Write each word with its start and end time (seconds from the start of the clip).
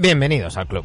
Bienvenidos 0.00 0.56
al 0.56 0.66
club. 0.66 0.82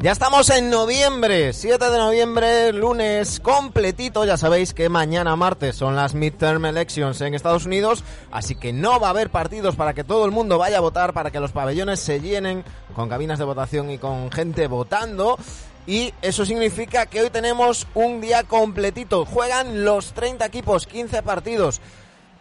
Ya 0.00 0.12
estamos 0.12 0.50
en 0.50 0.68
noviembre, 0.68 1.54
7 1.54 1.88
de 1.88 1.96
noviembre, 1.96 2.74
lunes 2.74 3.40
completito. 3.40 4.26
Ya 4.26 4.36
sabéis 4.36 4.74
que 4.74 4.90
mañana 4.90 5.34
martes 5.34 5.76
son 5.76 5.96
las 5.96 6.12
midterm 6.12 6.66
elections 6.66 7.22
en 7.22 7.32
Estados 7.32 7.64
Unidos, 7.64 8.04
así 8.30 8.54
que 8.54 8.74
no 8.74 9.00
va 9.00 9.06
a 9.06 9.10
haber 9.10 9.30
partidos 9.30 9.74
para 9.74 9.94
que 9.94 10.04
todo 10.04 10.26
el 10.26 10.30
mundo 10.30 10.58
vaya 10.58 10.76
a 10.76 10.82
votar, 10.82 11.14
para 11.14 11.30
que 11.30 11.40
los 11.40 11.52
pabellones 11.52 12.00
se 12.00 12.20
llenen 12.20 12.64
con 12.94 13.08
cabinas 13.08 13.38
de 13.38 13.46
votación 13.46 13.90
y 13.90 13.96
con 13.96 14.30
gente 14.30 14.66
votando. 14.66 15.38
Y 15.86 16.12
eso 16.20 16.44
significa 16.44 17.06
que 17.06 17.22
hoy 17.22 17.30
tenemos 17.30 17.86
un 17.94 18.20
día 18.20 18.42
completito. 18.42 19.24
Juegan 19.24 19.86
los 19.86 20.12
30 20.12 20.44
equipos, 20.44 20.86
15 20.86 21.22
partidos. 21.22 21.80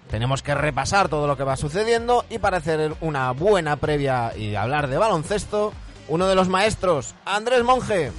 Tenemos 0.09 0.43
que 0.43 0.55
repasar 0.55 1.09
todo 1.09 1.27
lo 1.27 1.35
que 1.35 1.43
va 1.43 1.57
sucediendo 1.57 2.25
y 2.29 2.37
para 2.37 2.57
hacer 2.57 2.95
una 3.01 3.31
buena 3.31 3.75
previa 3.77 4.35
y 4.37 4.55
hablar 4.55 4.87
de 4.87 4.97
baloncesto, 4.97 5.73
uno 6.07 6.27
de 6.27 6.35
los 6.35 6.47
maestros, 6.47 7.15
Andrés 7.25 7.63
Monge. 7.63 8.11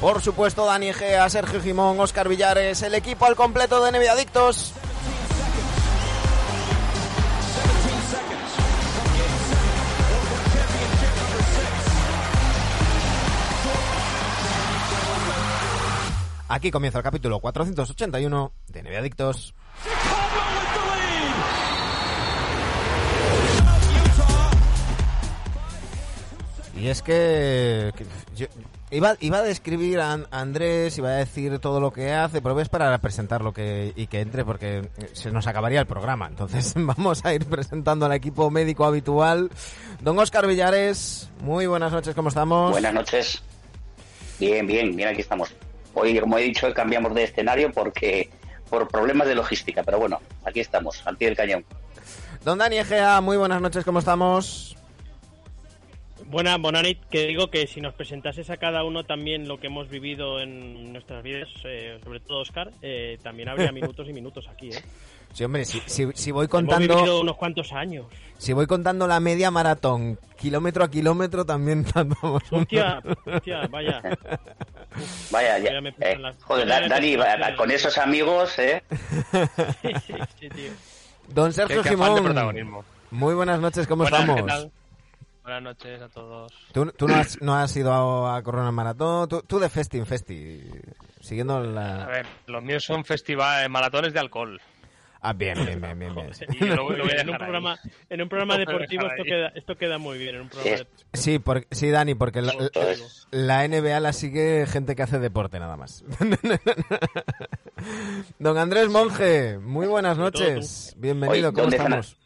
Por 0.00 0.20
supuesto, 0.20 0.66
Dani 0.66 0.90
Egea, 0.90 1.26
Sergio 1.30 1.62
Jimón, 1.62 1.98
Oscar 1.98 2.28
Villares, 2.28 2.82
el 2.82 2.94
equipo 2.94 3.24
al 3.24 3.36
completo 3.36 3.82
de 3.82 3.98
NBA 3.98 4.14
Aquí 16.54 16.70
comienza 16.70 16.98
el 16.98 17.02
capítulo 17.02 17.40
481 17.40 18.52
de 18.68 18.82
NBA 18.84 18.98
Adictos. 19.00 19.54
Y 26.76 26.88
es 26.88 27.02
que, 27.02 27.92
iba, 28.90 29.16
iba 29.20 29.38
a 29.38 29.42
describir 29.42 30.00
a 30.00 30.12
An- 30.12 30.26
Andrés, 30.32 30.98
iba 30.98 31.08
a 31.10 31.12
decir 31.12 31.58
todo 31.60 31.80
lo 31.80 31.92
que 31.92 32.12
hace, 32.12 32.42
pero 32.42 32.54
voy 32.54 32.60
a 32.60 32.64
esperar 32.64 32.92
a 32.92 32.98
presentarlo 32.98 33.52
que, 33.52 33.92
y 33.94 34.08
que 34.08 34.20
entre 34.20 34.44
porque 34.44 34.90
se 35.12 35.30
nos 35.30 35.46
acabaría 35.46 35.80
el 35.80 35.86
programa. 35.86 36.26
Entonces 36.26 36.74
vamos 36.76 37.24
a 37.24 37.32
ir 37.32 37.46
presentando 37.46 38.06
al 38.06 38.12
equipo 38.12 38.50
médico 38.50 38.84
habitual. 38.84 39.50
Don 40.00 40.18
Oscar 40.18 40.46
Villares, 40.46 41.30
muy 41.42 41.66
buenas 41.66 41.92
noches, 41.92 42.14
¿cómo 42.14 42.28
estamos? 42.28 42.72
Buenas 42.72 42.92
noches. 42.94 43.42
Bien, 44.40 44.66
bien, 44.66 44.94
bien, 44.96 45.08
aquí 45.10 45.20
estamos. 45.20 45.54
Hoy, 45.94 46.18
como 46.18 46.38
he 46.38 46.42
dicho, 46.42 46.72
cambiamos 46.74 47.14
de 47.14 47.24
escenario 47.24 47.72
porque 47.72 48.30
por 48.68 48.88
problemas 48.88 49.28
de 49.28 49.34
logística, 49.34 49.82
pero 49.82 49.98
bueno, 49.98 50.20
aquí 50.44 50.60
estamos, 50.60 51.06
al 51.06 51.16
pie 51.16 51.28
del 51.28 51.36
cañón. 51.36 51.64
Don 52.44 52.58
Dani 52.58 52.78
Egea, 52.78 53.20
muy 53.20 53.36
buenas 53.36 53.60
noches, 53.60 53.84
¿cómo 53.84 54.00
estamos? 54.00 54.76
Buena, 56.26 56.56
Bonanit, 56.56 56.98
que 57.10 57.26
digo 57.26 57.48
que 57.48 57.66
si 57.66 57.80
nos 57.80 57.94
presentases 57.94 58.50
a 58.50 58.56
cada 58.56 58.82
uno 58.82 59.04
también 59.04 59.46
lo 59.46 59.60
que 59.60 59.68
hemos 59.68 59.88
vivido 59.88 60.40
en 60.40 60.92
nuestras 60.92 61.22
vidas, 61.22 61.48
eh, 61.64 61.98
sobre 62.02 62.20
todo 62.20 62.40
Oscar, 62.40 62.72
eh, 62.82 63.18
también 63.22 63.48
habría 63.48 63.70
minutos 63.72 64.08
y 64.08 64.12
minutos 64.12 64.48
aquí, 64.48 64.70
¿eh? 64.70 64.82
Sí, 65.34 65.44
hombre, 65.44 65.64
si, 65.66 65.80
si, 65.86 66.10
si 66.14 66.30
voy 66.30 66.44
Hemos 66.50 66.66
contando... 66.66 67.20
unos 67.20 67.36
cuantos 67.36 67.72
años. 67.72 68.06
Si 68.38 68.52
voy 68.52 68.66
contando 68.66 69.06
la 69.06 69.20
media 69.20 69.50
maratón, 69.50 70.18
kilómetro 70.38 70.84
a 70.84 70.90
kilómetro, 70.90 71.44
también 71.44 71.84
un- 72.22 72.40
Hostia, 72.50 73.02
hostia, 73.26 73.66
vaya. 73.68 74.00
Vaya, 75.32 75.58
ya. 75.58 75.70
Eh, 75.98 76.16
las- 76.18 76.40
joder, 76.44 76.68
ya 76.68 76.86
Dani, 76.88 77.16
con 77.56 77.68
esos 77.70 77.98
amigos, 77.98 78.56
¿eh? 78.60 78.82
Sí, 79.82 79.88
sí, 80.06 80.14
sí, 80.38 80.48
tío. 80.50 80.70
Don 81.28 81.52
Sergio 81.52 81.82
protagonismo. 81.82 82.84
muy 83.10 83.34
buenas 83.34 83.58
noches, 83.58 83.88
¿cómo 83.88 84.04
Buenas, 84.04 84.20
estamos? 84.20 84.42
¿qué 84.42 84.48
tal? 84.48 84.72
Buenas 85.42 85.62
noches 85.62 86.00
a 86.00 86.08
todos. 86.10 86.52
¿Tú, 86.72 86.86
tú 86.96 87.08
no, 87.08 87.16
has, 87.16 87.42
no 87.42 87.56
has 87.56 87.76
ido 87.76 87.92
a, 87.92 88.36
a 88.36 88.42
correr 88.44 88.60
una 88.62 88.70
maratón? 88.70 89.28
Tú, 89.28 89.42
tú 89.42 89.58
de 89.58 89.68
festi 89.68 89.98
en 89.98 90.06
festi, 90.06 90.62
siguiendo 91.20 91.56
A 91.56 91.60
la... 91.60 92.06
ver, 92.06 92.26
los 92.46 92.62
míos 92.62 92.84
son 92.84 93.04
festivales, 93.04 93.68
maratones 93.68 94.12
de 94.12 94.20
alcohol. 94.20 94.60
Ah, 95.26 95.32
bien, 95.32 95.54
bien, 95.64 95.80
bien, 95.80 95.98
bien. 95.98 96.14
bien. 96.14 96.76
Lo, 96.76 96.90
lo 96.90 97.10
en, 97.10 97.30
un 97.30 97.38
programa, 97.38 97.78
en 98.10 98.20
un 98.20 98.28
programa 98.28 98.58
deportivo 98.58 99.06
esto 99.06 99.24
queda, 99.24 99.48
esto 99.54 99.74
queda 99.78 99.96
muy 99.96 100.18
bien. 100.18 100.34
En 100.34 100.40
un 100.42 100.48
programa 100.50 100.76
Sí. 100.76 100.84
de- 100.84 101.18
Sí, 101.18 101.38
por- 101.38 101.66
sí, 101.70 101.88
Dani, 101.88 102.14
porque 102.14 102.42
la, 102.42 103.66
NBA 103.66 104.00
la 104.00 104.12
sigue 104.12 104.66
gente 104.66 104.94
que 104.94 105.02
hace 105.02 105.18
deporte 105.18 105.58
nada 105.58 105.78
más. 105.78 106.04
Don 108.38 108.58
Andrés 108.58 108.90
Monge, 108.90 109.56
muy 109.58 109.86
buenas 109.86 110.18
noches. 110.18 110.94
Bienvenido, 110.98 111.54
¿cómo 111.54 111.68
estamos? 111.68 112.18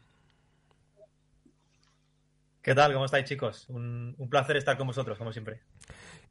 ¿Qué 2.62 2.74
tal? 2.74 2.92
¿Cómo 2.92 3.04
estáis, 3.04 3.26
chicos? 3.26 3.66
Un, 3.68 4.16
un 4.18 4.28
placer 4.28 4.56
estar 4.56 4.76
con 4.76 4.88
vosotros, 4.88 5.16
como 5.16 5.32
siempre. 5.32 5.60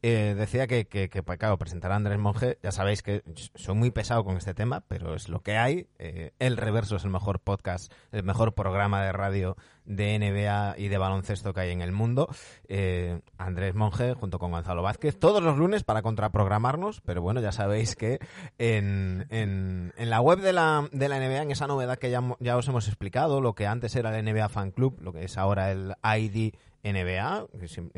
Eh, 0.02 0.36
decía 0.38 0.68
que, 0.68 0.86
que, 0.86 1.10
que, 1.10 1.24
pues, 1.24 1.40
claro, 1.40 1.58
presentar 1.58 1.92
a 1.92 1.96
Andrés 1.96 2.20
Monge, 2.20 2.58
ya 2.62 2.72
sabéis 2.72 3.02
que 3.02 3.24
soy 3.56 3.76
muy 3.76 3.92
pesado 3.92 4.24
con 4.24 4.38
este 4.38 4.54
tema, 4.54 4.82
pero 4.88 5.16
es 5.16 5.30
lo 5.30 5.42
que 5.42 5.58
hay. 5.58 5.88
Eh, 5.98 6.32
el 6.40 6.58
Reverso 6.58 6.98
es 6.98 7.04
el 7.04 7.10
mejor 7.10 7.40
podcast, 7.40 7.92
el 8.12 8.24
mejor 8.24 8.54
programa 8.54 9.04
de 9.04 9.12
radio 9.12 9.56
de 9.86 10.20
NBA 10.20 10.76
y 10.78 10.90
de 10.90 10.98
baloncesto 10.98 11.54
que 11.54 11.62
hay 11.62 11.72
en 11.72 11.82
el 11.82 11.92
mundo. 11.92 12.28
Eh, 12.68 13.22
Andrés 13.38 13.74
Monge 13.74 14.14
junto 14.14 14.38
con 14.38 14.52
Gonzalo 14.52 14.84
Vázquez, 14.84 15.18
todos 15.18 15.42
los 15.42 15.58
lunes 15.58 15.84
para 15.84 16.02
contraprogramarnos, 16.02 17.02
pero 17.02 17.22
bueno, 17.22 17.42
ya 17.42 17.52
sabéis 17.52 17.96
que 17.96 18.20
en, 18.58 19.26
en, 19.30 19.94
en 19.98 20.10
la 20.10 20.22
web 20.22 20.40
de 20.40 20.54
la, 20.54 20.88
de 20.92 21.10
la 21.10 21.20
NBA, 21.20 21.44
en 21.44 21.52
esa 21.52 21.68
novedad 21.68 21.98
que 21.98 22.12
ya, 22.12 22.22
ya 22.40 22.58
os 22.58 22.68
hemos 22.68 22.88
explicado, 22.88 23.42
lo 23.42 23.56
que 23.56 23.66
antes 23.66 23.96
era 23.96 24.18
el 24.18 24.26
NBA 24.26 24.50
Fan 24.50 24.72
Club, 24.72 25.00
lo 25.02 25.14
que 25.14 25.24
es 25.24 25.38
ahora 25.38 25.72
el 25.72 25.96
ID 26.04 26.54
NBA, 26.94 27.48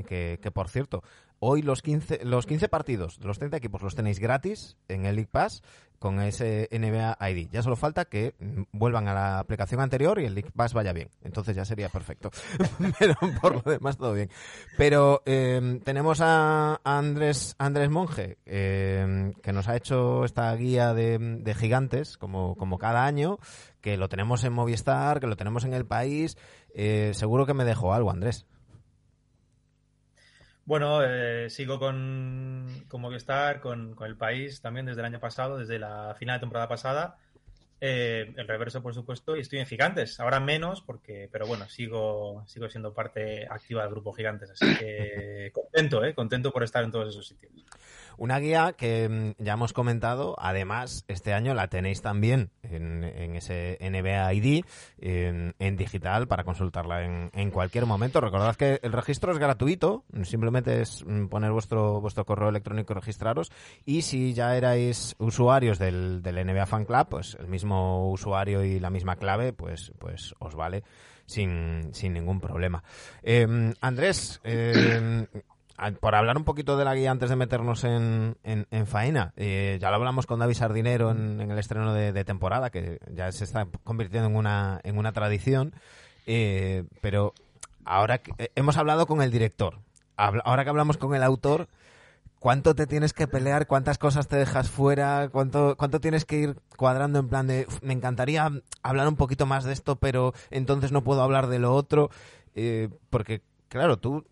que, 0.06 0.52
por 0.54 0.70
cierto, 0.70 1.04
hoy 1.40 1.62
los 1.62 1.82
15, 1.82 2.26
los 2.26 2.46
15 2.46 2.68
partidos 2.70 3.20
de 3.20 3.28
los 3.28 3.40
30 3.40 3.58
equipos 3.58 3.82
los 3.82 3.96
tenéis 3.96 4.20
gratis 4.20 4.78
en 4.88 5.06
el 5.06 5.16
League 5.16 5.30
Pass 5.32 5.64
con 6.00 6.22
ese 6.22 6.70
NBA 6.72 7.18
ID. 7.30 7.50
Ya 7.52 7.62
solo 7.62 7.76
falta 7.76 8.06
que 8.06 8.34
vuelvan 8.72 9.08
a 9.10 9.14
la 9.14 9.40
aplicación 9.40 9.82
anterior 9.82 10.20
y 10.20 10.26
el 10.26 10.34
League 10.34 10.52
Pass 10.56 10.74
vaya 10.74 10.94
bien. 10.94 11.10
Entonces 11.24 11.56
ya 11.56 11.66
sería 11.66 11.90
perfecto. 11.90 12.32
Pero 13.00 13.16
por 13.42 13.56
lo 13.56 13.72
demás 13.72 13.98
todo 13.98 14.14
bien. 14.14 14.30
Pero 14.78 15.22
eh, 15.26 15.82
tenemos 15.84 16.22
a 16.22 16.80
Andrés, 16.84 17.56
Andrés 17.60 17.90
Monge, 17.90 18.38
eh, 18.46 19.34
que 19.44 19.54
nos 19.54 19.68
ha 19.68 19.76
hecho 19.76 20.24
esta 20.24 20.56
guía 20.56 20.94
de, 20.94 21.18
de 21.20 21.54
gigantes, 21.54 22.18
como, 22.18 22.56
como 22.56 22.78
cada 22.78 23.06
año, 23.06 23.38
que 23.82 23.98
lo 23.98 24.08
tenemos 24.08 24.44
en 24.46 24.54
Movistar, 24.54 25.20
que 25.20 25.28
lo 25.28 25.36
tenemos 25.36 25.66
en 25.66 25.74
el 25.74 25.86
país. 25.86 26.38
Eh, 26.74 27.12
seguro 27.14 27.46
que 27.46 27.54
me 27.54 27.66
dejó 27.66 27.94
algo, 27.94 28.12
Andrés. 28.12 28.46
Bueno, 30.70 31.02
eh, 31.04 31.50
sigo 31.50 31.80
con, 31.80 32.86
con 32.88 33.02
Movistar, 33.02 33.60
con, 33.60 33.96
con 33.96 34.06
el 34.06 34.16
país 34.16 34.62
también 34.62 34.86
desde 34.86 35.00
el 35.02 35.06
año 35.08 35.20
pasado, 35.20 35.58
desde 35.58 35.80
la 35.80 36.14
final 36.14 36.36
de 36.36 36.42
temporada 36.42 36.68
pasada. 36.68 37.18
Eh, 37.82 38.32
el 38.38 38.48
reverso, 38.48 38.80
por 38.84 38.94
supuesto, 38.94 39.36
y 39.36 39.40
estoy 39.40 39.58
en 39.58 39.66
Gigantes. 39.66 40.20
Ahora 40.20 40.40
menos, 40.40 40.82
porque, 40.82 41.28
pero 41.32 41.48
bueno, 41.48 41.68
sigo, 41.68 42.44
sigo 42.46 42.70
siendo 42.70 42.94
parte 42.94 43.48
activa 43.50 43.82
del 43.82 43.90
grupo 43.90 44.14
Gigantes. 44.14 44.52
Así 44.52 44.78
que 44.78 45.50
contento, 45.56 46.06
¿eh? 46.06 46.14
Contento 46.14 46.52
por 46.52 46.62
estar 46.62 46.84
en 46.84 46.92
todos 46.92 47.10
esos 47.10 47.26
sitios. 47.26 47.52
Una 48.20 48.38
guía 48.40 48.74
que 48.74 49.08
mm, 49.08 49.42
ya 49.42 49.54
hemos 49.54 49.72
comentado, 49.72 50.36
además, 50.38 51.06
este 51.08 51.34
año 51.34 51.54
la 51.54 51.70
tenéis 51.70 52.02
también 52.02 52.52
en, 52.64 53.04
ese 53.36 53.78
NBA 53.82 54.34
ID, 54.34 54.66
en, 55.00 55.78
digital, 55.78 56.28
para 56.28 56.44
consultarla 56.44 57.06
en, 57.06 57.52
cualquier 57.52 57.86
momento. 57.86 58.20
Recordad 58.20 58.58
que 58.58 58.80
el 58.84 58.92
registro 58.92 59.32
es 59.32 59.40
gratuito, 59.40 60.04
simplemente 60.24 60.82
es 60.82 61.06
mm, 61.06 61.28
poner 61.28 61.52
vuestro, 61.52 62.02
vuestro 62.02 62.26
correo 62.26 62.50
electrónico 62.50 62.92
y 62.92 62.96
registraros. 62.96 63.52
Y 63.86 64.02
si 64.02 64.34
ya 64.34 64.58
erais 64.58 65.16
usuarios 65.18 65.80
del, 65.80 66.22
del 66.22 66.46
NBA 66.46 66.66
Fan 66.66 66.84
Club, 66.84 67.08
pues 67.10 67.38
el 67.40 67.48
mismo 67.48 68.12
usuario 68.12 68.66
y 68.66 68.82
la 68.82 68.90
misma 68.90 69.16
clave, 69.16 69.54
pues, 69.54 69.94
pues 69.98 70.36
os 70.40 70.56
vale 70.56 70.84
sin, 71.26 71.94
sin 71.94 72.14
ningún 72.14 72.42
problema. 72.42 72.84
Eh, 73.24 73.74
Andrés, 73.80 74.42
eh, 74.44 75.26
por 76.02 76.16
hablar 76.16 76.38
un 76.38 76.44
poquito 76.44 76.78
de 76.78 76.86
la 76.86 76.96
guía 76.96 77.12
antes 77.12 77.30
de 77.30 77.36
meternos 77.36 77.84
en, 77.84 78.38
en, 78.44 78.68
en 78.72 78.88
faena, 78.88 79.34
eh, 79.38 79.78
ya 79.82 79.90
lo 79.90 79.96
hablamos 79.96 80.26
con 80.26 80.40
David 80.40 80.56
Sardinero 80.56 81.12
en, 81.12 81.40
el 81.40 81.58
estreno 81.58 81.94
de, 81.94 82.24
temporada, 82.26 82.70
que 82.70 83.00
ya 83.14 83.32
se 83.32 83.44
está 83.44 83.68
convirtiendo 83.84 84.30
en 84.30 84.36
una, 84.36 84.80
en 84.84 84.98
una 84.98 85.12
tradición, 85.12 85.74
eh, 86.28 86.84
pero 87.02 87.34
ahora 87.86 88.18
que- 88.18 88.34
eh, 88.38 88.52
hemos 88.56 88.78
hablado 88.78 89.06
con 89.08 89.22
el 89.22 89.32
director, 89.32 89.80
ahora 90.18 90.64
que 90.64 90.70
hablamos 90.70 90.98
con 90.98 91.16
el 91.16 91.24
autor, 91.24 91.68
¿cuánto 92.40 92.76
te 92.76 92.86
tienes 92.88 93.14
que 93.14 93.28
pelear? 93.28 93.68
¿Cuántas 93.68 93.98
cosas 93.98 94.28
te 94.28 94.36
dejas 94.36 94.70
fuera? 94.70 95.30
¿Cuánto, 95.32 95.76
cuánto 95.78 96.00
tienes 96.02 96.26
que 96.26 96.38
ir 96.40 96.56
cuadrando 96.78 97.20
en 97.20 97.30
plan 97.30 97.48
de, 97.48 97.66
"Uf, 97.68 97.82
me 97.82 97.94
encantaría 97.94 98.50
hablar 98.84 99.08
un 99.08 99.16
poquito 99.16 99.46
más 99.46 99.64
de 99.64 99.74
esto, 99.74 99.96
pero 99.96 100.34
entonces 100.52 100.92
no 100.92 101.04
puedo 101.04 101.22
hablar 101.22 101.48
de 101.48 101.60
lo 101.60 101.74
otro? 101.74 102.10
Porque, 103.10 103.42
claro, 103.70 103.98
tú 103.98 104.26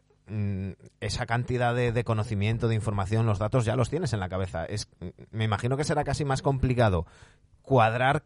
esa 0.99 1.25
cantidad 1.25 1.73
de, 1.75 2.03
conocimiento, 2.03 2.67
de 2.67 2.75
información, 2.75 3.25
los 3.25 3.39
datos 3.39 3.65
ya 3.65 3.75
los 3.75 3.89
tienes 3.89 4.13
en 4.13 4.19
la 4.19 4.29
cabeza. 4.29 4.65
Es, 4.65 4.89
me 5.31 5.45
imagino 5.45 5.77
que 5.77 5.83
será 5.83 6.03
casi 6.03 6.25
más 6.25 6.41
complicado 6.41 7.05
cuadrar 7.61 8.23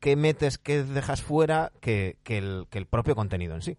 qué 0.00 0.16
metes, 0.16 0.58
qué 0.58 0.82
dejas 0.82 1.22
fuera 1.22 1.72
que, 1.80 2.16
el, 2.26 2.66
que 2.70 2.78
el 2.78 2.86
propio 2.86 3.14
contenido 3.14 3.54
en 3.54 3.62
sí. 3.62 3.78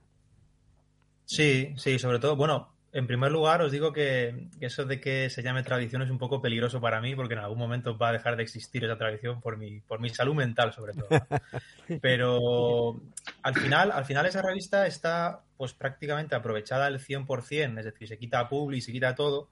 Sí, 1.25 1.73
sí, 1.77 1.99
sobre 1.99 2.19
todo, 2.19 2.35
bueno, 2.35 2.72
en 2.95 3.07
primer 3.07 3.31
lugar, 3.31 3.59
os 3.63 3.71
digo 3.71 3.91
que, 3.91 4.49
eso 4.61 4.85
de 4.85 5.01
que 5.01 5.27
se 5.31 5.41
llame 5.41 5.63
tradición 5.63 6.03
es 6.03 6.11
un 6.11 6.19
poco 6.19 6.39
peligroso 6.43 6.79
para 6.79 7.01
mí 7.01 7.15
porque 7.15 7.33
en 7.33 7.39
algún 7.39 7.57
momento 7.57 7.97
va 7.97 8.09
a 8.09 8.13
dejar 8.13 8.35
de 8.35 8.43
existir 8.43 8.85
esa 8.85 8.99
tradición 8.99 9.41
por 9.41 9.57
mi, 9.57 9.79
por 9.79 9.99
mi 9.99 10.09
salud 10.09 10.35
mental, 10.35 10.73
sobre 10.73 10.93
todo. 10.93 11.07
Pero 12.01 13.01
al 13.41 13.55
final, 13.55 13.91
al 13.91 14.05
final 14.05 14.27
esa 14.27 14.43
revista 14.43 14.85
está 14.85 15.41
pues 15.57 15.73
prácticamente 15.73 16.35
aprovechada 16.35 16.85
al 16.85 16.99
100%, 16.99 17.79
es 17.79 17.85
decir, 17.85 18.07
se 18.07 18.19
quita 18.19 18.39
a 18.39 18.47
Publi, 18.47 18.79
se 18.79 18.91
quita 18.91 19.15
todo, 19.15 19.49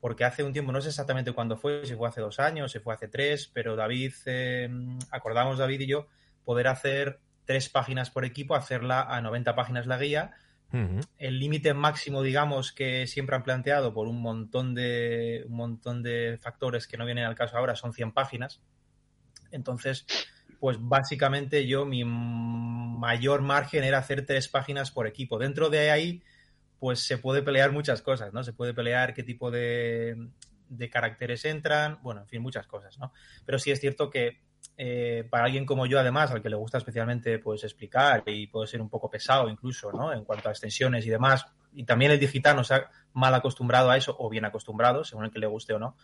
porque 0.00 0.24
hace 0.24 0.42
un 0.42 0.52
tiempo, 0.52 0.72
no 0.72 0.80
sé 0.80 0.88
exactamente 0.88 1.30
cuándo 1.30 1.56
fue, 1.56 1.86
si 1.86 1.94
fue 1.94 2.08
hace 2.08 2.22
dos 2.22 2.40
años, 2.40 2.72
si 2.72 2.80
fue 2.80 2.92
hace 2.92 3.06
tres, 3.06 3.48
pero 3.54 3.76
David, 3.76 4.14
eh, 4.26 4.68
acordamos 5.12 5.58
David 5.58 5.82
y 5.82 5.86
yo, 5.86 6.08
poder 6.44 6.66
hacer 6.66 7.20
tres 7.44 7.68
páginas 7.68 8.10
por 8.10 8.24
equipo, 8.24 8.56
hacerla 8.56 9.02
a 9.02 9.20
90 9.20 9.54
páginas 9.54 9.86
la 9.86 9.96
guía 9.96 10.34
el 11.18 11.38
límite 11.38 11.74
máximo, 11.74 12.22
digamos, 12.22 12.72
que 12.72 13.06
siempre 13.06 13.36
han 13.36 13.42
planteado 13.42 13.94
por 13.94 14.08
un 14.08 14.20
montón 14.20 14.74
de 14.74 15.44
un 15.48 15.56
montón 15.56 16.02
de 16.02 16.38
factores 16.40 16.86
que 16.86 16.96
no 16.96 17.04
vienen 17.04 17.24
al 17.24 17.34
caso 17.34 17.56
ahora 17.56 17.76
son 17.76 17.92
100 17.92 18.12
páginas. 18.12 18.60
Entonces, 19.52 20.04
pues 20.58 20.78
básicamente 20.80 21.66
yo 21.66 21.84
mi 21.84 22.04
mayor 22.04 23.42
margen 23.42 23.84
era 23.84 23.98
hacer 23.98 24.26
tres 24.26 24.48
páginas 24.48 24.90
por 24.90 25.06
equipo. 25.06 25.38
Dentro 25.38 25.70
de 25.70 25.90
ahí, 25.90 26.22
pues 26.78 27.00
se 27.00 27.18
puede 27.18 27.42
pelear 27.42 27.70
muchas 27.70 28.02
cosas, 28.02 28.32
¿no? 28.32 28.42
Se 28.42 28.52
puede 28.52 28.74
pelear 28.74 29.14
qué 29.14 29.22
tipo 29.22 29.50
de, 29.50 30.28
de 30.68 30.90
caracteres 30.90 31.44
entran, 31.44 31.98
bueno, 32.02 32.22
en 32.22 32.28
fin, 32.28 32.42
muchas 32.42 32.66
cosas, 32.66 32.98
¿no? 32.98 33.12
Pero 33.44 33.58
sí 33.58 33.70
es 33.70 33.80
cierto 33.80 34.10
que 34.10 34.40
eh, 34.76 35.26
para 35.30 35.44
alguien 35.44 35.66
como 35.66 35.86
yo, 35.86 36.00
además, 36.00 36.30
al 36.30 36.42
que 36.42 36.50
le 36.50 36.56
gusta 36.56 36.78
especialmente 36.78 37.38
pues 37.38 37.62
explicar 37.62 38.24
y 38.26 38.48
puede 38.48 38.66
ser 38.66 38.80
un 38.80 38.88
poco 38.88 39.08
pesado 39.08 39.48
incluso, 39.48 39.92
¿no? 39.92 40.12
En 40.12 40.24
cuanto 40.24 40.48
a 40.48 40.52
extensiones 40.52 41.06
y 41.06 41.10
demás, 41.10 41.46
y 41.72 41.84
también 41.84 42.10
el 42.12 42.20
digital 42.20 42.56
nos 42.56 42.70
ha 42.70 42.90
mal 43.12 43.34
acostumbrado 43.34 43.90
a 43.90 43.96
eso, 43.96 44.16
o 44.18 44.28
bien 44.28 44.44
acostumbrado, 44.44 45.04
según 45.04 45.24
el 45.24 45.30
que 45.30 45.38
le 45.38 45.46
guste 45.46 45.74
o 45.74 45.78
no, 45.78 45.96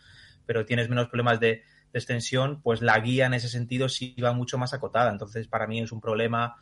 pero 0.45 0.65
tienes 0.65 0.89
menos 0.89 1.07
problemas 1.07 1.39
de, 1.39 1.63
extensión, 1.93 2.61
pues 2.61 2.81
la 2.81 2.97
guía 2.99 3.25
en 3.25 3.33
ese 3.33 3.49
sentido 3.49 3.89
sí 3.89 4.15
va 4.23 4.31
mucho 4.31 4.57
más 4.57 4.73
acotada. 4.73 5.11
Entonces, 5.11 5.49
para 5.49 5.67
mí 5.67 5.81
es 5.81 5.91
un 5.91 5.99
problema 5.99 6.55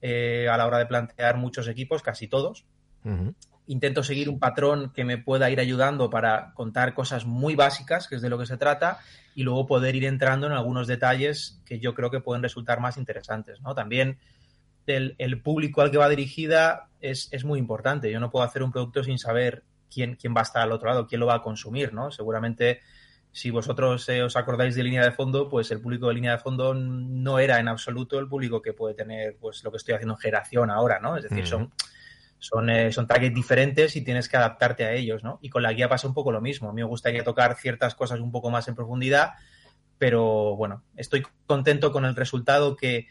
eh, 0.00 0.46
a 0.48 0.56
la 0.56 0.64
hora 0.64 0.78
de 0.78 0.86
plantear 0.86 1.38
muchos 1.38 1.66
equipos, 1.66 2.04
casi 2.04 2.28
todos. 2.28 2.64
Intento 3.66 4.04
seguir 4.04 4.28
un 4.28 4.38
patrón 4.38 4.92
que 4.94 5.04
me 5.04 5.18
pueda 5.18 5.50
ir 5.50 5.58
ayudando 5.58 6.08
para 6.08 6.52
contar 6.54 6.94
cosas 6.94 7.26
muy 7.26 7.56
básicas, 7.56 8.06
que 8.06 8.14
es 8.14 8.22
de 8.22 8.30
lo 8.30 8.38
que 8.38 8.46
se 8.46 8.58
trata, 8.58 9.00
y 9.36 9.42
luego 9.42 9.66
poder 9.66 9.94
ir 9.94 10.06
entrando 10.06 10.46
en 10.46 10.54
algunos 10.54 10.86
detalles 10.86 11.60
que 11.66 11.78
yo 11.78 11.94
creo 11.94 12.10
que 12.10 12.20
pueden 12.20 12.42
resultar 12.42 12.80
más 12.80 12.96
interesantes, 12.96 13.60
¿no? 13.60 13.74
También 13.74 14.18
el, 14.86 15.42
público 15.42 15.82
al 15.82 15.90
que 15.90 15.98
va 15.98 16.08
dirigida 16.08 16.88
es, 17.02 17.44
muy 17.44 17.58
importante. 17.58 18.10
Yo 18.10 18.18
no 18.18 18.30
puedo 18.30 18.46
hacer 18.46 18.62
un 18.62 18.72
producto 18.72 19.04
sin 19.04 19.18
saber 19.18 19.62
quién, 19.92 20.16
quién 20.16 20.34
va 20.34 20.40
a 20.40 20.44
estar 20.44 20.62
al 20.62 20.72
otro 20.72 20.88
lado, 20.88 21.06
quién 21.06 21.20
lo 21.20 21.26
va 21.26 21.34
a 21.34 21.42
consumir, 21.42 21.92
¿no? 21.92 22.10
Seguramente 22.10 22.80
si 23.30 23.50
vosotros 23.50 24.08
eh, 24.08 24.22
os 24.22 24.36
acordáis 24.36 24.74
de 24.74 24.82
línea 24.82 25.04
de 25.04 25.12
fondo, 25.12 25.50
pues 25.50 25.70
el 25.70 25.82
público 25.82 26.08
de 26.08 26.14
línea 26.14 26.32
de 26.32 26.38
fondo 26.38 26.72
no 26.72 27.38
era 27.38 27.60
en 27.60 27.68
absoluto 27.68 28.18
el 28.18 28.28
público 28.28 28.62
que 28.62 28.72
puede 28.72 28.94
tener 28.94 29.36
pues 29.38 29.62
lo 29.62 29.70
que 29.70 29.76
estoy 29.76 29.92
haciendo 29.92 30.14
en 30.14 30.20
generación 30.20 30.70
ahora, 30.70 30.98
¿no? 30.98 31.14
Es 31.18 31.24
decir, 31.24 31.46
son 31.46 31.70
son, 32.38 32.70
eh, 32.70 32.90
targets 33.06 33.34
diferentes 33.34 33.96
y 33.96 34.02
tienes 34.02 34.28
que 34.28 34.36
adaptarte 34.36 34.84
a 34.84 34.92
ellos, 34.92 35.24
¿no? 35.24 35.38
Y 35.42 35.50
con 35.50 35.62
la 35.62 35.72
guía 35.72 35.88
pasa 35.88 36.08
un 36.08 36.14
poco 36.14 36.32
lo 36.32 36.40
mismo. 36.40 36.68
A 36.68 36.72
mí 36.72 36.82
me 36.82 36.88
gustaría 36.88 37.24
tocar 37.24 37.56
ciertas 37.56 37.94
cosas 37.94 38.20
un 38.20 38.30
poco 38.30 38.50
más 38.50 38.68
en 38.68 38.74
profundidad, 38.74 39.32
pero 39.98 40.56
bueno, 40.56 40.82
estoy 40.96 41.26
contento 41.46 41.92
con 41.92 42.04
el 42.04 42.14
resultado 42.14 42.76
que, 42.76 43.06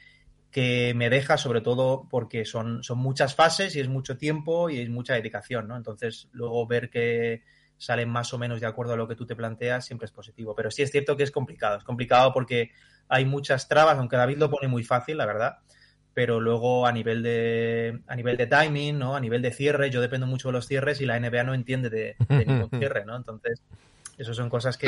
que 0.52 0.94
me 0.96 1.10
deja, 1.10 1.38
sobre 1.38 1.62
todo 1.62 2.08
porque 2.10 2.46
son, 2.46 2.84
son 2.84 3.00
muchas 3.00 3.36
fases 3.36 3.76
y 3.76 3.80
es 3.80 3.88
mucho 3.88 4.18
tiempo 4.18 4.70
y 4.70 4.80
es 4.80 4.90
mucha 4.90 5.16
dedicación, 5.16 5.68
¿no? 5.68 5.76
Entonces, 5.76 6.30
luego 6.32 6.66
ver 6.68 6.90
que 6.90 7.44
salen 7.78 8.10
más 8.10 8.34
o 8.34 8.38
menos 8.38 8.62
de 8.62 8.68
acuerdo 8.68 8.94
a 8.94 8.98
lo 8.98 9.08
que 9.08 9.16
tú 9.16 9.26
te 9.26 9.36
planteas 9.36 9.86
siempre 9.86 10.06
es 10.06 10.12
positivo. 10.12 10.56
Pero 10.56 10.72
sí 10.72 10.82
es 10.82 10.92
cierto 10.92 11.18
que 11.18 11.24
es 11.24 11.32
complicado. 11.32 11.78
Es 11.78 11.84
complicado 11.84 12.32
porque 12.32 12.72
hay 13.10 13.26
muchas 13.26 13.68
trabas, 13.68 13.98
aunque 13.98 14.16
David 14.16 14.38
lo 14.38 14.50
pone 14.50 14.68
muy 14.68 14.84
fácil, 14.84 15.18
la 15.18 15.26
verdad 15.26 15.58
pero 16.16 16.40
luego 16.40 16.88
a 16.88 16.94
nivel 16.94 17.22
de 17.22 18.00
a 18.08 18.16
nivel 18.16 18.38
de 18.38 18.48
timing, 18.48 18.98
¿no? 18.98 19.18
A 19.18 19.20
nivel 19.20 19.42
de 19.42 19.52
cierre, 19.52 19.92
yo 19.92 20.00
dependo 20.00 20.26
mucho 20.26 20.48
de 20.48 20.54
los 20.54 20.66
cierres 20.66 21.02
y 21.02 21.06
la 21.06 21.20
NBA 21.20 21.44
no 21.44 21.54
entiende 21.54 21.90
de, 21.90 22.16
ningún 22.30 22.70
cierre, 22.80 23.04
¿no? 23.06 23.18
Entonces, 23.18 23.62
eso 24.18 24.34
son 24.34 24.50
cosas 24.50 24.78
que, 24.78 24.88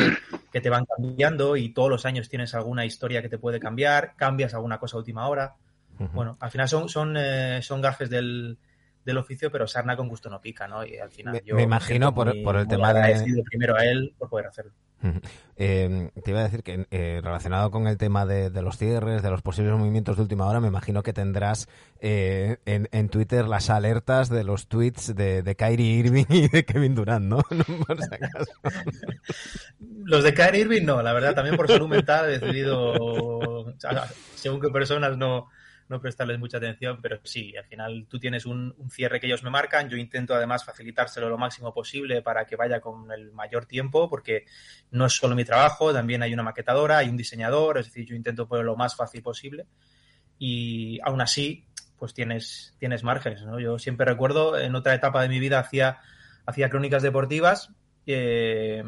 te 0.52 0.70
van 0.70 0.86
cambiando 0.86 1.58
y 1.58 1.70
todos 1.70 1.90
los 1.90 2.06
años 2.06 2.30
tienes 2.30 2.56
alguna 2.56 2.86
historia 2.86 3.22
que 3.22 3.28
te 3.28 3.38
puede 3.38 3.60
cambiar, 3.60 4.16
cambias 4.16 4.54
alguna 4.54 4.80
cosa 4.80 4.96
a 4.96 5.00
última 5.00 5.28
hora. 5.28 5.56
Bueno, 6.14 6.38
al 6.40 6.50
final 6.50 6.70
son, 6.70 6.88
son, 6.88 7.16
eh, 7.18 7.60
son 7.62 7.82
gajes 7.82 8.10
del, 8.10 8.58
del 9.04 9.18
oficio, 9.18 9.52
pero 9.52 9.68
sarna 9.68 9.98
con 9.98 10.08
gusto 10.08 10.30
no 10.30 10.40
pica, 10.40 10.68
¿no? 10.68 10.86
Y 10.86 10.98
al 10.98 11.12
final 11.12 11.34
me, 11.34 11.42
yo 11.46 11.56
me 11.56 11.64
imagino 11.64 12.14
por, 12.14 12.32
por, 12.42 12.56
el 12.56 12.68
tema 12.68 12.94
de 12.94 13.44
primero 13.44 13.76
a 13.76 13.84
él 13.84 14.14
por 14.18 14.30
poder 14.30 14.48
hacerlo. 14.48 14.72
Eh, 15.60 16.12
te 16.24 16.32
iba 16.32 16.42
a 16.42 16.44
decir 16.44 16.62
que 16.62 16.86
eh, 16.92 17.20
relacionado 17.24 17.72
con 17.72 17.88
el 17.88 17.98
tema 17.98 18.26
de, 18.26 18.50
los 18.62 18.78
cierres, 18.78 19.24
de 19.24 19.30
los 19.32 19.42
posibles 19.42 19.74
movimientos 19.74 20.18
de 20.18 20.22
última 20.22 20.46
hora, 20.48 20.60
me 20.60 20.68
imagino 20.68 21.02
que 21.02 21.14
tendrás 21.14 21.68
eh, 22.00 22.58
en, 22.66 23.10
Twitter 23.10 23.48
las 23.48 23.70
alertas 23.70 24.30
de 24.30 24.44
los 24.44 24.68
tweets 24.68 25.16
de, 25.16 25.42
de 25.42 25.56
Kyrie 25.56 25.98
Irving 25.98 26.26
y 26.30 26.48
de 26.48 26.64
Kevin 26.66 26.94
Durant, 26.94 27.26
¿no? 27.26 27.42
los 29.80 30.24
de 30.24 30.34
Kyrie 30.34 30.62
Irving 30.62 30.86
no, 30.86 31.02
la 31.02 31.14
verdad, 31.14 31.34
también 31.34 31.56
por 31.58 31.68
salud 31.68 31.88
mental 31.88 32.30
he 32.30 32.40
decidido, 32.40 33.74
según 34.36 34.62
qué 34.62 34.70
personas 34.70 35.18
no, 35.18 35.50
no 35.90 36.02
prestarles 36.02 36.40
mucha 36.40 36.58
atención, 36.58 37.00
pero 37.02 37.20
sí, 37.24 37.56
al 37.56 37.66
final 37.66 38.08
tú 38.10 38.20
tienes 38.20 38.46
un, 38.46 38.76
cierre 38.90 39.20
que 39.20 39.28
ellos 39.28 39.44
me 39.44 39.50
marcan, 39.50 39.90
yo 39.90 39.98
intento 39.98 40.34
además 40.36 40.66
facilitárselo 40.66 41.30
lo 41.30 41.38
máximo 41.38 41.74
posible 41.74 42.22
para 42.22 42.46
que 42.46 42.56
vaya 42.56 42.82
con 42.82 43.12
el 43.12 43.32
mayor 43.32 43.66
tiempo, 43.66 44.10
porque 44.10 44.46
no 44.92 45.06
es 45.06 45.14
solo 45.14 45.36
mi 45.36 45.46
trabajo, 45.46 45.94
también 45.94 46.24
hay 46.24 46.34
una 46.34 46.44
maquetadora, 46.44 46.98
hay 46.98 47.10
un 47.10 47.18
diseñador, 47.18 47.78
es 47.78 47.86
decir, 47.86 48.06
yo 48.06 48.16
intento 48.16 48.48
ponerlo 48.48 48.74
lo 48.74 48.78
más 48.78 48.96
fácil 48.96 49.22
posible 49.22 49.66
y 50.38 51.00
aún 51.04 51.22
así, 51.22 51.66
pues 51.98 52.14
tienes, 52.14 52.76
tienes 52.80 53.04
márgenes, 53.04 53.42
¿no? 53.44 53.60
Yo 53.60 53.80
siempre 53.80 54.06
recuerdo, 54.06 54.58
en 54.58 54.76
otra 54.76 54.94
etapa 54.94 55.22
de 55.22 55.30
mi 55.30 55.40
vida 55.40 55.60
hacía, 55.60 56.00
hacía 56.46 56.70
crónicas 56.70 57.02
deportivas 57.02 57.72
eh, 58.06 58.84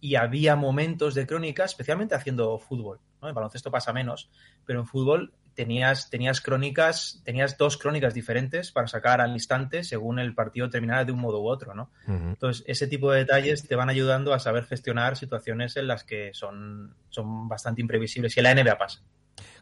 y 0.00 0.16
había 0.16 0.56
momentos 0.56 1.14
de 1.14 1.26
crónicas, 1.26 1.70
especialmente 1.70 2.14
haciendo 2.14 2.58
fútbol, 2.58 3.00
¿no? 3.22 3.28
En 3.28 3.34
baloncesto 3.34 3.70
pasa 3.70 3.92
menos, 3.92 4.30
pero 4.66 4.80
en 4.80 4.86
fútbol 4.86 5.32
tenías, 5.54 6.10
tenías 6.10 6.40
crónicas, 6.40 7.20
tenías 7.24 7.56
dos 7.56 7.76
crónicas 7.76 8.14
diferentes 8.14 8.72
para 8.72 8.88
sacar 8.88 9.20
al 9.20 9.32
instante 9.32 9.84
según 9.84 10.18
el 10.18 10.34
partido 10.34 10.68
terminara 10.68 11.04
de 11.04 11.12
un 11.12 11.20
modo 11.20 11.40
u 11.40 11.48
otro, 11.48 11.74
¿no? 11.74 11.90
Entonces, 12.06 12.64
ese 12.66 12.86
tipo 12.86 13.10
de 13.10 13.20
detalles 13.20 13.66
te 13.66 13.76
van 13.76 13.88
ayudando 13.88 14.34
a 14.34 14.38
saber 14.38 14.64
gestionar 14.64 15.16
situaciones 15.16 15.76
en 15.76 15.86
las 15.86 16.04
que 16.04 16.32
son, 16.34 16.94
son 17.08 17.48
bastante 17.48 17.80
imprevisibles 17.80 18.36
y 18.36 18.40
en 18.40 18.44
la 18.44 18.54
NBA 18.54 18.78
pasa. 18.78 19.02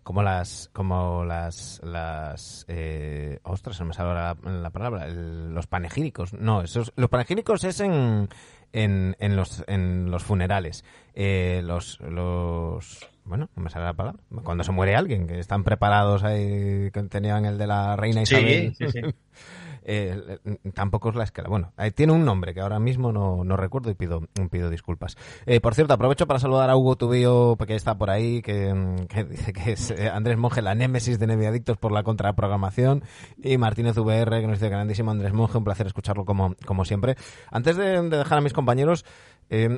Como 0.02 0.22
las, 0.22 0.68
como 0.72 1.24
las, 1.24 1.80
las, 1.84 2.64
eh, 2.68 3.38
ostras, 3.44 3.76
se 3.76 3.84
me 3.84 3.94
sale 3.94 4.14
la, 4.14 4.36
la 4.44 4.70
palabra, 4.70 5.06
los 5.08 5.68
panegíricos. 5.68 6.32
No, 6.34 6.62
esos, 6.62 6.92
los 6.96 7.08
panegíricos 7.08 7.62
es 7.62 7.78
en, 7.78 8.28
en, 8.72 9.16
en 9.20 9.36
los, 9.36 9.62
en 9.68 10.10
los 10.10 10.24
funerales. 10.24 10.84
Eh, 11.14 11.60
los, 11.64 12.00
los, 12.00 13.08
bueno, 13.24 13.48
no 13.54 13.62
me 13.62 13.70
sale 13.70 13.84
la 13.84 13.94
palabra. 13.94 14.22
Cuando 14.42 14.64
se 14.64 14.72
muere 14.72 14.96
alguien, 14.96 15.26
que 15.26 15.38
están 15.38 15.64
preparados 15.64 16.24
ahí, 16.24 16.90
que 16.90 17.02
tenían 17.08 17.44
el 17.44 17.58
de 17.58 17.66
la 17.66 17.96
reina 17.96 18.22
Isabel. 18.22 18.74
Sí, 18.76 18.86
sí, 18.86 18.92
sí. 18.92 19.00
Eh, 19.84 20.38
tampoco 20.74 21.10
es 21.10 21.16
la 21.16 21.24
escala. 21.24 21.48
Bueno, 21.48 21.72
tiene 21.94 22.12
un 22.12 22.24
nombre 22.24 22.54
que 22.54 22.60
ahora 22.60 22.78
mismo 22.78 23.12
no, 23.12 23.44
no 23.44 23.56
recuerdo 23.56 23.90
y 23.90 23.94
pido, 23.94 24.20
pido 24.50 24.70
disculpas. 24.70 25.16
Eh, 25.46 25.60
por 25.60 25.74
cierto, 25.74 25.94
aprovecho 25.94 26.26
para 26.26 26.38
saludar 26.38 26.70
a 26.70 26.76
Hugo 26.76 26.96
Tubío, 26.96 27.56
que 27.66 27.74
está 27.74 27.96
por 27.96 28.10
ahí, 28.10 28.42
que, 28.42 28.72
dice 29.28 29.52
que 29.52 29.72
es 29.72 29.90
eh, 29.90 30.08
Andrés 30.08 30.38
Monge, 30.38 30.62
la 30.62 30.74
némesis 30.74 31.18
de 31.18 31.26
Neviadictos 31.26 31.78
por 31.78 31.92
la 31.92 32.02
contraprogramación, 32.02 33.02
y 33.42 33.58
Martínez 33.58 33.96
VR, 33.96 34.40
que 34.40 34.46
nos 34.46 34.58
dice 34.58 34.68
grandísimo 34.68 35.10
Andrés 35.10 35.32
Monge, 35.32 35.58
un 35.58 35.64
placer 35.64 35.86
escucharlo 35.86 36.24
como, 36.24 36.54
como 36.64 36.84
siempre. 36.84 37.16
Antes 37.50 37.76
de 37.76 38.02
dejar 38.08 38.38
a 38.38 38.42
mis 38.42 38.52
compañeros, 38.52 39.04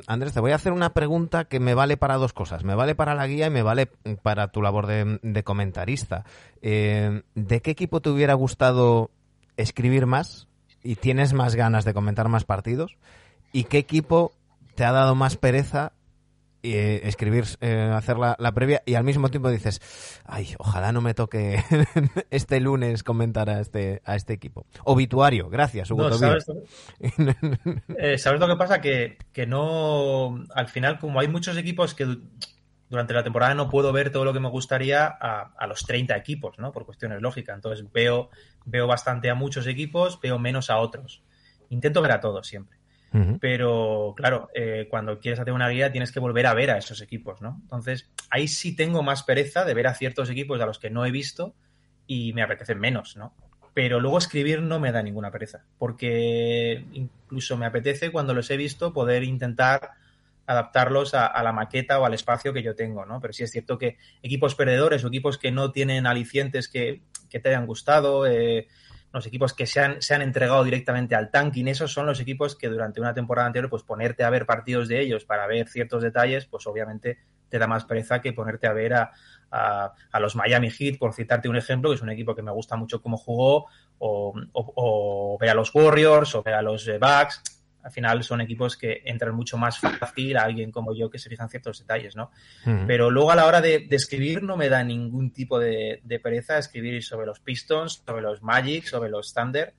Andrés, 0.07 0.31
te 0.31 0.39
voy 0.39 0.53
a 0.53 0.55
hacer 0.55 0.71
una 0.71 0.93
pregunta 0.93 1.45
que 1.45 1.59
me 1.59 1.73
vale 1.73 1.97
para 1.97 2.15
dos 2.15 2.31
cosas. 2.31 2.63
Me 2.63 2.75
vale 2.75 2.95
para 2.95 3.13
la 3.13 3.27
guía 3.27 3.47
y 3.47 3.49
me 3.49 3.61
vale 3.61 3.87
para 4.21 4.47
tu 4.47 4.61
labor 4.61 4.87
de, 4.87 5.43
comentarista. 5.43 6.23
¿De 6.61 7.61
qué 7.61 7.71
equipo 7.71 7.99
te 7.99 8.09
hubiera 8.09 8.35
gustado 8.35 9.11
escribir 9.57 10.05
más 10.05 10.47
y 10.83 10.95
tienes 10.95 11.33
más 11.33 11.55
ganas 11.55 11.85
de 11.85 11.93
comentar 11.93 12.29
más 12.29 12.43
partidos? 12.43 12.97
¿Y 13.51 13.65
qué 13.65 13.77
equipo 13.77 14.33
te 14.75 14.83
ha 14.85 14.91
dado 14.91 15.15
más 15.15 15.37
pereza 15.37 15.93
eh, 16.67 17.01
escribir, 17.07 17.45
eh, 17.61 17.91
hacer 17.93 18.17
la, 18.17 18.35
la 18.39 18.51
previa 18.51 18.81
y 18.87 18.95
al 18.95 19.03
mismo 19.03 19.29
tiempo 19.29 19.51
dices, 19.51 19.79
ay, 20.25 20.55
ojalá 20.57 20.91
no 20.91 20.99
me 20.99 21.13
toque 21.13 21.63
este 22.31 22.59
lunes 22.59 23.03
comentar 23.03 23.51
a 23.51 23.59
este, 23.59 24.01
a 24.03 24.15
este 24.15 24.33
equipo. 24.33 24.65
Obituario, 24.83 25.47
gracias, 25.47 25.91
Hugo 25.91 26.09
No. 26.09 26.17
¿sabes, 26.17 26.45
eh, 27.99 28.17
¿sabes 28.17 28.39
lo 28.39 28.47
que 28.47 28.55
pasa? 28.55 28.81
Que, 28.81 29.19
que 29.31 29.45
no. 29.45 30.43
Al 30.55 30.67
final, 30.67 30.97
como 30.97 31.19
hay 31.19 31.27
muchos 31.27 31.55
equipos 31.55 31.93
que 31.93 32.17
durante 32.95 33.13
la 33.13 33.23
temporada 33.23 33.53
no 33.53 33.69
puedo 33.69 33.91
ver 33.91 34.09
todo 34.09 34.23
lo 34.23 34.31
que 34.31 34.39
me 34.39 34.49
gustaría 34.49 35.05
a, 35.05 35.53
a 35.57 35.67
los 35.67 35.85
30 35.85 36.15
equipos, 36.15 36.57
¿no? 36.59 36.71
Por 36.71 36.85
cuestiones 36.85 37.21
lógicas. 37.21 37.55
Entonces 37.55 37.85
veo, 37.91 38.29
veo 38.63 38.87
bastante 38.87 39.29
a 39.29 39.35
muchos 39.35 39.67
equipos, 39.67 40.19
veo 40.21 40.39
menos 40.39 40.69
a 40.69 40.77
otros. 40.77 41.21
Intento 41.69 42.01
ver 42.01 42.13
a 42.13 42.21
todos 42.21 42.47
siempre. 42.47 42.79
Pero 43.39 44.13
claro, 44.17 44.49
eh, 44.53 44.87
cuando 44.89 45.19
quieres 45.19 45.39
hacer 45.39 45.53
una 45.53 45.69
guía 45.69 45.89
tienes 45.89 46.11
que 46.11 46.19
volver 46.19 46.47
a 46.47 46.53
ver 46.53 46.69
a 46.71 46.77
esos 46.77 47.01
equipos, 47.01 47.41
¿no? 47.41 47.59
Entonces, 47.61 48.11
ahí 48.29 48.49
sí 48.49 48.75
tengo 48.75 49.03
más 49.03 49.23
pereza 49.23 49.63
de 49.63 49.73
ver 49.73 49.87
a 49.87 49.93
ciertos 49.93 50.29
equipos 50.29 50.59
a 50.59 50.65
los 50.65 50.79
que 50.79 50.89
no 50.89 51.05
he 51.05 51.11
visto 51.11 51.55
y 52.07 52.33
me 52.33 52.41
apetecen 52.41 52.77
menos, 52.77 53.15
¿no? 53.15 53.33
Pero 53.73 54.01
luego 54.01 54.17
escribir 54.17 54.61
no 54.61 54.81
me 54.81 54.91
da 54.91 55.01
ninguna 55.01 55.31
pereza, 55.31 55.63
porque 55.77 56.85
incluso 56.91 57.55
me 57.55 57.65
apetece 57.65 58.11
cuando 58.11 58.33
los 58.33 58.51
he 58.51 58.57
visto 58.57 58.91
poder 58.91 59.23
intentar 59.23 59.91
adaptarlos 60.47 61.13
a, 61.13 61.41
la 61.43 61.51
maqueta 61.51 61.99
o 61.99 62.05
al 62.05 62.13
espacio 62.13 62.53
que 62.53 62.63
yo 62.63 62.75
tengo, 62.75 63.05
¿no? 63.05 63.19
Pero 63.19 63.33
sí 63.33 63.43
es 63.43 63.51
cierto 63.51 63.77
que 63.77 63.97
equipos 64.21 64.55
perdedores 64.55 65.03
o 65.03 65.07
equipos 65.07 65.37
que 65.37 65.51
no 65.51 65.71
tienen 65.71 66.05
alicientes 66.07 66.67
que, 66.67 67.01
te 67.29 67.49
hayan 67.49 67.65
gustado, 67.65 68.25
eh, 68.25 68.67
los 69.11 69.25
equipos 69.27 69.53
que 69.53 69.65
se 69.65 69.81
han, 69.81 70.01
se 70.01 70.13
han 70.15 70.21
entregado 70.21 70.63
directamente 70.63 71.15
al 71.15 71.31
tanking, 71.31 71.67
esos 71.67 71.91
son 71.91 72.05
los 72.05 72.19
equipos 72.21 72.55
que 72.55 72.69
durante 72.69 73.01
una 73.01 73.13
temporada 73.13 73.47
anterior, 73.47 73.69
pues 73.69 73.83
ponerte 73.83 74.23
a 74.23 74.29
ver 74.29 74.45
partidos 74.45 74.87
de 74.87 75.01
ellos 75.01 75.25
para 75.25 75.45
ver 75.47 75.67
ciertos 75.67 76.01
detalles, 76.01 76.45
pues 76.45 76.65
obviamente 76.67 77.17
te 77.49 77.59
da 77.59 77.67
más 77.67 77.85
pereza 77.85 78.21
que 78.21 78.33
ponerte 78.33 78.67
a 78.67 78.73
ver 78.73 78.93
a, 78.93 79.11
a, 79.51 80.19
los 80.19 80.35
Miami 80.35 80.69
Heat, 80.69 80.97
por 80.97 81.13
citarte 81.13 81.49
un 81.49 81.55
ejemplo, 81.55 81.89
que 81.89 81.95
es 81.95 82.01
un 82.01 82.09
equipo 82.09 82.35
que 82.35 82.41
me 82.41 82.51
gusta 82.51 82.75
mucho 82.75 83.01
cómo 83.01 83.17
jugó, 83.17 83.67
o, 83.99 84.33
o- 84.53 84.73
o 84.75 85.37
ver 85.39 85.49
a 85.49 85.53
los 85.53 85.73
Warriors, 85.73 86.35
o 86.35 86.43
ver 86.43 86.55
a 86.55 86.61
los 86.61 86.85
Bucks. 86.99 87.54
Al 87.85 87.91
final 87.91 88.23
son 88.23 88.41
equipos 88.41 88.75
que 88.75 89.03
entran 89.05 89.35
mucho 89.35 89.59
más 89.59 89.77
fácil 89.77 90.37
a 90.37 90.41
alguien 90.41 90.71
como 90.71 90.95
yo 90.95 91.11
que 91.11 91.19
se 91.19 91.29
fijan 91.29 91.49
ciertos 91.49 91.77
detalles, 91.77 92.15
¿no? 92.15 92.31
Pero 92.87 93.11
luego 93.11 93.31
a 93.31 93.35
la 93.35 93.45
hora 93.45 93.61
de, 93.61 93.85
de 93.87 93.95
escribir 93.95 94.41
no 94.41 94.57
me 94.57 94.69
da 94.69 94.83
ningún 94.83 95.29
tipo 95.29 95.59
de, 95.59 96.01
de 96.03 96.19
pereza 96.19 96.57
escribir 96.57 97.03
sobre 97.03 97.27
los 97.27 97.39
Pistons, 97.39 98.01
sobre 98.03 98.23
los 98.23 98.41
Magic, 98.41 98.85
sobre 98.85 99.11
los 99.11 99.31
Thunder, 99.35 99.75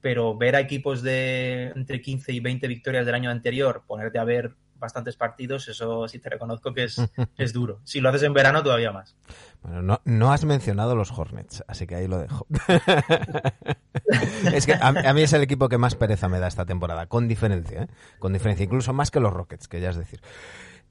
pero 0.00 0.36
ver 0.36 0.54
a 0.54 0.60
equipos 0.60 1.02
de 1.02 1.72
entre 1.74 2.00
15 2.00 2.32
y 2.32 2.38
20 2.38 2.68
victorias 2.68 3.04
del 3.04 3.16
año 3.16 3.30
anterior, 3.30 3.82
ponerte 3.84 4.20
a 4.20 4.24
ver 4.24 4.52
bastantes 4.80 5.16
partidos, 5.16 5.68
eso 5.68 6.08
sí 6.08 6.18
te 6.18 6.30
reconozco 6.30 6.74
que 6.74 6.84
es, 6.84 6.96
es 7.36 7.52
duro. 7.52 7.80
Si 7.84 8.00
lo 8.00 8.08
haces 8.08 8.24
en 8.24 8.34
verano, 8.34 8.62
todavía 8.62 8.90
más. 8.90 9.14
Bueno, 9.62 9.82
no, 9.82 10.00
no 10.04 10.32
has 10.32 10.44
mencionado 10.44 10.96
los 10.96 11.12
Hornets, 11.12 11.62
así 11.68 11.86
que 11.86 11.94
ahí 11.94 12.08
lo 12.08 12.18
dejo. 12.18 12.46
es 14.52 14.66
que 14.66 14.72
a, 14.72 14.88
a 14.88 15.14
mí 15.14 15.22
es 15.22 15.32
el 15.32 15.42
equipo 15.42 15.68
que 15.68 15.78
más 15.78 15.94
pereza 15.94 16.28
me 16.28 16.40
da 16.40 16.48
esta 16.48 16.64
temporada, 16.64 17.06
con 17.06 17.28
diferencia, 17.28 17.82
¿eh? 17.82 17.88
Con 18.18 18.32
diferencia, 18.32 18.64
incluso 18.64 18.92
más 18.92 19.10
que 19.10 19.20
los 19.20 19.32
Rockets, 19.32 19.68
que 19.68 19.80
ya 19.80 19.90
es 19.90 19.96
decir. 19.96 20.20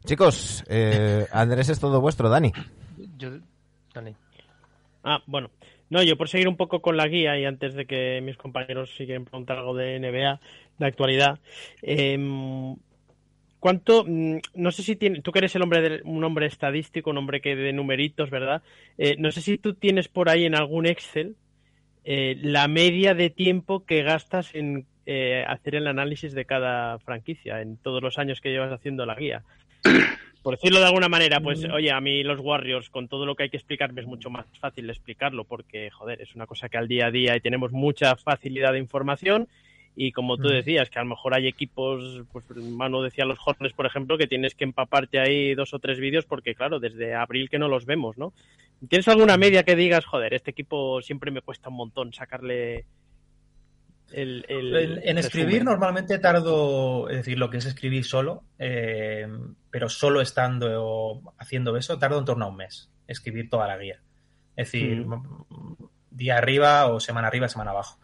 Chicos, 0.05 0.63
eh, 0.69 1.27
Andrés 1.31 1.69
es 1.69 1.79
todo 1.79 1.99
vuestro, 1.99 2.29
Dani. 2.29 2.53
Yo, 3.17 3.31
Dani. 3.93 4.15
Ah, 5.03 5.21
bueno. 5.25 5.49
No, 5.89 6.03
yo 6.03 6.17
por 6.17 6.29
seguir 6.29 6.47
un 6.47 6.55
poco 6.55 6.81
con 6.81 6.97
la 6.97 7.07
guía 7.07 7.37
y 7.39 7.45
antes 7.45 7.73
de 7.73 7.85
que 7.85 8.21
mis 8.21 8.37
compañeros 8.37 8.95
siguen 8.95 9.25
preguntar 9.25 9.57
algo 9.57 9.75
de 9.75 9.99
NBA, 9.99 10.39
de 10.77 10.85
actualidad, 10.85 11.39
em, 11.81 12.75
¿cuánto? 13.59 14.05
mm, 14.05 14.37
No 14.55 14.71
sé 14.71 14.83
si 14.83 14.95
tiene, 14.95 15.21
tú 15.21 15.31
que 15.31 15.39
eres 15.39 15.55
el 15.55 15.61
hombre 15.61 15.81
de, 15.81 16.01
un 16.03 16.23
hombre 16.23 16.45
estadístico, 16.47 17.09
un 17.09 17.17
hombre 17.17 17.41
que 17.41 17.55
de 17.55 17.73
numeritos, 17.73 18.29
¿verdad? 18.29 18.61
Eh, 18.97 19.15
no 19.19 19.31
sé 19.31 19.41
si 19.41 19.57
tú 19.57 19.73
tienes 19.73 20.07
por 20.07 20.29
ahí 20.29 20.45
en 20.45 20.55
algún 20.55 20.85
Excel 20.85 21.35
eh, 22.05 22.37
la 22.41 22.67
media 22.67 23.13
de 23.13 23.29
tiempo 23.29 23.85
que 23.85 24.03
gastas 24.03 24.55
en 24.55 24.85
eh, 25.05 25.43
hacer 25.47 25.75
el 25.75 25.87
análisis 25.87 26.33
de 26.33 26.45
cada 26.45 26.99
franquicia 26.99 27.61
en 27.61 27.77
todos 27.77 28.01
los 28.01 28.17
años 28.17 28.41
que 28.41 28.49
llevas 28.49 28.71
haciendo 28.71 29.05
la 29.05 29.15
guía. 29.15 29.43
Por 30.43 30.55
decirlo 30.55 30.79
de 30.79 30.85
alguna 30.85 31.09
manera, 31.09 31.41
pues 31.41 31.65
oye, 31.65 31.91
a 31.91 31.99
mí 31.99 32.23
los 32.23 32.39
Warriors, 32.39 32.89
con 32.89 33.09
todo 33.09 33.25
lo 33.25 33.35
que 33.35 33.43
hay 33.43 33.49
que 33.49 33.57
explicarme, 33.57 34.01
es 34.01 34.07
mucho 34.07 34.29
más 34.29 34.45
fácil 34.59 34.89
explicarlo, 34.89 35.43
porque, 35.43 35.89
joder, 35.89 36.21
es 36.21 36.33
una 36.33 36.45
cosa 36.45 36.69
que 36.69 36.77
al 36.77 36.87
día 36.87 37.07
a 37.07 37.11
día 37.11 37.35
y 37.35 37.41
tenemos 37.41 37.73
mucha 37.73 38.15
facilidad 38.15 38.71
de 38.71 38.79
información. 38.79 39.49
Y 39.95 40.11
como 40.13 40.37
tú 40.37 40.47
Mm. 40.47 40.51
decías, 40.53 40.89
que 40.89 40.99
a 40.99 41.03
lo 41.03 41.09
mejor 41.09 41.33
hay 41.33 41.47
equipos, 41.47 42.23
pues 42.31 42.45
Manu 42.55 43.01
decía 43.01 43.25
los 43.25 43.39
Hornets, 43.45 43.73
por 43.75 43.85
ejemplo, 43.85 44.17
que 44.17 44.27
tienes 44.27 44.55
que 44.55 44.63
empaparte 44.63 45.19
ahí 45.19 45.55
dos 45.55 45.73
o 45.73 45.79
tres 45.79 45.99
vídeos, 45.99 46.25
porque 46.25 46.55
claro, 46.55 46.79
desde 46.79 47.15
abril 47.15 47.49
que 47.49 47.59
no 47.59 47.67
los 47.67 47.85
vemos, 47.85 48.17
¿no? 48.17 48.33
¿Tienes 48.87 49.07
alguna 49.09 49.35
media 49.35 49.63
que 49.63 49.75
digas, 49.75 50.05
joder, 50.05 50.33
este 50.33 50.51
equipo 50.51 51.01
siempre 51.01 51.31
me 51.31 51.41
cuesta 51.41 51.67
un 51.69 51.75
montón 51.75 52.13
sacarle 52.13 52.85
el. 54.13 54.45
el 54.47 54.75
En, 54.75 55.09
en 55.09 55.17
escribir 55.17 55.47
resumen"? 55.59 55.65
normalmente 55.65 56.17
tardo, 56.19 57.09
es 57.09 57.17
decir, 57.17 57.37
lo 57.37 57.49
que 57.49 57.57
es 57.57 57.65
escribir 57.65 58.05
solo, 58.05 58.43
eh, 58.57 59.27
pero 59.69 59.89
solo 59.89 60.21
estando 60.21 60.67
o 60.83 61.33
haciendo 61.37 61.75
eso, 61.75 61.99
tardo 61.99 62.19
en 62.19 62.25
torno 62.25 62.45
a 62.45 62.49
un 62.49 62.55
mes, 62.55 62.89
escribir 63.07 63.49
toda 63.49 63.67
la 63.67 63.77
guía. 63.77 63.99
Es 64.55 64.71
decir, 64.71 65.05
día 66.09 66.37
arriba 66.37 66.87
o 66.87 66.99
semana 66.99 67.27
arriba, 67.27 67.49
semana 67.49 67.71
abajo. 67.71 67.99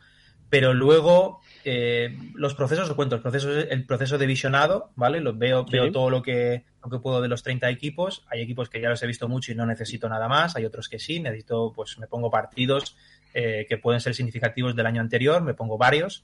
Pero 0.55 0.73
luego 0.73 1.41
eh, 1.65 2.17
los 2.33 2.55
procesos, 2.55 2.89
os 2.89 2.95
cuento, 2.95 3.15
el 3.15 3.21
proceso, 3.21 3.49
el 3.51 3.85
proceso 3.85 4.17
de 4.17 4.25
visionado, 4.25 4.91
¿vale? 4.95 5.19
Los 5.19 5.37
veo, 5.37 5.65
Sí. 5.65 5.73
veo 5.73 5.91
todo 5.91 6.09
lo 6.09 6.21
que, 6.21 6.63
lo 6.83 6.89
que 6.89 6.99
puedo 6.99 7.21
de 7.21 7.27
los 7.27 7.43
30 7.43 7.69
equipos. 7.69 8.23
Hay 8.29 8.41
equipos 8.41 8.69
que 8.69 8.79
ya 8.79 8.89
los 8.89 9.01
he 9.03 9.07
visto 9.07 9.27
mucho 9.27 9.51
y 9.51 9.55
no 9.55 9.65
necesito 9.65 10.07
nada 10.07 10.27
más. 10.27 10.55
Hay 10.55 10.63
otros 10.65 10.87
que 10.87 10.99
sí, 10.99 11.19
necesito, 11.19 11.73
pues 11.75 11.97
me 11.99 12.07
pongo 12.07 12.29
partidos 12.31 12.95
eh, 13.33 13.65
que 13.67 13.77
pueden 13.77 13.99
ser 13.99 14.15
significativos 14.15 14.75
del 14.75 14.85
año 14.85 15.01
anterior, 15.01 15.41
me 15.41 15.53
pongo 15.53 15.77
varios 15.77 16.23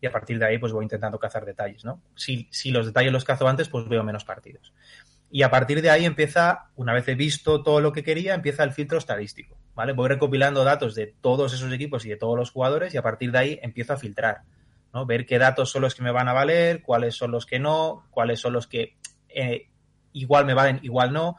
y 0.00 0.06
a 0.06 0.12
partir 0.12 0.38
de 0.38 0.46
ahí 0.46 0.58
pues 0.58 0.72
voy 0.72 0.84
intentando 0.84 1.18
cazar 1.18 1.44
detalles, 1.44 1.84
¿no? 1.84 2.00
Si, 2.14 2.48
si 2.50 2.70
los 2.70 2.86
detalles 2.86 3.12
los 3.12 3.24
cazo 3.24 3.48
antes, 3.48 3.68
pues 3.68 3.88
veo 3.88 4.04
menos 4.04 4.24
partidos. 4.24 4.72
Y 5.30 5.42
a 5.42 5.50
partir 5.50 5.80
de 5.80 5.90
ahí 5.90 6.04
empieza, 6.04 6.70
una 6.76 6.92
vez 6.92 7.08
he 7.08 7.14
visto 7.14 7.62
todo 7.62 7.80
lo 7.80 7.92
que 7.92 8.02
quería, 8.04 8.34
empieza 8.34 8.64
el 8.64 8.72
filtro 8.72 8.98
estadístico, 8.98 9.56
¿vale? 9.74 9.92
Voy 9.92 10.08
recopilando 10.08 10.64
datos 10.64 10.94
de 10.94 11.14
todos 11.20 11.52
esos 11.54 11.72
equipos 11.72 12.04
y 12.04 12.10
de 12.10 12.16
todos 12.16 12.36
los 12.36 12.50
jugadores 12.50 12.94
y 12.94 12.96
a 12.96 13.02
partir 13.02 13.32
de 13.32 13.38
ahí 13.38 13.60
empiezo 13.62 13.92
a 13.92 13.96
filtrar, 13.96 14.42
¿no? 14.92 15.06
Ver 15.06 15.26
qué 15.26 15.38
datos 15.38 15.70
son 15.70 15.82
los 15.82 15.94
que 15.94 16.02
me 16.02 16.10
van 16.10 16.28
a 16.28 16.32
valer, 16.32 16.82
cuáles 16.82 17.14
son 17.14 17.30
los 17.30 17.46
que 17.46 17.58
no, 17.58 18.06
cuáles 18.10 18.40
son 18.40 18.52
los 18.52 18.66
que 18.66 18.96
eh, 19.28 19.68
igual 20.12 20.44
me 20.44 20.54
valen, 20.54 20.80
igual 20.82 21.12
no, 21.12 21.36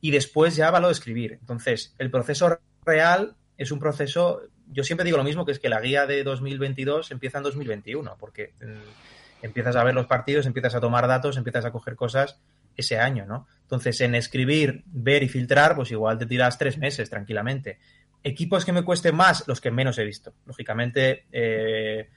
y 0.00 0.10
después 0.10 0.56
ya 0.56 0.70
va 0.70 0.80
lo 0.80 0.88
de 0.88 0.92
escribir. 0.92 1.32
Entonces, 1.40 1.94
el 1.98 2.10
proceso 2.10 2.58
real 2.84 3.36
es 3.58 3.70
un 3.70 3.78
proceso, 3.78 4.42
yo 4.70 4.84
siempre 4.84 5.04
digo 5.04 5.16
lo 5.16 5.24
mismo, 5.24 5.44
que 5.44 5.52
es 5.52 5.58
que 5.58 5.68
la 5.68 5.80
guía 5.80 6.06
de 6.06 6.22
2022 6.24 7.10
empieza 7.10 7.38
en 7.38 7.44
2021, 7.44 8.16
porque 8.18 8.54
mm, 8.60 9.44
empiezas 9.44 9.76
a 9.76 9.84
ver 9.84 9.94
los 9.94 10.06
partidos, 10.06 10.46
empiezas 10.46 10.74
a 10.74 10.80
tomar 10.80 11.06
datos, 11.06 11.36
empiezas 11.36 11.64
a 11.64 11.72
coger 11.72 11.96
cosas 11.96 12.40
ese 12.76 12.98
año, 12.98 13.26
¿no? 13.26 13.46
Entonces, 13.62 14.00
en 14.00 14.14
escribir, 14.14 14.84
ver 14.86 15.22
y 15.22 15.28
filtrar, 15.28 15.74
pues 15.74 15.90
igual 15.90 16.18
te 16.18 16.26
tiras 16.26 16.56
tres 16.58 16.78
meses 16.78 17.10
tranquilamente. 17.10 17.78
Equipos 18.22 18.64
que 18.64 18.72
me 18.72 18.84
cuesten 18.84 19.16
más, 19.16 19.46
los 19.46 19.60
que 19.60 19.70
menos 19.70 19.98
he 19.98 20.04
visto. 20.04 20.34
Lógicamente, 20.46 21.26
eh, 21.32 22.08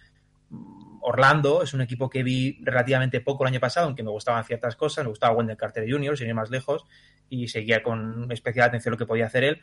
Orlando 1.01 1.63
es 1.63 1.74
un 1.74 1.82
equipo 1.82 2.10
que 2.10 2.24
vi 2.24 2.60
relativamente 2.62 3.22
poco 3.22 3.44
el 3.44 3.50
año 3.50 3.60
pasado, 3.60 3.88
aunque 3.88 4.04
me 4.04 4.12
gustaban 4.12 4.44
ciertas 4.44 4.75
cosas, 4.75 5.06
me 5.06 5.10
gustaba 5.10 5.36
Wendell 5.36 5.58
Carter 5.58 5.89
Jr., 5.89 6.18
sin 6.18 6.28
ir 6.28 6.36
más 6.36 6.50
lejos, 6.50 6.86
y 7.30 7.48
seguía 7.48 7.82
con 7.82 8.32
especial 8.32 8.68
atención 8.68 8.92
lo 8.92 8.98
que 8.98 9.06
podía 9.06 9.25
hacer 9.25 9.44
él, 9.44 9.62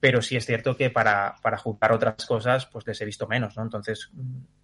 pero 0.00 0.22
sí 0.22 0.36
es 0.36 0.46
cierto 0.46 0.76
que 0.76 0.90
para, 0.90 1.36
para 1.42 1.56
jugar 1.56 1.92
otras 1.92 2.24
cosas, 2.24 2.66
pues 2.66 2.86
les 2.86 3.00
he 3.00 3.04
visto 3.04 3.26
menos, 3.26 3.56
¿no? 3.56 3.64
Entonces 3.64 4.10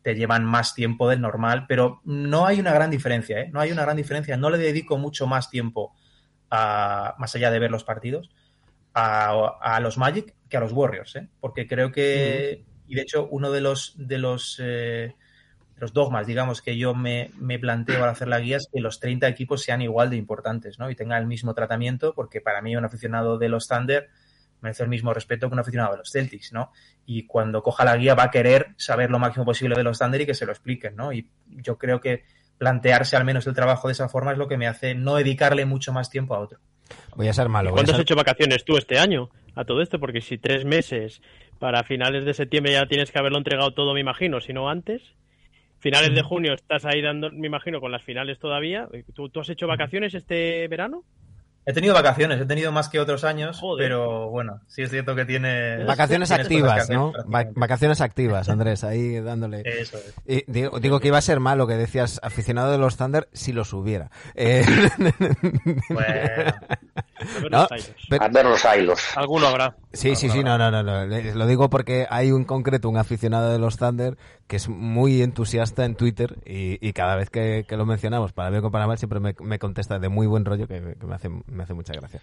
te 0.02 0.14
llevan 0.14 0.44
más 0.44 0.74
tiempo 0.74 1.08
del 1.08 1.20
normal, 1.20 1.66
pero 1.66 2.00
no 2.04 2.46
hay 2.46 2.60
una 2.60 2.72
gran 2.72 2.90
diferencia, 2.90 3.40
¿eh? 3.40 3.50
No 3.52 3.60
hay 3.60 3.72
una 3.72 3.82
gran 3.82 3.96
diferencia, 3.96 4.36
no 4.36 4.50
le 4.50 4.58
dedico 4.58 4.96
mucho 4.96 5.26
más 5.26 5.50
tiempo 5.50 5.94
a, 6.50 7.16
más 7.18 7.34
allá 7.34 7.50
de 7.50 7.58
ver 7.58 7.72
los 7.72 7.82
partidos, 7.82 8.30
a, 8.92 9.58
a 9.60 9.80
los 9.80 9.98
Magic 9.98 10.34
que 10.48 10.56
a 10.56 10.60
los 10.60 10.72
Warriors, 10.72 11.16
¿eh? 11.16 11.28
Porque 11.40 11.66
creo 11.66 11.90
que, 11.90 12.64
y 12.86 12.94
de 12.94 13.02
hecho, 13.02 13.26
uno 13.28 13.50
de 13.50 13.60
los, 13.60 13.94
de 13.96 14.18
los, 14.18 14.60
eh, 14.62 15.16
los 15.78 15.92
dogmas, 15.92 16.28
digamos, 16.28 16.62
que 16.62 16.78
yo 16.78 16.94
me, 16.94 17.32
me, 17.38 17.58
planteo 17.58 18.04
al 18.04 18.10
hacer 18.10 18.28
la 18.28 18.38
guía 18.38 18.58
es 18.58 18.68
que 18.72 18.80
los 18.80 19.00
30 19.00 19.26
equipos 19.26 19.64
sean 19.64 19.82
igual 19.82 20.10
de 20.10 20.16
importantes, 20.16 20.78
¿no? 20.78 20.90
Y 20.90 20.94
tengan 20.94 21.20
el 21.20 21.26
mismo 21.26 21.54
tratamiento, 21.54 22.14
porque 22.14 22.40
para 22.40 22.62
mí 22.62 22.76
un 22.76 22.84
aficionado 22.84 23.36
de 23.36 23.48
los 23.48 23.66
Thunder 23.66 24.10
merece 24.64 24.82
el 24.82 24.88
mismo 24.88 25.14
respeto 25.14 25.48
que 25.48 25.54
un 25.54 25.60
aficionado 25.60 25.92
de 25.92 25.98
los 25.98 26.10
Celtics, 26.10 26.52
¿no? 26.52 26.72
Y 27.06 27.26
cuando 27.26 27.62
coja 27.62 27.84
la 27.84 27.96
guía 27.96 28.14
va 28.14 28.24
a 28.24 28.30
querer 28.30 28.74
saber 28.76 29.10
lo 29.10 29.20
máximo 29.20 29.44
posible 29.44 29.76
de 29.76 29.84
los 29.84 29.98
Thunder 29.98 30.22
y 30.22 30.26
que 30.26 30.34
se 30.34 30.46
lo 30.46 30.52
expliquen, 30.52 30.96
¿no? 30.96 31.12
Y 31.12 31.28
yo 31.46 31.78
creo 31.78 32.00
que 32.00 32.24
plantearse 32.58 33.16
al 33.16 33.24
menos 33.24 33.46
el 33.46 33.54
trabajo 33.54 33.88
de 33.88 33.92
esa 33.92 34.08
forma 34.08 34.32
es 34.32 34.38
lo 34.38 34.48
que 34.48 34.56
me 34.56 34.66
hace 34.66 34.94
no 34.94 35.16
dedicarle 35.16 35.66
mucho 35.66 35.92
más 35.92 36.10
tiempo 36.10 36.34
a 36.34 36.40
otro. 36.40 36.58
Voy 37.16 37.28
a 37.28 37.32
ser 37.32 37.48
malo. 37.48 37.70
¿Cuándo 37.70 37.92
ser... 37.92 37.96
has 37.96 38.02
hecho 38.02 38.16
vacaciones 38.16 38.64
tú 38.64 38.76
este 38.76 38.98
año 38.98 39.30
a 39.54 39.64
todo 39.64 39.82
esto? 39.82 40.00
Porque 40.00 40.20
si 40.20 40.38
tres 40.38 40.64
meses 40.64 41.22
para 41.58 41.84
finales 41.84 42.24
de 42.24 42.34
septiembre 42.34 42.72
ya 42.72 42.86
tienes 42.86 43.10
que 43.10 43.18
haberlo 43.18 43.38
entregado 43.38 43.72
todo, 43.72 43.94
me 43.94 44.00
imagino, 44.00 44.40
si 44.40 44.52
no 44.52 44.68
antes. 44.68 45.02
Finales 45.78 46.14
de 46.14 46.22
junio 46.22 46.54
estás 46.54 46.86
ahí 46.86 47.02
dando, 47.02 47.30
me 47.30 47.46
imagino, 47.46 47.80
con 47.80 47.92
las 47.92 48.02
finales 48.02 48.38
todavía. 48.38 48.88
¿Tú, 49.14 49.28
tú 49.28 49.40
has 49.40 49.50
hecho 49.50 49.66
vacaciones 49.66 50.14
este 50.14 50.66
verano? 50.68 51.04
He 51.66 51.72
tenido 51.72 51.94
vacaciones, 51.94 52.40
he 52.40 52.44
tenido 52.44 52.72
más 52.72 52.88
que 52.90 53.00
otros 53.00 53.24
años, 53.24 53.58
Joder. 53.58 53.86
pero 53.88 54.28
bueno, 54.30 54.60
sí 54.66 54.82
es 54.82 54.90
cierto 54.90 55.14
que 55.14 55.24
tiene... 55.24 55.82
Vacaciones 55.84 56.28
tienes 56.28 56.44
activas, 56.46 56.82
hacer, 56.82 56.96
¿no? 56.96 57.12
Va- 57.32 57.46
vacaciones 57.54 58.00
activas, 58.02 58.48
Andrés, 58.50 58.84
ahí 58.84 59.18
dándole. 59.20 59.62
Eso 59.64 59.96
es. 59.96 60.14
Y 60.26 60.44
digo, 60.50 60.78
digo 60.78 61.00
que 61.00 61.08
iba 61.08 61.16
a 61.18 61.22
ser 61.22 61.40
malo 61.40 61.66
que 61.66 61.74
decías 61.74 62.20
aficionado 62.22 62.70
de 62.70 62.78
los 62.78 62.96
Thunder 62.98 63.28
si 63.32 63.52
los 63.52 63.72
hubiera. 63.72 64.10
Eh, 64.34 64.64
Bueno, 65.88 66.52
No, 67.50 67.66
pero- 68.10 68.24
A 68.24 68.28
ver 68.28 68.44
los 68.44 68.62
hilos. 68.76 69.00
Alguno 69.16 69.46
habrá. 69.48 69.76
sí, 69.92 70.14
sí, 70.16 70.28
sí, 70.28 70.42
no, 70.44 70.58
no, 70.58 70.70
no, 70.70 70.82
no. 70.82 71.06
Lo 71.06 71.46
digo 71.46 71.70
porque 71.70 72.06
hay 72.10 72.30
un 72.32 72.44
concreto, 72.44 72.88
un 72.88 72.96
aficionado 72.98 73.50
de 73.50 73.58
los 73.58 73.76
Thunder 73.78 74.16
que 74.46 74.56
es 74.56 74.68
muy 74.68 75.22
entusiasta 75.22 75.84
en 75.84 75.94
Twitter 75.94 76.36
y, 76.44 76.78
y 76.86 76.92
cada 76.92 77.16
vez 77.16 77.30
que, 77.30 77.64
que 77.66 77.76
lo 77.76 77.86
mencionamos, 77.86 78.32
para 78.32 78.50
bien 78.50 78.64
o 78.64 78.70
para 78.70 78.86
mal, 78.86 78.98
siempre 78.98 79.20
me, 79.20 79.34
me 79.40 79.58
contesta 79.58 79.98
de 79.98 80.08
muy 80.08 80.26
buen 80.26 80.44
rollo 80.44 80.66
que, 80.68 80.96
que 81.00 81.06
me, 81.06 81.14
hace, 81.14 81.28
me 81.28 81.62
hace 81.62 81.74
mucha 81.74 81.92
gracia. 81.94 82.20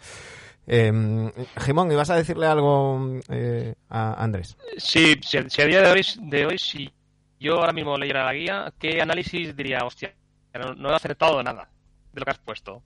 Eh, 0.67 1.31
Jimón, 1.65 1.91
¿ibas 1.91 2.09
a 2.11 2.15
decirle 2.15 2.45
algo 2.45 3.19
eh, 3.29 3.73
a 3.89 4.23
Andrés? 4.23 4.55
Sí, 4.77 5.15
si, 5.23 5.39
si 5.49 5.61
a 5.61 5.65
día 5.65 5.81
de 5.81 5.91
hoy, 5.91 6.05
de 6.19 6.45
hoy, 6.45 6.57
si 6.59 6.91
yo 7.39 7.55
ahora 7.59 7.73
mismo 7.73 7.97
leyera 7.97 8.25
la 8.25 8.33
guía, 8.33 8.73
¿qué 8.77 9.01
análisis 9.01 9.55
diría? 9.55 9.79
Hostia, 9.83 10.13
no, 10.53 10.75
no 10.75 10.91
he 10.91 10.95
acertado 10.95 11.41
nada 11.41 11.67
de 12.13 12.19
lo 12.19 12.25
que 12.25 12.31
has 12.31 12.37
puesto. 12.37 12.83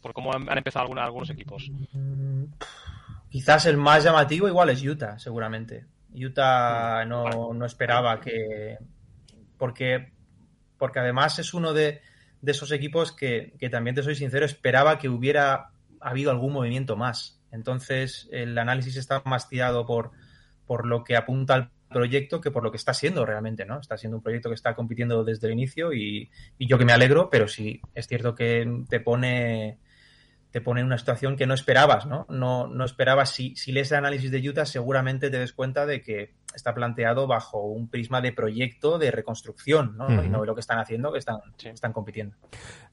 Por 0.00 0.12
cómo 0.12 0.32
han, 0.32 0.48
han 0.48 0.58
empezado 0.58 0.84
alguna- 0.84 1.02
algunos 1.04 1.28
equipos. 1.30 1.68
Quizás 3.28 3.66
el 3.66 3.76
más 3.76 4.04
llamativo 4.04 4.46
igual 4.46 4.70
es 4.70 4.80
Utah, 4.84 5.18
seguramente. 5.18 5.84
Utah 6.16 7.04
no, 7.04 7.52
no 7.54 7.66
esperaba 7.66 8.20
que... 8.20 8.78
Porque, 9.58 10.12
porque 10.78 10.98
además 10.98 11.38
es 11.38 11.54
uno 11.54 11.72
de, 11.72 12.00
de 12.42 12.52
esos 12.52 12.72
equipos 12.72 13.12
que, 13.12 13.54
que 13.58 13.70
también 13.70 13.96
te 13.96 14.02
soy 14.02 14.14
sincero, 14.14 14.44
esperaba 14.44 14.98
que 14.98 15.08
hubiera 15.08 15.70
habido 16.00 16.30
algún 16.30 16.52
movimiento 16.52 16.96
más. 16.96 17.40
Entonces 17.50 18.28
el 18.32 18.56
análisis 18.58 18.96
está 18.96 19.22
más 19.24 19.48
tirado 19.48 19.86
por, 19.86 20.12
por 20.66 20.86
lo 20.86 21.04
que 21.04 21.16
apunta 21.16 21.54
al 21.54 21.70
proyecto 21.88 22.40
que 22.40 22.50
por 22.50 22.62
lo 22.62 22.70
que 22.70 22.76
está 22.76 22.92
siendo 22.92 23.24
realmente, 23.24 23.64
¿no? 23.64 23.80
Está 23.80 23.96
siendo 23.96 24.18
un 24.18 24.22
proyecto 24.22 24.48
que 24.48 24.54
está 24.54 24.74
compitiendo 24.74 25.24
desde 25.24 25.46
el 25.46 25.54
inicio 25.54 25.92
y, 25.92 26.30
y 26.58 26.66
yo 26.66 26.78
que 26.78 26.84
me 26.84 26.92
alegro, 26.92 27.30
pero 27.30 27.48
sí, 27.48 27.80
es 27.94 28.06
cierto 28.06 28.34
que 28.34 28.84
te 28.88 29.00
pone 29.00 29.78
te 30.56 30.62
pone 30.62 30.80
en 30.80 30.86
una 30.86 30.96
situación 30.96 31.36
que 31.36 31.46
no 31.46 31.52
esperabas, 31.52 32.06
¿no? 32.06 32.24
No, 32.30 32.66
no 32.66 32.86
esperabas, 32.86 33.28
si, 33.28 33.54
si 33.56 33.72
lees 33.72 33.92
el 33.92 33.98
análisis 33.98 34.30
de 34.30 34.38
Utah, 34.48 34.64
seguramente 34.64 35.28
te 35.28 35.38
des 35.38 35.52
cuenta 35.52 35.84
de 35.84 36.00
que 36.00 36.32
está 36.54 36.72
planteado 36.72 37.26
bajo 37.26 37.60
un 37.60 37.90
prisma 37.90 38.22
de 38.22 38.32
proyecto, 38.32 38.98
de 38.98 39.10
reconstrucción, 39.10 39.98
¿no? 39.98 40.24
Y 40.24 40.30
no 40.30 40.40
de 40.40 40.46
lo 40.46 40.54
que 40.54 40.62
están 40.62 40.78
haciendo, 40.78 41.12
que 41.12 41.18
están, 41.18 41.40
Sí. 41.58 41.68
están 41.68 41.92
compitiendo. 41.92 42.34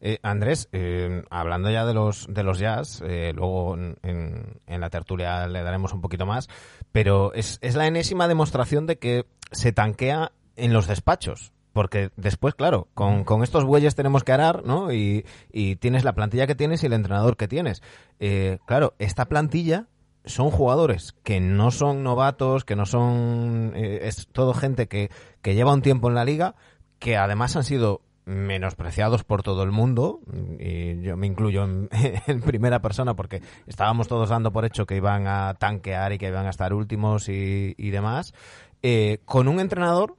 Eh, 0.02 0.20
Andrés, 0.24 0.68
eh, 0.74 1.24
hablando 1.30 1.70
ya 1.72 1.86
de 1.86 1.94
los 1.94 2.28
de 2.28 2.44
los 2.44 2.60
jazz, 2.60 3.02
eh, 3.08 3.32
luego 3.34 3.76
en, 3.76 3.96
en- 4.04 4.60
en 4.68 4.82
la 4.82 4.90
tertulia 4.90 5.48
le 5.48 5.64
daremos 5.64 5.94
un 5.94 6.02
poquito 6.02 6.26
más, 6.26 6.50
pero 6.92 7.34
es, 7.34 7.60
es 7.62 7.76
la 7.76 7.88
enésima 7.88 8.28
demostración 8.28 8.88
de 8.88 8.98
que 9.00 9.26
se 9.54 9.72
tanquea 9.72 10.34
en 10.58 10.74
los 10.74 10.86
despachos. 10.88 11.54
Porque 11.74 12.12
después, 12.16 12.54
claro, 12.54 12.88
con, 12.94 13.24
con 13.24 13.44
estos 13.44 13.66
bueyes 13.66 13.96
tenemos 13.96 14.24
que 14.24 14.32
arar, 14.32 14.64
¿no? 14.64 14.94
Y, 14.94 15.26
y 15.52 15.76
tienes 15.78 16.04
la 16.04 16.14
plantilla 16.14 16.48
que 16.48 16.56
tienes 16.56 16.84
y 16.84 16.86
el 16.86 16.94
entrenador 16.94 17.36
que 17.36 17.48
tienes. 17.48 17.82
Eh, 18.20 18.60
claro, 18.66 18.94
esta 19.00 19.26
plantilla 19.26 19.88
son 20.24 20.52
jugadores 20.52 21.16
que 21.24 21.42
no 21.42 21.72
son 21.72 22.04
novatos, 22.04 22.64
que 22.64 22.76
no 22.76 22.86
son... 22.86 23.74
eh, 23.76 24.02
es 24.04 24.28
todo 24.32 24.54
gente 24.54 24.88
que, 24.88 25.10
que 25.42 25.56
lleva 25.56 25.74
un 25.74 25.82
tiempo 25.82 26.08
en 26.10 26.16
la 26.16 26.26
liga, 26.26 26.56
que 27.00 27.18
además 27.18 27.56
han 27.56 27.64
sido 27.64 28.02
menospreciados 28.26 29.24
por 29.24 29.44
todo 29.44 29.64
el 29.64 29.72
mundo, 29.72 30.22
y 30.60 31.02
yo 31.02 31.18
me 31.18 31.28
incluyo 31.28 31.64
en, 31.66 31.90
en 32.28 32.42
primera 32.42 32.82
persona 32.82 33.16
porque 33.16 33.42
estábamos 33.68 34.08
todos 34.08 34.30
dando 34.30 34.54
por 34.54 34.64
hecho 34.64 34.86
que 34.86 34.96
iban 34.96 35.28
a 35.28 35.56
tanquear 35.56 36.14
y 36.14 36.18
que 36.18 36.28
iban 36.28 36.46
a 36.46 36.52
estar 36.52 36.74
últimos 36.74 37.28
y, 37.28 37.74
y 37.78 37.90
demás, 37.90 38.34
eh, 38.82 39.20
con 39.26 39.48
un 39.48 39.60
entrenador 39.60 40.16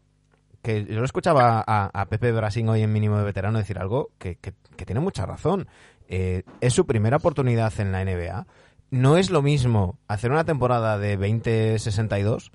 que 0.65 0.87
yo 0.87 0.99
lo 0.99 1.05
escuchaba 1.05 1.63
a, 1.67 2.07
Pepe 2.07 2.33
Brasín 2.33 2.69
hoy 2.71 2.81
en 2.81 2.91
mínimo 2.91 3.19
de 3.19 3.25
veterano 3.25 3.59
decir 3.59 3.79
algo 3.79 4.11
que, 4.19 4.37
que- 4.37 4.55
tiene 4.87 5.01
mucha 5.01 5.27
razón. 5.27 5.69
Eh, 6.09 6.43
es 6.61 6.73
su 6.73 6.87
primera 6.87 7.19
oportunidad 7.19 7.73
en 7.79 7.93
la 7.93 8.03
NBA. 8.03 8.47
No 8.91 9.19
es 9.19 9.31
lo 9.31 9.43
mismo 9.43 9.99
hacer 10.09 10.31
una 10.31 10.45
temporada 10.45 10.99
de 10.99 11.19
20-62 11.19 12.51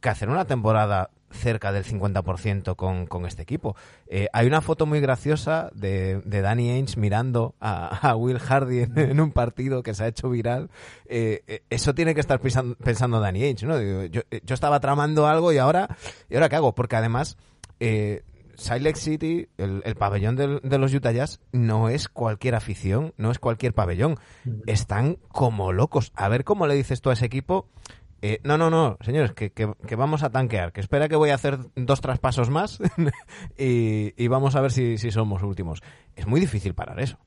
que 0.00 0.08
hacer 0.08 0.28
una 0.28 0.44
temporada 0.44 1.10
cerca 1.30 1.72
del 1.72 1.84
50% 1.84 2.74
con, 2.76 3.06
con 3.06 3.26
este 3.26 3.42
equipo. 3.42 3.76
Eh, 4.08 4.26
hay 4.32 4.46
una 4.46 4.60
foto 4.60 4.84
muy 4.84 5.00
graciosa 5.00 5.70
de, 5.72 6.20
de 6.24 6.40
Danny 6.42 6.70
Ainge 6.70 6.98
mirando 6.98 7.54
a, 7.60 8.10
a 8.10 8.16
Will 8.16 8.38
Hardy 8.38 8.80
en, 8.96 9.20
un 9.20 9.30
partido 9.30 9.82
que 9.82 9.94
se 9.94 10.04
ha 10.04 10.08
hecho 10.08 10.28
viral. 10.28 10.68
Eh, 11.06 11.62
eso 11.70 11.94
tiene 11.94 12.14
que 12.14 12.20
estar 12.20 12.40
pensando, 12.40 13.20
Danny 13.20 13.44
Ainge, 13.44 13.66
¿no? 13.66 13.80
Yo, 14.06 14.22
yo 14.30 14.54
estaba 14.54 14.80
tramando 14.80 15.26
algo 15.28 15.52
y 15.52 15.58
ahora, 15.58 15.96
¿y 16.28 16.34
ahora 16.34 16.48
qué 16.48 16.56
hago? 16.56 16.74
Porque 16.74 16.96
además, 16.96 17.36
eh, 17.84 18.22
Salt 18.54 18.82
Lake 18.82 18.98
City, 18.98 19.48
el, 19.58 19.82
el 19.84 19.94
pabellón 19.96 20.36
del- 20.36 20.60
de 20.62 20.78
los 20.78 20.94
Utah 20.94 21.10
Jazz, 21.10 21.40
no 21.52 21.88
es 21.88 22.08
cualquier 22.08 22.54
afición, 22.54 23.12
no 23.16 23.30
es 23.32 23.38
cualquier 23.40 23.74
pabellón. 23.74 24.18
Están 24.66 25.16
como 25.28 25.72
locos. 25.72 26.12
A 26.14 26.28
ver 26.28 26.44
cómo 26.44 26.66
le 26.68 26.74
dices 26.74 27.00
tú 27.00 27.10
a 27.10 27.14
ese 27.14 27.26
equipo. 27.26 27.68
eh, 28.24 28.38
no, 28.44 28.56
no, 28.56 28.70
no, 28.70 28.98
señores, 29.00 29.32
que, 29.32 29.50
que- 29.50 29.72
que 29.84 29.96
vamos 29.96 30.22
a 30.22 30.30
tanquear, 30.30 30.72
que 30.72 30.80
espera 30.80 31.08
que 31.08 31.16
voy 31.16 31.30
a 31.30 31.34
hacer 31.34 31.58
dos 31.74 32.00
traspasos 32.00 32.50
más 32.50 32.78
y, 33.58 34.14
y 34.16 34.28
vamos 34.28 34.54
a 34.54 34.60
ver 34.60 34.70
si, 34.70 34.96
si 34.96 35.10
somos 35.10 35.42
últimos. 35.42 35.82
Es 36.14 36.26
muy 36.28 36.38
difícil 36.38 36.72
parar 36.74 37.00
eso. 37.00 37.18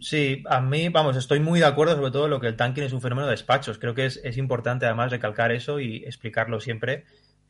Sí, 0.00 0.42
a 0.48 0.60
mí, 0.60 0.88
vamos, 0.88 1.16
estoy 1.16 1.38
muy 1.38 1.60
de 1.60 1.66
acuerdo 1.66 1.94
sobre 1.94 2.10
todo 2.10 2.24
en 2.24 2.30
lo 2.30 2.40
que 2.40 2.48
el 2.48 2.56
tanking 2.56 2.82
es 2.84 2.92
un 2.92 3.00
fenómeno 3.00 3.26
de 3.26 3.32
despachos. 3.32 3.78
Creo 3.78 3.94
que 3.94 4.06
es, 4.06 4.20
es 4.24 4.36
importante 4.38 4.86
además 4.86 5.12
recalcar 5.12 5.52
eso 5.52 5.78
y 5.78 5.98
explicarlo 6.04 6.58
siempre. 6.60 7.04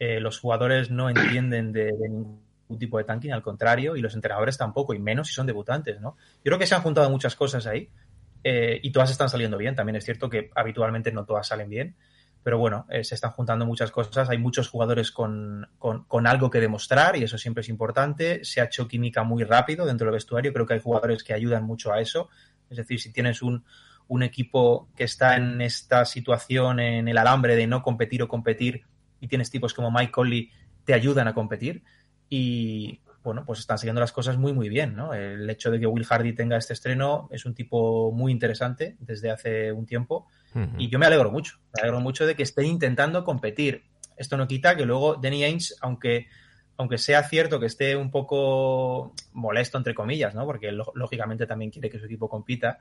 Eh, 0.05 0.19
los 0.19 0.41
jugadores 0.41 0.91
no 0.91 1.09
entienden 1.09 1.71
de, 1.73 1.93
ningún 1.93 2.43
tipo 2.77 2.99
de 2.99 3.05
tanking, 3.05 3.31
al 3.31 3.41
contrario, 3.41 3.95
y 3.95 4.01
los 4.01 4.17
entrenadores 4.17 4.59
tampoco, 4.59 4.95
y 4.95 4.99
menos 4.99 5.29
si 5.29 5.35
son 5.35 5.47
debutantes, 5.47 6.01
¿no? 6.01 6.17
Yo 6.39 6.51
creo 6.51 6.59
que 6.59 6.67
se 6.67 6.75
han 6.75 6.83
juntado 6.83 7.09
muchas 7.09 7.37
cosas 7.37 7.69
ahí 7.69 7.89
eh, 8.43 8.81
y 8.83 8.91
todas 8.91 9.13
están 9.13 9.29
saliendo 9.29 9.57
bien. 9.59 9.77
También 9.77 9.95
es 9.95 10.05
cierto 10.05 10.29
que 10.29 10.51
habitualmente 10.57 11.13
no 11.13 11.25
todas 11.25 11.47
salen 11.47 11.69
bien, 11.69 11.95
pero 12.43 12.59
bueno, 12.59 12.85
eh, 12.91 13.05
se 13.05 13.15
están 13.15 13.31
juntando 13.31 13.65
muchas 13.65 13.93
cosas. 13.93 14.29
Hay 14.29 14.39
muchos 14.39 14.69
jugadores 14.69 15.13
con, 15.13 15.69
con, 15.79 16.03
con 16.07 16.27
algo 16.27 16.51
que 16.51 16.59
demostrar 16.59 17.15
y 17.15 17.23
eso 17.23 17.39
siempre 17.39 17.61
es 17.61 17.69
importante. 17.69 18.45
Se 18.45 18.61
ha 18.61 18.65
hecho 18.65 18.89
química 18.89 19.23
muy 19.23 19.45
rápido 19.45 19.87
dentro 19.87 20.07
del 20.07 20.15
vestuario. 20.15 20.53
Creo 20.53 20.67
que 20.67 20.75
hay 20.75 20.81
jugadores 20.81 21.23
que 21.23 21.33
ayudan 21.33 21.63
mucho 21.63 21.93
a 21.93 22.01
eso. 22.01 22.29
Es 22.69 22.77
decir, 22.77 23.01
si 23.01 23.13
tienes 23.13 23.41
un, 23.41 23.65
un 24.09 24.25
equipo 24.25 24.89
que 24.97 25.05
está 25.05 25.37
en 25.37 25.61
esta 25.61 26.05
situación, 26.07 26.81
en 26.81 27.07
el 27.07 27.19
alambre 27.19 27.55
de 27.55 27.69
no 27.69 27.85
competir 27.85 28.25
o 28.25 28.27
competir, 28.27 28.83
y 29.23 29.29
tienes 29.29 29.51
tipos 29.51 29.73
como 29.73 29.91
Mike 29.91 30.11
Conley, 30.11 30.51
te 30.85 30.93
ayudan 30.93 31.29
a 31.29 31.33
competir. 31.33 31.85
Y 32.29 33.01
bueno, 33.23 33.45
pues 33.47 33.61
están 33.61 33.79
siguiendo 33.79 34.01
las 34.01 34.11
cosas 34.11 34.37
muy, 34.37 34.53
muy 34.53 34.69
bien, 34.69 34.97
¿no? 34.97 35.15
El 35.15 35.49
hecho 35.49 35.71
de 35.71 35.79
que 35.79 35.87
Will 35.87 36.05
Hardy 36.05 36.33
tenga 36.35 36.57
este 36.57 36.73
estreno 36.73 37.29
es 37.31 37.47
un 37.47 37.55
tipo 37.55 38.11
muy 38.11 38.33
interesante 38.33 38.97
desde 38.99 39.31
hace 39.31 39.73
un 39.73 39.87
tiempo. 39.87 40.27
Y 40.77 40.91
yo 40.91 40.99
me 40.99 41.07
alegro 41.07 41.31
mucho, 41.31 41.61
me 41.73 41.81
alegro 41.81 42.01
mucho 42.01 42.27
de 42.27 42.35
que 42.35 42.43
estén 42.43 42.67
intentando 42.67 43.25
competir. 43.25 43.85
Esto 44.17 44.37
no 44.37 44.49
quita 44.49 44.77
que 44.77 44.85
luego 44.85 45.15
Danny 45.15 45.45
Ainge, 45.45 45.73
aunque, 45.81 46.27
aunque 46.77 46.99
sea 46.99 47.23
cierto 47.23 47.61
que 47.61 47.67
esté 47.67 47.97
un 47.97 48.11
poco 48.11 49.15
molesto, 49.33 49.79
entre 49.79 49.95
comillas, 49.95 50.35
¿no? 50.35 50.45
Porque 50.45 50.73
lógicamente 50.73 51.47
también 51.47 51.71
quiere 51.71 51.89
que 51.89 51.99
su 51.99 52.07
equipo 52.07 52.29
compita, 52.29 52.81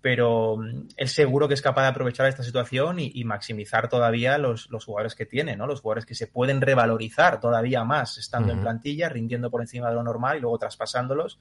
pero 0.00 0.56
mm, 0.56 0.88
él 0.96 1.08
seguro 1.08 1.48
que 1.48 1.54
es 1.54 1.62
capaz 1.62 1.82
de 1.82 1.88
aprovechar 1.88 2.26
esta 2.26 2.42
situación 2.42 2.98
y, 3.00 3.10
y 3.14 3.24
maximizar 3.24 3.88
todavía 3.88 4.38
los, 4.38 4.70
los 4.70 4.84
jugadores 4.84 5.14
que 5.14 5.26
tiene, 5.26 5.56
¿no? 5.56 5.66
Los 5.66 5.80
jugadores 5.80 6.06
que 6.06 6.14
se 6.14 6.26
pueden 6.26 6.60
revalorizar 6.60 7.40
todavía 7.40 7.82
más 7.84 8.18
estando 8.18 8.52
en 8.52 8.58
Ujú. 8.58 8.64
plantilla, 8.64 9.08
rindiendo 9.08 9.50
por 9.50 9.60
encima 9.60 9.88
de 9.88 9.94
lo 9.94 10.02
normal 10.02 10.38
y 10.38 10.40
luego 10.40 10.58
traspasándolos. 10.58 11.38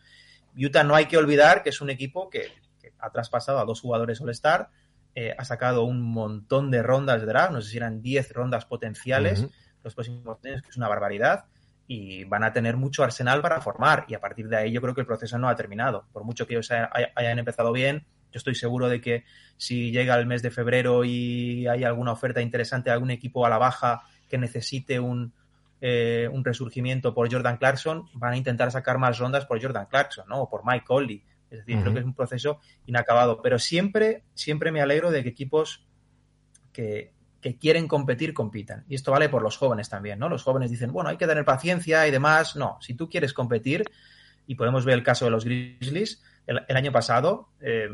Utah 0.58 0.84
no 0.84 0.96
hay 0.96 1.06
que 1.08 1.18
olvidar 1.18 1.64
que 1.64 1.70
es 1.70 1.82
un 1.82 1.90
equipo 1.90 2.30
que, 2.30 2.48
que 2.82 2.94
ha 3.00 3.10
traspasado 3.12 3.60
a 3.60 3.66
dos 3.66 3.82
jugadores 3.82 4.22
All-Star, 4.22 4.70
eh, 5.14 5.34
ha 5.38 5.46
sacado 5.46 5.84
un 5.84 6.02
montón 6.02 6.72
de 6.72 6.82
rondas 6.84 7.22
de 7.22 7.28
draft, 7.28 7.52
no 7.54 7.62
sé 7.62 7.70
si 7.72 7.78
eran 7.78 8.02
10 8.02 8.32
rondas 8.34 8.66
potenciales 8.66 9.42
Ujú. 9.42 9.52
los 9.84 9.94
próximos 9.96 10.38
años, 10.44 10.62
que 10.62 10.70
es 10.70 10.78
una 10.78 10.88
barbaridad, 10.88 11.46
y 11.88 12.24
van 12.24 12.44
a 12.44 12.52
tener 12.52 12.76
mucho 12.78 13.04
arsenal 13.04 13.42
para 13.42 13.62
formar, 13.62 14.06
y 14.08 14.14
a 14.16 14.20
partir 14.20 14.48
de 14.50 14.58
ahí 14.58 14.72
yo 14.72 14.82
creo 14.82 14.96
que 14.96 15.02
el 15.02 15.08
proceso 15.08 15.38
no 15.38 15.48
ha 15.48 15.56
terminado. 15.56 16.06
Por 16.12 16.24
mucho 16.24 16.48
que 16.48 16.56
ellos 16.56 16.72
haya- 16.72 16.90
hayan 17.16 17.38
empezado 17.40 17.72
bien, 17.72 18.06
yo 18.36 18.40
estoy 18.40 18.56
seguro 18.56 18.90
de 18.90 19.00
que 19.00 19.24
si 19.56 19.92
llega 19.92 20.14
el 20.20 20.26
mes 20.26 20.42
de 20.42 20.52
febrero 20.52 21.06
y 21.06 21.68
hay 21.68 21.86
alguna 21.86 22.12
oferta 22.12 22.42
interesante 22.42 22.90
de 22.90 22.94
algún 22.94 23.10
equipo 23.10 23.46
a 23.46 23.50
la 23.50 23.58
baja 23.58 24.02
que 24.28 24.38
necesite 24.38 25.00
un, 25.00 25.32
eh, 25.80 26.28
un 26.30 26.44
resurgimiento 26.44 27.14
por 27.14 27.32
Jordan 27.32 27.56
Clarkson, 27.56 28.10
van 28.14 28.34
a 28.34 28.38
intentar 28.38 28.72
sacar 28.72 28.98
más 28.98 29.20
rondas 29.20 29.46
por 29.46 29.62
Jordan 29.62 29.86
Clarkson, 29.86 30.26
¿no? 30.28 30.42
O 30.42 30.50
por 30.50 30.66
Mike 30.66 30.84
Conley. 30.86 31.24
Es 31.50 31.60
decir, 31.60 31.80
creo 31.80 31.94
que 31.94 32.00
es 32.02 32.06
un 32.06 32.14
proceso 32.14 32.60
inacabado. 32.88 33.42
Pero 33.42 33.58
siempre, 33.58 34.26
siempre 34.34 34.74
me 34.74 34.82
alegro 34.82 35.12
de 35.12 35.24
que 35.24 35.30
equipos 35.30 35.88
que, 36.74 37.14
que 37.40 37.58
quieren 37.58 37.88
competir, 37.88 38.34
compitan. 38.34 38.84
Y 38.90 38.96
esto 38.96 39.14
vale 39.14 39.30
por 39.30 39.44
los 39.44 39.56
jóvenes 39.56 39.88
también, 39.88 40.20
¿no? 40.20 40.28
Los 40.28 40.44
jóvenes 40.44 40.72
dicen, 40.72 40.92
bueno, 40.92 41.10
hay 41.10 41.16
que 41.16 41.26
tener 41.26 41.46
paciencia 41.46 42.06
y 42.06 42.12
demás. 42.12 42.58
No, 42.58 42.80
si 42.82 42.96
tú 42.96 43.10
quieres 43.10 43.32
competir, 43.32 43.86
y 44.48 44.56
podemos 44.56 44.84
ver 44.84 44.96
el 44.96 45.04
caso 45.04 45.24
de 45.24 45.32
los 45.32 45.46
Grizzlies, 45.46 46.22
el, 46.48 46.62
el 46.68 46.78
año 46.78 46.92
pasado. 46.92 47.50
Eh, 47.62 47.90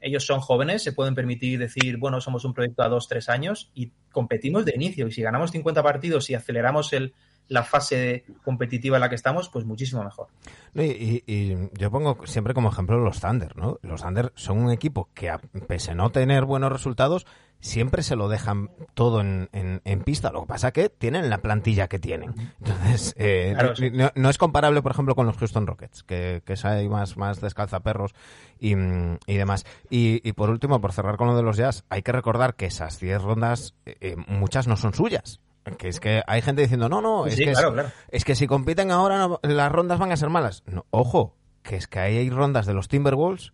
ellos 0.00 0.24
son 0.24 0.40
jóvenes, 0.40 0.82
se 0.82 0.92
pueden 0.92 1.14
permitir 1.14 1.58
decir, 1.58 1.96
bueno, 1.96 2.20
somos 2.20 2.44
un 2.44 2.54
proyecto 2.54 2.82
a 2.82 2.88
dos, 2.88 3.08
tres 3.08 3.28
años 3.28 3.70
y 3.74 3.92
competimos 4.12 4.64
de 4.64 4.74
inicio. 4.74 5.08
Y 5.08 5.12
si 5.12 5.22
ganamos 5.22 5.50
50 5.50 5.82
partidos 5.82 6.30
y 6.30 6.34
aceleramos 6.34 6.92
el, 6.92 7.14
la 7.48 7.62
fase 7.62 8.24
competitiva 8.44 8.96
en 8.96 9.00
la 9.00 9.08
que 9.08 9.14
estamos, 9.14 9.48
pues 9.48 9.64
muchísimo 9.64 10.02
mejor. 10.02 10.28
Y, 10.74 10.82
y, 10.82 11.24
y, 11.26 11.56
yo 11.74 11.90
pongo 11.90 12.18
siempre 12.26 12.54
como 12.54 12.68
ejemplo 12.68 12.98
los 12.98 13.20
Thunder, 13.20 13.56
¿no? 13.56 13.78
Los 13.82 14.02
Thunder 14.02 14.32
son 14.34 14.58
un 14.58 14.70
equipo 14.70 15.08
que, 15.14 15.30
a, 15.30 15.38
pese 15.38 15.92
a 15.92 15.94
no 15.94 16.10
tener 16.10 16.44
buenos 16.44 16.72
resultados, 16.72 17.26
siempre 17.60 18.02
se 18.02 18.16
lo 18.16 18.28
dejan 18.28 18.70
todo 18.94 19.20
en, 19.20 19.48
en, 19.52 19.80
en, 19.84 20.02
pista. 20.02 20.30
Lo 20.30 20.42
que 20.42 20.46
pasa 20.46 20.72
que 20.72 20.88
tienen 20.88 21.30
la 21.30 21.38
plantilla 21.38 21.88
que 21.88 21.98
tienen. 21.98 22.34
Entonces, 22.58 23.14
eh, 23.16 23.52
claro, 23.54 23.76
sí. 23.76 23.90
no, 23.90 24.10
no, 24.14 24.30
es 24.30 24.38
comparable, 24.38 24.82
por 24.82 24.92
ejemplo, 24.92 25.14
con 25.14 25.26
los 25.26 25.36
Houston 25.36 25.66
Rockets, 25.66 26.02
que, 26.02 26.42
que 26.44 26.54
ahí 26.64 26.88
más, 26.88 27.16
más 27.16 27.40
descalzaperros 27.40 28.14
y, 28.58 28.74
y 28.74 29.36
demás. 29.36 29.64
Y, 29.90 30.20
y, 30.28 30.32
por 30.32 30.50
último, 30.50 30.80
por 30.80 30.92
cerrar 30.92 31.16
con 31.16 31.28
lo 31.28 31.36
de 31.36 31.42
los 31.42 31.56
Jazz, 31.56 31.84
hay 31.88 32.02
que 32.02 32.12
recordar 32.12 32.54
que 32.54 32.66
esas 32.66 33.00
10 33.00 33.22
rondas, 33.22 33.74
eh, 33.84 34.16
muchas 34.28 34.66
no 34.66 34.76
son 34.76 34.94
suyas. 34.94 35.40
Que 35.78 35.88
es 35.88 35.98
que 35.98 36.22
hay 36.26 36.42
gente 36.42 36.62
diciendo, 36.62 36.88
no, 36.88 37.00
no, 37.00 37.26
es, 37.26 37.34
sí, 37.34 37.44
que, 37.44 37.52
claro, 37.52 37.68
es, 37.68 37.74
claro. 37.74 37.88
es, 38.08 38.24
que 38.24 38.34
si 38.36 38.46
compiten 38.46 38.92
ahora 38.92 39.18
no, 39.18 39.40
las 39.42 39.72
rondas 39.72 39.98
van 39.98 40.12
a 40.12 40.16
ser 40.16 40.30
malas. 40.30 40.62
No, 40.66 40.86
ojo, 40.90 41.34
que 41.62 41.76
es 41.76 41.88
que 41.88 41.98
hay 41.98 42.30
rondas 42.30 42.66
de 42.66 42.74
los 42.74 42.88
Timberwolves 42.88 43.52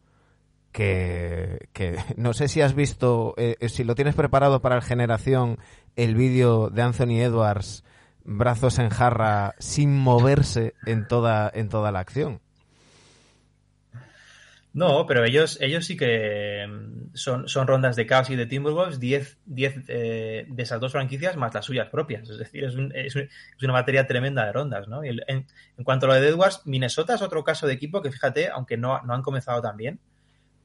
que, 0.72 1.68
que 1.72 1.96
no 2.16 2.35
sé 2.35 2.48
si 2.48 2.61
has 2.61 2.75
visto, 2.75 3.35
eh, 3.38 3.57
si 3.68 3.85
lo 3.85 3.94
tienes 3.94 4.14
preparado 4.14 4.61
para 4.61 4.77
el 4.77 4.83
generación, 4.83 5.59
el 5.96 6.14
vídeo 6.14 6.68
de 6.68 6.83
Anthony 6.83 7.20
Edwards, 7.20 7.83
brazos 8.25 8.79
en 8.79 8.90
jarra, 8.90 9.55
sin 9.59 9.98
moverse 9.98 10.75
en 10.85 11.09
toda, 11.09 11.51
en 11.53 11.70
toda 11.70 11.92
la 11.92 12.01
acción. 12.01 12.40
No, 14.74 15.04
pero 15.06 15.24
ellos, 15.24 15.58
ellos 15.61 15.85
sí 15.85 15.96
que 15.96 16.66
mm, 16.66 17.14
son, 17.14 17.48
son 17.48 17.66
rondas 17.66 17.94
de 17.94 18.06
Cavs 18.06 18.30
y 18.30 18.37
de 18.37 18.46
Timberwolves, 18.46 18.98
10, 18.98 19.38
10 19.44 19.74
eh, 19.88 20.46
de 20.48 20.62
esas 20.62 20.80
dos 20.80 20.92
franquicias 20.92 21.37
más 21.37 21.52
las 21.52 21.66
suyas 21.66 21.90
propias. 21.90 22.28
Es 22.30 22.38
decir, 22.38 22.64
es, 22.64 22.74
un, 22.74 22.90
es, 22.94 23.14
un, 23.14 23.22
es 23.22 23.62
una 23.62 23.74
materia 23.74 24.06
tremenda 24.06 24.46
de 24.46 24.52
rondas. 24.52 24.88
¿no? 24.88 25.04
En, 25.04 25.20
en, 25.26 25.46
cuanto 25.85 26.06
a 26.06 26.08
lo 26.08 26.14
de 26.14 26.26
Edwards, 26.26 26.62
Minnesota 26.64 27.14
es 27.14 27.22
otro 27.22 27.44
caso 27.44 27.66
de 27.66 27.74
equipo 27.74 28.00
que, 28.00 28.11
fíjate, 28.11 28.48
aunque 28.48 28.78
no, 28.78 29.02
no 29.02 29.12
han 29.12 29.22
comenzado 29.22 29.61
tan 29.61 29.76
bien, 29.76 30.00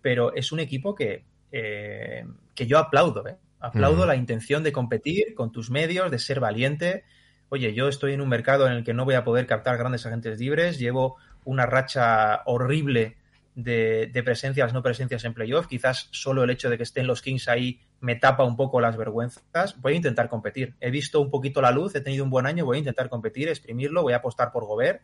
pero 0.02 0.34
es 0.34 0.54
un 0.54 0.62
equipo 0.62 0.96
que, 0.96 1.26
eh, 1.52 2.26
que 2.56 2.66
yo 2.66 2.78
aplaudo. 2.78 3.28
¿eh? 3.28 3.36
Aplaudo 3.60 4.06
mm. 4.06 4.08
la 4.08 4.16
intención 4.16 4.64
de 4.64 4.72
competir 4.72 5.36
con 5.36 5.52
tus 5.52 5.70
medios, 5.70 6.10
de 6.12 6.20
ser 6.20 6.40
valiente. 6.40 7.04
Oye, 7.50 7.74
yo 7.74 7.90
estoy 7.90 8.14
en 8.14 8.22
un 8.22 8.30
mercado 8.30 8.68
en 8.68 8.74
el 8.74 8.84
que 8.86 8.94
no 8.94 9.04
voy 9.04 9.16
a 9.16 9.26
poder 9.26 9.48
captar 9.48 9.78
grandes 9.78 10.06
agentes 10.06 10.40
libres, 10.40 10.80
llevo 10.80 11.18
una 11.44 11.66
racha 11.66 12.42
horrible 12.46 13.18
de, 13.58 14.06
de, 14.14 14.22
presencias, 14.22 14.72
no 14.72 14.84
presencias 14.84 15.26
en 15.26 15.34
playoff. 15.34 15.66
Quizás 15.66 16.10
solo 16.12 16.44
el 16.44 16.52
hecho 16.52 16.70
de 16.70 16.78
que 16.78 16.84
estén 16.84 17.08
los 17.08 17.24
Kings 17.24 17.48
ahí 17.48 17.82
me 18.00 18.16
tapa 18.16 18.44
un 18.44 18.56
poco 18.56 18.80
las 18.80 18.96
vergüenzas. 18.96 19.82
Voy 19.82 19.94
a 19.94 19.96
intentar 19.96 20.30
competir. 20.30 20.76
He 20.80 20.92
visto 20.92 21.20
un 21.20 21.32
poquito 21.32 21.60
la 21.60 21.72
luz, 21.72 21.96
he 21.96 22.02
tenido 22.02 22.24
un 22.24 22.30
buen 22.30 22.46
año, 22.46 22.66
voy 22.66 22.78
a 22.78 22.80
intentar 22.80 23.10
competir, 23.10 23.50
exprimirlo, 23.50 24.04
voy 24.04 24.14
a 24.14 24.18
apostar 24.18 24.52
por 24.52 24.66
Gobert. 24.66 25.02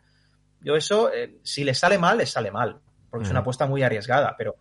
Yo 0.60 0.76
eso, 0.76 1.12
eh, 1.12 1.40
si 1.42 1.64
le 1.64 1.74
sale 1.74 1.98
mal, 1.98 2.16
le 2.16 2.26
sale 2.26 2.52
mal, 2.52 2.78
porque 3.10 3.24
es 3.24 3.30
una 3.30 3.40
apuesta 3.40 3.66
muy 3.66 3.82
arriesgada, 3.82 4.36
pero 4.38 4.54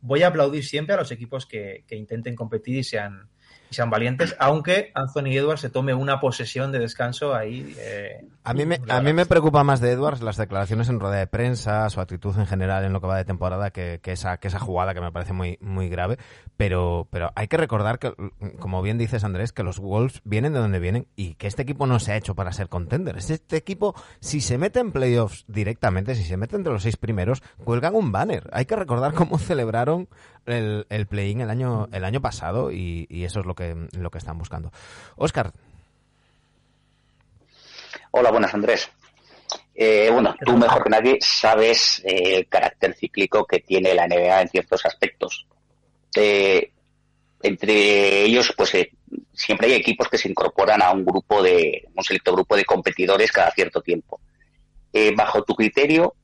voy 0.00 0.22
a 0.22 0.28
aplaudir 0.28 0.64
siempre 0.64 0.94
a 0.94 0.98
los 0.98 1.12
equipos 1.12 1.44
que, 1.44 1.84
que 1.86 1.96
intenten 1.96 2.34
competir 2.34 2.78
y 2.78 2.82
sean, 2.82 3.28
y 3.70 3.74
sean 3.74 3.90
valientes, 3.90 4.36
aunque 4.38 4.90
Anthony 4.94 5.32
Edwards 5.32 5.60
se 5.60 5.70
tome 5.70 5.94
una 5.94 6.20
posesión 6.20 6.72
de 6.72 6.78
descanso 6.78 7.34
ahí. 7.34 7.74
Eh, 7.78 8.24
a, 8.44 8.54
mí 8.54 8.66
me, 8.66 8.80
a 8.88 9.00
mí 9.00 9.12
me 9.12 9.26
preocupa 9.26 9.64
más 9.64 9.80
de 9.80 9.92
Edwards 9.92 10.22
las 10.22 10.36
declaraciones 10.36 10.88
en 10.88 11.00
rueda 11.00 11.16
de 11.16 11.26
prensa, 11.26 11.88
su 11.90 12.00
actitud 12.00 12.36
en 12.38 12.46
general 12.46 12.84
en 12.84 12.92
lo 12.92 13.00
que 13.00 13.06
va 13.06 13.16
de 13.16 13.24
temporada, 13.24 13.70
que, 13.70 14.00
que, 14.02 14.12
esa, 14.12 14.36
que 14.38 14.48
esa 14.48 14.58
jugada 14.58 14.94
que 14.94 15.00
me 15.00 15.12
parece 15.12 15.32
muy, 15.32 15.58
muy 15.60 15.88
grave. 15.88 16.18
Pero, 16.56 17.08
pero 17.10 17.32
hay 17.34 17.48
que 17.48 17.56
recordar 17.56 17.98
que, 17.98 18.14
como 18.58 18.82
bien 18.82 18.98
dices 18.98 19.24
Andrés, 19.24 19.52
que 19.52 19.62
los 19.62 19.78
Wolves 19.78 20.20
vienen 20.24 20.52
de 20.52 20.60
donde 20.60 20.78
vienen 20.78 21.06
y 21.16 21.34
que 21.34 21.46
este 21.46 21.62
equipo 21.62 21.86
no 21.86 21.98
se 21.98 22.12
ha 22.12 22.16
hecho 22.16 22.34
para 22.34 22.52
ser 22.52 22.68
contender. 22.68 23.16
Este 23.16 23.56
equipo, 23.56 23.94
si 24.20 24.40
se 24.40 24.58
mete 24.58 24.80
en 24.80 24.92
playoffs 24.92 25.44
directamente, 25.48 26.14
si 26.14 26.24
se 26.24 26.36
mete 26.36 26.56
entre 26.56 26.72
los 26.72 26.82
seis 26.82 26.96
primeros, 26.96 27.42
cuelgan 27.64 27.94
un 27.94 28.12
banner. 28.12 28.48
Hay 28.52 28.66
que 28.66 28.76
recordar 28.76 29.14
cómo 29.14 29.38
celebraron 29.38 30.08
el, 30.46 30.86
el 30.88 31.06
play-in 31.06 31.40
el 31.40 31.50
año, 31.50 31.88
el 31.92 32.04
año 32.04 32.20
pasado 32.20 32.70
y, 32.70 33.06
y, 33.08 33.24
eso 33.24 33.40
es 33.40 33.46
lo 33.46 33.54
que, 33.54 33.74
lo 33.92 34.10
que 34.10 34.18
están 34.18 34.38
buscando. 34.38 34.72
Oscar. 35.16 35.52
Hola, 38.10 38.30
buenas, 38.30 38.54
Andrés. 38.54 38.90
Eh, 39.74 40.08
bueno, 40.12 40.36
tú 40.44 40.56
mejor 40.56 40.84
que 40.84 40.90
nadie 40.90 41.18
sabes 41.20 42.00
eh, 42.04 42.36
el 42.36 42.48
carácter 42.48 42.94
cíclico 42.94 43.44
que 43.44 43.58
tiene 43.58 43.92
la 43.92 44.06
NBA 44.06 44.42
en 44.42 44.48
ciertos 44.48 44.86
aspectos. 44.86 45.46
Eh, 46.14 46.70
entre 47.42 48.22
ellos, 48.22 48.54
pues 48.56 48.74
eh, 48.76 48.92
siempre 49.32 49.66
hay 49.66 49.72
equipos 49.74 50.08
que 50.08 50.18
se 50.18 50.28
incorporan 50.28 50.80
a 50.80 50.92
un 50.92 51.04
grupo 51.04 51.42
de, 51.42 51.88
un 51.94 52.04
selecto 52.04 52.32
grupo 52.32 52.56
de 52.56 52.64
competidores 52.64 53.32
cada 53.32 53.50
cierto 53.50 53.82
tiempo. 53.82 54.20
Bajo 55.16 55.42
tu 55.42 55.56
criterio, 55.56 56.14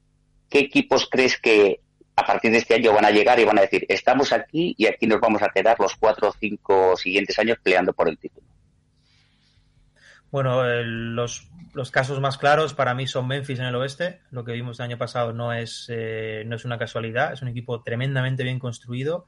¿qué 0.48 0.60
equipos 0.60 1.08
crees 1.10 1.40
que 1.40 1.80
a 2.20 2.26
partir 2.26 2.50
de 2.52 2.58
este 2.58 2.74
año 2.74 2.92
van 2.92 3.04
a 3.04 3.10
llegar 3.10 3.38
y 3.40 3.44
van 3.44 3.58
a 3.58 3.62
decir, 3.62 3.84
estamos 3.88 4.32
aquí 4.32 4.74
y 4.76 4.86
aquí 4.86 5.06
nos 5.06 5.20
vamos 5.20 5.42
a 5.42 5.48
quedar 5.48 5.76
los 5.78 5.96
cuatro 5.96 6.28
o 6.28 6.32
cinco 6.32 6.96
siguientes 6.96 7.38
años 7.38 7.58
peleando 7.62 7.92
por 7.92 8.08
el 8.08 8.18
título? 8.18 8.46
Bueno, 10.30 10.64
los, 10.64 11.48
los, 11.74 11.90
casos 11.90 12.20
más 12.20 12.38
claros 12.38 12.72
para 12.72 12.94
mí 12.94 13.08
son 13.08 13.26
Memphis 13.26 13.58
en 13.58 13.64
el 13.64 13.74
oeste. 13.74 14.20
Lo 14.30 14.44
que 14.44 14.52
vimos 14.52 14.78
el 14.78 14.84
año 14.84 14.98
pasado 14.98 15.32
no 15.32 15.52
es, 15.52 15.86
eh, 15.88 16.44
no 16.46 16.54
es 16.54 16.64
una 16.64 16.78
casualidad, 16.78 17.32
es 17.32 17.42
un 17.42 17.48
equipo 17.48 17.82
tremendamente 17.82 18.44
bien 18.44 18.60
construido 18.60 19.26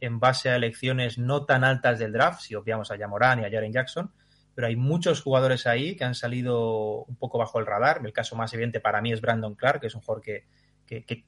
en 0.00 0.18
base 0.18 0.50
a 0.50 0.56
elecciones 0.56 1.16
no 1.16 1.46
tan 1.46 1.64
altas 1.64 1.98
del 1.98 2.12
draft, 2.12 2.40
si 2.40 2.54
obviamos 2.54 2.90
a 2.90 2.96
Yamoran 2.96 3.40
y 3.40 3.44
a 3.44 3.50
Jaren 3.50 3.72
Jackson, 3.72 4.12
pero 4.54 4.66
hay 4.66 4.76
muchos 4.76 5.22
jugadores 5.22 5.66
ahí 5.66 5.96
que 5.96 6.04
han 6.04 6.14
salido 6.14 7.04
un 7.04 7.16
poco 7.16 7.38
bajo 7.38 7.58
el 7.58 7.66
radar. 7.66 8.02
El 8.04 8.12
caso 8.12 8.36
más 8.36 8.52
evidente 8.52 8.80
para 8.80 9.00
mí 9.00 9.12
es 9.12 9.20
Brandon 9.20 9.54
Clark, 9.54 9.80
que 9.80 9.86
es 9.86 9.94
un 9.94 10.02
jugador 10.02 10.22
que, 10.22 10.44
que, 10.86 11.04
que 11.04 11.24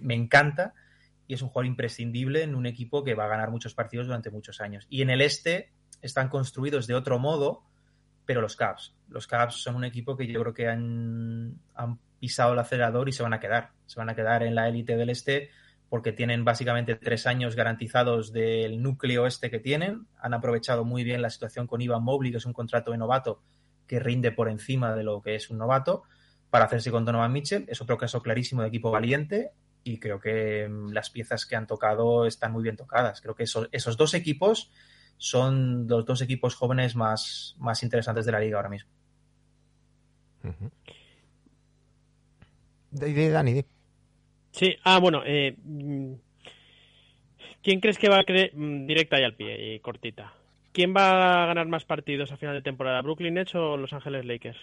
me, 0.00 0.14
encanta 0.14 0.74
y 1.26 1.34
es 1.34 1.42
un 1.42 1.48
jugador 1.48 1.66
imprescindible 1.66 2.42
en 2.42 2.54
un 2.54 2.66
equipo 2.66 3.04
que 3.04 3.14
va 3.14 3.24
a 3.24 3.28
ganar 3.28 3.50
muchos 3.50 3.74
partidos 3.74 4.06
durante 4.06 4.30
muchos 4.30 4.60
años. 4.60 4.86
Y 4.90 5.02
en 5.02 5.10
el 5.10 5.20
este 5.20 5.72
están 6.02 6.28
construidos 6.28 6.86
de 6.86 6.94
otro 6.94 7.18
modo, 7.18 7.62
pero 8.26 8.40
los 8.40 8.56
Cavs. 8.56 8.94
Los 9.08 9.26
Cavs 9.26 9.56
son 9.56 9.76
un 9.76 9.84
equipo 9.84 10.16
que 10.16 10.26
yo 10.26 10.40
creo 10.40 10.54
que 10.54 10.68
han, 10.68 11.60
han 11.74 11.98
pisado 12.18 12.52
el 12.52 12.58
acelerador 12.58 13.08
y 13.08 13.12
se 13.12 13.22
van 13.22 13.32
a 13.32 13.40
quedar. 13.40 13.70
Se 13.86 13.98
van 13.98 14.08
a 14.08 14.14
quedar 14.14 14.42
en 14.42 14.54
la 14.54 14.68
élite 14.68 14.96
del 14.96 15.10
este 15.10 15.50
porque 15.90 16.12
tienen 16.12 16.44
básicamente 16.44 16.94
tres 16.94 17.26
años 17.26 17.56
garantizados 17.56 18.32
del 18.32 18.80
núcleo 18.80 19.26
este 19.26 19.50
que 19.50 19.58
tienen. 19.58 20.06
Han 20.20 20.34
aprovechado 20.34 20.84
muy 20.84 21.02
bien 21.02 21.20
la 21.20 21.30
situación 21.30 21.66
con 21.66 21.80
Ivan 21.80 22.04
Mobley, 22.04 22.30
que 22.30 22.38
es 22.38 22.46
un 22.46 22.52
contrato 22.52 22.92
de 22.92 22.98
novato 22.98 23.42
que 23.88 23.98
rinde 23.98 24.30
por 24.30 24.48
encima 24.48 24.94
de 24.94 25.02
lo 25.02 25.20
que 25.20 25.34
es 25.34 25.50
un 25.50 25.58
novato, 25.58 26.04
para 26.48 26.66
hacerse 26.66 26.92
con 26.92 27.04
Donovan 27.04 27.32
Mitchell. 27.32 27.64
Es 27.68 27.80
otro 27.80 27.98
caso 27.98 28.22
clarísimo 28.22 28.62
de 28.62 28.68
equipo 28.68 28.92
valiente 28.92 29.50
y 29.84 29.98
creo 29.98 30.20
que 30.20 30.68
mm, 30.68 30.92
las 30.92 31.10
piezas 31.10 31.46
que 31.46 31.56
han 31.56 31.66
tocado 31.66 32.26
están 32.26 32.52
muy 32.52 32.62
bien 32.62 32.76
tocadas. 32.76 33.20
Creo 33.20 33.34
que 33.34 33.44
eso, 33.44 33.68
esos 33.72 33.96
dos 33.96 34.14
equipos 34.14 34.70
son 35.16 35.86
los 35.86 36.04
dos 36.06 36.22
equipos 36.22 36.54
jóvenes 36.54 36.96
más, 36.96 37.54
más 37.58 37.82
interesantes 37.82 38.24
de 38.24 38.32
la 38.32 38.40
liga 38.40 38.56
ahora 38.56 38.70
mismo. 38.70 38.90
Uh 40.42 40.48
-huh. 40.48 40.70
Dani. 43.30 43.64
Sí, 44.52 44.74
ah, 44.84 44.98
bueno, 44.98 45.22
eh, 45.24 45.56
¿quién 47.62 47.80
crees 47.80 47.98
que 47.98 48.08
va 48.08 48.20
a 48.20 48.24
creer 48.24 48.52
mm, 48.54 48.86
directa 48.86 49.20
y 49.20 49.24
al 49.24 49.34
pie 49.34 49.74
y 49.74 49.80
cortita? 49.80 50.32
¿Quién 50.72 50.94
va 50.94 51.42
a 51.42 51.46
ganar 51.46 51.66
más 51.66 51.84
partidos 51.84 52.32
a 52.32 52.36
final 52.36 52.54
de 52.54 52.62
temporada, 52.62 53.02
Brooklyn 53.02 53.34
Nets 53.34 53.54
o 53.54 53.76
Los 53.76 53.92
Ángeles 53.92 54.24
Lakers? 54.24 54.58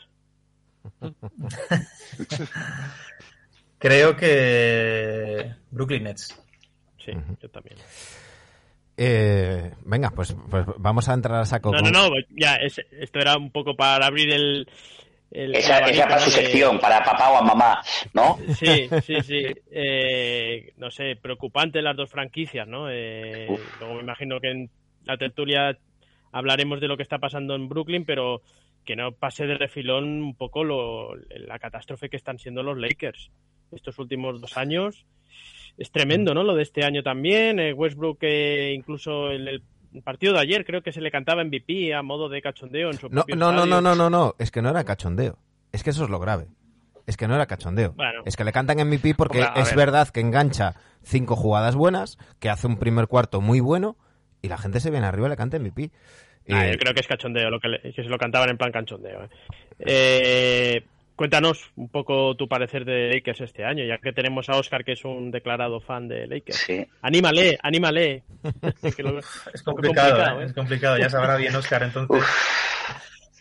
Creo 3.80 4.16
que 4.16 5.52
Brooklyn 5.72 6.04
Nets. 6.04 6.42
Sí, 6.98 7.12
uh 7.12 7.16
-huh. 7.16 7.38
yo 7.42 7.50
también. 7.50 7.78
Eh, 9.00 9.72
venga, 9.86 10.10
pues, 10.10 10.36
pues, 10.50 10.66
vamos 10.78 11.08
a 11.08 11.14
entrar 11.14 11.40
a 11.40 11.46
saco. 11.46 11.72
No, 11.72 11.82
con... 11.82 11.92
no, 11.92 12.10
no, 12.10 12.16
ya, 12.36 12.56
es, 12.56 12.82
esto 12.92 13.20
era 13.20 13.38
un 13.38 13.52
poco 13.52 13.76
para 13.76 14.08
abrir 14.08 14.34
el. 14.34 14.68
el 15.30 15.56
esa, 15.56 15.80
esa 15.86 16.08
para 16.08 16.20
su 16.20 16.32
sección, 16.32 16.78
de... 16.78 16.82
para 16.82 17.04
papá 17.04 17.30
o 17.30 17.38
a 17.38 17.44
mamá, 17.44 17.80
¿no? 18.14 18.40
Sí, 18.56 18.90
sí, 19.04 19.22
sí. 19.22 19.46
Eh, 19.72 20.74
no 20.78 20.90
sé, 20.90 21.16
preocupante 21.16 21.84
las 21.84 21.96
dos 21.96 22.10
franquicias, 22.10 22.68
¿no? 22.68 22.90
Eh, 22.90 23.48
luego 23.80 23.96
me 23.96 24.02
imagino 24.02 24.40
que 24.40 24.50
en 24.50 24.72
la 25.06 25.18
tertulia 25.18 25.78
hablaremos 26.32 26.82
de 26.82 26.88
lo 26.88 26.98
que 26.98 27.04
está 27.04 27.20
pasando 27.20 27.54
en 27.54 27.70
Brooklyn, 27.70 28.04
pero 28.06 28.42
que 28.84 28.96
no 28.96 29.12
pase 29.12 29.46
de 29.46 29.58
refilón 29.58 30.06
un 30.24 30.36
poco 30.36 30.64
lo, 30.64 31.14
la 31.30 31.60
catástrofe 31.60 32.10
que 32.10 32.18
están 32.18 32.40
siendo 32.40 32.64
los 32.64 32.78
Lakers 32.78 33.30
estos 33.72 33.98
últimos 34.00 34.40
dos 34.42 34.58
años. 34.58 35.06
Es 35.78 35.92
tremendo, 35.92 36.34
¿no? 36.34 36.44
Lo 36.44 36.56
de 36.56 36.64
este 36.64 36.84
año 36.84 37.04
también. 37.04 37.60
Eh, 37.60 37.74
Westbrook, 37.74 38.18
eh, 38.22 38.74
incluso 38.76 39.32
en 39.32 39.48
el 39.48 39.62
partido 40.04 40.34
de 40.34 40.40
ayer, 40.40 40.66
creo 40.66 40.82
que 40.82 40.92
se 40.92 41.02
le 41.02 41.12
cantaba 41.12 41.44
MVP 41.44 41.94
a 41.94 42.02
modo 42.02 42.30
de 42.30 42.42
cachondeo 42.42 42.90
en 42.90 42.98
su 42.98 43.08
no, 43.10 43.22
propio 43.26 43.36
no, 43.36 43.50
estadio. 43.52 43.66
no, 43.68 43.82
no, 43.82 43.96
no, 43.96 44.10
no, 44.10 44.36
es 44.40 44.50
que 44.52 44.62
no 44.62 44.70
era 44.70 44.84
cachondeo. 44.84 45.38
Es 45.72 45.84
que 45.84 45.92
eso 45.92 46.04
es 46.06 46.10
lo 46.10 46.20
grave. 46.20 46.48
es 47.06 47.16
que 47.16 47.28
no 47.28 47.36
era 47.36 47.46
cachondeo. 47.46 47.94
Bueno. 47.94 48.22
Es 48.26 48.36
que 48.36 48.44
le 48.44 48.52
cantan 48.52 48.78
MVP 48.88 49.14
porque 49.16 49.46
es 49.56 49.70
ver. 49.70 49.76
verdad 49.78 50.10
que 50.10 50.20
engancha 50.20 50.74
cinco 51.04 51.36
jugadas 51.36 51.76
buenas, 51.76 52.18
que 52.40 52.50
hace 52.50 52.68
un 52.68 52.78
primer 52.78 53.08
cuarto 53.08 53.40
muy 53.40 53.60
bueno 53.60 53.96
y 54.42 54.48
la 54.50 54.58
gente 54.58 54.80
se 54.80 54.90
viene 54.92 55.06
arriba 55.06 55.28
y 55.28 55.30
le 55.30 55.38
canta 55.38 55.58
MVP. 55.60 55.92
Ah, 56.50 56.68
Eh, 56.68 56.72
yo 56.74 56.78
creo 56.80 56.94
que 56.94 57.02
es 57.02 57.08
cachondeo, 57.08 57.50
lo 57.50 57.60
que, 57.60 57.68
le- 57.70 57.82
que 57.82 57.92
se 58.04 58.10
lo 58.10 58.18
cantaban 58.18 58.50
en 58.50 58.58
plan 58.58 58.72
cachondeo. 58.72 59.24
¿eh? 59.26 59.30
Eh, 59.80 60.84
cuéntanos 61.18 61.72
un 61.76 61.90
poco 61.90 62.36
tu 62.38 62.48
parecer 62.48 62.86
de 62.86 63.10
Lakers 63.14 63.42
este 63.42 63.66
año, 63.66 63.84
ya 63.84 63.98
que 63.98 64.14
tenemos 64.14 64.48
a 64.48 64.56
Oscar, 64.56 64.86
que 64.86 64.94
es 64.94 65.04
un 65.04 65.32
declarado 65.32 65.82
fan 65.82 66.08
de 66.08 66.28
Lakers. 66.28 66.58
Sí. 66.60 66.88
Anímale, 67.02 67.58
anímale. 67.62 68.24
Que 68.96 69.04
lo- 69.04 69.20
Es 69.20 69.62
complicado, 69.64 70.12
complicado, 70.12 70.40
¿eh? 70.40 70.44
¿eh? 70.44 70.46
es 70.48 70.54
complicado. 70.54 70.98
Ya 70.98 71.10
sabrá 71.10 71.36
bien 71.36 71.54
Oscar, 71.56 71.84
entonces. 71.84 72.24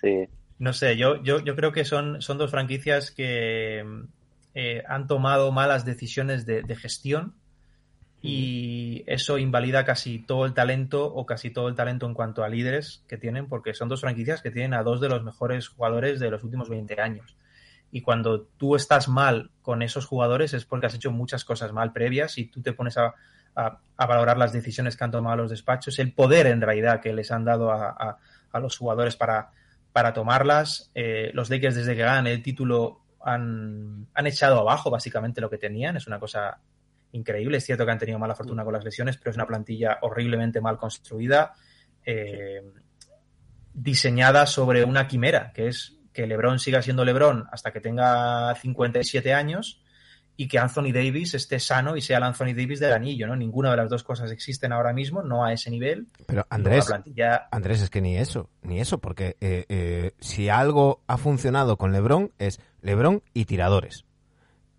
Sí. 0.01 0.25
No 0.59 0.73
sé, 0.73 0.97
yo, 0.97 1.23
yo, 1.23 1.39
yo 1.45 1.55
creo 1.55 1.71
que 1.71 1.85
son, 1.85 2.21
son 2.23 2.39
dos 2.39 2.51
franquicias 2.51 3.11
que 3.13 3.85
eh, 4.55 4.83
han 4.89 5.07
tomado 5.07 5.53
malas 5.53 5.85
decisiones 5.85 6.47
de, 6.47 6.63
de 6.63 6.77
gestión 6.77 7.35
y 8.23 9.05
eso 9.07 9.39
invalida 9.39 9.85
casi 9.85 10.19
todo 10.19 10.47
el 10.47 10.55
talento 10.55 11.05
o 11.05 11.27
casi 11.27 11.51
todo 11.51 11.69
el 11.69 11.75
talento 11.75 12.07
en 12.07 12.15
cuanto 12.15 12.43
a 12.43 12.49
líderes 12.49 13.05
que 13.07 13.19
tienen, 13.19 13.47
porque 13.49 13.75
son 13.75 13.89
dos 13.89 14.01
franquicias 14.01 14.43
que 14.43 14.51
tienen 14.51 14.75
a 14.75 14.83
dos 14.83 15.01
de 15.01 15.09
los 15.09 15.23
mejores 15.23 15.69
jugadores 15.69 16.19
de 16.19 16.31
los 16.31 16.43
últimos 16.43 16.69
20 16.69 17.01
años. 17.01 17.37
Y 17.91 18.03
cuando 18.03 18.43
tú 18.43 18.77
estás 18.77 19.09
mal 19.09 19.51
con 19.63 19.83
esos 19.83 20.07
jugadores 20.07 20.53
es 20.55 20.65
porque 20.65 20.87
has 20.87 20.95
hecho 20.95 21.11
muchas 21.11 21.45
cosas 21.45 21.73
mal 21.73 21.93
previas 21.93 22.37
y 22.39 22.47
tú 22.47 22.61
te 22.63 22.73
pones 22.73 22.97
a, 22.99 23.15
a- 23.55 23.81
valorar 24.07 24.37
las 24.37 24.53
decisiones 24.53 24.97
que 24.97 25.05
han 25.05 25.11
tomado 25.11 25.37
los 25.37 25.51
despachos, 25.51 25.99
el 25.99 26.13
poder 26.13 26.47
en 26.47 26.61
realidad 26.61 27.01
que 27.01 27.13
les 27.13 27.31
han 27.31 27.45
dado 27.45 27.71
a, 27.71 27.89
a- 27.91 28.19
a 28.53 28.61
los 28.61 28.77
jugadores 28.77 29.17
para, 29.17 29.51
para 29.93 30.13
tomarlas. 30.13 30.91
Eh, 30.95 31.31
los 31.33 31.49
Lakers 31.51 31.75
desde 31.77 31.95
que 31.97 32.03
ganan 32.03 32.27
el 32.27 32.43
título 32.43 33.03
han, 33.23 34.07
han 34.15 34.27
echado 34.27 34.61
abajo 34.61 34.91
básicamente 34.91 35.41
lo 35.41 35.49
que 35.51 35.59
tenían. 35.59 35.97
Es 35.97 36.07
una 36.07 36.19
cosa 36.21 36.59
increíble. 37.13 37.57
Es 37.59 37.65
cierto 37.65 37.87
que 37.87 37.93
han 37.93 37.99
tenido 37.99 38.19
mala 38.19 38.35
fortuna 38.35 38.65
con 38.65 38.73
las 38.75 38.85
lesiones, 38.85 39.17
pero 39.17 39.31
es 39.31 39.37
una 39.37 39.47
plantilla 39.47 39.99
horriblemente 40.03 40.61
mal 40.61 40.77
construida, 40.77 41.53
eh, 42.05 42.63
diseñada 43.75 44.47
sobre 44.47 44.85
una 44.85 45.07
quimera, 45.07 45.53
que 45.53 45.69
es 45.69 45.96
que 46.17 46.27
LeBron 46.27 46.59
siga 46.59 46.81
siendo 46.81 47.05
LeBron 47.05 47.47
hasta 47.53 47.71
que 47.71 47.81
tenga 47.81 48.55
57 48.55 49.35
años 49.35 49.83
y 50.35 50.49
que 50.49 50.59
Anthony 50.59 50.91
Davis 50.91 51.35
esté 51.35 51.61
sano 51.61 51.95
y 51.95 52.01
sea 52.01 52.17
el 52.17 52.23
Anthony 52.23 52.55
Davis 52.57 52.81
del 52.81 52.95
anillo, 52.95 53.27
¿no? 53.27 53.37
Ninguna 53.37 53.71
de 53.73 53.77
las 53.77 53.91
dos 53.91 54.03
cosas 54.03 54.31
existen 54.31 54.73
ahora 54.73 54.95
mismo, 54.95 55.23
no 55.23 55.45
a 55.45 55.53
ese 55.53 55.71
nivel. 55.71 56.09
pero 56.27 56.47
Andrés, 56.49 56.87
plantilla 56.87 57.49
Andrés, 57.51 57.83
es 57.83 57.91
que 57.91 58.01
ni 58.01 58.17
eso, 58.17 58.49
ni 58.63 58.81
eso, 58.81 58.99
porque 58.99 59.37
eh, 59.43 59.67
eh, 59.69 60.13
si 60.19 60.49
algo 60.49 61.03
ha 61.07 61.19
funcionado 61.19 61.77
con 61.77 61.93
LeBron 61.93 62.33
es 62.39 62.61
LeBron 62.81 63.23
y 63.35 63.45
tiradores. 63.45 64.07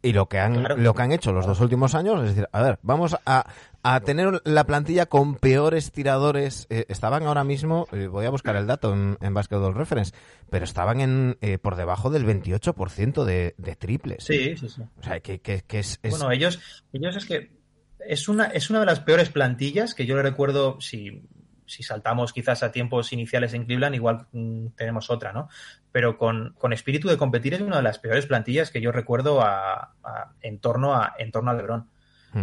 Y 0.07 0.13
lo 0.13 0.27
que 0.27 0.39
han, 0.39 0.55
Claro. 0.55 0.77
lo 0.77 0.93
que 0.93 1.01
han 1.01 1.11
hecho 1.11 1.31
los 1.33 1.45
dos 1.45 1.59
últimos 1.59 1.95
años 1.95 2.21
es 2.21 2.29
decir, 2.29 2.47
a 2.51 2.61
ver, 2.61 2.79
vamos 2.81 3.15
a, 3.25 3.45
a 3.83 3.99
tener 4.01 4.41
la 4.45 4.63
plantilla 4.65 5.05
con 5.07 5.35
peores 5.35 5.91
tiradores. 5.91 6.67
Eh, 6.69 6.85
estaban 6.89 7.23
ahora 7.23 7.43
mismo, 7.43 7.87
eh, 7.91 8.07
voy 8.07 8.25
a 8.25 8.29
buscar 8.29 8.55
el 8.55 8.67
dato 8.67 8.93
en, 8.93 9.17
en 9.21 9.33
Basketball 9.33 9.75
Reference, 9.75 10.13
pero 10.49 10.65
estaban 10.65 11.01
en 11.01 11.37
eh, 11.41 11.57
por 11.57 11.75
debajo 11.75 12.09
del 12.09 12.25
28% 12.25 13.23
de, 13.23 13.55
de 13.57 13.75
triples. 13.75 14.23
Sí, 14.23 14.55
sí, 14.57 14.69
sí. 14.69 14.81
O 14.99 15.03
sea, 15.03 15.19
que, 15.19 15.39
que, 15.39 15.61
que 15.67 15.79
es, 15.79 15.99
es- 16.03 16.11
Bueno, 16.11 16.31
ellos, 16.31 16.59
ellos 16.93 17.15
es 17.15 17.25
que 17.25 17.57
es 17.99 18.29
una, 18.29 18.45
es 18.45 18.69
una 18.69 18.79
de 18.79 18.85
las 18.85 18.99
peores 19.01 19.29
plantillas 19.29 19.93
que 19.93 20.05
yo 20.05 20.15
le 20.15 20.21
recuerdo, 20.23 20.79
si, 20.79 21.23
si 21.67 21.83
saltamos 21.83 22.33
quizás 22.33 22.63
a 22.63 22.71
tiempos 22.71 23.13
iniciales 23.13 23.53
en 23.53 23.65
Cleveland, 23.65 23.93
igual 23.95 24.25
mm, 24.31 24.69
tenemos 24.75 25.09
otra, 25.11 25.33
¿no? 25.33 25.49
Pero 25.91 26.17
con, 26.17 26.55
con 26.57 26.73
espíritu 26.73 27.07
de 27.09 27.17
competir 27.17 27.53
es 27.53 27.61
una 27.61 27.77
de 27.77 27.83
las 27.83 27.99
peores 27.99 28.25
plantillas 28.25 28.71
que 28.71 28.81
yo 28.81 28.91
recuerdo 28.91 29.41
a, 29.41 29.93
a- 30.03 30.33
en, 30.41 30.59
torno 30.59 30.95
a, 30.95 31.13
en 31.19 31.31
torno 31.31 31.51
a 31.51 31.53
LeBron. 31.53 31.89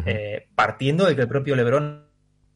Eh, 0.07 0.49
partiendo 0.55 1.05
de 1.07 1.15
que 1.15 1.23
el 1.23 1.29
propio 1.29 1.55
LeBron 1.57 2.07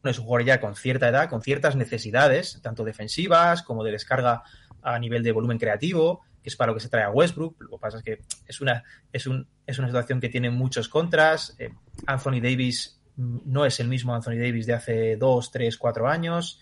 es 0.03 0.17
un 0.19 0.25
jugador 0.25 0.45
ya 0.45 0.59
con 0.61 0.75
cierta 0.75 1.07
edad, 1.09 1.29
con 1.29 1.41
ciertas 1.41 1.75
necesidades, 1.75 2.59
tanto 2.61 2.83
defensivas 2.83 3.63
como 3.63 3.83
de 3.83 3.91
descarga 3.91 4.43
a 4.81 4.97
nivel 4.99 5.23
de 5.23 5.31
volumen 5.31 5.57
creativo, 5.57 6.21
que 6.43 6.49
es 6.49 6.55
para 6.55 6.71
lo 6.71 6.75
que 6.75 6.81
se 6.81 6.89
trae 6.89 7.03
a 7.03 7.09
Westbrook. 7.11 7.61
Lo 7.61 7.69
que 7.71 7.77
pasa 7.81 7.97
es 7.99 8.03
que 8.03 8.21
es 8.47 8.61
una, 8.61 8.83
es 9.11 9.25
un, 9.27 9.47
es 9.65 9.77
una 9.79 9.87
situación 9.87 10.19
que 10.19 10.29
tiene 10.29 10.49
muchos 10.49 10.89
contras. 10.89 11.55
Eh, 11.59 11.69
Anthony 12.07 12.41
Davis 12.41 12.98
no 13.19 13.65
es 13.65 13.79
el 13.79 13.87
mismo 13.87 14.15
Anthony 14.15 14.37
Davis 14.37 14.65
de 14.65 14.73
hace 14.73 15.17
dos, 15.17 15.51
tres, 15.51 15.77
cuatro 15.77 16.07
años. 16.07 16.59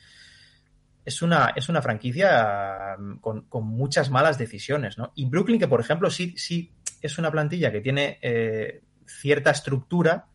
Es 1.05 1.21
una, 1.21 1.53
es 1.55 1.69
una 1.69 1.81
franquicia 1.81 2.95
mm, 2.97 3.17
con, 3.19 3.43
con 3.43 3.65
muchas 3.65 4.09
malas 4.09 4.37
decisiones, 4.37 4.97
¿no? 4.97 5.11
Y 5.15 5.25
Brooklyn, 5.25 5.59
que 5.59 5.67
por 5.67 5.79
ejemplo 5.79 6.09
sí, 6.09 6.33
sí 6.37 6.73
es 7.01 7.17
una 7.17 7.31
plantilla 7.31 7.71
que 7.71 7.81
tiene 7.81 8.17
eh, 8.21 8.81
cierta 9.05 9.51
estructura 9.51 10.25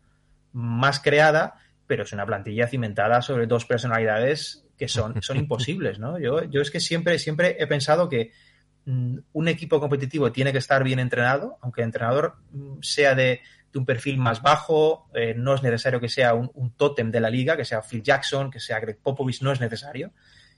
más 0.53 0.99
creada, 0.99 1.55
pero 1.87 2.03
es 2.03 2.13
una 2.13 2.25
plantilla 2.25 2.67
cimentada 2.67 3.21
sobre 3.21 3.45
dos 3.45 3.65
personalidades 3.65 4.65
que 4.77 4.87
son, 4.87 5.21
son 5.21 5.37
imposibles, 5.37 5.99
¿no? 5.99 6.17
Yo, 6.19 6.43
yo 6.45 6.61
es 6.61 6.71
que 6.71 6.79
siempre, 6.79 7.19
siempre 7.19 7.57
he 7.59 7.67
pensado 7.67 8.07
que 8.07 8.31
mm, 8.85 9.17
un 9.33 9.47
equipo 9.49 9.79
competitivo 9.79 10.31
tiene 10.31 10.51
que 10.51 10.57
estar 10.59 10.83
bien 10.83 10.99
entrenado, 10.99 11.57
aunque 11.61 11.81
el 11.81 11.85
entrenador 11.85 12.37
mm, 12.51 12.81
sea 12.81 13.13
de, 13.13 13.41
de 13.73 13.79
un 13.79 13.85
perfil 13.85 14.17
más 14.19 14.41
bajo, 14.41 15.09
eh, 15.13 15.33
no 15.35 15.55
es 15.55 15.63
necesario 15.63 15.99
que 15.99 16.07
sea 16.07 16.35
un, 16.35 16.51
un 16.53 16.71
tótem 16.71 17.11
de 17.11 17.19
la 17.19 17.29
liga, 17.29 17.57
que 17.57 17.65
sea 17.65 17.81
Phil 17.81 18.03
Jackson, 18.03 18.51
que 18.51 18.59
sea 18.59 18.79
Greg 18.79 18.99
Popovich, 19.01 19.41
no 19.41 19.51
es 19.51 19.59
necesario, 19.59 20.11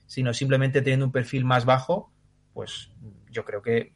sino 0.06 0.32
simplemente 0.34 0.82
teniendo 0.82 1.06
un 1.06 1.12
perfil 1.12 1.44
más 1.44 1.64
bajo, 1.64 2.12
pues 2.52 2.90
yo 3.30 3.44
creo 3.44 3.62
que 3.62 3.94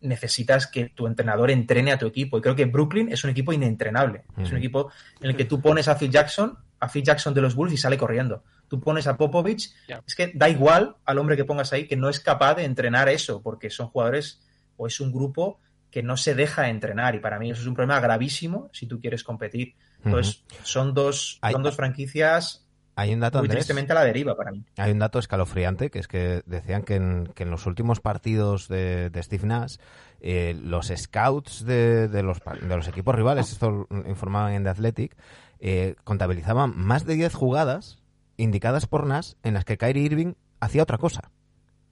necesitas 0.00 0.66
que 0.66 0.88
tu 0.88 1.06
entrenador 1.06 1.50
entrene 1.50 1.92
a 1.92 1.98
tu 1.98 2.06
equipo. 2.06 2.38
Y 2.38 2.40
creo 2.40 2.56
que 2.56 2.64
Brooklyn 2.64 3.12
es 3.12 3.22
un 3.24 3.30
equipo 3.30 3.52
inentrenable. 3.52 4.24
Es 4.38 4.48
un 4.48 4.54
Ujú. 4.54 4.56
equipo 4.56 4.90
en 5.20 5.30
el 5.30 5.36
que 5.36 5.44
tú 5.44 5.60
pones 5.60 5.88
a 5.88 5.96
Phil 5.96 6.10
Jackson, 6.10 6.56
a 6.78 6.88
Phil 6.88 7.02
Jackson 7.04 7.34
de 7.34 7.42
los 7.42 7.54
Bulls 7.54 7.72
y 7.74 7.76
sale 7.76 7.98
corriendo. 7.98 8.42
Tú 8.68 8.80
pones 8.80 9.06
a 9.06 9.16
Popovich, 9.16 9.70
es 10.06 10.14
que 10.14 10.32
da 10.34 10.48
igual 10.48 10.96
al 11.04 11.18
hombre 11.18 11.36
que 11.36 11.44
pongas 11.44 11.72
ahí 11.72 11.86
que 11.86 11.96
no 11.96 12.08
es 12.08 12.20
capaz 12.20 12.54
de 12.54 12.64
entrenar 12.64 13.08
eso, 13.08 13.42
porque 13.42 13.68
son 13.68 13.88
jugadores 13.88 14.40
o 14.76 14.86
es 14.86 15.00
un 15.00 15.12
grupo 15.12 15.60
que 15.90 16.02
no 16.02 16.16
se 16.16 16.34
deja 16.34 16.68
entrenar. 16.68 17.14
Y 17.14 17.20
para 17.20 17.38
mí 17.38 17.50
eso 17.50 17.60
es 17.62 17.66
un 17.66 17.74
problema 17.74 18.00
gravísimo 18.00 18.70
si 18.72 18.86
tú 18.86 19.00
quieres 19.00 19.24
competir. 19.24 19.74
Entonces, 20.04 20.44
son 20.62 20.94
dos, 20.94 21.38
Hay- 21.42 21.52
son 21.52 21.62
dos 21.62 21.76
franquicias 21.76 22.66
Hay 22.96 23.12
un 23.14 23.20
dato, 23.20 23.38
muy 23.38 23.46
Andrés. 23.46 23.60
tristemente 23.66 23.92
a 23.92 23.96
la 23.96 24.04
deriva 24.04 24.36
para 24.36 24.50
mí. 24.50 24.64
Hay 24.76 24.92
un 24.92 24.98
dato 24.98 25.18
escalofriante, 25.18 25.90
que 25.90 25.98
es 25.98 26.08
que 26.08 26.42
decían 26.46 26.82
que 26.82 26.94
en, 26.96 27.26
que 27.34 27.42
en 27.44 27.50
los 27.50 27.66
últimos 27.66 28.00
partidos 28.00 28.68
de, 28.68 29.10
de 29.10 29.22
Steve 29.22 29.46
Nash, 29.46 29.76
eh, 30.20 30.56
los 30.62 30.88
scouts 30.94 31.64
de, 31.64 32.08
de 32.08 32.22
los, 32.22 32.38
de 32.60 32.76
los 32.76 32.88
equipos 32.88 33.14
rivales, 33.14 33.52
esto 33.52 33.86
informaban 34.06 34.52
en 34.52 34.64
The 34.64 34.70
Athletic, 34.70 35.16
eh, 35.60 35.94
contabilizaban 36.04 36.72
más 36.76 37.04
de 37.06 37.14
10 37.14 37.34
jugadas 37.34 37.98
indicadas 38.36 38.86
por 38.86 39.06
Nash 39.06 39.32
en 39.42 39.54
las 39.54 39.64
que 39.64 39.76
Kyrie 39.78 40.02
Irving 40.04 40.32
hacía 40.60 40.82
otra 40.82 40.96
cosa 40.98 41.30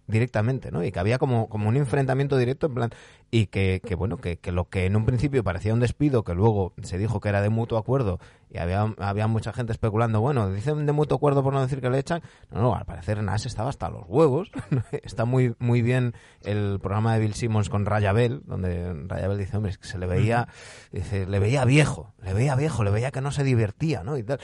directamente, 0.09 0.73
¿no? 0.73 0.83
Y 0.83 0.91
que 0.91 0.99
había 0.99 1.19
como, 1.19 1.49
como 1.49 1.69
un 1.69 1.77
enfrentamiento 1.77 2.37
directo 2.37 2.67
en 2.67 2.75
plan 2.75 2.91
y 3.31 3.47
que, 3.47 3.81
que 3.87 3.95
bueno, 3.95 4.17
que, 4.17 4.39
que 4.39 4.53
lo 4.53 4.69
que 4.69 4.87
en 4.87 4.97
un 4.97 5.05
principio 5.05 5.45
parecía 5.45 5.75
un 5.75 5.81
despido, 5.81 6.25
que 6.25 6.35
luego 6.35 6.73
se 6.83 6.99
dijo 6.99 7.21
que 7.21 7.29
era 7.29 7.43
de 7.43 7.51
mutuo 7.51 7.79
acuerdo 7.79 8.19
y 8.51 8.59
había, 8.59 8.95
había 8.99 9.27
mucha 9.27 9.53
gente 9.53 9.73
especulando, 9.73 10.21
bueno, 10.21 10.51
dicen 10.51 10.87
de 10.87 10.93
mutuo 10.93 11.17
acuerdo 11.17 11.43
por 11.43 11.53
no 11.53 11.61
decir 11.61 11.83
que 11.83 11.91
le 11.91 11.99
echan, 11.99 12.23
no, 12.51 12.63
no, 12.63 12.75
al 12.75 12.87
parecer 12.87 13.23
Nash 13.23 13.47
estaba 13.47 13.69
hasta 13.69 13.91
los 13.91 14.05
huevos, 14.09 14.51
está 15.03 15.27
muy, 15.27 15.55
muy 15.59 15.83
bien 15.83 16.15
el 16.43 16.79
programa 16.81 17.15
de 17.15 17.21
Bill 17.21 17.35
Simmons 17.35 17.69
con 17.69 17.85
Raya 17.85 18.13
Bell, 18.13 18.41
donde 18.47 18.95
Raya 19.07 19.29
Bell 19.29 19.39
dice, 19.39 19.57
hombre, 19.57 19.73
es 19.73 19.79
que 19.79 19.87
se 19.87 19.99
le 19.99 20.07
veía, 20.07 20.49
dice, 20.91 21.27
le 21.27 21.39
veía 21.39 21.67
viejo, 21.67 22.15
le 22.23 22.33
veía 22.33 22.55
viejo, 22.57 22.83
le 22.83 22.91
veía 22.91 23.11
que 23.11 23.21
no 23.21 23.31
se 23.31 23.45
divertía, 23.45 24.03
¿no? 24.03 24.17
Y 24.17 24.23
tal. 24.23 24.41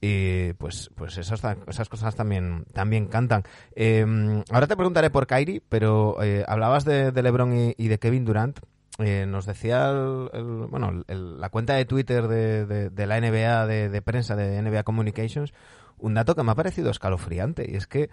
Y 0.00 0.52
pues, 0.54 0.90
pues 0.94 1.18
esas, 1.18 1.42
esas 1.66 1.88
cosas 1.88 2.14
también, 2.14 2.64
también 2.72 3.08
cantan. 3.08 3.42
Eh, 3.74 4.04
ahora 4.50 4.66
te 4.66 4.76
preguntaré 4.76 5.10
por 5.10 5.26
Kyrie, 5.26 5.62
pero 5.68 6.22
eh, 6.22 6.44
hablabas 6.46 6.84
de, 6.84 7.10
LeBron 7.10 7.74
y, 7.76 7.88
de 7.88 7.98
Kevin 7.98 8.24
Durant. 8.24 8.60
Eh, 8.98 9.26
nos 9.26 9.46
decía 9.46 9.90
el, 9.90 10.66
bueno, 10.70 11.04
la 11.06 11.48
cuenta 11.50 11.74
de 11.74 11.84
Twitter 11.84 12.28
de, 12.28 13.06
la 13.06 13.20
NBA, 13.20 13.66
de, 13.66 13.88
de, 13.88 14.02
prensa, 14.02 14.36
de 14.36 14.60
NBA 14.62 14.84
Communications, 14.84 15.52
un 15.98 16.14
dato 16.14 16.34
que 16.34 16.42
me 16.42 16.52
ha 16.52 16.56
parecido 16.56 16.90
escalofriante, 16.90 17.68
y 17.68 17.76
es 17.76 17.86
que 17.86 18.10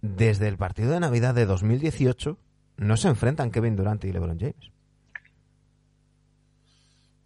desde 0.00 0.48
el 0.48 0.56
partido 0.56 0.92
de 0.92 1.00
Navidad 1.00 1.34
de 1.34 1.46
2018 1.46 2.38
no 2.78 2.96
se 2.96 3.08
enfrentan 3.08 3.50
Kevin 3.50 3.76
Durant 3.76 4.04
y 4.04 4.12
LeBron 4.12 4.38
James. 4.38 4.72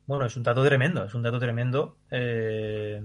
Bueno, 0.07 0.27
es 0.27 0.37
un 0.37 0.43
dato 0.43 0.65
tremendo, 0.65 1.05
es 1.05 1.15
un 1.15 1.23
dato 1.23 1.39
tremendo. 1.39 1.97
Eh, 2.11 3.01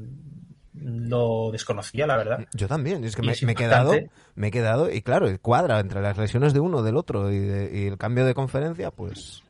lo 0.81 1.51
desconocía, 1.51 2.07
la 2.07 2.17
verdad. 2.17 2.45
Yo 2.53 2.67
también, 2.67 3.03
es 3.03 3.15
que 3.15 3.21
me, 3.21 3.33
me, 3.41 3.51
he 3.53 3.55
quedado, 3.55 3.93
me 4.35 4.47
he 4.47 4.51
quedado, 4.51 4.91
y 4.91 5.01
claro, 5.01 5.27
cuadra 5.41 5.79
entre 5.79 6.01
las 6.01 6.17
lesiones 6.17 6.53
de 6.53 6.59
uno, 6.59 6.83
del 6.83 6.97
otro 6.97 7.31
y, 7.31 7.39
de, 7.39 7.79
y 7.79 7.87
el 7.87 7.97
cambio 7.97 8.25
de 8.25 8.33
conferencia, 8.33 8.91
pues... 8.91 9.43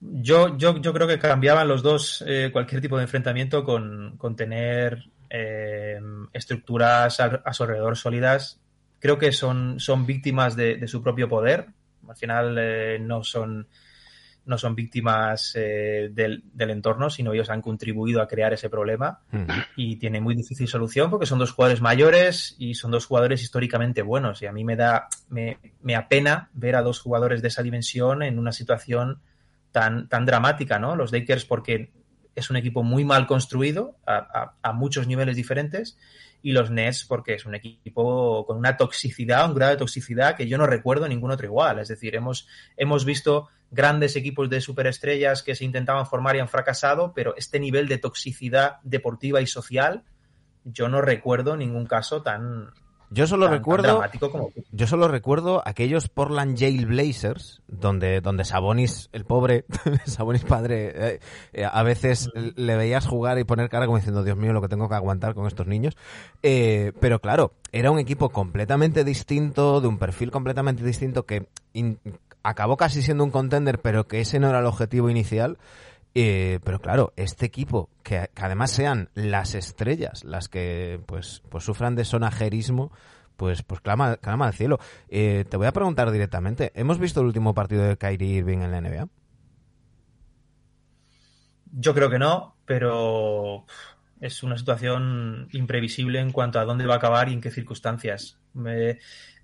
Yo, 0.00 0.56
yo, 0.56 0.78
yo 0.78 0.92
creo 0.92 1.06
que 1.06 1.20
cambiaban 1.20 1.68
los 1.68 1.82
dos 1.82 2.24
eh, 2.26 2.50
cualquier 2.52 2.80
tipo 2.80 2.96
de 2.96 3.04
enfrentamiento 3.04 3.62
con, 3.62 4.16
con 4.18 4.34
tener 4.34 5.04
eh, 5.30 6.00
estructuras 6.32 7.20
a, 7.20 7.26
a, 7.44 7.52
su 7.52 7.62
alrededor 7.62 7.96
sólidas. 7.96 8.58
Creo 8.98 9.16
que 9.16 9.30
son, 9.30 9.78
son 9.78 10.04
víctimas 10.04 10.56
de, 10.56 10.76
de 10.76 10.88
su 10.88 11.04
propio 11.04 11.28
poder. 11.28 11.68
Al 12.08 12.16
final 12.16 12.56
eh, 12.58 12.98
no 13.00 13.22
son 13.22 13.68
no 14.44 14.58
son 14.58 14.74
víctimas 14.74 15.52
eh, 15.54 16.10
del, 16.12 16.42
del, 16.52 16.70
entorno, 16.70 17.10
sino 17.10 17.32
ellos 17.32 17.50
han 17.50 17.62
contribuido 17.62 18.20
a 18.20 18.26
crear 18.26 18.52
ese 18.52 18.68
problema 18.68 19.20
Mm. 19.30 19.44
y 19.76 19.96
tiene 19.96 20.20
muy 20.20 20.34
difícil 20.34 20.68
solución 20.68 21.10
porque 21.10 21.26
son 21.26 21.38
dos 21.38 21.52
jugadores 21.52 21.80
mayores 21.80 22.54
y 22.58 22.74
son 22.74 22.90
dos 22.90 23.06
jugadores 23.06 23.42
históricamente 23.42 24.02
buenos 24.02 24.42
y 24.42 24.46
a 24.46 24.52
mí 24.52 24.64
me 24.64 24.76
da 24.76 25.08
me, 25.28 25.58
me 25.80 25.96
apena 25.96 26.50
ver 26.52 26.76
a 26.76 26.82
dos 26.82 27.00
jugadores 27.00 27.42
de 27.42 27.48
esa 27.48 27.62
dimensión 27.62 28.22
en 28.22 28.38
una 28.38 28.52
situación 28.52 29.20
tan, 29.70 30.08
tan 30.08 30.26
dramática, 30.26 30.78
¿no? 30.78 30.96
Los 30.96 31.12
Lakers 31.12 31.44
porque 31.44 31.90
es 32.34 32.50
un 32.50 32.56
equipo 32.56 32.82
muy 32.82 33.04
mal 33.04 33.26
construido 33.26 33.96
a, 34.06 34.16
a, 34.16 34.54
a 34.62 34.72
muchos 34.72 35.06
niveles 35.06 35.36
diferentes 35.36 35.98
y 36.42 36.52
los 36.52 36.70
Nets 36.70 37.04
porque 37.04 37.34
es 37.34 37.46
un 37.46 37.54
equipo 37.54 38.44
con 38.46 38.56
una 38.56 38.76
toxicidad, 38.76 39.48
un 39.48 39.54
grado 39.54 39.72
de 39.72 39.78
toxicidad 39.78 40.36
que 40.36 40.48
yo 40.48 40.58
no 40.58 40.66
recuerdo 40.66 41.08
ningún 41.08 41.30
otro 41.30 41.46
igual. 41.46 41.78
Es 41.78 41.88
decir, 41.88 42.14
hemos, 42.16 42.48
hemos 42.76 43.04
visto 43.04 43.48
grandes 43.72 44.14
equipos 44.16 44.48
de 44.50 44.60
superestrellas 44.60 45.42
que 45.42 45.56
se 45.56 45.64
intentaban 45.64 46.06
formar 46.06 46.36
y 46.36 46.40
han 46.40 46.48
fracasado, 46.48 47.12
pero 47.14 47.34
este 47.36 47.58
nivel 47.58 47.88
de 47.88 47.98
toxicidad 47.98 48.76
deportiva 48.84 49.40
y 49.40 49.46
social, 49.46 50.04
yo 50.64 50.88
no 50.88 51.00
recuerdo 51.00 51.56
ningún 51.56 51.86
caso 51.86 52.22
tan, 52.22 52.70
yo 53.10 53.26
solo 53.26 53.46
tan, 53.46 53.54
recuerdo 53.54 54.00
tan 54.00 54.30
como 54.30 54.50
yo 54.70 54.86
solo 54.86 55.08
recuerdo 55.08 55.62
aquellos 55.66 56.08
Portland 56.08 56.58
Jail 56.58 56.86
Blazers 56.86 57.62
donde 57.66 58.20
donde 58.20 58.44
Sabonis 58.44 59.08
el 59.12 59.24
pobre 59.24 59.64
Sabonis 60.06 60.44
padre 60.44 60.92
eh, 60.94 61.20
eh, 61.52 61.64
a 61.70 61.82
veces 61.82 62.30
le 62.34 62.76
veías 62.76 63.06
jugar 63.06 63.38
y 63.38 63.44
poner 63.44 63.68
cara 63.68 63.86
como 63.86 63.98
diciendo 63.98 64.22
Dios 64.24 64.36
mío 64.36 64.52
lo 64.52 64.62
que 64.62 64.68
tengo 64.68 64.88
que 64.88 64.94
aguantar 64.94 65.34
con 65.34 65.46
estos 65.46 65.66
niños 65.66 65.96
eh, 66.42 66.92
pero 67.00 67.20
claro 67.20 67.52
era 67.70 67.90
un 67.90 67.98
equipo 67.98 68.30
completamente 68.30 69.04
distinto 69.04 69.80
de 69.80 69.88
un 69.88 69.98
perfil 69.98 70.30
completamente 70.30 70.82
distinto 70.82 71.26
que 71.26 71.48
in, 71.74 71.98
acabó 72.42 72.76
casi 72.76 73.02
siendo 73.02 73.24
un 73.24 73.30
contender 73.30 73.80
pero 73.80 74.06
que 74.06 74.20
ese 74.20 74.40
no 74.40 74.48
era 74.48 74.60
el 74.60 74.66
objetivo 74.66 75.10
inicial 75.10 75.58
eh, 76.14 76.60
pero 76.64 76.80
claro, 76.80 77.12
este 77.16 77.46
equipo, 77.46 77.88
que, 78.02 78.28
además 78.36 78.70
sean 78.70 79.08
las 79.14 79.54
estrellas 79.54 80.24
las 80.24 80.48
que 80.48 81.00
pues, 81.06 81.42
pues 81.48 81.64
sufran 81.64 81.94
de 81.94 82.04
sonajerismo, 82.04 82.92
pues, 83.36 83.62
pues 83.62 83.80
clama, 83.80 84.16
clama 84.16 84.46
al 84.46 84.52
cielo. 84.52 84.78
Eh, 85.08 85.44
te 85.48 85.56
voy 85.56 85.66
a 85.66 85.72
preguntar 85.72 86.10
directamente, 86.10 86.70
¿hemos 86.74 86.98
visto 86.98 87.20
el 87.20 87.26
último 87.26 87.54
partido 87.54 87.82
de 87.84 87.96
Kyrie 87.96 88.38
Irving 88.38 88.58
en 88.58 88.70
la 88.70 88.80
NBA? 88.80 89.08
Yo 91.74 91.94
creo 91.94 92.10
que 92.10 92.18
no, 92.18 92.56
pero 92.66 93.64
es 94.20 94.42
una 94.42 94.58
situación 94.58 95.48
imprevisible 95.52 96.20
en 96.20 96.30
cuanto 96.30 96.60
a 96.60 96.66
dónde 96.66 96.86
va 96.86 96.94
a 96.94 96.98
acabar 96.98 97.30
y 97.30 97.32
en 97.32 97.40
qué 97.40 97.50
circunstancias. 97.50 98.38
Me... 98.52 98.98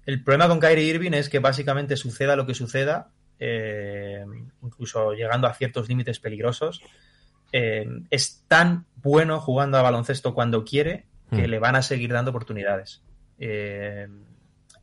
El 0.09 0.25
problema 0.25 0.49
con 0.49 0.59
Kyrie 0.59 0.87
Irving 0.87 1.13
es 1.13 1.29
que 1.29 1.39
básicamente 1.39 1.95
suceda 1.95 2.35
lo 2.35 2.47
que 2.47 2.55
suceda, 2.55 3.11
eh, 3.39 4.25
incluso 4.63 5.13
llegando 5.13 5.47
a 5.47 5.53
ciertos 5.53 5.87
límites 5.87 6.19
peligrosos. 6.19 6.81
Eh, 7.53 7.87
es 8.09 8.43
tan 8.49 8.87
bueno 8.97 9.39
jugando 9.39 9.77
a 9.77 9.83
baloncesto 9.83 10.33
cuando 10.33 10.65
quiere 10.65 11.05
que 11.29 11.47
mm. 11.47 11.51
le 11.51 11.59
van 11.59 11.77
a 11.77 11.83
seguir 11.83 12.11
dando 12.11 12.31
oportunidades. 12.31 13.03
Eh, 13.39 14.09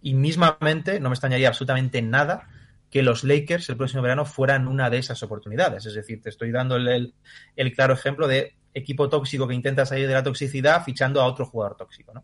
y 0.04 0.14
mismamente 0.14 1.00
no 1.00 1.10
me 1.10 1.16
extrañaría 1.16 1.48
absolutamente 1.48 2.04
nada 2.04 2.48
que 2.92 3.02
los 3.02 3.24
Lakers 3.24 3.68
el 3.72 3.78
próximo 3.78 4.04
verano 4.04 4.26
fueran 4.26 4.68
una 4.68 4.92
de 4.92 5.00
esas 5.00 5.24
oportunidades. 5.24 5.88
Es 5.88 5.96
decir, 5.96 6.22
te 6.22 6.30
estoy 6.30 6.52
dando 6.52 6.76
el, 6.76 6.88
el, 6.88 7.14
el 7.56 7.74
claro 7.74 7.96
ejemplo 7.96 8.28
de 8.28 8.54
equipo 8.76 9.10
tóxico 9.10 9.48
que 9.48 9.56
intenta 9.56 9.88
salir 9.88 10.08
de 10.08 10.14
la 10.14 10.22
toxicidad 10.22 10.84
fichando 10.84 11.20
a 11.20 11.26
otro 11.26 11.48
jugador 11.48 11.78
tóxico. 11.78 12.14
¿no? 12.14 12.24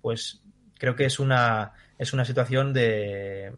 Pues 0.00 0.40
creo 0.78 0.94
que 0.94 1.06
es 1.06 1.18
una, 1.18 1.72
es 1.98 2.12
una 2.12 2.24
situación 2.24 2.72
de, 2.72 3.52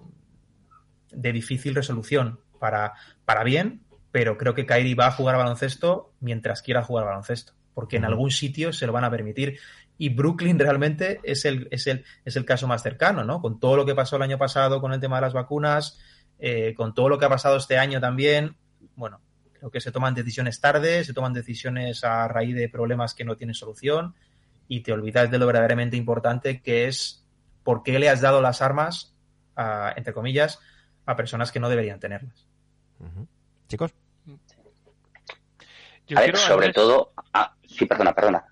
de 1.10 1.32
difícil 1.32 1.74
resolución 1.74 2.40
para, 2.58 2.94
para 3.24 3.44
bien, 3.44 3.82
pero 4.10 4.36
creo 4.36 4.54
que 4.54 4.66
Kyrie 4.66 4.94
va 4.94 5.06
a 5.06 5.12
jugar 5.12 5.34
a 5.34 5.38
baloncesto 5.38 6.12
mientras 6.20 6.62
quiera 6.62 6.82
jugar 6.82 7.04
a 7.04 7.08
baloncesto, 7.08 7.52
porque 7.74 7.96
en 7.96 8.04
algún 8.04 8.30
sitio 8.30 8.72
se 8.72 8.86
lo 8.86 8.92
van 8.92 9.04
a 9.04 9.10
permitir. 9.10 9.58
Y 9.96 10.10
Brooklyn 10.10 10.58
realmente 10.58 11.20
es 11.22 11.44
el, 11.44 11.68
es 11.70 11.86
el, 11.86 12.04
es 12.24 12.36
el 12.36 12.44
caso 12.44 12.66
más 12.66 12.82
cercano, 12.82 13.24
¿no? 13.24 13.40
Con 13.40 13.60
todo 13.60 13.76
lo 13.76 13.86
que 13.86 13.94
pasó 13.94 14.16
el 14.16 14.22
año 14.22 14.38
pasado 14.38 14.80
con 14.80 14.92
el 14.92 15.00
tema 15.00 15.16
de 15.16 15.22
las 15.22 15.34
vacunas, 15.34 15.98
eh, 16.38 16.74
con 16.74 16.94
todo 16.94 17.08
lo 17.08 17.18
que 17.18 17.26
ha 17.26 17.30
pasado 17.30 17.56
este 17.56 17.78
año 17.78 18.00
también, 18.00 18.56
bueno, 18.94 19.20
creo 19.52 19.70
que 19.70 19.80
se 19.80 19.92
toman 19.92 20.14
decisiones 20.14 20.60
tarde, 20.60 21.04
se 21.04 21.12
toman 21.12 21.32
decisiones 21.32 22.04
a 22.04 22.28
raíz 22.28 22.54
de 22.54 22.68
problemas 22.68 23.14
que 23.14 23.24
no 23.24 23.36
tienen 23.36 23.54
solución 23.54 24.14
y 24.68 24.80
te 24.80 24.92
olvidas 24.92 25.30
de 25.30 25.38
lo 25.38 25.46
verdaderamente 25.46 25.96
importante 25.96 26.60
que 26.60 26.86
es 26.86 27.24
por 27.68 27.82
qué 27.82 27.98
le 27.98 28.08
has 28.08 28.22
dado 28.22 28.40
las 28.40 28.62
armas, 28.62 29.12
a, 29.54 29.92
entre 29.94 30.14
comillas, 30.14 30.58
a 31.04 31.16
personas 31.16 31.52
que 31.52 31.60
no 31.60 31.68
deberían 31.68 32.00
tenerlas. 32.00 32.46
Uh 32.98 33.04
-huh. 33.04 33.26
Chicos. 33.68 33.92
Yo 36.06 36.16
a 36.16 36.22
ver, 36.22 36.34
sobre 36.38 36.72
todo. 36.72 37.12
Ah, 37.34 37.54
sí, 37.68 37.84
perdona, 37.84 38.14
perdona. 38.14 38.42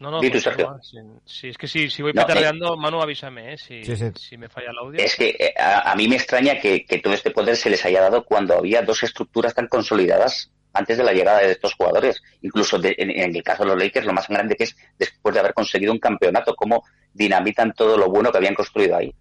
No, 0.00 0.10
no, 0.10 0.20
tú, 0.20 0.40
Sergio. 0.40 0.76
Si, 0.82 0.96
si, 1.24 1.48
es 1.50 1.56
que 1.56 1.68
si, 1.68 1.88
si 1.88 2.02
voy 2.02 2.12
no, 2.12 2.22
petardeando, 2.26 2.74
eh, 2.74 2.76
Manu, 2.76 3.00
avísame, 3.00 3.52
¿eh? 3.52 3.58
Si, 3.58 3.84
sí, 3.84 3.94
sí. 3.94 4.10
si, 4.16 4.36
me 4.36 4.48
falla 4.48 4.72
el 4.72 4.78
audio. 4.78 5.04
Es 5.04 5.14
que 5.14 5.36
eh, 5.38 5.54
a, 5.56 5.92
a, 5.92 5.94
mí 5.94 6.08
me 6.08 6.16
extraña 6.16 6.58
que, 6.58 6.84
que, 6.84 6.98
todo 6.98 7.14
este 7.14 7.30
poder 7.30 7.54
se 7.56 7.70
les 7.70 7.84
haya 7.84 8.00
dado 8.00 8.24
cuando 8.24 8.54
había 8.54 8.82
dos 8.82 9.04
estructuras 9.04 9.54
tan 9.54 9.68
consolidadas 9.68 10.50
antes 10.72 10.98
de 10.98 11.04
la 11.04 11.12
llegada 11.12 11.38
de 11.38 11.52
estos 11.52 11.74
jugadores. 11.74 12.20
Incluso 12.42 12.76
de, 12.80 12.96
en, 12.98 13.10
en, 13.10 13.36
el 13.36 13.42
caso 13.44 13.62
de 13.62 13.68
los 13.68 13.78
Lakers, 13.78 14.04
lo 14.04 14.14
más 14.14 14.26
grande 14.26 14.56
que 14.56 14.64
es 14.64 14.76
después 14.98 15.32
de 15.32 15.38
haber 15.38 15.54
conseguido 15.54 15.92
un 15.92 16.00
campeonato, 16.00 16.56
cómo 16.56 16.82
dinamitan 17.12 17.72
todo 17.72 17.96
lo 17.96 18.08
bueno 18.10 18.30
que 18.30 18.38
habían 18.38 18.54
construido 18.54 18.96
ahí. 18.96 19.14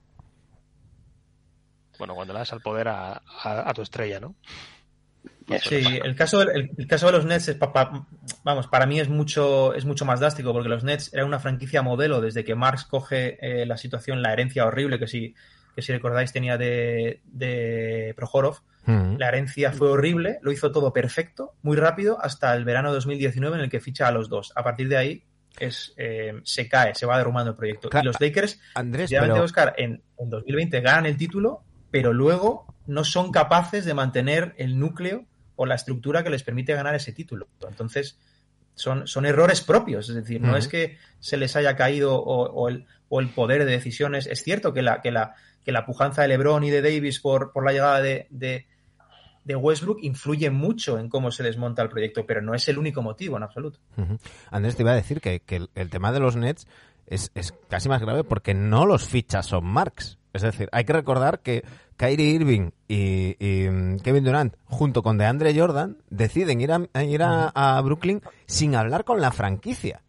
Bueno, 1.98 2.14
cuando 2.16 2.34
le 2.34 2.40
das 2.40 2.54
al 2.54 2.62
poder 2.62 2.88
a, 2.90 3.14
a, 3.44 3.70
a 3.70 3.74
tu 3.74 3.82
estrella, 3.82 4.20
¿no? 4.20 4.36
Sí, 5.62 5.82
el 6.04 6.16
caso, 6.16 6.42
el, 6.42 6.72
el, 6.78 6.88
caso 6.88 7.06
de 7.06 7.14
los 7.14 7.26
Nets, 7.26 7.48
es, 7.48 7.56
pa, 7.56 7.72
pa, 7.72 8.06
vamos, 8.44 8.68
para 8.68 8.86
mí 8.86 9.00
es 9.00 9.08
mucho, 9.08 9.74
es 9.74 9.86
mucho 9.86 10.04
más 10.04 10.20
drástico 10.20 10.52
porque 10.52 10.68
los 10.68 10.84
Nets 10.84 11.14
eran 11.14 11.26
una 11.26 11.40
franquicia 11.40 11.82
modelo 11.82 12.20
desde 12.20 12.44
que 12.44 12.54
Marx 12.54 12.84
coge 12.84 13.38
eh, 13.42 13.66
la 13.66 13.78
situación, 13.78 14.22
la 14.22 14.34
herencia 14.34 14.66
horrible 14.66 15.00
que 15.00 15.08
si, 15.08 15.34
que 15.74 15.82
si 15.82 15.94
recordáis 15.94 16.34
tenía 16.34 16.58
de, 16.58 17.22
de 17.26 18.14
Prohorov. 18.18 18.58
Uh 18.88 18.92
-huh. 18.92 19.18
La 19.18 19.30
herencia 19.30 19.72
fue 19.72 19.90
horrible, 19.90 20.40
lo 20.42 20.52
hizo 20.52 20.72
todo 20.72 20.92
perfecto, 20.92 21.54
muy 21.62 21.78
rápido, 21.78 22.18
hasta 22.22 22.54
el 22.54 22.66
verano 22.66 22.90
de 22.90 22.96
2019 22.96 23.56
en 23.56 23.64
el 23.64 23.70
que 23.70 23.80
ficha 23.80 24.08
a 24.08 24.12
los 24.12 24.28
dos. 24.28 24.52
A 24.54 24.64
partir 24.64 24.90
de 24.90 24.98
ahí 24.98 25.24
es, 25.60 25.94
eh, 25.98 26.34
se 26.44 26.68
cae, 26.68 26.96
se 26.96 27.06
va 27.06 27.18
derrumbando 27.18 27.52
el 27.52 27.58
proyecto. 27.58 27.90
Claro, 27.90 28.04
y 28.04 28.08
los 28.08 28.22
Lakers, 28.22 28.60
Andrés, 28.76 29.10
pero... 29.10 29.44
Oscar, 29.44 29.74
en, 29.78 30.02
en 30.18 30.30
2020 30.30 30.82
ganan 30.82 31.06
el 31.06 31.18
título, 31.18 31.64
pero 31.92 32.14
luego 32.14 32.74
no 32.86 33.04
son 33.04 33.32
capaces 33.32 33.86
de 33.86 33.94
mantener 33.94 34.54
el 34.58 34.80
núcleo 34.80 35.26
o 35.56 35.66
la 35.66 35.76
estructura 35.76 36.24
que 36.24 36.30
les 36.30 36.44
permite 36.44 36.74
ganar 36.74 36.96
ese 36.96 37.12
título. 37.12 37.48
Entonces, 37.68 38.20
son, 38.76 39.08
son 39.08 39.26
errores 39.26 39.62
propios, 39.62 40.08
es 40.10 40.16
decir, 40.16 40.40
no 40.40 40.52
uh 40.52 40.56
-huh. 40.56 40.60
es 40.60 40.68
que 40.68 40.98
se 41.20 41.36
les 41.36 41.56
haya 41.56 41.76
caído 41.76 42.16
o, 42.16 42.50
o, 42.50 42.70
el, 42.70 42.86
o, 43.10 43.20
el, 43.20 43.30
poder 43.30 43.66
de 43.66 43.72
decisiones. 43.72 44.28
Es 44.28 44.44
cierto 44.44 44.74
que 44.74 44.84
la, 44.84 45.02
que 45.02 45.12
la, 45.12 45.36
que 45.66 45.72
la 45.72 45.86
pujanza 45.86 46.22
de 46.22 46.28
LeBron 46.30 46.64
y 46.64 46.70
de 46.70 46.82
Davis 46.82 47.20
por, 47.20 47.52
por 47.52 47.66
la 47.66 47.72
llegada 47.72 48.02
de, 48.02 48.28
de, 48.30 48.68
de, 49.48 49.56
Westbrook 49.56 50.00
influye 50.02 50.50
mucho 50.50 51.00
en 51.00 51.10
cómo 51.10 51.32
se 51.32 51.44
les 51.44 51.58
monta 51.58 51.82
el 51.82 51.90
proyecto, 51.90 52.26
pero 52.26 52.42
no 52.42 52.54
es 52.54 52.68
el 52.68 52.78
único 52.78 53.02
motivo 53.02 53.38
en 53.38 53.44
absoluto. 53.44 53.80
Uh 53.98 54.02
-huh. 54.02 54.20
Andrés, 54.52 54.76
te 54.76 54.84
iba 54.84 54.92
a 54.92 54.96
decir 54.96 55.22
que, 55.22 55.40
que 55.40 55.56
el, 55.58 55.70
el, 55.76 55.90
tema 55.90 56.12
de 56.12 56.20
los 56.20 56.36
Nets 56.36 56.68
es, 57.08 57.32
es 57.36 57.54
casi 57.70 57.90
más 57.90 58.02
grave 58.02 58.24
porque 58.24 58.54
no 58.54 58.86
los 58.86 59.08
fichas 59.08 59.48
son 59.48 59.66
Marks. 59.66 60.18
Es 60.34 60.42
decir, 60.44 60.70
hay 60.72 60.84
que 60.86 60.94
recordar 60.94 61.40
que 61.40 61.64
Kyrie 61.96 62.30
Irving 62.30 62.70
y, 62.88 63.36
y, 63.40 63.70
mm, 63.70 64.00
Kevin 64.00 64.24
Durant, 64.24 64.56
junto 64.66 65.02
con 65.02 65.18
DeAndre 65.18 65.58
Jordan, 65.58 65.98
deciden 66.10 66.62
ir 66.62 66.72
a, 66.72 67.04
ir 67.04 67.24
a, 67.24 67.50
a 67.50 67.82
Brooklyn 67.82 68.22
sin 68.46 68.76
hablar 68.76 69.04
con 69.04 69.20
la 69.20 69.32
franquicia. 69.32 70.04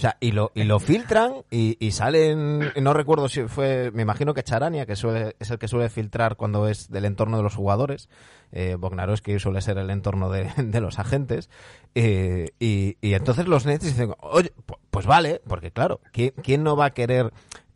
O 0.00 0.02
sea, 0.02 0.16
y 0.18 0.32
lo, 0.32 0.50
y 0.54 0.64
lo 0.64 0.80
filtran 0.80 1.44
y, 1.50 1.76
y, 1.78 1.90
salen, 1.90 2.72
no 2.80 2.94
recuerdo 2.94 3.28
si 3.28 3.42
fue, 3.48 3.90
me 3.92 4.00
imagino 4.00 4.32
que 4.32 4.42
Charania, 4.42 4.86
que 4.86 4.96
suele, 4.96 5.36
es 5.38 5.50
el 5.50 5.58
que 5.58 5.68
suele 5.68 5.90
filtrar 5.90 6.36
cuando 6.36 6.68
es 6.68 6.88
del 6.88 7.04
entorno 7.04 7.36
de 7.36 7.42
los 7.42 7.54
jugadores, 7.54 8.08
eh, 8.50 8.76
Bognarowski 8.78 9.38
suele 9.38 9.60
ser 9.60 9.76
el 9.76 9.90
entorno 9.90 10.30
de, 10.30 10.50
de 10.56 10.80
los 10.80 10.98
agentes, 10.98 11.50
eh, 11.94 12.48
y, 12.58 12.96
y, 13.02 13.12
entonces 13.12 13.46
los 13.46 13.66
Nets 13.66 13.84
dicen, 13.84 14.14
oye, 14.20 14.54
pues 14.90 15.04
vale, 15.04 15.42
porque 15.46 15.70
claro, 15.70 16.00
¿quién, 16.12 16.32
quién 16.42 16.64
no 16.64 16.76
va 16.76 16.86
a 16.86 16.94
querer 16.94 17.30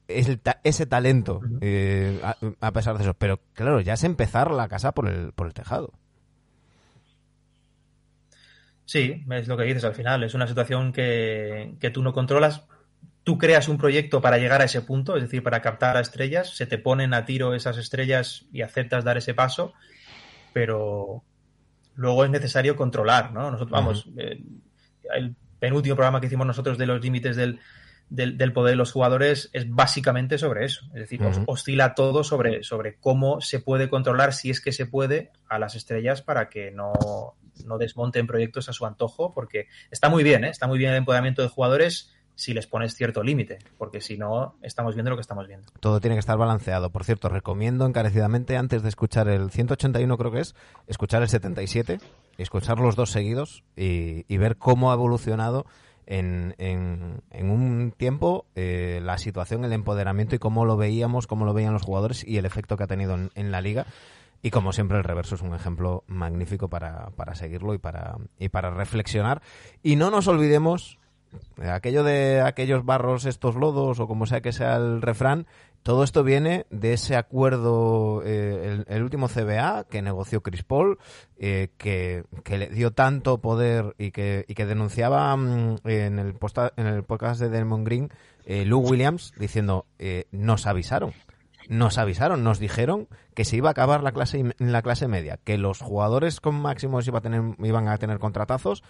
el, 0.09 0.41
ese 0.63 0.87
talento 0.87 1.43
eh, 1.61 2.23
a, 2.23 2.37
a, 2.61 2.73
pesar 2.73 2.97
de 2.97 3.05
eso. 3.05 3.13
Pero 3.13 3.41
claro, 3.53 3.83
ya 3.83 3.93
es 3.93 4.05
empezar 4.05 4.51
la 4.51 4.69
casa 4.69 4.93
por 4.93 5.11
el, 5.11 5.33
por 5.33 5.47
el 5.47 5.53
tejado. 5.53 5.93
Sí, 8.85 9.25
es 9.31 9.49
lo 9.49 9.57
que 9.57 9.65
dices 9.65 9.85
al 9.85 9.95
final. 9.95 10.23
Es 10.25 10.35
una 10.35 10.47
situación 10.47 10.93
que, 10.93 11.75
que 11.81 11.91
tú 11.91 12.03
no 12.03 12.13
controlas. 12.13 12.67
Tú 13.23 13.39
creas 13.39 13.69
un 13.69 13.79
proyecto 13.79 14.21
para 14.21 14.37
llegar 14.39 14.61
a 14.61 14.67
ese 14.67 14.83
punto, 14.83 15.17
es 15.17 15.23
decir, 15.23 15.43
para 15.43 15.63
captar 15.63 15.97
a 15.97 16.01
estrellas, 16.01 16.55
se 16.55 16.67
te 16.67 16.77
ponen 16.77 17.15
a 17.15 17.25
tiro 17.25 17.55
esas 17.55 17.79
estrellas 17.79 18.45
y 18.53 18.61
aceptas 18.61 19.03
dar 19.05 19.17
ese 19.17 19.33
paso, 19.33 19.73
pero 20.53 21.25
luego 21.95 22.25
es 22.25 22.31
necesario 22.31 22.77
controlar, 22.77 23.33
¿no? 23.33 23.51
Nosotros, 23.51 23.71
vamos, 23.71 24.07
uh 24.07 24.11
-huh. 24.11 24.23
eh, 24.23 24.43
el 25.15 25.35
penúltimo 25.59 25.97
programa 25.97 26.21
que 26.21 26.27
hicimos 26.27 26.47
nosotros 26.47 26.77
de 26.77 26.87
los 26.87 27.01
límites 27.01 27.37
del, 27.37 27.61
del, 28.11 28.39
del, 28.39 28.53
poder 28.53 28.73
de 28.73 28.77
los 28.77 28.93
jugadores 28.93 29.51
es 29.53 29.69
básicamente 29.71 30.39
sobre 30.39 30.65
eso. 30.65 30.85
Es 30.95 31.01
decir, 31.01 31.23
uh 31.23 31.27
-huh. 31.31 31.45
oscila 31.47 31.95
todo 31.95 32.25
sobre, 32.25 32.63
sobre 32.63 32.97
cómo 32.99 33.41
se 33.41 33.61
puede 33.61 33.89
controlar, 33.89 34.33
si 34.33 34.51
es 34.51 34.61
que 34.61 34.73
se 34.73 34.87
puede, 34.87 35.33
a 35.49 35.59
las 35.59 35.75
estrellas 35.75 36.23
para 36.23 36.49
que 36.49 36.71
no, 36.71 36.93
no 37.65 37.79
desmonten 37.79 38.27
proyectos 38.27 38.69
a 38.69 38.73
su 38.73 38.87
antojo, 38.87 39.33
porque 39.35 39.69
está 39.91 40.09
muy 40.09 40.23
bien, 40.23 40.45
¿eh? 40.45 40.51
está 40.51 40.67
muy 40.67 40.79
bien 40.79 40.91
el 40.91 40.99
empoderamiento 40.99 41.43
de 41.43 41.49
jugadores 41.49 42.15
si 42.37 42.53
les 42.53 42.67
pones 42.67 42.95
cierto 42.95 43.23
límite, 43.23 43.59
porque 43.79 44.01
si 44.01 44.17
no, 44.19 44.57
estamos 44.63 44.95
viendo 44.95 45.11
lo 45.11 45.17
que 45.17 45.23
estamos 45.23 45.47
viendo. 45.47 45.69
Todo 45.79 46.01
tiene 46.01 46.17
que 46.17 46.21
estar 46.21 46.37
balanceado. 46.37 46.91
Por 46.91 47.05
cierto, 47.05 47.29
recomiendo 47.29 47.87
encarecidamente, 47.87 48.57
antes 48.57 48.83
de 48.83 48.89
escuchar 48.89 49.29
el 49.29 49.51
181, 49.51 50.19
creo 50.19 50.33
que 50.33 50.41
es, 50.41 50.55
escuchar 50.89 51.23
el 51.23 51.29
77, 51.29 52.01
escuchar 52.39 52.81
los 52.81 52.97
dos 52.97 53.11
seguidos 53.11 53.63
y, 53.77 54.25
y 54.27 54.37
ver 54.39 54.57
cómo 54.57 54.91
ha 54.91 54.95
evolucionado 54.95 55.65
en, 56.07 56.55
en, 56.59 57.51
un 57.51 57.93
tiempo 57.97 58.47
eh, 58.55 59.01
la 59.03 59.19
situación, 59.19 59.65
el 59.65 59.73
empoderamiento 59.73 60.35
y 60.35 60.39
cómo 60.39 60.65
lo 60.65 60.77
veíamos, 60.77 61.27
cómo 61.27 61.45
lo 61.45 61.55
veían 61.55 61.73
los 61.73 61.83
jugadores 61.83 62.27
y 62.27 62.39
el 62.39 62.47
efecto 62.47 62.77
que 62.77 62.85
ha 62.85 62.89
tenido 62.89 63.15
en, 63.15 63.31
en 63.35 63.51
la 63.51 63.61
liga. 63.61 63.87
Y 64.43 64.51
como 64.51 64.73
siempre, 64.73 64.99
el 64.99 65.05
reverso 65.05 65.37
es 65.37 65.41
un 65.41 65.55
ejemplo 65.55 66.05
magnífico 66.07 66.69
para, 66.69 67.11
para 67.17 67.35
seguirlo 67.35 67.73
y 67.73 67.79
para, 67.79 68.19
y 68.39 68.51
para 68.51 68.71
reflexionar. 68.71 69.41
Y 69.83 69.97
no 69.97 70.11
nos 70.11 70.29
olvidemos 70.29 70.99
aquello 71.71 72.05
de 72.05 72.43
aquellos 72.43 72.85
barros, 72.85 73.25
estos 73.25 73.55
lodos, 73.55 74.01
o 74.01 74.07
como 74.07 74.27
sea 74.27 74.41
que 74.41 74.53
sea 74.53 74.77
el 74.77 75.03
refrán, 75.03 75.47
todo 75.85 76.03
esto 76.03 76.25
viene 76.25 76.65
de 76.71 76.95
ese 76.95 77.15
acuerdo, 77.15 78.23
eh, 78.25 78.85
el, 78.87 78.87
el, 78.89 79.03
último 79.03 79.29
CBA 79.29 79.85
que 79.85 80.01
negoció 80.01 80.43
Chris 80.43 80.65
Paul, 80.65 80.99
eh, 81.37 81.69
que, 81.77 82.25
que, 82.43 82.57
le 82.57 82.69
dio 82.69 82.93
tanto 82.93 83.43
poder 83.43 83.95
y 83.99 84.11
que, 84.11 84.47
y 84.49 84.55
que 84.55 84.65
denunciaba 84.65 85.35
um, 85.35 85.77
en, 85.85 86.19
el 86.19 86.35
posta, 86.35 86.73
en 86.79 86.87
el 86.87 87.05
podcast 87.05 87.39
de 87.39 87.51
Delmon 87.51 87.85
Green, 87.85 88.11
eh, 88.47 88.65
Lou 88.65 88.81
Williams, 88.81 89.35
diciendo, 89.39 89.85
eh, 89.99 90.25
nos 90.33 90.67
avisaron. 90.67 91.13
Nos 91.69 91.99
avisaron, 91.99 92.43
nos 92.43 92.59
dijeron 92.59 93.07
que 93.35 93.45
se 93.45 93.57
iba 93.57 93.69
a 93.69 93.73
acabar 93.73 94.03
la 94.03 94.13
clase, 94.13 94.43
la 94.57 94.81
clase 94.81 95.07
media, 95.07 95.39
que 95.45 95.59
los 95.59 95.81
jugadores 95.81 96.41
con 96.41 96.55
máximos 96.55 97.07
iba 97.07 97.19
a 97.19 97.23
tener, 97.23 97.43
iban 97.59 97.89
a 97.89 97.99
tener 97.99 98.19
contratazos, 98.19 98.83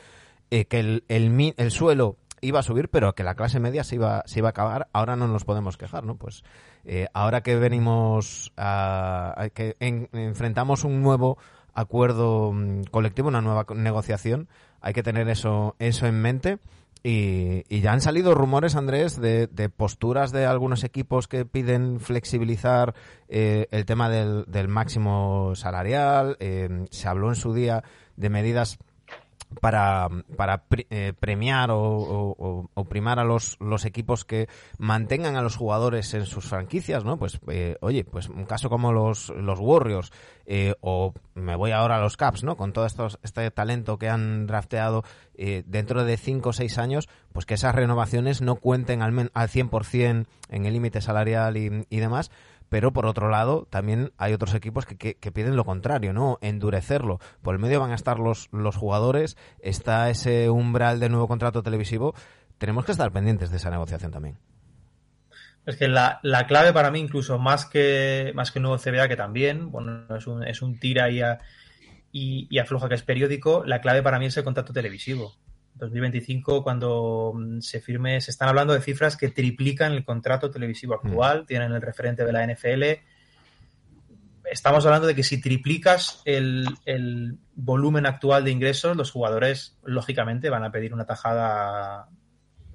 que 0.49 0.79
el, 0.79 1.03
el, 1.09 1.55
el 1.57 1.71
suelo 1.73 2.19
iba 2.45 2.61
a 2.61 2.63
subir, 2.63 2.89
pero 2.89 3.15
que 3.15 3.25
la 3.25 3.35
clase 3.35 3.61
media 3.61 3.85
se 3.85 3.97
iba, 3.97 4.23
se 4.27 4.41
iba 4.41 4.49
a 4.49 4.51
acabar. 4.51 4.89
Ahora 4.93 5.17
no 5.17 5.27
nos 5.27 5.45
podemos 5.45 5.77
quejar, 5.77 6.05
¿no? 6.05 6.17
Pues 6.17 6.45
eh, 6.85 7.09
ahora 7.15 7.43
que 7.43 7.57
venimos 7.57 8.53
a, 8.57 9.49
que 9.55 9.77
en, 9.81 10.09
enfrentamos 10.13 10.85
un 10.85 11.03
nuevo 11.03 11.39
acuerdo 11.73 12.51
um, 12.51 12.85
colectivo, 12.85 13.29
una 13.29 13.41
nueva 13.41 13.67
negociación, 13.75 14.49
hay 14.81 14.93
que 14.93 15.03
tener 15.03 15.29
eso, 15.29 15.75
eso 15.79 16.07
en 16.07 16.21
mente. 16.21 16.59
Y, 17.03 17.65
y, 17.69 17.83
ya 17.83 17.93
han 17.93 18.01
salido 18.01 18.35
rumores, 18.35 18.77
Andrés, 18.77 19.21
de, 19.21 19.47
de, 19.47 19.69
posturas 19.69 20.33
de 20.33 20.47
algunos 20.47 20.85
equipos 20.85 21.29
que 21.29 21.45
piden 21.45 22.01
flexibilizar 22.01 22.95
eh, 23.29 23.67
el 23.73 23.85
tema 23.85 24.09
del, 24.09 24.47
del 24.47 24.69
máximo 24.69 25.55
salarial. 25.55 26.39
Eh, 26.41 26.87
se 26.91 27.07
habló 27.07 27.29
en 27.29 27.35
su 27.35 27.53
día 27.53 27.85
de 28.17 28.31
medidas 28.31 28.79
para, 29.61 30.09
para 30.37 30.65
eh, 30.91 31.13
premiar 31.19 31.71
o, 31.71 31.81
o, 31.81 32.71
o, 32.73 32.85
primar 32.85 33.19
a 33.19 33.25
los, 33.25 33.57
los 33.61 33.85
equipos 33.85 34.25
que 34.25 34.49
mantengan 34.79 35.37
a 35.37 35.43
los 35.43 35.57
jugadores 35.57 36.13
en 36.15 36.27
sus 36.27 36.45
franquicias, 36.45 37.05
¿no? 37.05 37.19
Pues, 37.19 37.41
eh, 37.49 37.77
oye, 37.81 38.05
pues 38.05 38.29
un 38.29 38.45
caso 38.45 38.69
como 38.69 38.93
los, 38.93 39.31
los 39.31 39.61
Warriors, 39.61 40.13
eh, 40.47 40.75
o 40.81 41.15
me 41.35 41.57
voy 41.57 41.71
ahora 41.71 41.97
a 41.97 42.01
los 42.01 42.17
Caps, 42.17 42.45
¿no? 42.45 42.57
Con 42.57 42.73
todo 42.73 42.87
estos, 42.87 43.19
este 43.23 43.51
talento 43.51 43.99
que 43.99 44.09
han 44.09 44.47
drafteado 44.47 45.05
eh, 45.35 45.63
dentro 45.67 46.05
de 46.05 46.17
5 46.17 46.49
o 46.49 46.53
6 46.53 46.79
años, 46.79 47.09
pues 47.33 47.47
que 47.47 47.55
esas 47.55 47.75
renovaciones 47.75 48.43
no 48.43 48.57
cuenten 48.57 49.03
al, 49.03 49.31
al 49.33 49.49
100% 49.49 50.27
en 50.51 50.67
el 50.67 50.73
límite 50.73 51.01
salarial 51.01 51.57
y, 51.57 51.87
y 51.89 51.99
demás, 51.99 52.31
pero 52.75 52.93
por 52.93 53.07
otro 53.07 53.29
lado 53.29 53.69
también 53.71 54.11
hay 54.19 54.33
otros 54.33 54.53
equipos 54.53 54.85
que, 54.85 54.97
que, 54.97 55.31
piden 55.31 55.55
lo 55.55 55.65
contrario, 55.65 56.13
¿no? 56.13 56.39
Endurecerlo. 56.41 57.21
Por 57.41 57.55
el 57.55 57.61
medio 57.61 57.79
van 57.79 57.93
a 57.93 57.95
estar 57.95 58.19
los, 58.19 58.49
los 58.51 58.75
jugadores, 58.75 59.37
está 59.61 60.11
ese 60.11 60.51
umbral 60.51 60.99
de 60.99 61.09
nuevo 61.09 61.29
contrato 61.29 61.63
televisivo. 61.63 62.17
Tenemos 62.59 62.85
que 62.85 62.91
estar 62.91 63.13
pendientes 63.13 63.53
de 63.53 63.59
esa 63.59 63.71
negociación 63.71 64.11
también. 64.11 64.39
Es 65.65 65.77
que 65.77 65.87
la, 65.87 66.19
la 66.25 66.49
clave 66.49 66.73
para 66.73 66.91
mí, 66.91 66.99
incluso 66.99 67.39
más 67.39 67.65
que 67.65 68.33
más 68.35 68.51
que 68.51 68.59
el 68.59 68.65
nuevo 68.65 68.79
CBA, 68.79 69.07
que 69.07 69.15
también, 69.15 69.71
bueno, 69.71 70.13
es 70.17 70.27
un, 70.27 70.43
es 70.43 70.61
un 70.61 70.81
tira 70.81 71.09
y, 71.11 71.21
a, 71.21 71.39
y, 72.11 72.49
y 72.51 72.59
afloja 72.59 72.89
que 72.89 72.97
es 72.97 73.05
periódico, 73.05 73.63
la 73.65 73.81
clave 73.81 74.03
para 74.03 74.19
mí 74.19 74.27
es 74.27 74.37
el 74.37 74.43
contrato 74.43 74.73
televisivo. 74.73 75.37
2025, 75.75 76.63
cuando 76.63 77.33
mm, 77.35 77.61
se 77.61 77.81
firme, 77.81 78.21
se 78.21 78.31
están 78.31 78.49
hablando 78.49 78.73
de 78.73 78.81
cifras 78.81 79.17
que 79.17 79.29
triplican 79.29 79.93
el 79.93 80.05
contrato 80.05 80.51
televisivo 80.51 80.95
actual, 80.95 81.43
mm. 81.43 81.47
tienen 81.47 81.73
el 81.73 81.83
referente 81.83 82.25
de 82.25 82.33
la 82.33 82.47
NFL. 82.47 82.85
Estamos 84.51 84.85
hablando 84.85 85.07
de 85.07 85.15
que 85.15 85.23
si 85.23 85.41
triplicas 85.41 86.23
el, 86.25 86.67
el, 86.85 87.39
volumen 87.55 88.07
actual 88.07 88.45
de 88.45 88.51
ingresos, 88.51 88.97
los 88.97 89.11
jugadores, 89.11 89.79
lógicamente, 89.85 90.51
van 90.51 90.65
a 90.65 90.71
pedir 90.71 90.93
una 90.93 91.07
tajada 91.07 92.09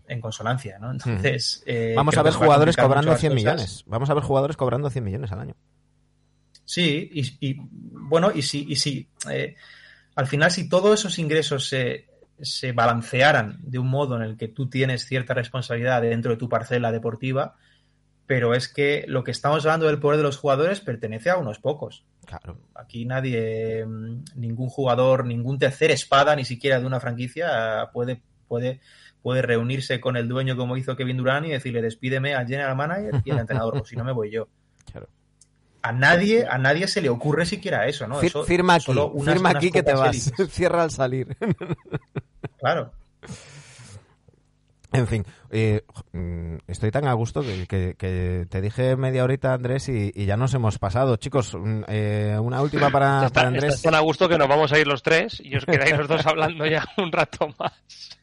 en 0.08 0.20
consonancia, 0.20 0.80
¿no? 0.80 0.92
Entonces. 0.92 1.64
Mm. 1.66 1.70
Eh, 1.70 1.94
Vamos 1.96 2.18
a 2.18 2.24
ver 2.24 2.34
jugadores 2.34 2.76
cobrando 2.76 3.16
100 3.16 3.34
millones. 3.34 3.84
Vamos 3.86 4.10
a 4.10 4.14
ver 4.14 4.24
jugadores 4.24 4.58
cobrando 4.58 4.90
100 4.90 5.04
millones 5.04 5.32
al 5.32 5.40
año. 5.40 5.56
Sí, 6.66 7.10
y, 7.14 7.50
y 7.50 7.58
bueno, 7.60 8.32
y 8.34 8.42
si, 8.42 8.66
y 8.68 8.76
si 8.76 9.10
eh, 9.30 9.56
al 10.16 10.28
final, 10.28 10.52
si 10.52 10.68
todos 10.68 11.00
esos 11.00 11.18
ingresos 11.18 11.68
se 11.68 12.10
se 12.42 12.72
balancearan 12.72 13.58
de 13.62 13.80
un 13.80 13.88
modo 13.88 14.16
en 14.16 14.24
el 14.24 14.38
que 14.38 14.48
tú 14.48 14.70
tienes 14.70 15.06
cierta 15.06 15.34
responsabilidad 15.34 16.02
dentro 16.02 16.32
de 16.32 16.38
tu 16.38 16.50
parcela 16.50 16.92
deportiva, 16.92 17.56
pero 18.26 18.54
es 18.54 18.68
que 18.68 19.06
lo 19.08 19.24
que 19.24 19.32
estamos 19.32 19.66
hablando 19.66 19.88
del 19.88 20.00
poder 20.00 20.18
de 20.18 20.24
los 20.24 20.38
jugadores 20.38 20.82
pertenece 20.82 21.32
a 21.32 21.38
unos 21.38 21.60
pocos. 21.60 22.06
Claro. 22.26 22.60
Aquí 22.76 23.06
nadie, 23.06 23.86
ningún 24.36 24.70
jugador, 24.70 25.26
ningún 25.26 25.58
tercer 25.58 25.90
espada, 25.90 26.36
ni 26.36 26.46
siquiera 26.46 26.80
de 26.80 26.86
una 26.86 27.00
franquicia, 27.00 27.90
puede, 27.92 28.22
puede, 28.48 28.82
puede 29.24 29.42
reunirse 29.42 30.00
con 30.00 30.16
el 30.16 30.28
dueño 30.28 30.56
como 30.56 30.78
hizo 30.78 30.96
Kevin 30.96 31.18
Durant 31.18 31.48
y 31.48 31.50
decirle 31.50 31.82
despídeme 31.82 32.36
al 32.36 32.46
general 32.46 32.76
manager 32.76 33.22
y 33.26 33.32
al 33.32 33.40
entrenador, 33.40 33.78
o 33.78 33.86
si 33.86 33.96
no 33.96 34.04
me 34.04 34.12
voy 34.12 34.30
yo. 34.30 34.48
Claro. 34.92 35.08
A 35.82 35.92
nadie, 35.92 36.46
a 36.46 36.60
nadie 36.60 36.88
se 36.88 37.02
le 37.02 37.10
ocurre 37.10 37.48
siquiera 37.48 37.88
eso, 37.88 38.06
¿no? 38.06 38.22
Eso, 38.22 38.44
firma 38.44 38.76
aquí, 38.76 38.94
firma 39.26 39.50
aquí 39.50 39.72
que 39.72 39.82
te 39.82 39.94
vas, 39.94 40.32
cierra 40.50 40.84
al 40.84 40.92
salir. 40.92 41.36
Claro. 42.60 42.92
En 44.92 45.06
fin, 45.06 45.24
eh, 45.52 45.82
estoy 46.68 46.90
tan 46.90 47.08
a 47.08 47.14
gusto 47.14 47.42
que, 47.42 47.68
que, 47.68 47.94
que, 47.96 48.48
te 48.50 48.60
dije 48.60 48.96
media 48.96 49.24
horita, 49.24 49.54
Andrés, 49.54 49.88
y, 49.88 50.12
y 50.16 50.26
ya 50.26 50.36
nos 50.36 50.52
hemos 50.56 50.80
pasado. 50.80 51.16
Chicos, 51.18 51.56
eh, 51.88 52.36
una 52.42 52.60
última 52.64 52.90
para, 52.90 53.28
está, 53.28 53.30
para 53.30 53.48
Andrés. 53.50 53.66
Estás 53.66 53.84
tan 53.84 53.96
a 53.96 54.00
gusto 54.00 54.28
que 54.28 54.40
nos 54.40 54.48
vamos 54.48 54.74
a 54.74 54.80
ir 54.80 54.88
los 54.88 55.04
tres 55.04 55.40
y 55.44 55.56
os 55.56 55.66
quedáis 55.66 55.96
los 55.96 56.08
dos 56.08 56.26
hablando 56.26 56.66
ya 56.66 56.84
un 56.98 57.12
rato 57.12 57.54
más. 57.60 58.18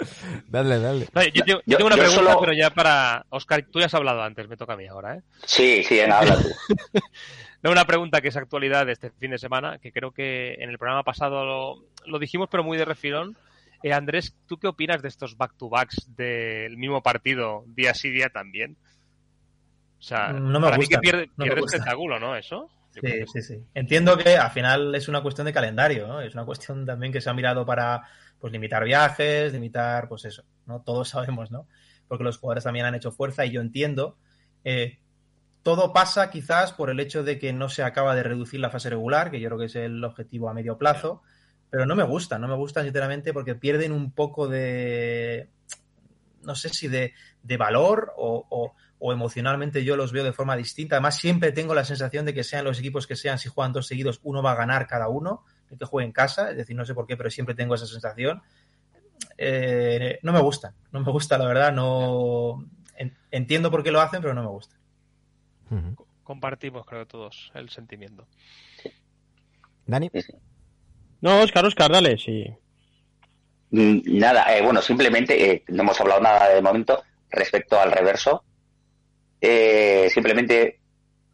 Dale, 0.49 0.81
dale. 0.81 1.07
No, 1.15 1.23
yo, 1.23 1.45
yo, 1.47 1.61
yo, 1.67 1.77
tengo 1.77 1.87
una 1.87 1.97
pregunta, 1.97 2.33
solo... 2.33 2.41
pero 2.41 2.53
ya 2.53 2.71
para... 2.71 3.25
Oscar, 3.31 3.65
tú 3.71 3.79
ya 3.79 3.87
has 3.87 3.95
hablado 3.95 4.23
antes, 4.23 4.49
me 4.49 4.57
toca 4.57 4.73
a 4.73 4.77
mí 4.77 4.89
ahora, 4.89 5.15
¿eh? 5.15 5.23
Sí, 5.45 5.85
sí, 5.85 6.01
habla 6.01 6.37
tú. 6.37 6.49
no, 7.63 7.71
una 7.71 7.85
pregunta 7.85 8.21
que 8.21 8.29
es 8.29 8.37
actualidad 8.37 8.87
de 8.87 8.93
este 8.93 9.11
fin 9.11 9.31
de 9.31 9.39
semana, 9.39 9.79
que 9.79 9.93
creo 9.93 10.11
que 10.11 10.55
en 10.55 10.71
el 10.71 10.79
programa 10.79 11.05
pasado 11.05 11.45
lo, 11.45 11.85
lo 12.07 12.19
dijimos, 12.19 12.49
pero 12.51 12.65
muy 12.65 12.77
de 12.77 12.85
refilón 12.85 13.37
eh, 13.87 13.93
Andrés, 13.93 14.37
¿tú 14.47 14.59
qué 14.59 14.67
opinas 14.67 15.01
de 15.01 15.09
estos 15.09 15.37
back-to-backs 15.37 16.17
del 16.17 16.77
mismo 16.77 17.03
partido 17.03 17.65
día 17.69 17.95
sí 17.95 18.11
día 18.11 18.31
también? 18.31 18.77
O 19.99 20.03
sea, 20.03 20.33
no 20.33 20.59
me 20.59 20.67
para 20.67 20.77
gusta, 20.77 20.79
mí 20.79 20.87
que 20.97 20.99
pierde, 20.99 21.31
no 21.37 21.45
pierde 21.45 21.61
espectáculo, 21.61 22.19
¿no? 22.19 22.35
Eso. 22.37 22.69
Sí, 22.91 23.27
sí, 23.33 23.43
sí. 23.43 23.65
Entiendo 23.75 24.17
que 24.19 24.37
al 24.37 24.51
final 24.51 24.95
es 24.95 25.07
una 25.07 25.23
cuestión 25.23 25.47
de 25.47 25.53
calendario, 25.53 26.09
¿no? 26.09 26.21
Es 26.21 26.35
una 26.35 26.45
cuestión 26.45 26.85
también 26.85 27.13
que 27.13 27.21
se 27.21 27.31
ha 27.31 27.35
mirado 27.35 27.65
para 27.65 28.03
pues 28.41 28.53
limitar 28.53 28.83
viajes, 28.85 29.53
limitar, 29.53 30.09
pues 30.09 30.25
eso, 30.25 30.45
¿no? 30.67 30.83
Todos 30.83 31.09
sabemos, 31.11 31.51
¿no? 31.51 31.69
Porque 32.09 32.25
los 32.25 32.39
jugadores 32.39 32.65
también 32.65 32.87
han 32.87 32.95
hecho 32.95 33.13
fuerza 33.13 33.45
y 33.47 33.53
yo 33.53 33.61
entiendo. 33.61 34.17
Eh, 34.65 34.99
todo 35.63 35.93
pasa 35.93 36.31
quizás 36.31 36.73
por 36.73 36.91
el 36.91 36.99
hecho 36.99 37.23
de 37.23 37.39
que 37.39 37.53
no 37.53 37.69
se 37.69 37.83
acaba 37.83 38.15
de 38.15 38.23
reducir 38.23 38.61
la 38.61 38.71
fase 38.71 38.91
regular, 38.91 39.31
que 39.31 39.41
yo 39.41 39.49
creo 39.49 39.59
que 39.59 39.67
es 39.67 39.77
el 39.77 40.03
objetivo 40.03 40.49
a 40.49 40.55
medio 40.55 40.79
plazo. 40.79 41.23
Pero 41.71 41.87
no 41.87 41.97
me 41.97 42.05
gusta, 42.05 42.39
no 42.39 42.49
me 42.49 42.55
gusta 42.55 42.83
sinceramente 42.83 43.33
porque 43.33 43.55
pierden 43.55 43.93
un 43.93 44.13
poco 44.13 44.49
de, 44.49 45.49
no 46.43 46.55
sé 46.55 46.69
si 46.71 46.89
de, 46.89 47.13
de 47.43 47.57
valor 47.57 48.13
o, 48.17 48.47
o, 48.49 48.75
o, 48.99 49.13
emocionalmente 49.13 49.85
yo 49.85 49.97
los 49.97 50.13
veo 50.13 50.25
de 50.25 50.33
forma 50.33 50.57
distinta. 50.57 50.97
Además, 50.97 51.19
siempre 51.19 51.53
tengo 51.53 51.75
la 51.75 51.85
sensación 51.85 52.25
de 52.25 52.35
que 52.35 52.45
sean 52.45 52.65
los 52.65 52.79
equipos 52.79 53.07
que 53.07 53.17
sean, 53.17 53.39
si 53.39 53.49
juegan 53.49 53.73
dos 53.73 53.87
seguidos, 53.87 54.21
uno 54.23 54.43
va 54.43 54.53
a 54.53 54.57
ganar 54.57 54.87
cada 54.87 55.09
uno, 55.09 55.45
el 55.71 55.79
que 55.79 55.85
juegue 55.85 56.07
en 56.07 56.13
casa, 56.13 56.51
es 56.51 56.57
decir, 56.57 56.77
no 56.77 56.85
sé 56.85 56.95
por 56.95 57.07
qué, 57.07 57.17
pero 57.17 57.31
siempre 57.31 57.55
tengo 57.55 57.75
esa 57.75 57.87
sensación. 57.87 58.43
Eh, 59.37 60.19
no 60.23 60.33
me 60.33 60.41
gusta, 60.41 60.75
no 60.93 61.01
me 61.01 61.11
gusta, 61.11 61.37
la 61.37 61.47
verdad, 61.47 61.73
no 61.73 62.65
entiendo 63.31 63.71
por 63.71 63.83
qué 63.83 63.91
lo 63.91 64.01
hacen, 64.01 64.23
pero 64.23 64.35
no 64.35 64.43
me 64.43 64.49
gusta. 64.49 64.77
Uh 65.71 65.75
-huh. 65.75 66.07
Compartimos, 66.23 66.85
creo, 66.87 67.07
todos 67.07 67.51
el 67.55 67.69
sentimiento. 67.71 68.27
Dani. 69.87 70.11
No, 71.21 71.41
Oscar, 71.41 71.65
Oscar, 71.65 71.91
dale, 71.91 72.19
sí. 72.19 72.47
Nada, 73.71 74.57
eh, 74.57 74.63
bueno, 74.63 74.81
simplemente 74.81 75.51
eh, 75.51 75.65
no 75.69 75.83
hemos 75.83 76.01
hablado 76.01 76.21
nada 76.21 76.49
de 76.49 76.63
momento. 76.63 77.03
respecto 77.31 77.79
al 77.79 77.93
reverso. 77.93 78.45
Eh, 79.41 80.09
simplemente 80.13 80.81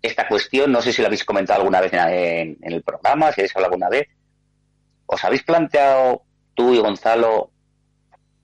esta 0.01 0.27
cuestión, 0.27 0.73
no 0.73 0.83
sé 0.83 0.93
si 0.93 1.01
lo 1.01 1.07
habéis 1.07 1.25
comentado 1.25 1.61
alguna 1.61 1.81
vez 1.81 1.93
en, 1.93 2.59
en 2.61 2.73
el 2.73 2.83
programa, 2.83 3.31
si 3.33 3.41
habéis 3.41 3.55
hablado 3.55 3.73
alguna 3.73 3.89
vez. 3.89 4.09
¿Os 5.07 5.25
habéis 5.25 5.43
planteado 5.43 6.23
tú 6.55 6.75
y 6.75 6.79
Gonzalo 6.79 7.51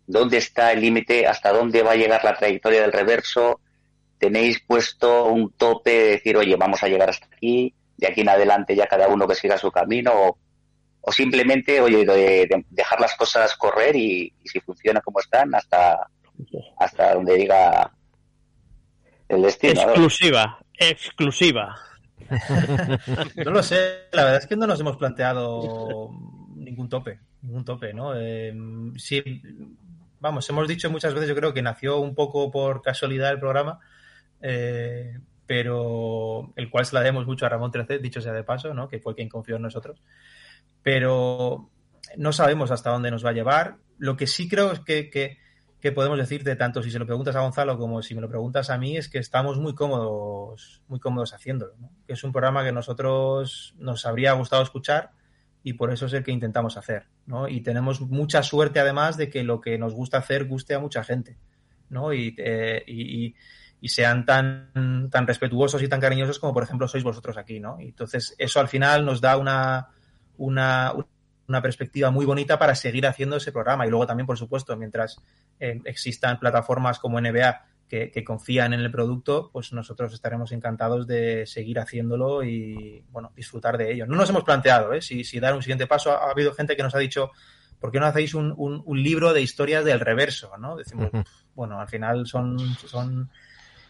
dónde 0.07 0.39
está 0.39 0.73
el 0.73 0.81
límite, 0.81 1.27
hasta 1.27 1.53
dónde 1.53 1.83
va 1.83 1.93
a 1.93 1.97
llegar 1.97 2.23
la 2.25 2.37
trayectoria 2.37 2.83
del 2.83 2.93
reverso? 2.93 3.61
¿Tenéis 4.19 4.61
puesto 4.61 5.27
un 5.27 5.51
tope 5.53 5.91
de 5.91 6.09
decir, 6.11 6.37
oye, 6.37 6.57
vamos 6.57 6.83
a 6.83 6.89
llegar 6.89 7.11
hasta 7.11 7.27
aquí, 7.27 7.75
de 7.97 8.07
aquí 8.07 8.21
en 8.21 8.29
adelante 8.29 8.77
ya 8.77 8.87
cada 8.87 9.09
uno 9.09 9.27
que 9.27 9.35
siga 9.35 9.59
su 9.59 9.71
camino? 9.71 10.13
O, 10.15 10.39
o 11.09 11.13
simplemente, 11.13 11.81
oye, 11.81 12.05
de, 12.05 12.47
de 12.47 12.65
dejar 12.69 13.01
las 13.01 13.17
cosas 13.17 13.57
correr 13.57 13.97
y, 13.97 14.31
y 14.45 14.49
si 14.49 14.61
funciona 14.61 15.01
como 15.01 15.21
están, 15.21 15.55
hasta, 15.55 16.07
hasta 16.79 17.15
donde 17.15 17.35
diga 17.35 17.91
el 19.27 19.41
destino. 19.41 19.73
¿no? 19.73 19.89
Exclusiva, 19.89 20.59
exclusiva. 20.75 21.77
No 23.37 23.53
lo 23.53 23.63
sé, 23.63 24.09
la 24.13 24.25
verdad 24.25 24.41
es 24.43 24.47
que 24.47 24.57
no 24.57 24.67
nos 24.67 24.79
hemos 24.81 24.99
planteado 24.99 26.11
ningún 26.57 26.91
tope, 26.91 27.21
ningún 27.41 27.65
tope, 27.65 27.95
¿no? 27.95 28.13
Eh, 28.15 28.53
sí, 28.97 29.23
vamos, 30.21 30.47
hemos 30.51 30.69
dicho 30.69 30.91
muchas 30.91 31.15
veces, 31.15 31.31
yo 31.31 31.35
creo 31.35 31.55
que 31.55 31.63
nació 31.63 32.01
un 32.01 32.15
poco 32.15 32.51
por 32.51 32.83
casualidad 32.83 33.31
el 33.31 33.41
programa, 33.41 33.81
eh, 34.43 35.19
pero 35.47 36.53
el 36.57 36.69
cual 36.69 36.85
se 36.85 36.95
la 36.97 37.01
debemos 37.01 37.27
mucho 37.27 37.47
a 37.47 37.49
Ramón 37.49 37.71
Trecet, 37.71 38.03
dicho 38.03 38.21
sea 38.21 38.35
de 38.35 38.45
paso, 38.45 38.75
¿no? 38.75 38.91
Que 38.91 39.01
fue 39.01 39.15
quien 39.15 39.31
confió 39.31 39.57
en 39.57 39.63
nosotros. 39.63 40.03
Pero 40.89 41.71
no 42.17 42.33
sabemos 42.33 42.71
hasta 42.71 42.89
dónde 42.89 43.11
nos 43.11 43.23
va 43.23 43.29
a 43.29 43.35
llevar. 43.35 43.77
Lo 43.99 44.17
que 44.17 44.27
sí 44.27 44.49
creo 44.49 44.73
es 44.73 44.81
que, 44.81 45.11
que, 45.11 45.37
que 45.83 45.93
podemos 45.93 46.17
decirte, 46.17 46.57
tanto 46.57 46.83
si 46.83 46.91
se 46.91 46.99
lo 46.99 47.05
preguntas 47.05 47.37
a 47.37 47.41
Gonzalo 47.41 47.77
como 47.77 48.01
si 48.01 48.15
me 48.15 48.23
lo 48.23 48.29
preguntas 48.31 48.71
a 48.71 48.79
mí, 48.79 48.97
es 48.97 49.11
que 49.11 49.19
estamos 49.19 49.59
muy 49.59 49.75
cómodos, 49.75 50.83
muy 50.89 50.99
cómodos 50.99 51.35
haciéndolo. 51.35 51.75
¿no? 51.79 51.91
Que 52.07 52.15
es 52.15 52.25
un 52.25 52.33
programa 52.33 52.65
que 52.65 52.73
nosotros 52.73 53.75
nos 53.77 54.07
habría 54.07 54.33
gustado 54.33 54.63
escuchar 54.63 55.11
y 55.63 55.75
por 55.75 55.93
eso 55.93 56.07
es 56.07 56.15
el 56.15 56.25
que 56.25 56.33
intentamos 56.33 56.79
hacer. 56.79 57.05
¿no? 57.27 57.49
Y 57.49 57.61
tenemos 57.61 58.01
mucha 58.01 58.43
suerte 58.43 58.81
además 58.81 59.19
de 59.19 59.29
que 59.29 59.43
lo 59.45 59.61
que 59.61 59.77
nos 59.77 59.93
gusta 59.93 60.17
hacer 60.17 60.47
guste 60.47 60.75
a 60.75 60.79
mucha 60.79 61.05
gente. 61.05 61.37
¿no? 61.91 62.15
Y, 62.15 62.35
eh, 62.39 62.83
y, 62.87 63.35
y, 63.79 63.89
sean 63.91 64.25
tan, 64.25 65.11
tan 65.11 65.27
respetuosos 65.27 65.83
y 65.83 65.89
tan 65.89 66.01
cariñosos 66.01 66.39
como 66.39 66.55
por 66.55 66.63
ejemplo 66.63 66.89
sois 66.89 67.05
vosotros 67.05 67.37
aquí. 67.37 67.61
¿no? 67.61 67.79
Y 67.79 67.89
entonces 67.89 68.35
eso 68.39 68.59
al 68.59 68.69
final 68.69 69.05
nos 69.05 69.21
da 69.21 69.37
una, 69.37 69.91
una, 70.39 70.93
una 71.49 71.63
perspectiva 71.63 72.11
muy 72.11 72.27
bonita 72.27 72.59
para 72.59 72.75
seguir 72.75 73.07
haciendo 73.07 73.37
ese 73.37 73.53
programa. 73.53 73.87
Y 73.87 73.91
luego 73.91 74.07
también, 74.07 74.27
por 74.27 74.39
supuesto, 74.39 74.77
mientras 74.77 75.17
eh, 75.59 75.81
existan 75.85 76.39
plataformas 76.39 76.99
como 76.99 77.21
NBA 77.21 77.65
que, 77.89 78.11
que, 78.11 78.23
confían 78.23 78.75
en 78.75 78.81
el 78.81 78.91
producto, 78.91 79.51
pues 79.51 79.73
nosotros 79.73 80.13
estaremos 80.13 80.53
encantados 80.53 81.07
de 81.07 81.47
seguir 81.47 81.79
haciéndolo 81.79 82.45
y, 82.45 83.03
bueno, 83.11 83.33
disfrutar 83.35 83.79
de 83.79 83.93
ello. 83.93 84.07
No 84.07 84.17
nos 84.17 84.29
hemos 84.29 84.45
planteado 84.45 84.93
¿eh? 84.93 85.01
si, 85.01 85.25
si 85.25 85.41
dar 85.41 85.55
un 85.55 85.63
siguiente 85.63 85.87
paso. 85.87 86.13
Ha, 86.13 86.27
ha, 86.27 86.31
habido 86.31 86.53
gente 86.53 86.77
que 86.77 86.83
nos 86.83 86.95
ha 86.95 86.99
dicho, 86.99 87.31
¿por 87.81 87.91
qué 87.91 87.99
no 87.99 88.07
hacéis 88.07 88.35
un, 88.35 88.53
un, 88.59 88.83
un 88.85 89.03
libro 89.03 89.33
de 89.33 89.41
historias 89.41 89.87
del 89.87 90.01
reverso? 90.01 90.53
¿no? 90.59 90.77
Decimos, 90.77 91.09
uh 91.15 91.17
-huh. 91.17 91.27
bueno, 91.55 91.81
al 91.81 91.89
final 91.89 92.27
son, 92.27 92.59
son 92.87 93.31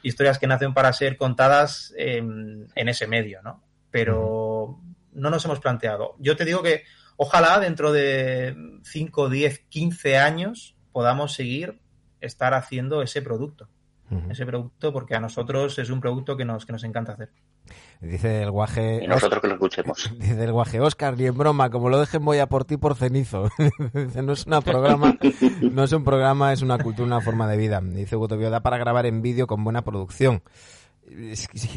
historias 0.02 0.38
que 0.38 0.46
nacen 0.46 0.72
para 0.74 0.92
ser 0.92 1.16
contadas 1.16 1.92
en, 1.96 2.68
en 2.76 2.88
ese 2.88 3.08
medio, 3.08 3.42
¿no? 3.42 3.64
Pero 3.90 4.64
uh 4.64 4.78
-huh. 4.78 4.97
No 5.18 5.30
nos 5.30 5.44
hemos 5.44 5.60
planteado. 5.60 6.14
Yo 6.18 6.36
te 6.36 6.44
digo 6.44 6.62
que 6.62 6.84
ojalá 7.16 7.60
dentro 7.60 7.92
de 7.92 8.56
5, 8.84 9.28
10, 9.28 9.58
15 9.68 10.18
años 10.18 10.76
podamos 10.92 11.34
seguir 11.34 11.80
estar 12.20 12.54
haciendo 12.54 13.02
ese 13.02 13.22
producto. 13.22 13.68
Uh 14.10 14.16
-huh. 14.16 14.32
Ese 14.32 14.46
producto, 14.46 14.92
porque 14.92 15.14
a 15.14 15.20
nosotros 15.20 15.78
es 15.78 15.90
un 15.90 16.00
producto 16.00 16.36
que 16.36 16.44
nos, 16.44 16.64
que 16.64 16.72
nos 16.72 16.82
encanta 16.84 17.12
hacer. 17.12 17.30
Dice 18.00 18.42
el 18.42 18.50
guaje. 18.50 19.00
Y 19.02 19.06
nosotros 19.06 19.40
que 19.40 19.48
lo 19.48 19.54
escuchemos. 19.54 20.10
Dice 20.18 20.44
el 20.44 20.52
guaje, 20.52 20.80
Oscar, 20.80 21.16
ni 21.16 21.26
en 21.26 21.36
broma, 21.36 21.68
como 21.70 21.88
lo 21.88 21.98
dejen 21.98 22.24
voy 22.24 22.38
a 22.38 22.46
por 22.46 22.64
ti 22.64 22.76
por 22.76 22.94
cenizo. 22.94 23.50
Dice, 23.92 24.22
no 24.22 24.32
es 24.32 24.46
un 24.46 24.62
programa, 24.62 25.18
no 25.72 25.84
es 25.84 25.92
un 25.92 26.04
programa, 26.04 26.52
es 26.52 26.62
una 26.62 26.78
cultura, 26.78 27.06
una 27.06 27.20
forma 27.20 27.48
de 27.48 27.56
vida. 27.56 27.80
Dice 27.82 28.16
Gutovio, 28.16 28.50
da 28.50 28.60
para 28.60 28.78
grabar 28.78 29.06
en 29.06 29.20
vídeo 29.20 29.46
con 29.46 29.64
buena 29.64 29.82
producción. 29.82 30.42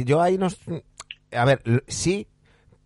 Yo 0.06 0.22
ahí 0.22 0.38
nos. 0.38 0.60
A 1.32 1.46
ver, 1.46 1.62
sí, 1.88 2.28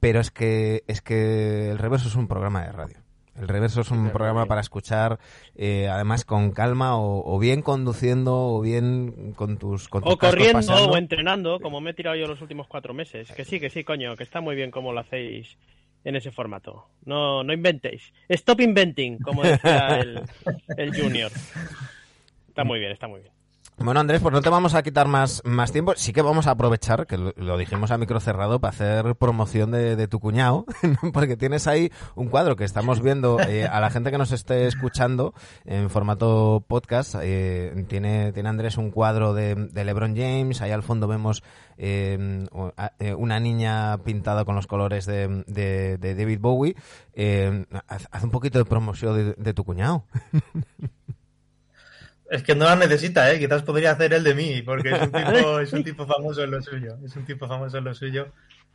pero 0.06 0.20
es 0.20 0.30
que 0.30 0.84
es 0.86 1.02
que 1.02 1.72
el 1.72 1.80
reverso 1.80 2.10
es 2.10 2.14
un 2.14 2.28
programa 2.28 2.64
de 2.64 2.72
radio. 2.72 2.98
El 3.36 3.48
reverso 3.48 3.82
es 3.82 3.90
un 3.90 4.12
programa 4.12 4.46
para 4.46 4.62
escuchar, 4.62 5.18
eh, 5.56 5.88
además 5.88 6.26
con 6.26 6.52
calma 6.52 6.96
o, 6.96 7.24
o, 7.26 7.40
bien 7.40 7.64
conduciendo 7.64 8.36
o 8.38 8.62
bien 8.62 9.34
con 9.34 9.58
tus. 9.58 9.90
Con 9.90 10.04
tus 10.04 10.14
o 10.14 10.18
corriendo 10.20 10.60
pasando. 10.60 10.92
o 10.92 10.98
entrenando, 10.98 11.60
como 11.60 11.82
me 11.82 11.90
he 11.90 11.94
tirado 11.96 12.16
yo 12.16 12.28
los 12.28 12.40
últimos 12.40 12.68
cuatro 12.68 12.94
meses. 12.94 13.32
Que 13.32 13.46
sí, 13.46 13.60
que 13.60 13.72
sí, 13.72 13.84
coño, 13.84 14.16
que 14.16 14.24
está 14.24 14.42
muy 14.42 14.56
bien 14.56 14.70
como 14.70 14.94
lo 14.94 15.00
hacéis 15.00 15.58
en 16.04 16.16
ese 16.16 16.30
formato. 16.30 16.86
No, 17.04 17.44
no 17.44 17.52
inventéis. 17.52 18.14
Stop 18.30 18.62
inventing, 18.62 19.18
como 19.18 19.42
decía 19.42 19.98
el, 20.02 20.22
el 20.78 20.96
Junior. 20.96 21.32
Está 22.48 22.64
muy 22.64 22.78
bien, 22.78 22.92
está 22.92 23.08
muy 23.08 23.22
bien. 23.22 23.35
Bueno, 23.78 24.00
Andrés, 24.00 24.22
pues 24.22 24.34
no 24.34 24.42
te 24.42 24.50
vamos 24.50 24.74
a 24.74 24.84
quitar 24.84 25.08
más, 25.08 25.42
más 25.44 25.72
tiempo. 25.72 25.94
Sí 25.98 26.14
que 26.14 26.22
vamos 26.22 26.48
a 26.48 26.52
aprovechar, 26.52 27.06
que 27.08 27.18
lo, 27.18 27.58
dijimos 27.58 27.92
a 27.92 27.98
micro 27.98 28.20
cerrado, 28.20 28.60
para 28.60 28.70
hacer 28.70 29.16
promoción 29.16 29.72
de, 29.72 29.96
de 29.96 30.08
tu 30.08 30.20
cuñado, 30.20 30.66
porque 31.14 31.36
tienes 31.36 31.68
ahí 31.68 31.92
un 32.16 32.30
cuadro 32.30 32.56
que 32.56 32.64
estamos 32.64 33.02
viendo 33.02 33.40
eh, 33.42 33.68
a 33.68 33.80
la 33.82 33.90
gente 33.90 34.12
que 34.12 34.18
nos 34.18 34.32
esté 34.32 34.68
escuchando 34.68 35.34
en 35.66 35.90
formato 35.90 36.64
podcast. 36.68 37.16
Eh, 37.22 37.86
tiene, 37.90 38.32
tiene 38.32 38.50
Andrés 38.50 38.78
un 38.78 38.92
cuadro 38.92 39.34
de, 39.34 39.56
de, 39.56 39.84
LeBron 39.84 40.16
James, 40.16 40.62
ahí 40.62 40.72
al 40.72 40.84
fondo 40.84 41.08
vemos 41.08 41.44
eh, 41.78 42.48
una 43.18 43.40
niña 43.40 43.98
pintada 44.00 44.46
con 44.46 44.56
los 44.56 44.68
colores 44.68 45.06
de, 45.06 45.44
de, 45.48 45.98
de 45.98 46.16
David 46.16 46.40
Bowie. 46.40 46.76
Eh, 47.14 47.66
haz, 47.88 48.24
un 48.24 48.32
poquito 48.32 48.60
de 48.60 48.66
promoción 48.66 49.36
de, 49.38 49.54
tu 49.54 49.64
cuñado. 49.64 50.06
Es 52.30 52.44
que 52.44 52.56
no 52.56 52.66
la 52.66 52.76
necesita, 52.76 53.32
¿eh? 53.32 53.40
Quizás 53.40 53.64
podría 53.64 53.92
hacer 53.92 54.14
el 54.14 54.24
de 54.24 54.34
mí, 54.34 54.62
porque 54.64 54.90
es 54.90 55.02
un, 55.02 55.12
tipo, 55.12 55.60
es 55.60 55.74
un 55.74 55.84
tipo 55.84 56.08
famoso 56.08 56.44
en 56.44 56.52
lo 56.52 56.62
suyo. 56.62 56.98
Es 57.06 57.16
un 57.16 57.26
tipo 57.26 57.48
famoso 57.48 57.78
en 57.78 57.84
lo 57.84 57.94
suyo. 57.94 58.28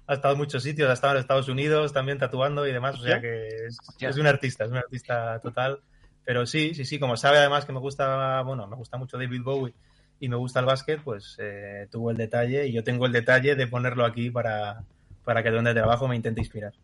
Ha 0.06 0.14
estado 0.14 0.34
en 0.34 0.38
muchos 0.38 0.62
sitios, 0.62 0.88
ha 0.88 0.92
estado 0.92 1.14
en 1.14 1.20
Estados 1.20 1.48
Unidos 1.48 1.92
también 1.92 2.18
tatuando 2.18 2.66
y 2.66 2.72
demás, 2.72 2.98
o 2.98 3.02
sea 3.02 3.20
que 3.20 3.46
es, 3.66 3.78
es 4.00 4.16
un 4.16 4.26
artista, 4.26 4.64
es 4.64 4.70
un 4.70 4.78
artista 4.78 5.38
total. 5.40 5.80
Pero 6.24 6.46
sí, 6.46 6.74
sí, 6.74 6.84
sí, 6.84 6.98
como 6.98 7.16
sabe 7.16 7.38
además 7.38 7.64
que 7.64 7.72
me 7.72 7.80
gusta, 7.80 8.42
bueno, 8.42 8.66
me 8.66 8.76
gusta 8.76 8.96
mucho 8.96 9.18
David 9.18 9.42
Bowie 9.42 9.74
y 10.20 10.28
me 10.28 10.36
gusta 10.36 10.60
el 10.60 10.66
básquet, 10.66 11.02
pues 11.02 11.36
eh, 11.38 11.88
tuvo 11.90 12.10
el 12.10 12.16
detalle 12.16 12.66
y 12.66 12.72
yo 12.72 12.84
tengo 12.84 13.06
el 13.06 13.12
detalle 13.12 13.56
de 13.56 13.66
ponerlo 13.66 14.04
aquí 14.04 14.30
para, 14.30 14.84
para 15.24 15.42
que 15.42 15.50
donde 15.50 15.74
trabajo 15.74 16.06
me 16.06 16.16
intente 16.16 16.40
inspirar. 16.40 16.74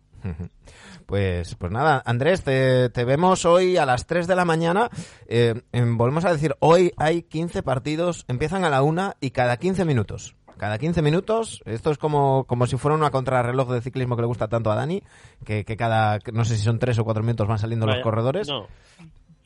Pues, 1.06 1.54
pues 1.54 1.70
nada, 1.70 2.02
Andrés, 2.04 2.42
te, 2.42 2.88
te, 2.90 3.04
vemos 3.04 3.44
hoy 3.44 3.76
a 3.76 3.86
las 3.86 4.06
3 4.06 4.26
de 4.26 4.34
la 4.34 4.44
mañana. 4.44 4.90
Eh, 5.28 5.54
volvemos 5.72 6.24
a 6.24 6.32
decir, 6.32 6.56
hoy 6.58 6.92
hay 6.96 7.22
15 7.22 7.62
partidos, 7.62 8.24
empiezan 8.26 8.64
a 8.64 8.70
la 8.70 8.82
una 8.82 9.16
y 9.20 9.30
cada 9.30 9.56
15 9.56 9.84
minutos. 9.84 10.34
Cada 10.58 10.78
15 10.78 11.02
minutos, 11.02 11.62
esto 11.66 11.90
es 11.90 11.98
como, 11.98 12.44
como 12.44 12.66
si 12.66 12.76
fuera 12.78 12.96
una 12.96 13.10
contrarreloj 13.10 13.70
de 13.70 13.82
ciclismo 13.82 14.16
que 14.16 14.22
le 14.22 14.28
gusta 14.28 14.48
tanto 14.48 14.72
a 14.72 14.74
Dani, 14.74 15.02
que, 15.44 15.64
que 15.64 15.76
cada, 15.76 16.18
no 16.32 16.44
sé 16.44 16.56
si 16.56 16.62
son 16.62 16.78
3 16.78 16.98
o 16.98 17.04
4 17.04 17.22
minutos 17.22 17.46
van 17.46 17.58
saliendo 17.58 17.86
Vaya, 17.86 17.98
los 17.98 18.04
corredores. 18.04 18.48
No, 18.48 18.66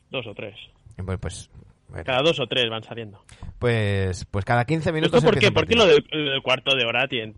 dos 0.09 0.25
o 0.27 0.33
tres. 0.33 0.55
Pues, 1.05 1.19
pues 1.19 1.49
bueno. 1.89 2.05
Cada 2.05 2.21
dos 2.21 2.39
o 2.39 2.47
tres 2.47 2.69
van 2.69 2.83
saliendo. 2.83 3.21
Pues, 3.59 4.25
pues 4.25 4.45
cada 4.45 4.63
15 4.63 4.91
minutos. 4.93 5.17
¿Esto 5.17 5.29
por 5.29 5.39
qué? 5.39 5.51
¿Por 5.51 5.67
qué 5.67 5.75
lo 5.75 5.85
del 5.85 6.01
de 6.01 6.41
cuarto 6.41 6.75
de 6.75 6.85
hora 6.85 7.07
tiene, 7.07 7.33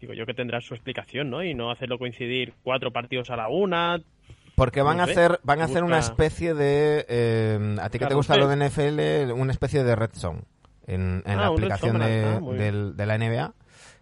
digo 0.00 0.14
yo 0.14 0.26
que 0.26 0.34
tendrá 0.34 0.60
su 0.60 0.74
explicación, 0.74 1.30
¿no? 1.30 1.42
Y 1.42 1.54
no 1.54 1.70
hacerlo 1.70 1.98
coincidir 1.98 2.54
cuatro 2.62 2.90
partidos 2.90 3.30
a 3.30 3.36
la 3.36 3.48
una. 3.48 4.00
Porque 4.54 4.82
van 4.82 4.96
no 4.96 5.02
a 5.04 5.06
hacer 5.06 5.40
van 5.42 5.60
a 5.60 5.64
hacer 5.64 5.84
una 5.84 5.98
especie 5.98 6.54
de 6.54 7.06
eh, 7.08 7.76
a 7.80 7.88
ti 7.90 7.92
que 7.92 7.98
claro, 7.98 8.08
te 8.10 8.14
gusta 8.16 8.36
lo 8.36 8.48
de 8.48 8.56
NFL, 8.56 9.32
una 9.32 9.52
especie 9.52 9.84
de 9.84 9.94
red 9.94 10.10
zone 10.12 10.40
en, 10.86 11.22
en 11.26 11.38
ah, 11.38 11.42
la 11.42 11.46
aplicación 11.48 11.98
de, 11.98 12.24
ah, 12.24 12.40
del, 12.40 12.96
de, 12.96 13.06
la 13.06 13.18
NBA. 13.18 13.52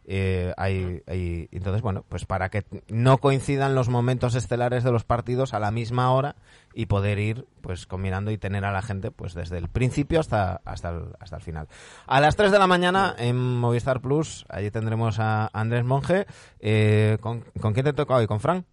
Eh, 0.09 0.53
hay, 0.57 1.03
hay, 1.09 1.49
entonces, 1.51 1.83
bueno, 1.83 2.05
pues 2.09 2.27
para 2.27 2.49
que 2.49 2.65
no 2.89 3.19
coincidan 3.19 3.75
los 3.75 3.89
momentos 3.89 4.37
estelares 4.37 4.85
de 4.85 4.93
los 4.93 5.03
partidos 5.03 5.53
a 5.53 5.59
la 5.59 5.73
misma 5.73 6.13
hora 6.13 6.37
y 6.75 6.87
poder 6.87 7.19
ir 7.19 7.47
pues 7.61 7.87
combinando 7.87 8.31
y 8.31 8.39
tener 8.39 8.65
a 8.65 8.71
la 8.71 8.83
gente 8.83 9.11
pues 9.11 9.35
desde 9.35 9.59
el 9.59 9.69
principio 9.69 10.21
hasta 10.21 10.61
hasta 10.65 10.91
el, 10.91 11.07
hasta 11.19 11.37
el 11.37 11.43
final. 11.43 11.67
A 12.07 12.21
las 12.21 12.37
3 12.37 12.53
de 12.53 12.59
la 12.59 12.69
mañana 12.69 13.17
en 13.19 13.37
Movistar 13.37 14.01
Plus, 14.01 14.47
allí 14.49 14.71
tendremos 14.71 15.19
a 15.19 15.51
Andrés 15.53 15.85
Monge. 15.85 16.27
Eh, 16.61 17.19
¿con, 17.21 17.41
¿con, 17.61 17.73
quién 17.73 17.85
te 17.85 17.93
toca 17.93 18.15
hoy? 18.15 18.29
¿Con 18.29 18.39
Fran? 18.39 18.65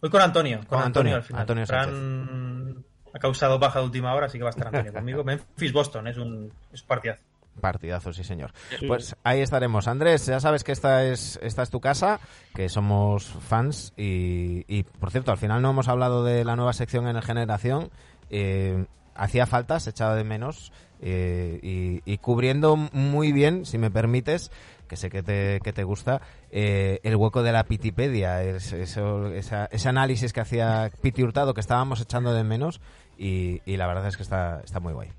Hoy 0.00 0.10
con 0.10 0.20
Antonio. 0.20 0.58
Con, 0.58 0.66
con 0.66 0.82
Antonio, 0.82 1.16
Antonio, 1.16 1.40
Antonio 1.40 1.66
Fran 1.66 2.84
ha 3.16 3.18
causado 3.18 3.58
baja 3.58 3.78
de 3.78 3.86
última 3.86 4.14
hora, 4.14 4.26
así 4.26 4.36
que 4.36 4.44
va 4.44 4.50
a 4.50 4.52
estar 4.52 4.66
Antonio 4.66 4.92
conmigo. 4.92 5.24
Memphis 5.24 5.72
Boston 5.72 6.06
es 6.06 6.18
un, 6.18 6.52
es 6.70 6.82
un 6.82 6.86
partidazo. 6.86 7.22
Partidazo, 7.60 8.12
sí 8.12 8.22
señor. 8.24 8.52
Sí. 8.78 8.86
Pues 8.86 9.16
ahí 9.24 9.40
estaremos. 9.40 9.88
Andrés, 9.88 10.26
ya 10.26 10.40
sabes 10.40 10.64
que 10.64 10.72
esta 10.72 11.04
es, 11.04 11.38
esta 11.42 11.62
es 11.62 11.70
tu 11.70 11.80
casa, 11.80 12.20
que 12.54 12.68
somos 12.68 13.24
fans 13.26 13.92
y, 13.96 14.64
y, 14.68 14.82
por 14.84 15.10
cierto, 15.10 15.30
al 15.32 15.38
final 15.38 15.62
no 15.62 15.70
hemos 15.70 15.88
hablado 15.88 16.24
de 16.24 16.44
la 16.44 16.56
nueva 16.56 16.72
sección 16.72 17.06
en 17.08 17.16
el 17.16 17.22
Generación. 17.22 17.90
Eh, 18.30 18.84
hacía 19.14 19.46
falta, 19.46 19.80
se 19.80 19.90
echaba 19.90 20.14
de 20.14 20.24
menos 20.24 20.72
eh, 21.00 21.58
y, 21.62 22.00
y 22.10 22.18
cubriendo 22.18 22.76
muy 22.76 23.32
bien, 23.32 23.64
si 23.66 23.78
me 23.78 23.90
permites, 23.90 24.50
que 24.88 24.96
sé 24.96 25.08
que 25.10 25.22
te, 25.22 25.60
que 25.64 25.72
te 25.72 25.84
gusta, 25.84 26.20
eh, 26.50 27.00
el 27.02 27.16
hueco 27.16 27.42
de 27.42 27.52
la 27.52 27.64
Pitipedia, 27.64 28.42
es- 28.42 28.72
eso- 28.72 29.28
esa- 29.32 29.66
ese 29.72 29.88
análisis 29.88 30.32
que 30.32 30.40
hacía 30.40 30.90
Piti 31.00 31.22
Hurtado 31.22 31.54
que 31.54 31.60
estábamos 31.60 32.00
echando 32.00 32.32
de 32.34 32.44
menos 32.44 32.80
y, 33.18 33.62
y 33.64 33.76
la 33.78 33.86
verdad 33.86 34.06
es 34.06 34.16
que 34.16 34.22
está, 34.22 34.60
está 34.64 34.78
muy 34.80 34.92
guay. 34.92 35.10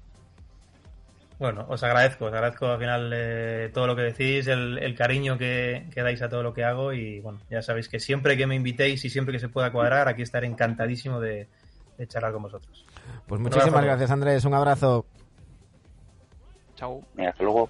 Bueno, 1.39 1.65
os 1.69 1.83
agradezco, 1.83 2.25
os 2.25 2.33
agradezco 2.33 2.65
al 2.65 2.79
final 2.79 3.11
eh, 3.13 3.69
todo 3.71 3.85
lo 3.85 3.95
que 3.95 4.01
decís, 4.01 4.47
el, 4.47 4.79
el 4.79 4.95
cariño 4.95 5.37
que, 5.37 5.87
que 5.93 6.01
dais 6.01 6.19
a 6.23 6.29
todo 6.29 6.41
lo 6.41 6.51
que 6.53 6.63
hago 6.63 6.93
y 6.93 7.19
bueno, 7.19 7.39
ya 7.49 7.61
sabéis 7.61 7.89
que 7.89 7.99
siempre 7.99 8.35
que 8.35 8.47
me 8.47 8.55
invitéis 8.55 9.05
y 9.05 9.09
siempre 9.11 9.33
que 9.33 9.39
se 9.39 9.47
pueda 9.47 9.71
cuadrar, 9.71 10.07
aquí 10.07 10.23
estaré 10.23 10.47
encantadísimo 10.47 11.19
de, 11.19 11.47
de 11.97 12.07
charlar 12.07 12.33
con 12.33 12.41
vosotros. 12.41 12.85
Pues 13.27 13.39
muchísimas 13.39 13.67
abrazo. 13.67 13.85
gracias 13.85 14.11
Andrés, 14.11 14.45
un 14.45 14.53
abrazo. 14.55 15.05
Chao. 16.75 17.01
Mira, 17.15 17.29
hasta 17.29 17.43
luego. 17.43 17.69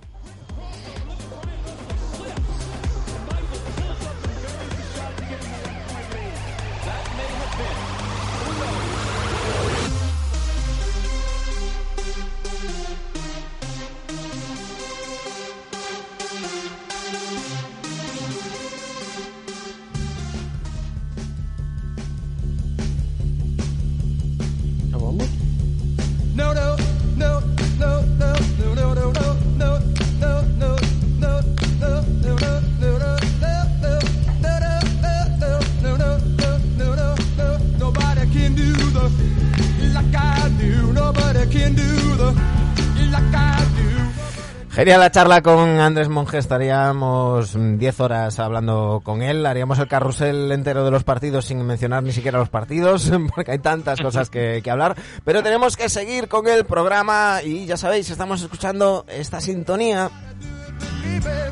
Genial 44.77 44.99
la 44.99 45.09
charla 45.09 45.41
con 45.41 45.79
Andrés 45.79 46.07
Monge, 46.07 46.37
estaríamos 46.37 47.55
mm, 47.55 47.79
10 47.79 47.99
horas 47.99 48.37
hablando 48.37 49.01
con 49.03 49.23
él, 49.23 49.43
haríamos 49.47 49.79
el 49.79 49.87
carrusel 49.87 50.51
entero 50.51 50.85
de 50.85 50.91
los 50.91 51.03
partidos 51.03 51.45
sin 51.45 51.65
mencionar 51.65 52.03
ni 52.03 52.11
siquiera 52.11 52.37
los 52.37 52.49
partidos, 52.49 53.11
porque 53.35 53.53
hay 53.53 53.57
tantas 53.57 53.99
cosas 53.99 54.29
que, 54.29 54.61
que 54.63 54.69
hablar, 54.69 54.95
pero 55.25 55.41
tenemos 55.41 55.77
que 55.77 55.89
seguir 55.89 56.27
con 56.27 56.47
el 56.47 56.63
programa 56.63 57.39
y 57.43 57.65
ya 57.65 57.75
sabéis, 57.75 58.11
estamos 58.11 58.39
escuchando 58.43 59.03
esta 59.09 59.41
sintonía. 59.41 60.11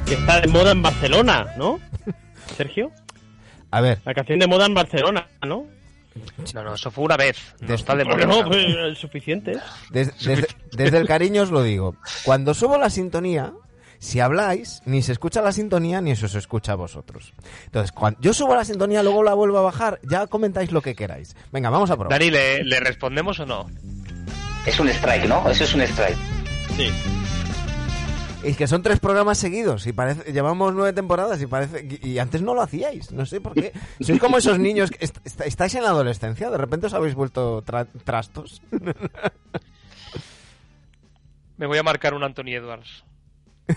Que 0.06 0.14
está 0.14 0.42
de 0.42 0.48
moda 0.48 0.70
en 0.70 0.84
Barcelona, 0.84 1.48
¿no? 1.58 1.80
Sergio, 2.56 2.92
A 3.72 3.82
ver, 3.82 4.02
la 4.06 4.14
canción 4.14 4.38
de 4.38 4.46
moda 4.46 4.68
en 4.68 4.76
Barcelona, 4.76 5.26
¿no? 5.44 5.66
No, 6.54 6.64
no, 6.64 6.76
eso 6.76 6.90
fue 6.92 7.04
una 7.04 7.18
vez. 7.18 7.38
No 7.60 7.68
Des- 7.68 7.82
está 7.82 7.96
de 7.96 8.04
Bueno, 8.06 8.28
moda. 8.28 8.46
pues 8.48 8.66
eh, 8.68 8.96
suficiente. 8.96 9.60
des- 9.92 10.18
desde, 10.26 10.48
desde 10.72 10.98
el 10.98 11.08
cariño 11.08 11.42
os 11.44 11.52
lo 11.52 11.62
digo, 11.64 11.96
cuando 12.24 12.54
subo 12.54 12.78
la 12.78 12.90
sintonía, 12.90 13.52
si 14.00 14.20
habláis, 14.20 14.82
ni 14.86 15.02
se 15.02 15.12
escucha 15.12 15.42
la 15.42 15.52
sintonía 15.52 16.00
ni 16.02 16.16
se 16.16 16.26
os 16.28 16.36
escucha 16.36 16.74
a 16.74 16.76
vosotros. 16.76 17.34
Entonces, 17.66 17.92
cuando 17.92 18.20
yo 18.22 18.34
subo 18.34 18.56
la 18.56 18.64
sintonía, 18.64 19.04
luego 19.04 19.24
la 19.24 19.34
vuelvo 19.34 19.58
a 19.58 19.62
bajar, 19.64 20.00
ya 20.04 20.28
comentáis 20.28 20.72
lo 20.72 20.82
que 20.82 20.96
queráis. 20.96 21.36
Venga, 21.52 21.70
vamos 21.70 21.90
a 21.92 21.96
probar. 21.96 22.12
Dani, 22.18 22.32
¿le, 22.32 22.64
¿le 22.64 22.80
respondemos 22.80 23.40
o 23.40 23.46
no? 23.46 23.70
Es 24.66 24.80
un 24.80 24.88
strike, 24.90 25.26
¿no? 25.28 25.50
Eso 25.50 25.64
es 25.64 25.74
un 25.74 25.82
strike. 25.82 26.18
Sí. 26.78 26.90
Es 28.46 28.58
que 28.58 28.68
son 28.68 28.82
tres 28.84 29.00
programas 29.00 29.38
seguidos 29.38 29.88
y 29.88 29.94
parece 29.94 30.32
llevamos 30.32 30.74
nueve 30.74 30.94
temporadas 30.94 31.42
y 31.42 31.48
parece 31.48 31.88
y 32.04 32.20
antes 32.20 32.42
no 32.42 32.54
lo 32.54 32.62
hacíais, 32.62 33.12
no 33.12 33.26
sé 33.26 33.42
por 33.42 33.54
qué. 33.54 33.72
Sois 34.02 34.20
como 34.20 34.38
esos 34.38 34.60
niños 34.60 34.92
que 34.92 35.04
est- 35.04 35.18
est- 35.26 35.42
estáis 35.42 35.74
en 35.76 35.84
la 35.84 35.90
adolescencia, 35.90 36.50
de 36.52 36.58
repente 36.58 36.88
os 36.88 36.94
habéis 36.94 37.16
vuelto 37.16 37.64
tra- 37.64 37.88
trastos. 38.04 38.62
Me 41.58 41.66
voy 41.68 41.78
a 41.78 41.84
marcar 41.84 42.14
un 42.14 42.24
Anthony 42.24 42.50
Edwards. 42.56 43.04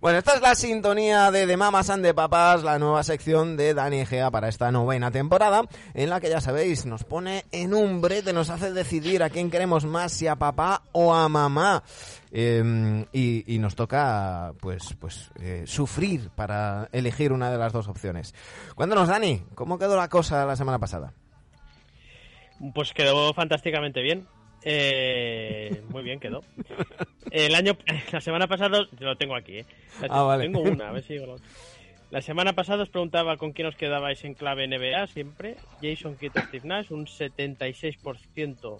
bueno, 0.00 0.18
esta 0.18 0.34
es 0.34 0.42
la 0.42 0.54
sintonía 0.54 1.30
de 1.30 1.46
The 1.46 1.56
Mamas 1.56 1.88
and 1.88 2.04
the 2.04 2.12
Papas, 2.12 2.62
la 2.62 2.78
nueva 2.78 3.02
sección 3.02 3.56
de 3.56 3.72
Dani 3.72 4.00
Egea 4.00 4.30
para 4.30 4.48
esta 4.48 4.70
novena 4.70 5.10
temporada, 5.10 5.62
en 5.94 6.10
la 6.10 6.20
que 6.20 6.28
ya 6.28 6.40
sabéis, 6.42 6.84
nos 6.84 7.04
pone 7.04 7.44
en 7.50 7.72
un 7.72 8.00
brete, 8.02 8.32
nos 8.34 8.50
hace 8.50 8.72
decidir 8.72 9.22
a 9.22 9.30
quién 9.30 9.50
queremos 9.50 9.86
más, 9.86 10.12
si 10.12 10.26
a 10.26 10.36
papá 10.36 10.82
o 10.92 11.14
a 11.14 11.28
mamá. 11.30 11.82
Eh, 12.36 13.06
y, 13.12 13.54
y 13.54 13.58
nos 13.60 13.76
toca, 13.76 14.52
pues, 14.60 14.94
pues 14.98 15.30
eh, 15.40 15.62
sufrir 15.66 16.30
para 16.34 16.88
elegir 16.90 17.32
una 17.32 17.48
de 17.48 17.58
las 17.58 17.72
dos 17.72 17.86
opciones. 17.86 18.34
Cuéntanos, 18.74 19.06
Dani, 19.08 19.42
¿cómo 19.54 19.78
quedó 19.78 19.96
la 19.96 20.08
cosa 20.08 20.44
la 20.44 20.56
semana 20.56 20.80
pasada? 20.80 21.12
Pues 22.74 22.92
quedó 22.92 23.32
fantásticamente 23.34 24.02
bien. 24.02 24.26
Eh, 24.62 25.82
muy 25.90 26.02
bien 26.02 26.18
quedó. 26.18 26.40
El 27.30 27.54
año, 27.54 27.76
la 28.12 28.20
semana 28.20 28.46
pasada, 28.48 28.80
lo 28.98 29.16
tengo 29.16 29.36
aquí, 29.36 29.58
¿eh? 29.58 29.66
La- 30.00 30.08
Ah, 30.10 30.22
vale. 30.22 30.44
Tengo 30.44 30.60
una, 30.62 30.88
a 30.88 30.92
ver 30.92 31.02
si 31.04 31.14
digo 31.14 31.36
la 32.10 32.20
semana 32.22 32.52
pasada 32.52 32.82
os 32.84 32.90
preguntaba 32.90 33.36
con 33.38 33.52
quién 33.52 33.66
os 33.68 33.74
quedabais 33.76 34.24
en 34.24 34.34
clave 34.34 34.66
NBA 34.68 35.06
siempre. 35.08 35.56
Jason 35.82 36.16
Kidd 36.16 36.32
Steve 36.48 36.66
Nash, 36.66 36.90
un 36.92 37.06
76% 37.06 38.78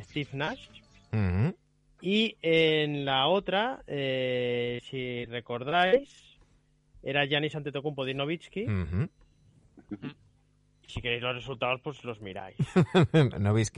Steve 0.00 0.28
Nash. 0.32 0.66
Ujú. 1.12 1.54
Y 2.02 2.36
en 2.42 3.04
la 3.04 3.26
otra, 3.26 3.82
eh, 3.86 4.80
si 4.88 5.24
recordáis, 5.26 6.38
era 7.02 7.24
Giannis 7.26 7.54
Antetokounmpo 7.56 8.04
de 8.04 8.14
Novitsky. 8.14 8.64
Ujú. 8.64 9.08
Si 10.86 11.00
queréis 11.00 11.22
los 11.22 11.34
resultados, 11.36 11.80
pues 11.82 12.02
los 12.04 12.20
miráis. 12.20 12.56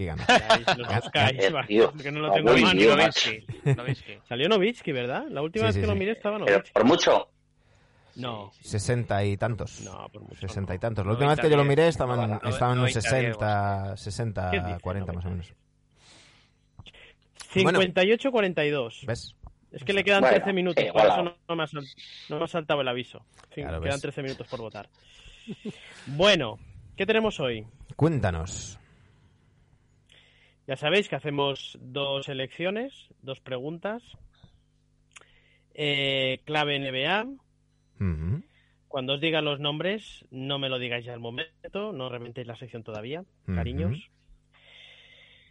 Ganó. 0.06 0.22
Miráis, 0.28 0.78
los 0.78 0.88
buscáis, 0.94 1.52
porque 1.92 2.10
no 2.10 2.20
lo 2.20 2.32
tengo 2.32 2.52
muy 2.52 2.62
mano. 2.62 2.96
Nowitzki. 2.96 4.18
Salió 4.26 4.48
Novitsky, 4.48 4.92
¿verdad? 4.92 5.26
La 5.28 5.42
última 5.42 5.64
Sí, 5.64 5.66
vez 5.66 5.74
sí, 5.74 5.80
que 5.82 5.86
lo 5.86 5.92
sí. 5.92 5.98
miré 5.98 6.12
estaba 6.12 6.38
Pero 6.38 6.50
Novitsky. 6.50 6.72
por 6.72 6.84
mucho. 6.84 7.28
No, 8.14 8.50
Sesenta 8.60 9.24
y 9.24 9.36
tantos. 9.38 9.80
no, 9.84 10.08
por 10.12 10.22
mucho. 10.22 10.36
Sesenta 10.40 10.74
y 10.74 10.76
no. 10.76 10.80
tantos. 10.80 11.06
La 11.06 11.12
última 11.12 11.30
vez 11.30 11.40
que 11.40 11.50
yo 11.50 11.56
lo 11.56 11.64
miré 11.64 11.88
estaban, 11.88 12.40
estaban 12.44 12.76
no, 12.76 12.82
unos 12.84 12.94
no, 12.94 13.00
60, 13.02 13.90
¿Qué 13.90 13.96
60, 13.96 14.50
dices? 14.50 14.82
40 14.82 15.12
más 15.12 15.24
o 15.24 15.30
menos. 15.30 15.52
58-42. 17.54 19.06
¿Ves? 19.06 19.36
Es 19.70 19.84
que 19.84 19.92
le 19.94 20.04
quedan 20.04 20.20
Bueno, 20.20 20.36
13 20.36 20.52
minutos, 20.52 20.84
sí, 20.84 20.90
por 20.92 21.06
eso 21.06 21.22
no, 21.22 21.36
no 21.48 21.56
me 21.56 21.62
ha 21.62 21.66
sal- 21.66 21.86
no 22.28 22.38
me 22.38 22.44
ha 22.44 22.48
saltado 22.48 22.80
el 22.82 22.88
aviso. 22.88 23.24
Claro, 23.50 23.80
quedan 23.80 23.94
ves. 23.94 24.02
13 24.02 24.22
minutos 24.22 24.46
por 24.48 24.60
votar. 24.60 24.88
Bueno, 26.06 26.58
¿qué 26.96 27.04
tenemos 27.06 27.40
hoy? 27.40 27.66
Cuéntanos. 27.96 28.78
Ya 30.66 30.76
sabéis 30.76 31.08
que 31.08 31.16
hacemos 31.16 31.78
dos 31.80 32.28
elecciones, 32.28 33.08
dos 33.22 33.40
preguntas. 33.40 34.02
Eh, 35.74 36.40
clave 36.44 36.78
NBA. 36.78 37.24
Ujú, 38.00 38.42
Cuando 38.88 39.14
os 39.14 39.20
diga 39.20 39.40
los 39.40 39.58
nombres, 39.58 40.24
no 40.30 40.58
me 40.58 40.68
lo 40.68 40.78
digáis 40.78 41.04
ya 41.06 41.14
al 41.14 41.20
momento, 41.20 41.92
no 41.92 42.08
reventéis 42.08 42.46
la 42.46 42.56
sección 42.56 42.82
todavía, 42.84 43.24
cariños. 43.46 44.10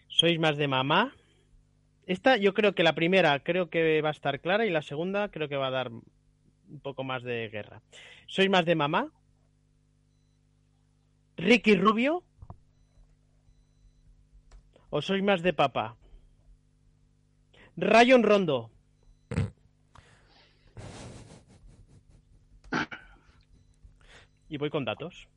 ¿Sois 0.08 0.38
más 0.40 0.58
de 0.58 0.68
mamá? 0.68 1.14
Esta 2.08 2.38
yo 2.38 2.54
creo 2.54 2.74
que 2.74 2.84
la 2.84 2.96
primera 2.96 3.40
creo 3.44 3.70
que 3.70 4.02
va 4.02 4.10
a 4.10 4.14
estar 4.14 4.40
clara 4.42 4.66
y 4.66 4.70
la 4.70 4.82
segunda 4.82 5.30
creo 5.30 5.48
que 5.48 5.56
va 5.56 5.68
a 5.68 5.72
dar 5.72 5.92
un 5.92 6.80
poco 6.82 7.04
más 7.04 7.24
de 7.24 7.50
guerra. 7.50 7.82
¿Sois 8.28 8.50
más 8.50 8.66
de 8.66 8.76
mamá? 8.76 9.12
¿Ricky 11.38 11.76
Rubio? 11.76 12.24
¿O 14.90 15.02
sois 15.02 15.24
más 15.24 15.42
de 15.42 15.54
papá? 15.54 15.96
Rayon 17.78 18.24
Rondo. 18.24 18.72
Y 24.50 24.58
voy 24.58 24.70
con 24.70 24.84
datos. 24.84 25.30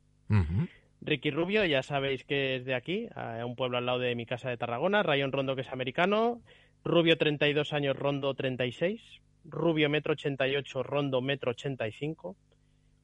Ricky 1.05 1.29
Rubio, 1.29 1.63
ya 1.65 1.83
sabéis 1.83 2.23
que 2.23 2.55
es 2.55 2.65
de 2.65 2.73
aquí, 2.73 3.07
a 3.13 3.45
un 3.45 3.55
pueblo 3.55 3.77
al 3.77 3.85
lado 3.85 3.99
de 3.99 4.15
mi 4.15 4.25
casa 4.25 4.49
de 4.49 4.57
Tarragona. 4.57 5.03
Rayon 5.03 5.31
Rondo, 5.31 5.55
que 5.55 5.61
es 5.61 5.71
americano. 5.71 6.41
Rubio, 6.83 7.15
32 7.15 7.73
años, 7.73 7.95
Rondo, 7.95 8.33
36. 8.33 9.01
Rubio, 9.43 9.87
metro 9.87 10.13
88, 10.13 10.81
Rondo, 10.81 11.21
metro 11.21 11.51
85. 11.51 12.35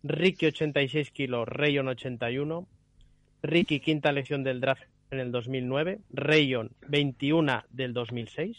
Ricky, 0.02 0.47
86 0.47 1.12
kilos, 1.12 1.47
Rayon, 1.47 1.89
81. 1.89 2.68
Ricky, 3.43 3.80
quinta 3.80 4.10
elección 4.10 4.43
del 4.43 4.62
draft 4.62 4.84
en 5.12 5.20
el 5.20 5.32
2009. 5.32 5.99
Rayon, 6.10 6.72
21 6.88 7.66
del 7.70 7.93
2006. 7.93 8.58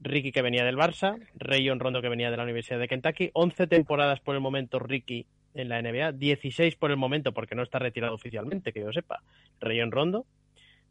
Ricky, 0.00 0.32
que 0.32 0.42
venía 0.42 0.64
del 0.64 0.76
Barça. 0.76 1.16
Rayon 1.36 1.78
Rondo, 1.78 2.02
que 2.02 2.08
venía 2.08 2.32
de 2.32 2.36
la 2.36 2.42
Universidad 2.42 2.80
de 2.80 2.88
Kentucky. 2.88 3.30
11 3.34 3.68
temporadas 3.68 4.18
por 4.18 4.34
el 4.34 4.40
momento, 4.40 4.80
Ricky 4.80 5.26
en 5.54 5.68
la 5.68 5.80
NBA, 5.82 6.12
16 6.12 6.76
por 6.76 6.90
el 6.90 6.96
momento 6.96 7.32
porque 7.32 7.54
no 7.54 7.62
está 7.62 7.78
retirado 7.78 8.14
oficialmente, 8.14 8.72
que 8.72 8.80
yo 8.80 8.92
sepa, 8.92 9.22
Rayon 9.60 9.90
Rondo, 9.90 10.26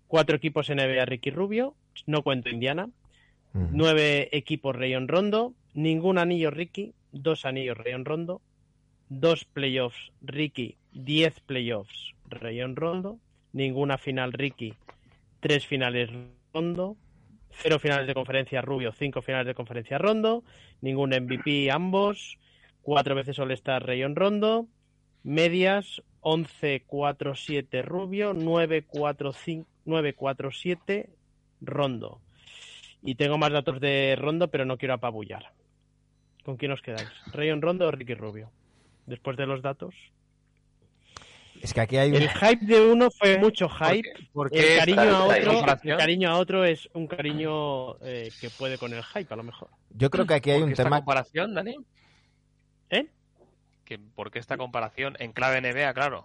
cuatro 0.08 0.36
equipos 0.36 0.70
NBA 0.70 1.06
Ricky 1.06 1.32
Rubio, 1.32 1.76
no 2.06 2.24
cuento 2.24 2.50
Indiana, 2.50 2.90
nueve 3.54 4.30
equipos 4.32 4.76
Rayon 4.76 5.08
Rondo, 5.08 5.54
ningún 5.74 6.18
anillo 6.18 6.52
Ricky, 6.52 6.94
dos 7.12 7.46
anillos 7.46 7.78
Rayon 7.78 8.06
Rondo, 8.06 8.42
dos 9.10 9.46
playoffs 9.46 10.12
Ricky, 10.22 10.78
diez 10.94 11.40
playoffs 11.42 12.14
Rayon 12.30 12.76
Rondo, 12.76 13.20
ninguna 13.54 13.98
final 13.98 14.34
Ricky, 14.34 14.74
tres 15.40 15.66
finales 15.66 16.10
Rondo, 16.54 16.96
cero 17.52 17.80
finales 17.80 18.08
de 18.08 18.14
conferencia 18.14 18.62
Rubio, 18.62 18.94
cinco 18.94 19.22
finales 19.22 19.48
de 19.48 19.56
conferencia 19.56 19.98
Rondo, 19.98 20.44
ningún 20.82 21.10
MVP 21.10 21.70
ambos, 21.72 22.38
cuatro 22.82 23.16
veces 23.16 23.40
All-Star 23.40 23.86
Rayon 23.86 24.16
Rondo, 24.16 24.68
medias 25.24 26.02
11-4-7 26.22 27.84
Rubio, 27.84 28.34
9-4-5 28.34 29.66
9-4-7 29.86 31.10
Rondo. 31.62 32.22
Y 33.04 33.16
tengo 33.16 33.38
más 33.38 33.52
datos 33.52 33.80
de 33.80 34.16
Rondo, 34.18 34.50
pero 34.50 34.66
no 34.66 34.78
quiero 34.78 34.94
apabullar. 34.94 35.54
¿Con 36.44 36.58
quién 36.58 36.72
os 36.72 36.82
quedáis? 36.82 37.10
¿Rayon 37.32 37.62
Rondo 37.62 37.88
o 37.88 37.92
Ricky 37.92 38.14
Rubio? 38.14 38.52
Después 39.06 39.38
de 39.38 39.48
los 39.48 39.62
datos. 39.62 39.96
Es 41.62 41.74
que 41.74 41.82
aquí 41.82 41.98
hay. 41.98 42.16
El 42.16 42.30
hype 42.30 42.66
de 42.66 42.82
uno 42.92 43.10
fue 43.12 43.38
mucho 43.38 43.70
hype. 43.70 44.10
¿Por 44.34 44.48
El 44.52 44.62
qué 44.62 44.78
cariño 44.78 45.02
a 45.02 45.26
otro, 45.26 45.66
el 45.84 45.98
cariño 45.98 46.30
a 46.30 46.38
otro 46.38 46.66
es 46.66 46.90
un 46.94 47.08
cariño 47.08 47.98
eh, 48.04 48.32
que 48.40 48.50
puede 48.50 48.78
con 48.78 48.94
el 48.94 49.04
hype, 49.04 49.32
a 49.32 49.38
lo 49.38 49.44
mejor. 49.44 49.70
Yo 49.92 50.10
creo 50.10 50.26
que 50.26 50.34
aquí 50.36 50.52
hay 50.52 50.60
¿Por 50.60 50.70
un 50.70 50.76
tema... 50.76 50.98
comparación, 50.98 51.54
Dani? 51.54 51.76
Que 53.92 54.00
¿Por 54.00 54.32
qué 54.32 54.40
esta 54.40 54.56
comparación 54.56 55.18
en 55.20 55.34
clave 55.34 55.60
NBA, 55.60 55.94
claro? 55.94 56.24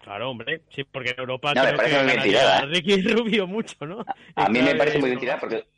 Claro, 0.00 0.28
hombre. 0.28 0.62
Sí, 0.74 0.82
porque 0.82 1.10
en 1.10 1.20
Europa 1.20 1.54
No, 1.54 1.62
me 1.62 1.74
parece 1.74 1.94
que 1.94 2.02
muy 2.02 2.12
bien 2.14 2.22
tirada, 2.24 2.58
¿eh? 2.58 2.66
Ricky 2.66 3.02
Rubio 3.14 3.46
mucho, 3.46 3.86
¿no? 3.86 4.04
A 4.34 4.48
mí 4.48 4.60
me 4.60 4.74
parece 4.74 4.98
muy 4.98 5.10
bien 5.10 5.20
tirada 5.20 5.38
porque, 5.38 5.68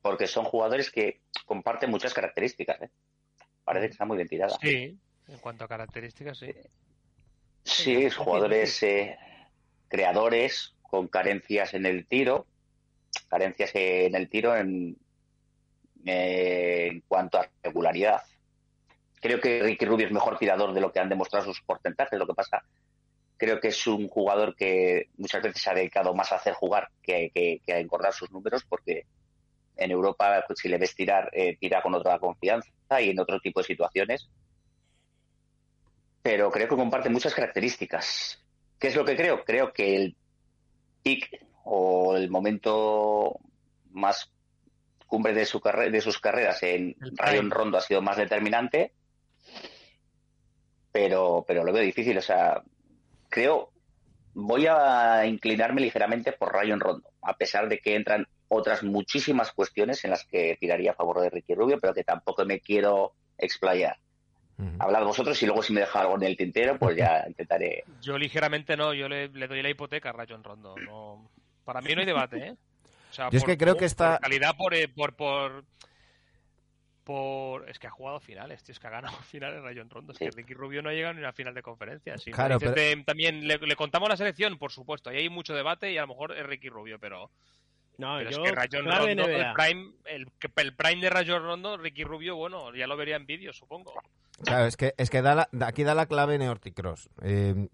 porque 0.00 0.28
son 0.28 0.44
jugadores 0.44 0.88
que 0.92 1.18
comparten 1.46 1.90
muchas 1.90 2.14
características. 2.14 2.80
¿eh? 2.80 2.90
Parece 3.64 3.88
que 3.88 3.90
está 3.90 4.04
muy 4.04 4.18
bien 4.18 4.28
tirada. 4.28 4.56
Sí, 4.60 4.96
en 5.26 5.38
cuanto 5.40 5.64
a 5.64 5.68
características, 5.68 6.38
sí. 6.38 6.52
Sí, 7.64 8.08
jugadores 8.08 8.80
eh, 8.84 9.18
creadores 9.88 10.76
con 10.80 11.08
carencias 11.08 11.74
en 11.74 11.86
el 11.86 12.06
tiro, 12.06 12.46
carencias 13.26 13.72
en 13.74 14.14
el 14.14 14.28
tiro 14.28 14.54
en, 14.54 14.96
eh, 16.04 16.86
en 16.92 17.00
cuanto 17.08 17.40
a 17.40 17.50
regularidad. 17.64 18.22
Creo 19.26 19.40
que 19.40 19.62
Ricky 19.62 19.84
Rubio 19.84 20.06
es 20.06 20.12
mejor 20.12 20.38
tirador 20.38 20.72
de 20.72 20.80
lo 20.80 20.92
que 20.92 21.00
han 21.00 21.08
demostrado 21.08 21.44
sus 21.46 21.60
porcentajes. 21.62 22.18
Lo 22.18 22.26
que 22.26 22.34
pasa, 22.34 22.62
creo 23.36 23.58
que 23.60 23.68
es 23.68 23.86
un 23.86 24.08
jugador 24.08 24.54
que 24.54 25.08
muchas 25.16 25.42
veces 25.42 25.60
se 25.62 25.70
ha 25.70 25.74
dedicado 25.74 26.14
más 26.14 26.30
a 26.32 26.36
hacer 26.36 26.54
jugar 26.54 26.88
que, 27.02 27.30
que- 27.34 27.60
que 27.64 27.72
a 27.72 27.78
engordar 27.80 28.12
sus 28.12 28.30
números, 28.30 28.64
porque 28.68 29.04
en 29.76 29.90
Europa, 29.90 30.44
pues, 30.46 30.58
si 30.60 30.68
le 30.68 30.78
ves 30.78 30.94
tirar, 30.94 31.28
eh, 31.32 31.56
tira 31.58 31.82
con 31.82 31.94
otra 31.94 32.18
confianza 32.18 32.70
y 33.00 33.10
en 33.10 33.18
otro 33.20 33.38
tipo 33.40 33.60
de 33.60 33.66
situaciones 33.66 34.28
pero 36.22 36.50
creo 36.50 36.68
que 36.68 36.74
comparte 36.76 37.08
muchas 37.08 37.34
características. 37.34 38.42
¿Qué 38.80 38.88
es 38.88 38.96
lo 38.96 39.04
que 39.04 39.14
creo? 39.16 39.44
Creo 39.44 39.72
que 39.72 39.94
el 39.94 40.16
pick 41.04 41.28
o 41.62 42.16
el 42.16 42.30
momento 42.30 43.38
más 43.92 44.32
cumbre 45.06 45.32
de, 45.34 45.44
su 45.46 45.60
carre- 45.60 45.90
de 45.90 46.00
sus 46.00 46.18
carreras 46.18 46.60
en 46.64 46.96
Rayon. 47.16 47.50
Rondo 47.52 47.78
ha 47.78 47.80
sido 47.80 48.02
más 48.02 48.16
determinante, 48.16 48.92
pero, 50.96 51.44
pero 51.46 51.62
lo 51.62 51.74
veo 51.74 51.82
difícil. 51.82 52.16
O 52.16 52.22
sea, 52.22 52.62
creo, 53.28 53.70
voy 54.32 54.66
a 54.66 55.26
inclinarme 55.26 55.82
ligeramente 55.82 56.32
por 56.32 56.54
Rayon 56.54 56.80
Rondo, 56.80 57.10
a 57.20 57.36
pesar 57.36 57.68
de 57.68 57.80
que 57.80 57.94
entran 57.96 58.26
otras 58.48 58.82
muchísimas 58.82 59.52
cuestiones 59.52 60.02
en 60.04 60.10
las 60.12 60.24
que 60.24 60.56
tiraría 60.58 60.92
a 60.92 60.94
favor 60.94 61.20
de 61.20 61.28
Ricky 61.28 61.54
Rubio, 61.54 61.78
pero 61.78 61.92
que 61.92 62.02
tampoco 62.02 62.46
me 62.46 62.60
quiero 62.60 63.12
explayar. 63.36 63.98
Hablad 64.78 65.04
vosotros 65.04 65.42
y 65.42 65.44
luego 65.44 65.62
si 65.62 65.74
me 65.74 65.80
deja 65.80 66.00
algo 66.00 66.14
en 66.16 66.22
el 66.22 66.34
tintero, 66.38 66.78
pues 66.78 66.96
ya 66.96 67.24
intentaré. 67.28 67.84
Yo 68.00 68.16
ligeramente 68.16 68.74
no, 68.74 68.94
yo 68.94 69.06
le, 69.06 69.28
le 69.28 69.48
doy 69.48 69.62
la 69.62 69.68
hipoteca 69.68 70.08
a 70.08 70.12
Rayon 70.12 70.42
Rondo. 70.42 70.76
No, 70.78 71.28
para 71.62 71.82
mí 71.82 71.94
no 71.94 72.00
hay 72.00 72.06
debate, 72.06 72.38
¿eh? 72.38 72.54
O 73.10 73.12
sea, 73.12 73.28
Yo 73.28 73.36
es 73.36 73.44
que 73.44 73.58
creo 73.58 73.76
que 73.76 73.84
está- 73.84 74.12
por 74.12 74.20
calidad 74.22 74.56
por, 74.56 74.72
eh, 74.72 74.88
por, 74.88 75.14
por, 75.14 75.64
por- 77.06 77.70
Es 77.70 77.78
que 77.78 77.86
ha 77.86 77.90
jugado 77.90 78.18
finales, 78.20 78.62
tío, 78.64 78.72
es 78.72 78.80
que 78.80 78.86
ha 78.88 78.90
ganado 78.90 79.16
finales 79.30 79.62
Rayon 79.62 79.88
Rondo. 79.88 80.12
Es 80.12 80.18
que. 80.18 80.30
Ricky 80.30 80.52
Rubio 80.54 80.82
no 80.82 80.90
ha 80.90 80.92
llegado 80.92 81.14
ni 81.14 81.20
a 81.20 81.22
una 81.22 81.32
final 81.32 81.54
de 81.54 81.62
conferencia. 81.62 82.18
Si 82.18 82.32
Claro, 82.32 82.58
pero- 82.58 82.72
de- 82.72 83.02
también 83.06 83.46
le, 83.46 83.56
le 83.58 83.76
contamos 83.76 84.08
la 84.08 84.16
selección, 84.16 84.58
por 84.58 84.72
supuesto, 84.72 85.12
y 85.12 85.16
hay 85.18 85.28
mucho 85.30 85.54
debate 85.54 85.92
y 85.92 85.98
a 85.98 86.02
lo 86.02 86.08
mejor 86.08 86.36
es 86.36 86.44
Ricky 86.44 86.68
Rubio, 86.68 86.98
pero, 86.98 87.30
No, 87.98 88.16
pero 88.18 88.30
yo, 88.30 88.44
es 88.44 88.50
que 88.50 88.56
Rayon 88.56 88.84
Rondo, 88.86 89.24
el 89.28 89.52
prime, 89.54 89.92
el, 90.06 90.26
el 90.56 90.74
prime 90.74 91.00
de 91.00 91.10
Rayon 91.10 91.42
Rondo, 91.44 91.76
Ricky 91.78 92.02
Rubio, 92.04 92.34
bueno, 92.36 92.74
ya 92.74 92.86
lo 92.88 92.96
vería 92.96 93.16
en 93.16 93.24
vídeo, 93.26 93.52
supongo. 93.52 93.94
Claro, 94.44 94.66
es 94.66 94.76
que, 94.76 94.92
es 94.98 95.08
que 95.08 95.22
da 95.22 95.34
la- 95.34 95.48
aquí 95.66 95.82
da 95.82 95.94
la 95.94 96.06
clave 96.06 96.36
Neorticross. 96.38 97.08
Eh, 97.22 97.68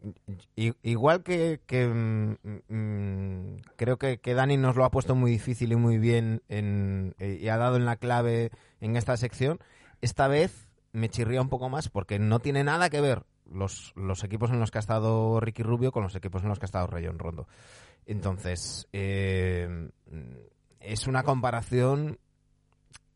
i- 0.55 0.75
igual 0.83 1.23
que, 1.25 1.59
mm, 1.69 2.73
mm, 2.73 3.57
creo 3.77 3.99
que, 3.99 4.19
que 4.21 4.35
Dani 4.35 4.57
nos 4.57 4.77
lo 4.77 4.85
ha 4.85 4.91
puesto 4.91 5.17
muy 5.17 5.31
difícil 5.33 5.73
y 5.73 5.77
muy 5.77 5.99
bien 5.99 6.43
en- 6.49 7.15
eh, 7.19 7.39
y 7.41 7.49
ha 7.49 7.57
dado 7.57 7.77
en 7.77 7.85
la 7.85 7.97
clave 7.97 8.51
en 8.81 8.97
esta 8.97 9.17
sección, 9.17 9.59
esta 10.03 10.29
vez 10.29 10.69
me 10.93 11.09
chirría 11.09 11.41
un 11.43 11.49
poco 11.49 11.69
más 11.69 11.89
porque 11.89 12.19
no 12.21 12.39
tiene 12.39 12.63
nada 12.63 12.91
que 12.91 13.01
ver 13.01 13.25
los, 13.51 13.93
los 13.97 14.23
equipos 14.23 14.51
en 14.51 14.61
los 14.61 14.71
que 14.71 14.79
ha 14.79 14.81
estado 14.81 15.41
Ricky 15.41 15.63
Rubio 15.65 15.91
con 15.91 16.05
los 16.05 16.15
equipos 16.15 16.43
en 16.43 16.49
los 16.49 16.59
que 16.61 16.65
ha 16.65 16.67
estado 16.67 16.87
Rayon 16.87 17.19
Rondo. 17.19 17.49
Entonces, 18.07 18.89
eh, 18.93 19.91
es 20.81 21.07
una 21.09 21.23
comparación 21.25 22.19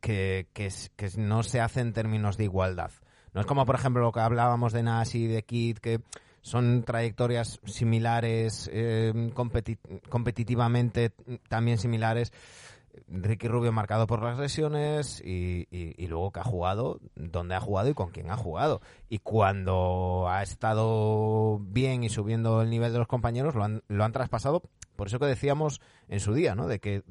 que, 0.01 0.49
que 0.53 0.69
no 1.17 1.43
se 1.43 1.61
hace 1.61 1.81
en 1.81 1.93
términos 1.93 2.37
de 2.37 2.45
igualdad. 2.45 2.91
No 3.37 3.43
es 3.43 3.47
como, 3.47 3.67
por 3.67 3.75
ejemplo, 3.75 4.01
lo 4.01 4.13
que 4.13 4.21
hablábamos 4.21 4.73
de 4.73 4.83
Nash 4.83 5.15
y 5.17 5.27
de 5.27 5.43
Kid, 5.43 5.77
que 5.77 6.01
son 6.41 6.85
trayectorias 6.85 7.61
similares, 7.67 8.71
eh, 8.73 9.13
competi- 9.35 9.77
competitivamente 10.09 11.13
también 11.47 11.77
similares. 11.77 12.33
Ricky 13.09 13.49
Rubio 13.49 13.73
marcado 13.73 14.07
por 14.07 14.23
las 14.23 14.39
lesiones 14.39 15.23
y, 15.25 15.67
luego 16.09 16.33
que 16.33 16.41
ha 16.41 16.45
jugado, 16.45 17.01
dónde 17.15 17.55
ha 17.55 17.61
jugado 17.61 17.89
y 17.89 17.95
con 17.95 18.11
quién 18.11 18.31
ha 18.31 18.37
jugado. 18.37 18.81
Y 19.09 19.19
cuando 19.19 20.27
ha 20.29 20.43
estado 20.43 21.59
bien 21.61 22.05
y 22.05 22.09
subiendo 22.09 22.63
el 22.63 22.71
nivel 22.71 22.93
de 22.93 22.99
los 22.99 23.09
compañeros, 23.09 23.55
lo 23.55 23.65
han, 23.65 23.83
lo 23.89 24.05
han 24.05 24.13
traspasado. 24.13 24.63
Por 24.97 25.09
eso 25.09 25.19
que 25.19 25.27
decíamos 25.27 25.81
en 26.09 26.21
su 26.21 26.33
día, 26.33 26.55
¿no? 26.55 26.67
De 26.69 26.81
que, 26.81 27.03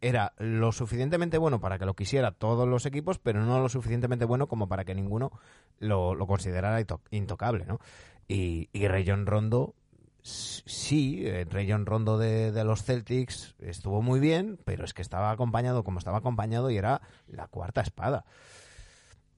era 0.00 0.32
lo 0.38 0.72
suficientemente 0.72 1.38
bueno 1.38 1.60
para 1.60 1.78
que 1.78 1.84
lo 1.84 1.94
quisiera 1.94 2.30
todos 2.30 2.68
los 2.68 2.86
equipos, 2.86 3.18
pero 3.18 3.44
no 3.44 3.60
lo 3.60 3.68
suficientemente 3.68 4.24
bueno 4.24 4.46
como 4.46 4.68
para 4.68 4.84
que 4.84 4.94
ninguno 4.94 5.32
lo, 5.78 6.16
considerara 6.26 6.80
into- 6.80 7.00
intocable, 7.10 7.66
¿no? 7.66 7.80
Y, 8.28 8.68
y 8.72 8.86
Rayon 8.88 9.26
Rondo, 9.26 9.74
sí, 10.22 11.26
el 11.26 11.50
Rayon 11.50 11.86
Rondo 11.86 12.18
de, 12.18 12.52
de 12.52 12.64
los 12.64 12.82
Celtics 12.82 13.54
estuvo 13.60 14.02
muy 14.02 14.20
bien, 14.20 14.58
pero 14.64 14.84
es 14.84 14.94
que 14.94 15.02
estaba 15.02 15.30
acompañado 15.30 15.84
como 15.84 15.98
estaba 15.98 16.18
acompañado 16.18 16.70
y 16.70 16.76
era 16.76 17.00
la 17.28 17.46
cuarta 17.46 17.80
espada. 17.80 18.24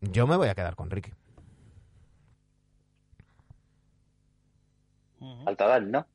Yo 0.01 0.27
me 0.27 0.37
voy 0.37 0.49
a 0.49 0.55
quedar 0.55 0.77
con 0.77 0.91
Ricky. 0.91 1.13
Dan, 5.57 5.91
¿no? 5.91 6.07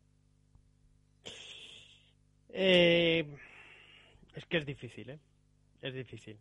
Eh, 2.50 3.28
es 4.34 4.46
que 4.46 4.58
es 4.58 4.66
difícil, 4.66 5.10
¿eh? 5.10 5.20
Es 5.82 5.94
difícil. 5.94 6.38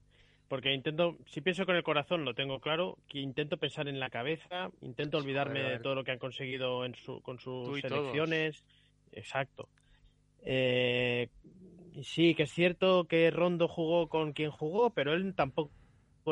Porque 0.48 0.72
intento, 0.72 1.16
si 1.26 1.40
pienso 1.40 1.64
con 1.64 1.76
el 1.76 1.82
corazón, 1.82 2.24
lo 2.24 2.34
tengo 2.34 2.60
claro, 2.60 2.98
que 3.08 3.18
intento 3.18 3.56
pensar 3.56 3.88
en 3.88 3.98
la 3.98 4.10
cabeza, 4.10 4.70
intento 4.82 5.18
olvidarme 5.18 5.60
de 5.60 5.78
todo 5.78 5.94
lo 5.94 6.04
que 6.04 6.12
han 6.12 6.18
conseguido 6.18 6.84
en 6.84 6.94
su, 6.94 7.20
con 7.22 7.38
sus 7.38 7.80
todos. 7.80 7.80
selecciones. 7.80 8.64
Exacto. 9.12 9.68
Eh, 10.44 11.28
sí, 12.02 12.34
que 12.34 12.42
es 12.42 12.52
cierto 12.52 13.04
que 13.04 13.30
Rondo 13.30 13.68
jugó 13.68 14.08
con 14.08 14.32
quien 14.32 14.50
jugó, 14.50 14.90
pero 14.90 15.14
él 15.14 15.34
tampoco 15.34 15.70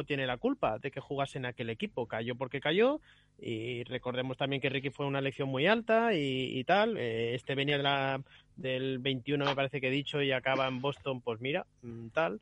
tiene 0.06 0.26
la 0.26 0.38
culpa 0.38 0.78
de 0.78 0.90
que 0.90 1.00
jugase 1.00 1.38
en 1.38 1.46
aquel 1.46 1.70
equipo. 1.70 2.06
Cayó 2.06 2.34
porque 2.34 2.60
cayó 2.60 3.00
y 3.38 3.84
recordemos 3.84 4.36
también 4.36 4.60
que 4.60 4.68
Ricky 4.68 4.90
fue 4.90 5.06
una 5.06 5.18
elección 5.18 5.48
muy 5.48 5.66
alta 5.66 6.14
y, 6.14 6.58
y 6.58 6.64
tal. 6.64 6.96
Eh, 6.96 7.34
este 7.34 7.54
venía 7.54 7.76
de 7.76 7.82
la, 7.82 8.22
del 8.56 8.98
21 8.98 9.44
me 9.44 9.54
parece 9.54 9.80
que 9.80 9.88
he 9.88 9.90
dicho 9.90 10.22
y 10.22 10.32
acaba 10.32 10.66
en 10.68 10.80
Boston, 10.80 11.20
pues 11.20 11.40
mira, 11.40 11.66
mm, 11.82 12.08
tal. 12.08 12.40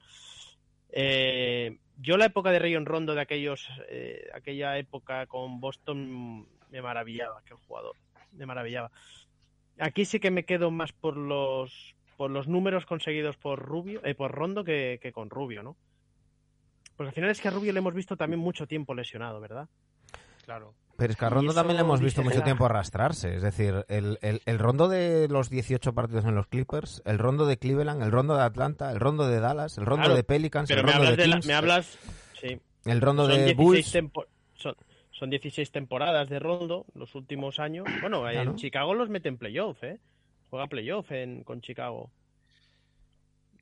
Eh, 0.92 1.78
yo 1.98 2.16
la 2.16 2.26
época 2.26 2.50
de 2.50 2.58
Rayon 2.58 2.86
Rondo 2.86 3.14
de 3.14 3.20
aquellos, 3.20 3.68
eh, 3.88 4.28
aquella 4.34 4.78
época 4.78 5.26
con 5.26 5.60
Boston 5.60 6.46
me 6.70 6.82
maravillaba 6.82 7.38
aquel 7.38 7.56
jugador, 7.58 7.96
me 8.32 8.46
maravillaba. 8.46 8.90
Aquí 9.78 10.04
sí 10.04 10.20
que 10.20 10.30
me 10.30 10.44
quedo 10.44 10.70
más 10.70 10.92
por 10.92 11.16
los 11.16 11.94
por 12.16 12.30
los 12.30 12.48
números 12.48 12.84
conseguidos 12.84 13.38
por 13.38 13.58
Rubio, 13.58 14.04
eh, 14.04 14.14
por 14.14 14.30
Rondo 14.30 14.62
que, 14.62 14.98
que 15.00 15.10
con 15.10 15.30
Rubio, 15.30 15.62
¿no? 15.62 15.76
Porque 16.94 17.08
al 17.08 17.14
final 17.14 17.30
es 17.30 17.40
que 17.40 17.48
a 17.48 17.50
Rubio 17.50 17.72
le 17.72 17.78
hemos 17.78 17.94
visto 17.94 18.14
también 18.14 18.40
mucho 18.40 18.66
tiempo 18.66 18.94
lesionado, 18.94 19.40
¿verdad? 19.40 19.70
Claro. 20.44 20.74
Pero 21.00 21.12
es 21.12 21.18
que 21.18 21.24
a 21.24 21.30
Rondo 21.30 21.54
también 21.54 21.76
le 21.76 21.80
hemos 21.80 21.98
visto 22.00 22.22
mucho 22.22 22.42
tiempo 22.42 22.66
arrastrarse. 22.66 23.34
Es 23.34 23.42
decir, 23.42 23.86
el, 23.88 24.18
el, 24.20 24.42
el 24.44 24.58
rondo 24.58 24.86
de 24.86 25.28
los 25.28 25.48
18 25.48 25.94
partidos 25.94 26.26
en 26.26 26.34
los 26.34 26.46
Clippers, 26.46 27.00
el 27.06 27.18
rondo 27.18 27.46
de 27.46 27.56
Cleveland, 27.56 28.02
el 28.02 28.12
rondo 28.12 28.36
de 28.36 28.42
Atlanta, 28.42 28.92
el 28.92 29.00
rondo 29.00 29.26
de 29.26 29.40
Dallas, 29.40 29.78
el 29.78 29.86
rondo 29.86 30.02
Claro, 30.04 30.16
de 30.16 30.24
Pelicans, 30.24 30.68
Pero 30.68 30.80
el 30.82 30.86
me 30.86 30.92
hablas 30.92 31.16
de 31.16 31.26
la- 31.26 31.34
Kings, 31.36 31.46
me 31.46 31.54
hablas, 31.54 31.98
sí. 32.38 32.60
el 32.84 33.00
rondo 33.00 33.22
Son 33.22 33.30
de 33.32 33.38
16 33.46 33.56
Bulls. 33.56 33.92
tempo- 33.92 34.26
son, 34.54 34.76
son 35.10 35.30
16 35.30 35.70
temporadas 35.72 36.28
de 36.28 36.38
Rondo 36.38 36.84
los 36.94 37.14
últimos 37.14 37.58
años. 37.58 37.86
Bueno, 38.02 38.20
Claro. 38.20 38.50
en 38.50 38.56
Chicago 38.56 38.92
los 38.94 39.08
mete 39.08 39.30
en 39.30 39.38
playoff, 39.38 39.82
¿eh? 39.82 39.98
Juega 40.50 40.66
playoff 40.66 41.10
en, 41.12 41.44
con 41.44 41.62
Chicago. 41.62 42.10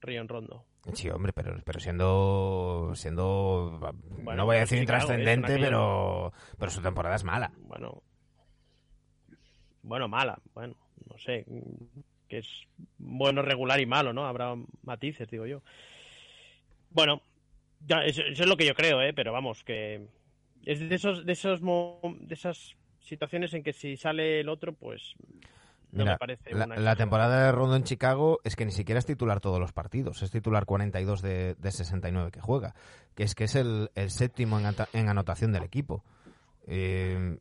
Río 0.00 0.20
en 0.20 0.28
Rondo. 0.28 0.64
Sí, 0.94 1.10
hombre, 1.10 1.32
pero, 1.32 1.60
pero 1.64 1.80
siendo, 1.80 2.92
siendo, 2.94 3.78
Bueno, 4.22 4.36
no 4.36 4.46
voy 4.46 4.56
a 4.56 4.60
decir 4.60 4.78
intrascendente, 4.78 5.54
es 5.54 5.60
pero, 5.60 6.32
pero 6.58 6.70
su 6.70 6.80
temporada 6.80 7.16
es 7.16 7.24
mala. 7.24 7.52
Bueno. 7.58 8.02
Bueno, 9.82 10.08
mala. 10.08 10.38
Bueno, 10.54 10.76
no 11.10 11.18
sé. 11.18 11.44
Que 12.28 12.38
es 12.38 12.48
bueno, 12.98 13.42
regular 13.42 13.80
y 13.80 13.86
malo, 13.86 14.12
¿no? 14.12 14.26
Habrá 14.26 14.54
matices, 14.82 15.28
digo 15.28 15.46
yo. 15.46 15.62
Bueno, 16.90 17.22
ya, 17.86 18.04
eso, 18.04 18.22
eso 18.22 18.42
es 18.42 18.48
lo 18.48 18.56
que 18.56 18.66
yo 18.66 18.74
creo, 18.74 19.02
¿eh? 19.02 19.12
Pero 19.12 19.32
vamos, 19.32 19.64
que 19.64 20.08
es 20.64 20.88
de 20.88 20.94
esos, 20.94 21.24
de 21.24 21.32
esos, 21.32 21.60
de 21.60 22.34
esas 22.34 22.76
situaciones 23.00 23.54
en 23.54 23.62
que 23.62 23.72
si 23.72 23.96
sale 23.96 24.40
el 24.40 24.48
otro, 24.48 24.72
pues 24.72 25.14
no 25.92 26.04
Mira, 26.04 26.12
me 26.12 26.18
parece 26.18 26.54
la, 26.54 26.64
una 26.66 26.76
la 26.76 26.96
temporada 26.96 27.46
de 27.46 27.52
Rondo 27.52 27.76
en 27.76 27.84
Chicago 27.84 28.40
es 28.44 28.56
que 28.56 28.64
ni 28.66 28.72
siquiera 28.72 28.98
es 28.98 29.06
titular 29.06 29.40
todos 29.40 29.58
los 29.60 29.72
partidos, 29.72 30.22
es 30.22 30.30
titular 30.30 30.66
42 30.66 31.22
de, 31.22 31.54
de 31.54 31.70
69 31.72 32.30
que 32.30 32.40
juega, 32.40 32.74
que 33.14 33.22
es 33.24 33.34
que 33.34 33.44
es 33.44 33.54
el, 33.54 33.90
el 33.94 34.10
séptimo 34.10 34.58
en, 34.58 34.66
ata- 34.66 34.88
en 34.92 35.08
anotación 35.08 35.52
del 35.52 35.62
equipo. 35.64 36.04
Eh, 36.66 37.38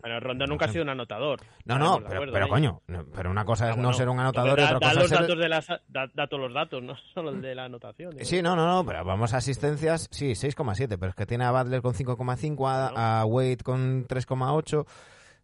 Bueno, 0.00 0.18
Rondo 0.18 0.46
nunca 0.46 0.64
ha 0.64 0.68
sido 0.68 0.82
un 0.82 0.88
anotador. 0.88 1.40
no, 1.66 1.78
no, 1.78 1.96
pero, 1.98 2.14
acuerdo, 2.14 2.32
pero 2.32 2.46
¿eh? 2.46 2.48
coño, 2.48 2.80
no, 2.88 3.04
pero 3.14 3.30
una 3.30 3.44
cosa 3.44 3.66
Ah, 3.66 3.70
es 3.70 3.76
no 3.76 3.82
bueno, 3.82 3.96
ser 3.98 4.08
un 4.08 4.18
anotador 4.18 4.58
y 4.58 4.62
da- 4.62 4.76
otra 4.76 4.78
da 4.80 4.88
cosa 4.88 4.94
los 4.94 5.04
es 5.04 5.10
ser... 5.10 5.20
datos 5.20 5.38
de 5.38 5.48
las, 5.48 5.68
da, 5.88 6.06
da 6.14 6.26
todos 6.26 6.42
los 6.42 6.54
datos, 6.54 6.82
no 6.82 6.94
solo 7.14 7.30
el 7.30 7.42
de 7.42 7.54
la 7.54 7.66
anotación. 7.66 8.14
Sí, 8.22 8.40
no, 8.42 8.56
no, 8.56 8.66
no, 8.66 8.84
pero 8.84 9.04
vamos 9.04 9.34
a 9.34 9.36
asistencias, 9.36 10.08
sí, 10.10 10.30
6,7, 10.32 10.96
pero 10.98 11.10
es 11.10 11.14
que 11.14 11.26
tiene 11.26 11.44
a 11.44 11.52
Butler 11.52 11.82
con 11.82 11.92
5,5, 11.94 12.66
a, 12.68 13.20
a 13.20 13.24
Wade 13.26 13.58
con 13.58 14.06
3,8. 14.08 14.86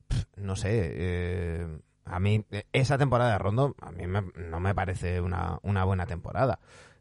Pff, 0.09 0.25
No 0.39 0.57
sé, 0.57 0.71
eh, 0.73 1.67
a 2.07 2.19
mí 2.21 2.45
eh, 2.51 2.65
esa 2.73 2.97
temporada 2.97 3.33
de 3.33 3.39
Rondo 3.39 3.75
a 3.81 3.91
mí 3.93 4.07
me- 4.07 4.23
no 4.37 4.61
me 4.61 4.75
parece 4.75 5.21
una, 5.21 5.59
una 5.63 5.85
buena 5.85 6.07
temporada. 6.07 6.59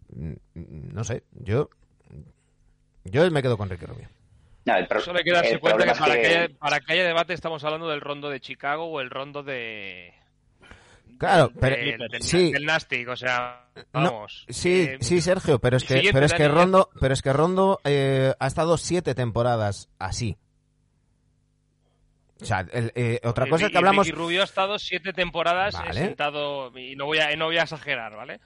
Mm, 0.10 0.34
No 0.54 1.04
sé, 1.04 1.24
yo 1.32 1.70
yo 3.04 3.30
me 3.32 3.42
quedo 3.42 3.58
con 3.58 3.70
Ricky 3.70 3.86
Rubio. 3.86 4.10
No, 4.66 4.76
el 4.78 4.88
pro- 4.88 5.00
Solo 5.00 5.20
hay 5.20 5.24
que 5.24 5.32
darse 5.32 5.54
el 5.54 5.60
cuenta 5.60 5.86
que 5.86 6.00
para, 6.00 6.16
que 6.16 6.28
haya, 6.28 6.50
para 6.58 6.80
que 6.80 6.94
haya 6.94 7.04
debate 7.06 7.34
estamos 7.34 7.64
hablando 7.64 7.88
del 7.88 8.02
rondo 8.02 8.30
de 8.30 8.40
Chicago 8.40 8.86
o 8.86 9.00
el 9.00 9.12
rondo 9.12 9.44
de... 9.44 10.12
Claro, 11.20 11.50
de- 11.50 11.54
pero 11.62 11.76
del, 11.76 12.10
del- 12.10 12.22
sí, 12.24 12.52
del 12.52 12.66
Nastic, 12.66 13.08
o 13.08 13.16
sea, 13.16 13.68
No, 13.94 14.02
vamos. 14.12 14.46
sí, 14.50 14.82
Eh, 14.90 14.98
sí, 15.02 15.22
Sergio, 15.22 15.60
pero 15.60 15.78
es 15.78 15.84
que, 15.84 16.10
pero 16.12 16.26
es 16.26 16.34
que. 16.34 16.48
Rondo, 16.48 16.90
pero 17.00 17.14
es 17.14 17.22
que 17.22 17.32
Rondo 17.32 17.80
eh, 17.86 18.34
ha 18.40 18.48
estado 18.48 18.76
siete 18.78 19.14
temporadas 19.16 19.88
así. 20.00 20.36
O 22.42 22.46
sea, 22.46 22.66
el- 22.74 22.92
eh, 22.96 23.22
otra 23.24 23.48
y- 23.48 23.50
cosa 23.50 23.66
es 23.66 23.70
y 23.70 23.72
que 23.72 23.78
hablamos. 23.78 24.06
Ricky 24.06 24.18
Rubio 24.18 24.42
ha 24.42 24.46
estado 24.46 24.78
siete 24.78 25.14
temporadas 25.14 25.74
eh, 25.76 25.78
Vale. 25.80 25.94
sentado, 26.00 26.78
y 26.78 26.96
no 26.96 27.06
voy, 27.06 27.20
a, 27.20 27.34
no 27.36 27.46
voy 27.46 27.58
a 27.58 27.64
exagerar, 27.64 28.16
¿vale? 28.16 28.40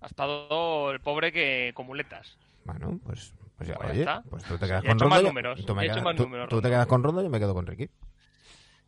Ha 0.00 0.06
estado 0.06 0.90
el 0.90 1.00
pobre 1.00 1.30
que 1.32 1.70
con 1.74 1.86
muletas. 1.86 2.36
Bueno, 2.64 2.98
pues, 3.04 3.32
pues 3.56 3.68
ya, 3.68 3.76
Pues 3.76 3.90
oye, 3.90 4.00
está. 4.00 4.22
pues 4.28 4.42
tú 4.44 4.58
te 4.58 4.66
quedas 4.66 4.82
con 4.82 4.90
hecho 4.90 4.98
Rondo. 5.04 5.08
más 5.08 5.20
yo- 5.22 5.28
números, 5.28 5.64
tú, 5.66 5.74
me 5.74 5.82
he 5.82 5.84
hecho 5.86 5.94
quedas- 5.94 6.04
más 6.04 6.16
tú- 6.16 6.22
números, 6.24 6.48
tú 6.48 6.60
te 6.62 6.68
quedas 6.68 6.86
con 6.86 7.02
y 7.02 7.22
yo 7.22 7.30
me 7.30 7.38
quedo 7.38 7.54
con 7.54 7.66
Ricky. 7.66 7.88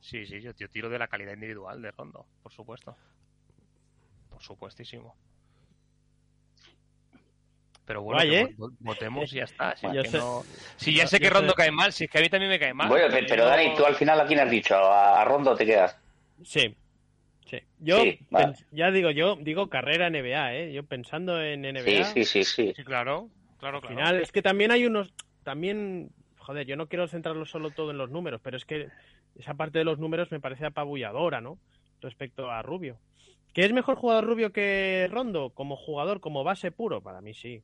Sí, 0.00 0.26
sí, 0.26 0.40
yo, 0.40 0.50
yo 0.58 0.68
tiro 0.68 0.88
de 0.88 0.98
la 0.98 1.06
calidad 1.06 1.34
individual 1.34 1.80
de 1.80 1.90
Rondo, 1.92 2.26
por 2.42 2.52
supuesto. 2.52 2.96
Por 4.30 4.42
supuestísimo. 4.42 5.14
Pero 7.84 8.02
bueno, 8.02 8.18
Guay, 8.22 8.34
¿eh? 8.36 8.54
vo- 8.56 8.72
votemos 8.78 9.32
y 9.32 9.36
ya 9.36 9.44
está. 9.44 9.74
Si, 9.76 9.86
Yo 9.86 9.92
es 10.00 10.02
que 10.04 10.08
sé- 10.10 10.18
no- 10.18 10.42
si 10.76 10.94
ya 10.94 11.06
sé 11.06 11.18
que 11.18 11.28
Rondo 11.28 11.50
sé- 11.50 11.56
cae 11.56 11.70
mal, 11.72 11.92
si 11.92 12.04
es 12.04 12.10
que 12.10 12.18
a 12.18 12.20
mí 12.20 12.28
también 12.28 12.50
me 12.50 12.58
cae 12.58 12.72
mal. 12.72 12.88
Bueno, 12.88 13.12
pe- 13.12 13.24
pero 13.28 13.44
Dani, 13.44 13.74
tú 13.76 13.84
al 13.84 13.96
final 13.96 14.20
a 14.20 14.26
quién 14.26 14.38
has 14.40 14.50
dicho, 14.50 14.74
a, 14.76 15.24
Rondo 15.24 15.54
te 15.56 15.66
quedas. 15.66 15.98
Sí. 16.44 16.74
Sí. 17.44 17.58
Yo, 17.80 18.00
Sí, 18.02 18.18
vale. 18.30 18.54
ya 18.70 18.90
digo, 18.90 19.10
yo 19.10 19.36
digo 19.36 19.68
carrera 19.68 20.06
NBA, 20.08 20.54
¿eh? 20.54 20.72
Yo 20.72 20.84
pensando 20.84 21.42
en 21.42 21.62
Sí, 21.64 21.68
NBA. 21.68 22.04
sí, 22.04 22.24
sí, 22.24 22.44
sí. 22.44 22.72
Sí, 22.74 22.84
claro, 22.84 23.28
claro, 23.58 23.76
Al 23.78 23.82
claro. 23.82 23.96
final, 23.96 24.20
es 24.20 24.32
que 24.32 24.42
también 24.42 24.70
hay 24.70 24.86
unos. 24.86 25.12
También. 25.42 26.10
Joder, 26.38 26.66
yo 26.66 26.76
no 26.76 26.88
quiero 26.88 27.06
centrarlo 27.08 27.44
solo 27.46 27.70
todo 27.70 27.90
en 27.90 27.98
los 27.98 28.10
números, 28.10 28.40
pero 28.42 28.56
es 28.56 28.64
que 28.64 28.88
esa 29.38 29.54
parte 29.54 29.78
de 29.78 29.84
los 29.84 29.98
números 29.98 30.30
me 30.32 30.40
parece 30.40 30.66
apabulladora, 30.66 31.40
¿no? 31.40 31.58
Respecto 32.00 32.50
a 32.50 32.62
Rubio. 32.62 32.96
¿Que 33.52 33.64
es 33.64 33.72
mejor 33.72 33.96
jugador 33.96 34.24
Rubio 34.24 34.52
que 34.52 35.08
Rondo? 35.10 35.50
Como 35.50 35.76
jugador, 35.76 36.20
como 36.20 36.42
base 36.44 36.70
puro, 36.72 37.00
para 37.02 37.20
mí 37.20 37.34
sí. 37.34 37.62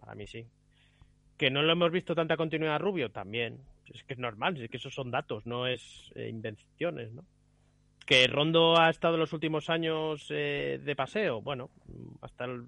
Para 0.00 0.14
mí 0.14 0.26
sí. 0.26 0.46
Que 1.38 1.50
no 1.50 1.62
lo 1.62 1.72
hemos 1.72 1.90
visto 1.90 2.14
tanta 2.14 2.36
continuidad 2.36 2.74
a 2.76 2.78
Rubio, 2.78 3.10
también. 3.10 3.58
Es 3.92 4.02
que 4.04 4.14
es 4.14 4.18
normal, 4.18 4.60
es 4.60 4.70
que 4.70 4.76
esos 4.76 4.94
son 4.94 5.10
datos, 5.10 5.46
no 5.46 5.66
es 5.66 6.10
eh, 6.14 6.28
invenciones, 6.28 7.12
¿no? 7.12 7.24
Que 8.06 8.26
Rondo 8.26 8.78
ha 8.78 8.90
estado 8.90 9.16
los 9.16 9.32
últimos 9.32 9.70
años 9.70 10.26
eh, 10.30 10.78
de 10.82 10.96
paseo, 10.96 11.40
bueno, 11.40 11.70
hasta 12.20 12.44
el- 12.44 12.66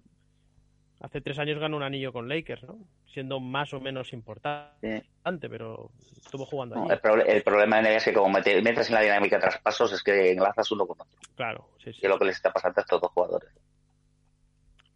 hace 1.00 1.20
tres 1.20 1.38
años 1.38 1.58
ganó 1.58 1.76
un 1.76 1.82
anillo 1.82 2.12
con 2.12 2.28
Lakers, 2.28 2.62
¿no? 2.64 2.78
Siendo 3.12 3.40
más 3.40 3.72
o 3.74 3.80
menos 3.80 4.12
importante, 4.12 5.02
Sí. 5.02 5.48
pero 5.48 5.90
estuvo 6.22 6.44
jugando 6.46 6.74
No, 6.76 6.82
allí. 6.84 6.92
el, 6.92 7.00
proble- 7.00 7.24
el 7.28 7.42
problema 7.42 7.78
en 7.80 7.86
ella 7.86 7.96
es 7.96 8.04
que 8.04 8.12
como 8.12 8.28
mete- 8.38 8.60
metes 8.62 8.88
en 8.88 8.94
la 8.94 9.02
dinámica 9.02 9.36
de 9.36 9.42
traspasos 9.42 9.92
es 9.92 10.02
que 10.02 10.32
enlazas 10.32 10.70
uno 10.72 10.86
con 10.86 11.00
otro. 11.00 11.18
Claro, 11.34 11.68
sí, 11.82 11.92
sí. 11.92 12.00
Y 12.02 12.06
es 12.06 12.10
lo 12.10 12.18
que 12.18 12.24
les 12.26 12.36
está 12.36 12.52
pasando 12.52 12.80
a 12.80 12.82
estos 12.82 13.00
dos 13.00 13.10
jugadores. 13.12 13.50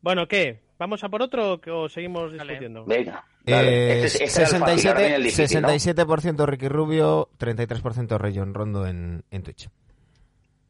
Bueno, 0.02 0.26
¿qué? 0.26 0.62
¿Vamos 0.78 1.04
a 1.04 1.08
por 1.10 1.20
otro 1.20 1.60
o 1.66 1.88
seguimos 1.90 2.32
Dale. 2.32 2.44
discutiendo? 2.52 2.84
Venga. 2.86 3.24
Eh. 3.46 4.02
Este, 4.04 4.24
es- 4.24 4.36
este 4.36 4.42
era 4.42 4.48
el 4.48 4.62
el 4.62 4.70
67, 4.70 5.18
difícil, 5.22 5.62
¿no? 5.62 5.68
67% 5.68 6.46
Ricky 6.46 6.68
Rubio, 6.68 7.28
33% 7.38 8.18
Rayon 8.18 8.54
Rondo 8.54 8.86
en, 8.86 9.22
en 9.30 9.42
Twitch. 9.42 9.68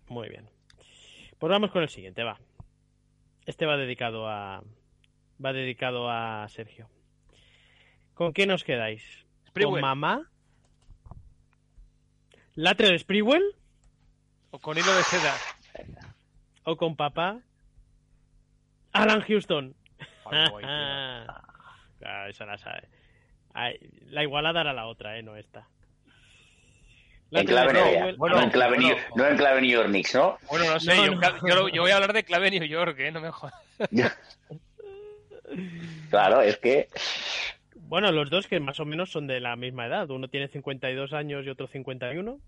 Muy 0.08 0.28
bien. 0.28 0.48
Pues 1.38 1.50
vamos 1.50 1.70
con 1.70 1.82
el 1.82 1.88
siguiente, 1.88 2.22
va. 2.24 2.38
Este 3.46 3.66
va 3.66 3.76
dedicado 3.76 4.28
a. 4.28 4.62
Va 5.44 5.52
dedicado 5.52 6.10
a 6.10 6.46
Sergio. 6.48 6.88
¿Con 8.14 8.32
qué 8.32 8.46
nos 8.46 8.64
quedáis? 8.64 9.02
¿Con 9.44 9.48
Sprewell. 9.48 9.80
mamá? 9.82 10.30
¿Latrell 12.54 12.98
Sprewell? 12.98 13.42
O 14.50 14.58
con 14.58 14.76
hilo 14.76 14.94
de 14.94 15.02
seda. 15.04 15.34
¿O 16.64 16.76
con 16.76 16.96
papá? 16.96 17.38
Alan 18.92 19.20
Houston. 19.22 19.74
Guay, 20.24 20.64
claro, 20.64 22.30
esa 22.30 22.44
la 22.46 22.58
sabe. 22.58 22.88
Ay, 23.54 23.78
la 24.06 24.22
igualada 24.22 24.60
era 24.60 24.72
la 24.72 24.86
otra, 24.86 25.18
¿eh? 25.18 25.22
No 25.22 25.36
esta. 25.36 25.66
En 27.32 27.46
clave 27.46 28.14
bueno, 28.16 28.36
no, 28.36 28.42
en 28.42 28.50
clave. 28.50 28.76
New- 28.78 28.96
no 29.14 29.26
en 29.26 29.36
clave 29.36 29.60
New 29.60 29.70
York 29.70 29.88
Knicks, 29.88 30.14
¿no? 30.16 30.36
Bueno, 30.48 30.66
no 30.72 30.80
sé, 30.80 30.94
No, 30.96 31.06
yo, 31.06 31.14
no. 31.14 31.48
yo- 31.48 31.68
yo 31.68 31.82
voy 31.82 31.90
a 31.92 31.94
hablar 31.94 32.12
de 32.12 32.24
clave 32.24 32.50
New 32.50 32.64
York, 32.64 32.98
¿eh? 32.98 33.10
No 33.12 33.20
me 33.20 33.30
jodas. 33.30 33.54
claro, 36.10 36.42
es 36.42 36.56
que 36.58 36.88
Bueno, 37.74 38.12
los 38.12 38.30
dos 38.30 38.46
que 38.46 38.60
más 38.60 38.80
o 38.80 38.84
menos 38.84 39.10
son 39.10 39.26
de 39.26 39.40
la 39.40 39.56
misma 39.56 39.86
edad. 39.86 40.10
Uno 40.10 40.28
tiene 40.28 40.48
52 40.48 41.12
años 41.12 41.46
y 41.46 41.50
otro 41.50 41.66
51. 41.66 42.40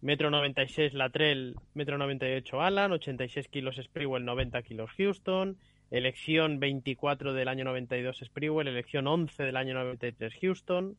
Metro 0.00 0.30
96 0.30 0.94
Latrell, 0.94 1.56
metro 1.74 1.98
98 1.98 2.60
Alan, 2.62 2.92
86 2.92 3.48
kilos 3.48 3.76
Sprewell, 3.82 4.24
90 4.24 4.62
kilos 4.62 4.90
Houston. 4.96 5.58
Elección 5.90 6.60
24 6.60 7.32
del 7.32 7.48
año 7.48 7.64
92 7.64 8.20
Sprewell, 8.24 8.68
elección 8.68 9.06
11 9.06 9.42
del 9.42 9.56
año 9.56 9.74
93 9.74 10.34
Houston. 10.40 10.96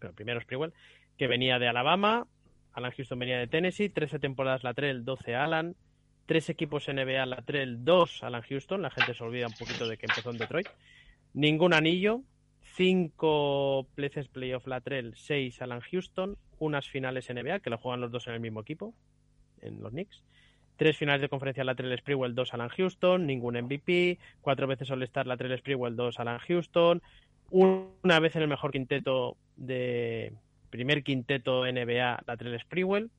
Pero 0.00 0.12
primero 0.14 0.40
Sprewell, 0.40 0.74
que 1.16 1.28
venía 1.28 1.58
de 1.58 1.68
Alabama. 1.68 2.26
Alan 2.72 2.92
Houston 2.92 3.18
venía 3.18 3.38
de 3.38 3.46
Tennessee. 3.46 3.88
13 3.88 4.18
temporadas 4.18 4.64
Latrell, 4.64 5.04
12 5.04 5.34
Alan. 5.34 5.74
Tres 6.28 6.50
equipos 6.50 6.86
NBA 6.88 7.24
Latrell, 7.24 7.86
2 7.86 8.22
Alan 8.22 8.42
Houston. 8.42 8.82
La 8.82 8.90
gente 8.90 9.14
se 9.14 9.24
olvida 9.24 9.46
un 9.46 9.54
poquito 9.54 9.88
de 9.88 9.96
que 9.96 10.04
empezó 10.04 10.28
en 10.30 10.36
Detroit. 10.36 10.68
Ningún 11.32 11.72
anillo. 11.72 12.20
Cinco 12.76 13.86
places 13.94 14.28
playoff 14.28 14.66
Latrell, 14.66 15.14
seis 15.16 15.62
Alan 15.62 15.80
Houston, 15.80 16.36
unas 16.58 16.86
finales 16.86 17.30
NBA, 17.30 17.60
que 17.60 17.70
lo 17.70 17.78
juegan 17.78 18.02
los 18.02 18.12
dos 18.12 18.26
en 18.26 18.34
el 18.34 18.40
mismo 18.40 18.60
equipo, 18.60 18.94
en 19.62 19.82
los 19.82 19.90
Knicks. 19.90 20.22
Tres 20.76 20.98
finales 20.98 21.22
de 21.22 21.30
conferencia 21.30 21.64
Latrell 21.64 21.98
Sprewell, 21.98 22.34
dos 22.34 22.52
Alan 22.52 22.68
Houston, 22.68 23.26
ningún 23.26 23.54
MVP, 23.54 24.18
cuatro 24.42 24.66
veces 24.66 24.90
All-Star 24.90 25.26
Latrell 25.26 25.58
Sprewell, 25.58 25.96
dos 25.96 26.20
Alan 26.20 26.40
Houston, 26.40 27.00
una 27.50 28.20
vez 28.20 28.36
en 28.36 28.42
el 28.42 28.48
mejor 28.48 28.70
quinteto 28.70 29.38
de 29.56 30.34
primer 30.68 31.02
quinteto 31.02 31.64
NBA 31.64 32.22
Latrell 32.26 32.60
Sprewell 32.60 33.10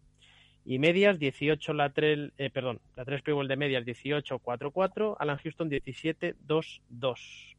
y 0.69 0.77
medias 0.77 1.17
18 1.17 1.73
Latrell, 1.73 2.31
eh, 2.37 2.51
perdón, 2.51 2.79
Latrell 2.95 3.21
Sprewell 3.21 3.47
de 3.47 3.55
medias 3.55 3.83
18-4-4, 3.83 5.15
Alan 5.17 5.39
Houston 5.39 5.67
17-2-2. 5.67 7.55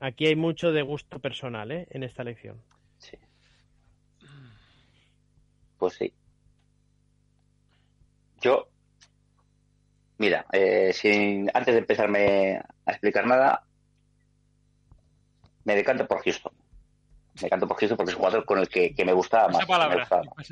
Aquí 0.00 0.26
hay 0.26 0.34
mucho 0.34 0.72
de 0.72 0.82
gusto 0.82 1.20
personal 1.20 1.70
¿eh? 1.70 1.86
en 1.90 2.02
esta 2.02 2.22
elección. 2.22 2.60
sí. 2.98 3.16
pues 5.78 5.94
sí. 5.94 6.12
Yo, 8.40 8.66
mira, 10.18 10.44
eh, 10.52 10.92
sin, 10.92 11.48
antes 11.54 11.74
de 11.74 11.78
empezarme 11.78 12.56
a 12.56 12.90
explicar 12.90 13.24
nada, 13.24 13.64
me 15.62 15.76
decanto 15.76 16.08
por 16.08 16.24
Houston. 16.24 16.52
Me 17.36 17.42
decanto 17.42 17.68
por 17.68 17.76
Houston 17.76 17.96
porque 17.96 18.10
es 18.10 18.16
un 18.16 18.22
jugador 18.22 18.44
con 18.44 18.58
el 18.58 18.68
que, 18.68 18.96
que 18.96 19.04
me 19.04 19.12
gustaba 19.12 19.46
más. 19.46 19.58
Esa 19.58 19.66
palabra. 19.68 19.94
me 19.94 20.00
gustaba 20.00 20.24
más. 20.24 20.48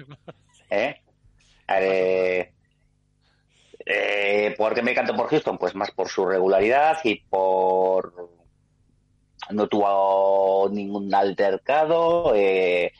¿Eh? 0.71 1.01
Eh, 1.69 2.53
eh, 3.87 4.55
¿Por 4.57 4.75
qué 4.75 4.83
me 4.83 4.91
decanto 4.93 5.15
por 5.17 5.29
Houston? 5.29 5.59
Pues 5.59 5.75
más 5.75 5.91
por 5.91 6.09
su 6.09 6.25
regularidad 6.27 6.99
y 7.05 7.17
por... 7.17 8.31
No 9.51 9.67
tuvo 9.69 10.69
ningún 10.71 11.13
altercado 11.15 12.33
eh, 12.37 12.93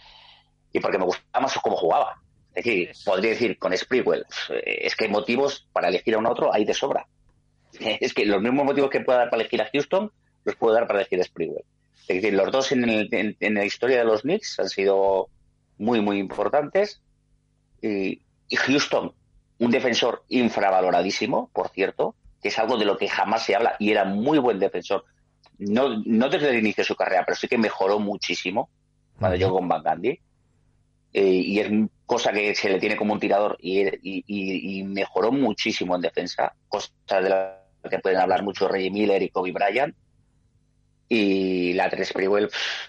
y 0.73 0.81
porque 0.81 0.99
me 0.99 1.05
gustaba 1.05 1.43
más 1.43 1.55
cómo 1.63 1.77
jugaba. 1.77 2.17
Es 2.55 2.65
decir, 2.65 2.91
podría 3.05 3.31
decir 3.31 3.59
con 3.59 3.77
Sprewell, 3.77 4.25
es 4.65 4.97
que 4.97 5.09
motivos 5.09 5.69
para 5.73 5.89
elegir 5.89 6.15
a 6.15 6.19
un 6.19 6.27
otro 6.27 6.53
hay 6.53 6.65
de 6.65 6.75
sobra. 6.75 7.07
Es 7.81 8.13
que 8.15 8.27
los 8.27 8.43
mismos 8.43 8.65
motivos 8.65 8.91
que 8.91 9.01
puedo 9.01 9.19
dar 9.19 9.31
para 9.31 9.43
elegir 9.43 9.63
a 9.63 9.69
Houston 9.73 10.11
los 10.45 10.57
puedo 10.57 10.75
dar 10.75 10.89
para 10.89 11.01
elegir 11.01 11.21
a 11.21 11.25
Sprewell. 11.25 11.63
Es 12.09 12.17
decir, 12.17 12.35
los 12.35 12.51
dos 12.51 12.73
en, 12.73 12.89
el- 12.89 13.09
en- 13.15 13.37
en 13.39 13.55
la 13.55 13.65
historia 13.65 13.99
de 13.99 14.05
los 14.05 14.23
Knicks 14.23 14.59
han 14.59 14.69
sido 14.69 15.29
muy, 15.79 16.01
muy 16.01 16.19
importantes. 16.19 17.01
Y, 17.83 18.21
y 18.49 18.57
Houston, 18.57 19.13
un 19.59 19.71
defensor 19.71 20.25
infravaloradísimo, 20.29 21.51
por 21.53 21.69
cierto, 21.69 22.15
que 22.43 22.49
es 22.49 22.59
algo 22.59 22.77
de 22.77 22.85
lo 22.85 22.97
que 22.97 23.09
jamás 23.09 23.45
se 23.45 23.55
habla, 23.55 23.77
y 23.79 23.91
era 23.91 24.05
muy 24.05 24.39
buen 24.39 24.59
defensor. 24.59 25.05
No, 25.59 26.03
no 26.05 26.29
desde 26.29 26.51
el 26.51 26.59
inicio 26.59 26.83
de 26.83 26.89
su 26.89 26.97
carrera, 26.97 27.25
pero 27.25 27.37
sí 27.37 27.47
que 27.47 27.59
mejoró 27.59 27.99
muchísimo 27.99 28.71
cuando 29.19 29.37
llegó 29.37 29.55
con 29.55 29.69
Van 29.69 29.83
Gundy. 29.83 30.19
Eh, 31.13 31.23
y 31.23 31.61
es 31.61 31.71
cosa 32.07 32.33
que 32.33 32.55
se 32.55 32.71
le 32.71 32.79
tiene 32.79 32.97
como 32.97 33.13
un 33.13 33.21
tirador 33.21 33.59
y, 33.61 34.83
mejoró 34.85 35.33
muchísimo 35.33 35.97
en 35.97 36.03
defensa, 36.03 36.55
cosas 36.69 36.93
de 37.09 37.29
las 37.29 37.57
que 37.91 37.99
pueden 37.99 38.21
hablar 38.21 38.43
mucho 38.43 38.69
Reggie 38.69 38.91
Miller 38.91 39.23
y 39.23 39.29
Kobe 39.29 39.53
Bryant. 39.53 39.95
Y 41.09 41.73
la 41.75 41.91
3 41.91 42.09
Sprewell, 42.09 42.49
pff, 42.49 42.89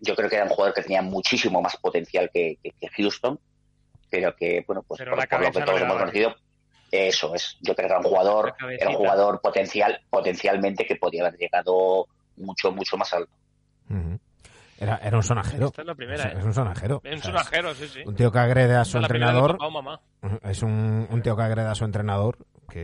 yo 0.00 0.16
creo 0.16 0.28
que 0.28 0.36
era 0.36 0.44
un 0.46 0.50
jugador 0.50 0.74
que 0.74 0.82
tenía 0.82 1.02
muchísimo 1.02 1.60
más 1.60 1.76
potencial 1.76 2.30
que 2.32 2.58
Houston, 2.96 3.38
pero 4.12 4.36
que, 4.36 4.62
bueno, 4.66 4.82
pues 4.86 4.98
Pero 4.98 5.12
por, 5.12 5.40
lo 5.40 5.50
que 5.50 5.62
todos 5.62 5.80
hemos 5.80 5.96
conocido, 5.96 6.34
eso 6.90 7.34
es. 7.34 7.56
Yo 7.62 7.74
creo 7.74 7.88
que 7.88 7.92
era 7.94 7.98
un 7.98 8.04
jugador, 8.04 8.54
era 8.78 8.90
un 8.90 8.96
jugador 8.96 9.40
potencial, 9.40 9.98
potencialmente 10.10 10.84
que 10.84 10.96
podía 10.96 11.22
haber 11.26 11.38
llegado 11.40 12.06
mucho, 12.36 12.70
mucho 12.70 12.98
más 12.98 13.12
alto. 13.14 13.32
Era, 14.78 14.96
era 14.96 15.16
un 15.16 15.22
sonajero. 15.22 15.66
Esta 15.66 15.82
es 15.82 15.86
la 15.86 15.94
primera, 15.94 16.24
Es, 16.24 16.34
¿eh? 16.34 16.38
es 16.38 16.44
un 16.44 16.52
sonajero. 16.54 17.00
Es 17.04 17.12
un 17.12 17.18
O 17.18 17.22
sea, 17.22 17.30
sonajero, 17.32 17.74
sí, 17.74 17.88
sí. 17.88 18.00
Un 18.04 18.14
tío 18.16 18.30
que 18.32 18.38
agrede 18.40 18.74
a 18.76 18.84
su 18.84 18.98
Esta 18.98 19.06
es 19.06 19.10
entrenador. 19.12 19.52
papá 19.52 19.66
o 19.66 19.70
mamá. 19.70 20.00
Es 20.42 20.62
un, 20.62 21.06
un 21.08 21.22
tío 21.22 21.36
que 21.36 21.42
agrede 21.42 21.68
a 21.68 21.74
su 21.74 21.84
entrenador, 21.84 22.38
que 22.68 22.80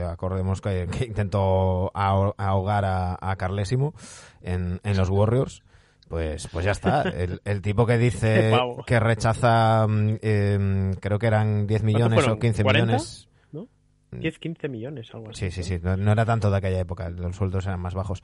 eh, 0.00 0.02
acordemos 0.04 0.60
que, 0.60 0.86
que 0.90 1.04
intentó 1.06 1.90
aho- 1.94 2.34
ahogar 2.38 2.84
a, 2.84 3.16
a 3.20 3.36
Carlésimo 3.36 3.94
en, 4.42 4.80
en 4.82 4.96
los 4.96 5.08
Warriors. 5.10 5.62
Pues, 6.08 6.48
pues 6.48 6.64
ya 6.64 6.72
está. 6.72 7.02
El, 7.16 7.40
el 7.44 7.62
tipo 7.62 7.86
que 7.86 7.98
dice 7.98 8.52
que 8.86 8.98
rechaza, 9.00 9.86
mm, 9.86 10.16
em, 10.22 10.94
creo 10.94 11.18
que 11.18 11.26
eran 11.26 11.66
10 11.66 11.82
millones 11.82 12.26
o 12.26 12.38
15 12.38 12.64
¿40? 12.64 12.72
millones. 12.72 13.24
10, 14.10 14.38
15 14.38 14.68
millones, 14.70 15.10
algo 15.12 15.28
así. 15.28 15.50
Sí, 15.50 15.62
sí, 15.62 15.62
sí. 15.62 15.80
No, 15.82 15.94
no 15.98 16.12
era 16.12 16.24
tanto 16.24 16.50
de 16.50 16.56
aquella 16.56 16.80
época. 16.80 17.10
Los 17.10 17.36
sueldos 17.36 17.66
eran 17.66 17.78
más 17.78 17.92
bajos. 17.92 18.22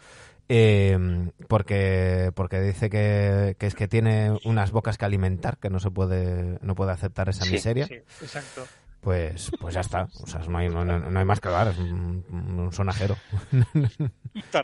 Eh, 0.48 1.28
porque, 1.46 2.30
porque 2.34 2.58
dice 2.62 2.88
que, 2.88 3.54
que 3.58 3.66
es 3.66 3.74
que 3.74 3.86
tiene 3.86 4.32
unas 4.46 4.70
bocas 4.70 4.96
que 4.96 5.04
alimentar, 5.04 5.58
que 5.58 5.68
no 5.68 5.80
se 5.80 5.90
puede, 5.90 6.58
no 6.62 6.74
puede 6.74 6.92
aceptar 6.92 7.28
esa 7.28 7.44
Sí, 7.44 7.52
miseria. 7.52 7.86
Sí, 7.86 7.96
exacto. 7.96 8.64
Pues, 9.02 9.50
pues 9.60 9.74
ya 9.74 9.80
está. 9.82 10.08
O 10.22 10.26
sea, 10.26 10.40
no 10.48 10.56
hay, 10.56 10.70
no, 10.70 10.86
no- 10.86 10.98
no 10.98 11.18
hay 11.18 11.24
más 11.26 11.38
que 11.38 11.48
hablar. 11.48 11.68
Es 11.68 11.78
un, 11.78 12.24
un 12.30 12.72
sonajero. 12.72 13.16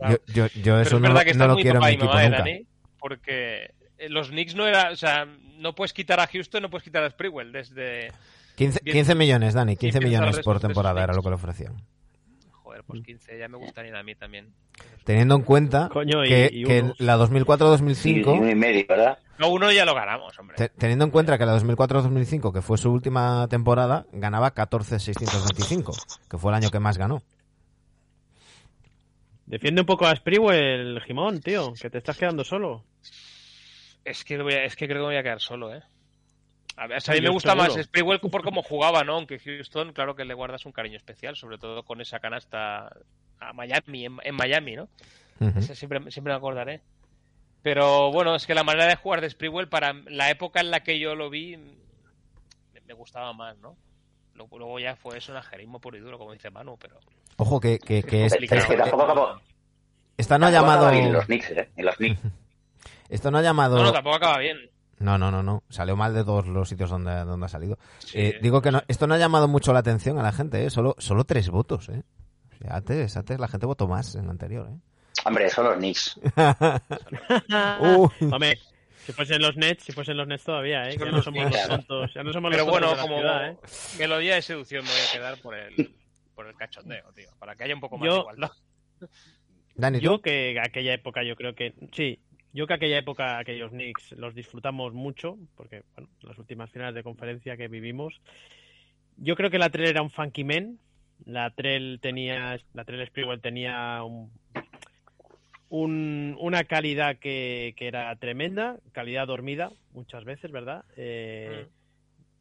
Yo, 0.09 0.17
yo, 0.27 0.47
yo 0.63 0.81
eso 0.81 0.97
es 0.97 1.03
no, 1.03 1.09
no 1.11 1.47
lo 1.47 1.57
quiero 1.57 1.79
en 1.81 1.85
mi 1.87 1.93
equipo 1.93 2.07
mamá, 2.07 2.25
eh, 2.25 2.29
nunca. 2.31 2.39
Dani, 2.39 2.67
porque 3.01 3.73
eh, 3.99 4.09
los 4.09 4.29
Knicks 4.29 4.55
no 4.55 4.67
era, 4.67 4.91
o 4.93 4.97
sea, 4.97 5.27
no 5.59 5.75
puedes 5.75 5.93
quitar 5.93 6.21
a 6.21 6.27
Houston, 6.27 6.63
no 6.63 6.71
puedes 6.71 6.85
quitar 6.85 7.03
a 7.03 7.11
Sprewell 7.11 7.51
desde 7.53 8.13
15, 8.57 8.81
Bien. 8.85 8.95
15 8.99 9.15
millones, 9.15 9.55
Dani. 9.55 9.77
15 9.77 9.99
piensa 9.99 10.21
millones 10.21 10.45
por 10.45 10.61
temporada 10.61 11.03
era 11.03 11.15
lo 11.15 11.23
que 11.23 11.29
le 11.31 11.35
ofrecían. 11.35 11.75
Joder, 12.63 12.85
pues 12.85 13.03
15 13.03 13.39
ya 13.39 13.49
me 13.49 13.57
gustaría 13.57 13.99
a 13.99 14.03
mí 14.03 14.15
también. 14.15 14.53
Teniendo 15.05 15.35
en 15.35 15.43
cuenta 15.43 15.89
Coño, 15.93 16.25
y- 16.25 16.29
que, 16.29 16.51
y 16.53 16.65
que 16.65 16.83
la 16.99 17.15
Y, 17.15 17.17
y 17.17 17.43
2004-2005... 17.43 18.39
uno 18.39 18.51
y 18.51 18.55
medio, 18.55 18.85
¿verdad? 18.89 19.19
No, 19.39 19.49
uno 19.49 19.73
ya 19.73 19.85
lo 19.87 19.95
ganamos, 19.95 20.39
hombre. 20.39 20.57
Te- 20.57 20.69
Teniendo 20.69 21.05
en 21.07 21.11
cuenta 21.11 21.37
que 21.39 21.47
la 21.47 21.59
2004-2005, 21.59 22.53
que 22.53 22.61
fue 22.63 22.77
su 22.79 22.93
última 22.93 23.47
temporada, 23.49 24.07
ganaba 24.13 24.55
14-625, 24.55 25.97
que 26.29 26.39
fue 26.39 26.51
el 26.53 26.57
año 26.57 26.71
que 26.71 26.79
más 26.81 26.99
ganó. 26.99 27.23
Defiende 29.51 29.81
un 29.81 29.87
poco 29.87 30.07
a 30.07 30.15
Sprewell, 30.15 31.01
Jimón, 31.03 31.41
tío, 31.41 31.73
que 31.75 31.91
te 31.91 31.99
estás 31.99 32.17
quedando 32.17 32.45
solo. 32.45 32.85
Es 34.05 34.23
que, 34.25 34.41
voy 34.41 34.55
a- 34.55 34.63
es 34.65 34.77
que 34.77 34.87
creo 34.87 34.99
que 34.99 35.01
me 35.01 35.07
voy 35.07 35.17
a 35.17 35.25
quedar 35.25 35.41
solo, 35.41 35.75
¿eh? 35.75 35.83
A, 36.77 36.87
ver, 36.87 36.99
o 36.99 37.01
sea, 37.01 37.15
a 37.15 37.17
mí 37.17 37.21
me 37.23 37.31
gusta 37.31 37.51
seguro. 37.55 37.75
más 37.75 37.85
Sprewell 37.85 38.21
por 38.21 38.45
cómo 38.45 38.63
jugaba, 38.63 39.03
¿no? 39.03 39.15
Aunque 39.17 39.41
Houston, 39.41 39.93
claro 39.93 40.15
que 40.15 40.25
le 40.25 40.35
guardas 40.35 40.67
un 40.67 40.73
cariño 40.73 40.97
especial, 40.97 41.35
sobre 41.35 41.59
todo 41.59 41.83
con 41.83 42.01
esa 42.01 42.21
canasta 42.21 42.97
a 43.41 43.53
Miami, 43.53 44.07
en, 44.07 44.19
en 44.23 44.35
Miami, 44.37 44.77
¿no? 44.77 44.89
Siempre, 45.61 46.11
siempre 46.13 46.33
me 46.33 46.37
acordaré. 46.37 46.81
Pero 47.63 48.13
bueno, 48.13 48.37
es 48.37 48.47
que 48.47 48.55
la 48.55 48.63
manera 48.63 48.87
de 48.87 48.95
jugar 48.97 49.21
de 49.21 49.31
Sprewell 49.31 49.69
para 49.69 49.93
la 49.93 50.31
época 50.31 50.61
en 50.61 50.71
la 50.71 50.85
que 50.85 51.01
yo 51.01 51.17
lo 51.17 51.29
vi 51.29 51.57
me, 51.57 52.81
me 52.87 52.95
gustaba 52.95 53.33
más, 53.33 53.59
¿no? 53.59 53.77
Luego, 54.35 54.59
luego 54.59 54.79
ya 54.79 54.95
fue 54.95 55.19
eso 55.19 55.29
sonajerismo 55.33 55.81
puro 55.81 55.97
y 55.97 56.01
duro, 56.01 56.19
como 56.19 56.33
dice 56.33 56.51
Manu, 56.51 56.79
pero... 56.79 57.01
Ojo, 57.41 57.61
que, 57.61 57.79
que, 57.79 58.03
que 58.03 58.27
es- 58.27 58.35
es 58.35 58.67
que 58.67 58.77
tampoco 58.77 59.03
acabó. 59.05 59.41
esta 60.17 60.39
no 60.39 60.47
ha 60.47 60.51
llamado... 60.51 60.87
acaba 60.87 60.91
bien 60.93 61.07
en 61.07 61.13
los 61.15 61.25
Knicks, 61.27 61.51
¿eh? 61.51 61.71
En 61.77 61.87
los 61.87 61.97
Knicks. 61.97 62.21
Esto 63.09 63.31
no 63.31 63.39
ha 63.39 63.43
llamado... 63.43 63.77
No, 63.77 63.85
no, 63.85 63.93
tampoco 63.93 64.17
acaba 64.17 64.39
bien. 64.39 64.59
No, 64.99 65.17
no, 65.17 65.31
no, 65.31 65.43
no. 65.43 65.63
Salió 65.71 65.97
mal 65.97 66.13
de 66.15 66.23
todos 66.25 66.47
los 66.47 66.69
sitios 66.69 66.91
donde, 66.91 67.13
donde 67.25 67.47
ha 67.47 67.49
salido. 67.49 67.79
Sí. 68.01 68.19
Eh, 68.21 68.39
digo 68.43 68.61
que 68.61 68.71
no, 68.71 68.83
esto 68.87 69.07
no 69.07 69.15
ha 69.15 69.19
llamado 69.19 69.49
mucho 69.49 69.73
la 69.73 69.79
atención 69.79 70.19
a 70.19 70.23
la 70.23 70.33
gente, 70.33 70.65
¿eh? 70.65 70.71
Solo, 70.71 70.95
solo 70.99 71.25
tres 71.25 71.49
votos, 71.49 71.89
¿eh? 71.89 72.03
O 72.53 72.57
sea, 72.63 72.77
antes, 72.77 73.17
antes 73.17 73.41
la 73.41 73.49
gente 73.49 73.65
votó 73.67 73.89
más 73.89 74.15
en 74.15 74.25
el 74.25 74.31
anterior, 74.31 74.69
¿eh? 74.71 74.77
Hombre, 75.25 75.49
son 75.49 75.65
los 75.65 75.77
Knicks. 75.77 76.21
Uh. 77.81 78.09
Hombre, 78.31 78.59
si 79.07 79.13
fuesen 79.13 79.41
los 79.41 79.57
Nets, 79.57 79.85
si 79.85 79.93
fuesen 79.93 80.17
los 80.17 80.27
Nets 80.29 80.45
todavía, 80.45 80.89
¿eh? 80.89 80.97
Ya 80.99 81.07
no 81.07 81.23
somos 81.23 81.45
los 81.51 81.67
tontos, 81.69 82.15
ya 82.15 82.23
no 82.23 82.33
somos 82.33 82.51
Pero 82.51 82.65
los 82.65 82.71
bueno, 82.71 82.91
de 82.91 82.97
la 82.97 83.03
como 83.03 83.17
ciudad, 83.19 83.49
¿eh? 83.49 83.57
melodía 83.99 84.35
de 84.35 84.43
seducción 84.43 84.85
me 84.85 84.91
voy 84.91 85.01
a 85.09 85.13
quedar 85.13 85.39
por 85.41 85.55
el, 85.57 85.95
por 86.41 86.49
el 86.49 86.57
cachondeo, 86.57 87.13
tío. 87.13 87.29
Para 87.39 87.55
que 87.55 87.65
haya 87.65 87.75
un 87.75 87.81
poco 87.81 87.99
más 87.99 88.07
Yo- 88.07 88.15
de 88.15 88.21
igualdad. 88.21 88.51
Yo 90.01 90.23
que 90.23 90.59
aquella 90.59 90.95
época, 90.95 91.23
yo 91.23 91.37
creo 91.37 91.55
que 91.55 91.75
sí, 91.93 92.19
yo 92.55 92.67
que 92.67 92.75
aquella 92.75 92.97
época, 92.99 93.39
aquellos 93.39 93.71
Knicks 93.71 94.13
los 94.13 94.35
disfrutamos 94.35 94.95
mucho, 94.95 95.37
porque 95.55 95.83
bueno, 95.95 96.09
las 96.23 96.39
últimas 96.39 96.71
finales 96.71 96.95
de 96.95 97.03
conferencia 97.03 97.57
que 97.59 97.69
vivimos, 97.69 98.21
yo 99.19 99.37
creo 99.37 99.51
que 99.51 99.59
la 99.59 99.69
Trell 99.69 99.89
era 99.89 100.01
un 100.03 100.11
funky 100.11 100.45
man, 100.45 100.79
la 101.27 101.51
Trell 101.51 101.99
tenía, 102.01 102.59
la 102.73 102.85
Trell 102.87 103.07
Sprewell 103.07 103.41
tenía 103.43 104.03
un, 104.03 104.31
un- 105.69 106.37
una 106.41 106.65
calidad 106.65 107.17
que, 107.19 107.75
que 107.77 107.87
era 107.87 108.15
tremenda, 108.17 108.79
calidad 108.93 109.27
dormida 109.27 109.71
muchas 109.93 110.25
veces, 110.25 110.51
¿verdad? 110.51 110.85
Eh, 110.97 111.69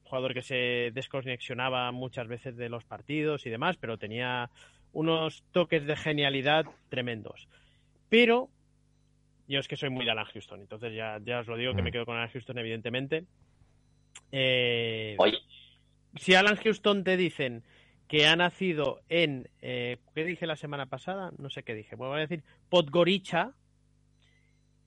jugador 0.09 0.33
que 0.33 0.41
se 0.41 0.91
desconexionaba 0.93 1.91
muchas 1.91 2.27
veces 2.27 2.57
de 2.57 2.67
los 2.69 2.83
partidos 2.83 3.45
y 3.45 3.49
demás, 3.49 3.77
pero 3.77 3.97
tenía 3.97 4.49
unos 4.91 5.43
toques 5.51 5.85
de 5.85 5.95
genialidad 5.95 6.65
tremendos. 6.89 7.47
Pero 8.09 8.49
yo 9.47 9.59
es 9.59 9.67
que 9.67 9.77
soy 9.77 9.89
muy 9.89 10.03
de 10.05 10.11
Alan 10.11 10.25
Houston, 10.25 10.59
entonces 10.61 10.93
ya, 10.93 11.19
ya 11.23 11.39
os 11.39 11.47
lo 11.47 11.57
digo 11.57 11.73
que 11.75 11.81
Mm. 11.81 11.85
me 11.85 11.91
quedo 11.91 12.05
con 12.05 12.17
Alan 12.17 12.29
Houston, 12.29 12.57
evidentemente. 12.57 13.25
Eh, 14.31 15.15
si 16.15 16.33
Alan 16.33 16.55
Houston 16.57 17.03
te 17.03 17.17
dicen 17.17 17.63
que 18.07 18.25
ha 18.27 18.35
nacido 18.35 19.01
en, 19.09 19.47
eh, 19.61 19.97
¿qué 20.15 20.25
dije 20.25 20.47
la 20.47 20.55
semana 20.55 20.87
pasada? 20.87 21.31
No 21.37 21.49
sé 21.51 21.63
qué 21.63 21.75
dije. 21.75 21.95
Bueno, 21.95 22.11
voy 22.11 22.19
a 22.19 22.27
decir 22.27 22.43
Podgorica. 22.69 23.53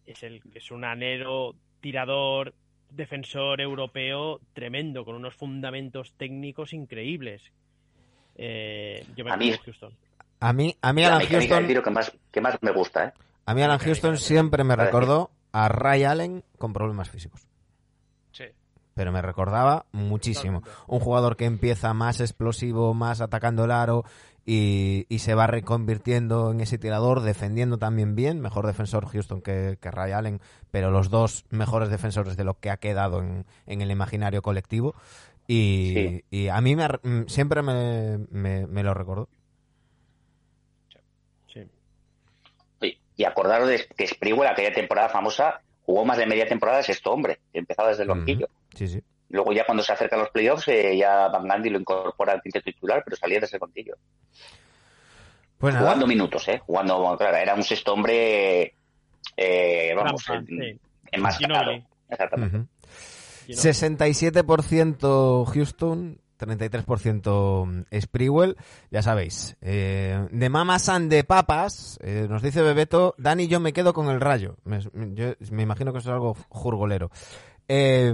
Es, 0.04 0.24
el, 0.24 0.42
es 0.54 0.72
un 0.72 0.84
anero, 0.84 1.54
tirador, 1.80 2.54
defensor 2.94 3.60
europeo 3.60 4.40
tremendo, 4.52 5.04
con 5.04 5.14
unos 5.14 5.34
fundamentos 5.34 6.12
técnicos 6.16 6.72
increíbles. 6.72 7.42
Eh, 8.36 9.04
yo 9.16 9.24
me 9.24 9.32
A 9.32 9.36
mí- 9.36 9.52
Houston. 9.64 9.92
A 10.40 10.52
mí, 10.52 10.76
a 10.82 10.92
mí 10.92 11.02
la 11.02 11.16
Alan 11.16 11.26
Houston, 11.28 11.66
tiro 11.68 11.82
que 11.82 11.90
más, 11.90 12.12
que 12.32 12.40
más 12.40 12.58
me 12.62 12.72
gusta, 12.72 13.04
¿eh? 13.06 13.12
a 13.46 13.54
mí 13.54 13.62
Alan 13.62 13.78
Houston 13.78 14.16
siempre 14.18 14.64
me 14.64 14.74
recordó 14.74 15.30
a 15.52 15.68
Ray 15.68 16.02
Allen 16.04 16.42
con 16.58 16.72
problemas 16.72 17.10
físicos. 17.10 17.46
Sí. 18.32 18.44
pero 18.94 19.12
me 19.12 19.22
recordaba 19.22 19.86
muchísimo. 19.92 20.62
Un 20.86 20.98
jugador 21.00 21.36
que 21.36 21.44
empieza 21.44 21.94
más 21.94 22.20
explosivo, 22.20 22.92
más 22.92 23.20
atacando 23.20 23.64
el 23.64 23.70
aro 23.70 24.04
y, 24.44 25.06
y 25.08 25.18
se 25.20 25.34
va 25.34 25.46
reconvirtiendo 25.46 26.50
en 26.50 26.60
ese 26.60 26.78
tirador, 26.78 27.20
defendiendo 27.20 27.78
también 27.78 28.14
bien. 28.16 28.40
Mejor 28.40 28.66
defensor 28.66 29.06
Houston 29.06 29.40
que, 29.42 29.78
que 29.80 29.90
Ray 29.90 30.12
Allen, 30.12 30.40
pero 30.70 30.90
los 30.90 31.10
dos 31.10 31.44
mejores 31.50 31.90
defensores 31.90 32.36
de 32.36 32.44
lo 32.44 32.58
que 32.58 32.70
ha 32.70 32.76
quedado 32.78 33.20
en, 33.20 33.46
en 33.66 33.80
el 33.82 33.90
imaginario 33.90 34.42
colectivo. 34.42 34.94
Y, 35.46 35.92
Sí. 35.94 36.24
y 36.30 36.48
a 36.48 36.60
mí 36.60 36.76
me, 36.76 36.86
mm, 36.88 37.26
siempre 37.26 37.62
me, 37.62 38.18
me, 38.30 38.66
me 38.66 38.82
lo 38.82 38.94
recuerdo. 38.94 39.28
Sí. 41.52 41.68
Y 43.16 43.24
acordaros 43.24 43.68
de 43.68 43.86
que 43.96 44.06
Sprewell, 44.06 44.48
aquella 44.48 44.72
temporada 44.72 45.08
famosa, 45.08 45.60
jugó 45.84 46.04
más 46.04 46.18
de 46.18 46.26
media 46.26 46.46
temporada 46.46 46.78
de 46.78 46.84
sexto 46.84 47.12
hombre. 47.12 47.40
Empezaba 47.52 47.90
desde 47.90 48.02
el 48.04 48.08
banquillo. 48.08 48.48
Sí, 48.74 48.88
sí. 48.88 49.02
Luego 49.32 49.52
ya 49.52 49.64
cuando 49.66 49.82
se 49.82 49.92
acercan 49.92 50.20
los 50.20 50.30
playoffs, 50.30 50.68
eh, 50.68 50.96
ya 50.96 51.26
Van 51.28 51.48
Gundy 51.48 51.70
lo 51.70 51.80
incorpora 51.80 52.34
al 52.34 52.40
quinteto 52.42 52.64
titular, 52.64 53.02
pero 53.04 53.16
salía 53.16 53.40
desde 53.40 53.56
el 53.56 53.60
banquillo. 53.60 53.96
Pues. 55.58 55.74
Jugando 55.76 56.06
minutos, 56.06 56.46
¿eh? 56.48 56.58
Jugando, 56.64 57.16
claro, 57.18 57.36
era 57.36 57.54
un 57.54 57.62
sexto 57.62 57.92
hombre, 57.94 58.74
eh, 59.36 59.92
vamos, 59.96 60.28
en- 60.28 60.46
sí. 60.46 60.80
enmascarado. 61.12 61.72
Exactamente. 62.08 62.56
Ujú. 62.58 62.66
Y 63.48 63.52
no- 63.54 63.58
67% 63.60 65.44
Houston, 65.46 66.18
33% 66.36 67.66
Sprewell. 68.00 68.56
Ya 68.90 69.02
sabéis, 69.02 69.56
eh, 69.60 70.26
de 70.30 70.48
mamas 70.50 70.88
and 70.88 71.10
de 71.10 71.22
papas, 71.24 71.98
eh, 72.02 72.26
nos 72.28 72.42
dice 72.42 72.60
Bebeto, 72.62 73.14
Dani, 73.16 73.46
yo 73.48 73.60
me 73.60 73.72
quedo 73.72 73.92
con 73.94 74.08
el 74.10 74.20
rayo. 74.20 74.56
Me, 74.64 74.80
yo- 75.14 75.34
me 75.50 75.62
imagino 75.62 75.92
que 75.92 76.00
eso 76.00 76.10
es 76.10 76.14
algo 76.14 76.34
jurgolero. 76.48 77.10
Eh, 77.68 78.12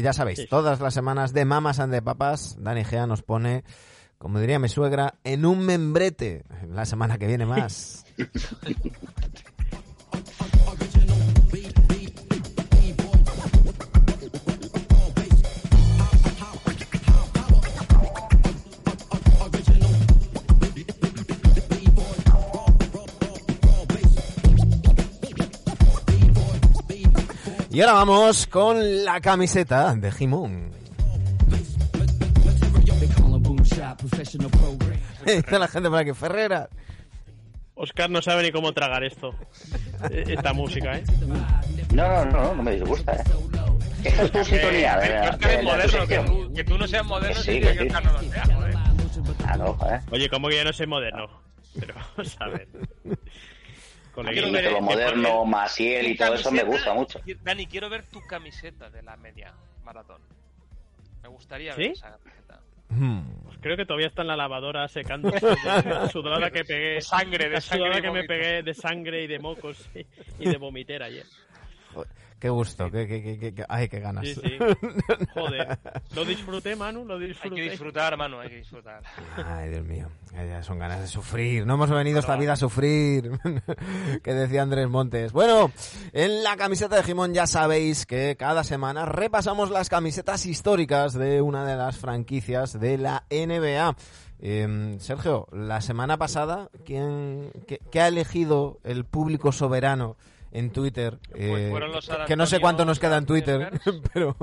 ya 0.00 0.12
sabéis, 0.12 0.38
Sí. 0.38 0.46
todas 0.48 0.80
las 0.80 0.94
semanas 0.94 1.32
de 1.34 1.44
mamas 1.44 1.78
and 1.80 1.92
de 1.92 2.00
papas, 2.00 2.56
Dani 2.58 2.84
Gea 2.84 3.06
nos 3.06 3.22
pone, 3.22 3.64
como 4.18 4.38
diría 4.40 4.58
mi 4.58 4.68
suegra, 4.68 5.14
en 5.24 5.44
un 5.44 5.66
membrete. 5.66 6.44
La 6.70 6.86
semana 6.86 7.18
que 7.18 7.26
viene 7.26 7.44
más. 7.44 8.04
Y 27.72 27.80
ahora 27.80 27.94
vamos 27.94 28.46
con 28.48 29.04
la 29.04 29.20
camiseta 29.20 29.94
de 29.94 30.12
Jimón. 30.12 30.70
Dice 35.24 35.58
la 35.58 35.68
gente 35.68 35.88
por 35.88 35.98
aquí, 35.98 36.12
Ferrera. 36.12 36.68
Oscar 37.74 38.10
no 38.10 38.20
sabe 38.20 38.42
ni 38.42 38.52
cómo 38.52 38.72
tragar 38.72 39.02
esto. 39.04 39.34
Eh, 40.10 40.24
Esta 40.28 40.52
música, 40.52 40.96
¿eh? 40.98 41.04
No, 41.94 42.24
no, 42.24 42.24
no, 42.26 42.54
no 42.54 42.62
me 42.62 42.72
disgusta, 42.72 43.12
¿eh? 43.14 43.24
Esta 44.04 44.22
es 44.24 44.32
tu 44.32 44.44
sintonía. 44.44 44.98
Que, 45.00 45.08
de- 45.10 45.38
que 45.56 45.62
moderno, 45.62 46.06
que 46.06 46.18
tú, 46.18 46.52
que 46.54 46.64
tú 46.64 46.78
no 46.78 46.86
seas 46.88 47.06
moderno 47.06 47.36
Sí, 47.36 47.52
significa 47.52 47.72
que 47.72 47.78
que 47.78 47.90
sí. 47.90 47.96
Oscar 47.96 48.04
no 48.04 48.12
lo 48.12 48.20
sea, 48.32 48.44
joder. 48.44 48.74
Ah, 49.46 49.56
no, 49.56 49.72
joder. 49.74 50.00
Oye, 50.10 50.28
¿cómo 50.28 50.48
que 50.48 50.56
yo 50.56 50.64
no 50.64 50.72
soy 50.72 50.86
moderno? 50.86 51.26
Pero 51.78 51.94
vamos 51.94 52.36
a 52.40 52.48
ver. 52.48 52.68
Coleguita, 54.12 54.50
ver- 54.50 54.64
lo 54.70 54.74
que 54.76 54.80
moderno, 54.82 55.28
poner 55.38 55.46
Maciel 55.48 56.06
y 56.08 56.16
todo 56.16 56.34
eso 56.34 56.50
me 56.50 56.62
gusta 56.64 56.92
mucho. 56.94 57.20
Dani, 57.42 57.66
quiero 57.66 57.88
ver 57.88 58.04
tu 58.04 58.20
camiseta 58.20 58.90
de 58.90 59.02
la 59.02 59.16
media 59.16 59.52
maratón. 59.84 60.20
Me 61.22 61.28
gustaría 61.28 61.72
¿Sí? 61.74 61.80
ver 61.82 61.90
esa 61.92 62.18
camiseta. 62.18 62.60
Hmm. 62.90 63.22
Creo 63.62 63.76
que 63.76 63.86
todavía 63.86 64.08
está 64.08 64.22
en 64.22 64.28
la 64.28 64.36
lavadora 64.36 64.86
secándose 64.88 65.46
de 65.46 65.56
la 65.84 66.08
sudada 66.12 66.50
que 66.50 66.64
pegué. 66.64 66.94
De 66.94 67.00
sangre, 67.00 67.44
de 67.44 67.50
la 67.54 67.60
sangre 67.60 67.94
que 67.94 68.00
me 68.02 68.08
vómito. 68.08 68.26
pegué 68.26 68.62
de 68.62 68.74
sangre 68.74 69.22
y 69.22 69.26
de 69.28 69.38
mocos 69.38 69.88
y, 69.94 70.00
y 70.40 70.50
de 70.50 70.56
vomitera 70.58 71.06
ayer. 71.06 71.24
Qué 72.42 72.48
gusto, 72.50 72.90
qué, 72.90 73.06
qué, 73.06 73.22
qué, 73.22 73.38
qué- 73.38 73.54
qué- 73.54 73.64
ay, 73.68 73.88
qué 73.88 74.00
ganas. 74.00 74.26
Sí, 74.26 74.34
sí. 74.34 74.58
Joder. 75.34 75.78
Lo 76.12 76.24
disfruté, 76.24 76.74
Manu, 76.74 77.04
lo 77.04 77.14
Hay 77.14 77.28
disfruté. 77.28 77.54
que 77.54 77.70
disfrutar, 77.70 78.16
mano, 78.16 78.40
hay 78.40 78.48
que 78.48 78.56
disfrutar. 78.56 79.00
Ay, 79.46 79.68
Dios 79.70 79.84
mío, 79.84 80.08
son 80.62 80.80
ganas 80.80 81.00
de 81.02 81.06
sufrir. 81.06 81.64
No 81.64 81.74
hemos 81.74 81.88
venido 81.90 82.18
esta 82.18 82.34
vida 82.34 82.54
a 82.54 82.56
sufrir, 82.56 83.30
que 84.24 84.34
decía 84.34 84.62
Andrés 84.62 84.88
Montes. 84.88 85.30
Bueno, 85.32 85.70
en 86.12 86.42
la 86.42 86.56
camiseta 86.56 86.96
de 86.96 87.04
Jimón 87.04 87.32
ya 87.32 87.46
sabéis 87.46 88.06
que 88.06 88.34
cada 88.36 88.64
semana 88.64 89.06
repasamos 89.06 89.70
las 89.70 89.88
camisetas 89.88 90.44
históricas 90.44 91.12
de 91.14 91.40
una 91.42 91.64
de 91.64 91.76
las 91.76 91.96
franquicias 91.96 92.80
de 92.80 92.98
la 92.98 93.22
NBA. 93.30 93.94
Eh, 94.40 94.96
Sergio, 94.98 95.46
la 95.52 95.80
semana 95.80 96.18
pasada, 96.18 96.70
¿quién, 96.84 97.52
qué, 97.68 97.78
qué 97.92 98.00
ha 98.00 98.08
elegido 98.08 98.80
el 98.82 99.04
público 99.04 99.52
soberano 99.52 100.16
en 100.52 100.70
Twitter? 100.70 101.18
Pues 101.30 101.42
Eh, 101.42 101.68
fueron 101.70 101.92
los 101.92 102.04
San 102.04 102.26
que 102.26 102.36
no 102.36 102.46
sé 102.46 102.60
cuánto 102.60 102.84
nos 102.84 102.98
queda 103.00 103.16
en 103.16 103.26
Twitter, 103.26 103.70
pero 104.12 104.36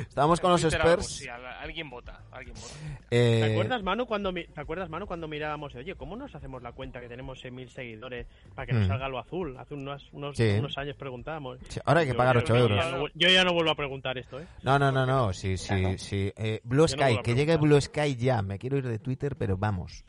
estábamos 0.00 0.40
con 0.40 0.50
los 0.50 0.64
algo, 0.64 0.76
Spurs. 0.76 1.06
sí, 1.06 1.28
al- 1.28 1.44
alguien 1.46 1.88
vota, 1.88 2.22
alguien 2.32 2.54
vota. 2.54 2.74
Eh, 3.10 3.40
¿Te 3.46 3.52
acuerdas, 3.52 3.82
Manu, 3.82 4.06
cuando 4.06 4.32
mi- 4.32 4.44
¿te 4.44 4.60
acuerdas, 4.60 4.88
Manu, 4.90 5.06
cuando 5.06 5.28
mirábamos, 5.28 5.74
oye, 5.74 5.94
¿cómo 5.94 6.16
nos 6.16 6.34
hacemos 6.34 6.62
la 6.62 6.72
cuenta 6.72 7.00
que 7.00 7.08
tenemos 7.08 7.38
6.000 7.44 7.68
seguidores 7.68 8.26
para 8.54 8.66
que 8.66 8.72
nos 8.72 8.84
Mm. 8.86 8.88
salga 8.88 9.08
lo 9.08 9.18
azul? 9.18 9.56
Hace 9.58 9.74
unos, 9.74 10.08
unos, 10.12 10.36
Sí. 10.36 10.48
unos 10.58 10.76
años 10.78 10.96
preguntábamos. 10.96 11.58
sí, 11.68 11.80
ahora 11.84 12.00
hay 12.00 12.06
que 12.06 12.12
Yo- 12.12 12.18
pagar 12.18 12.34
yo- 12.36 12.40
8 12.42 12.54
yo 12.56 12.60
euros. 12.62 12.78
ya 12.84 12.90
no- 12.90 13.06
yo 13.14 13.28
ya 13.28 13.44
no 13.44 13.52
vuelvo 13.52 13.70
a 13.70 13.76
preguntar 13.76 14.18
esto, 14.18 14.40
¿eh? 14.40 14.46
No, 14.62 14.78
no, 14.78 14.90
no, 14.90 15.06
no, 15.06 15.32
sí, 15.32 15.56
sí, 15.56 15.96
sí. 15.98 16.32
Eh, 16.36 16.60
Blue 16.64 16.82
no 16.82 16.88
Sky, 16.88 17.18
que 17.22 17.34
llegue. 17.34 17.56
Blue 17.56 17.80
Sky 17.80 18.16
ya. 18.16 18.42
Me 18.42 18.58
quiero 18.58 18.76
ir 18.78 18.86
de 18.88 18.98
Twitter, 18.98 19.36
pero 19.36 19.56
vamos. 19.56 20.04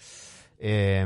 Eh, 0.59 1.05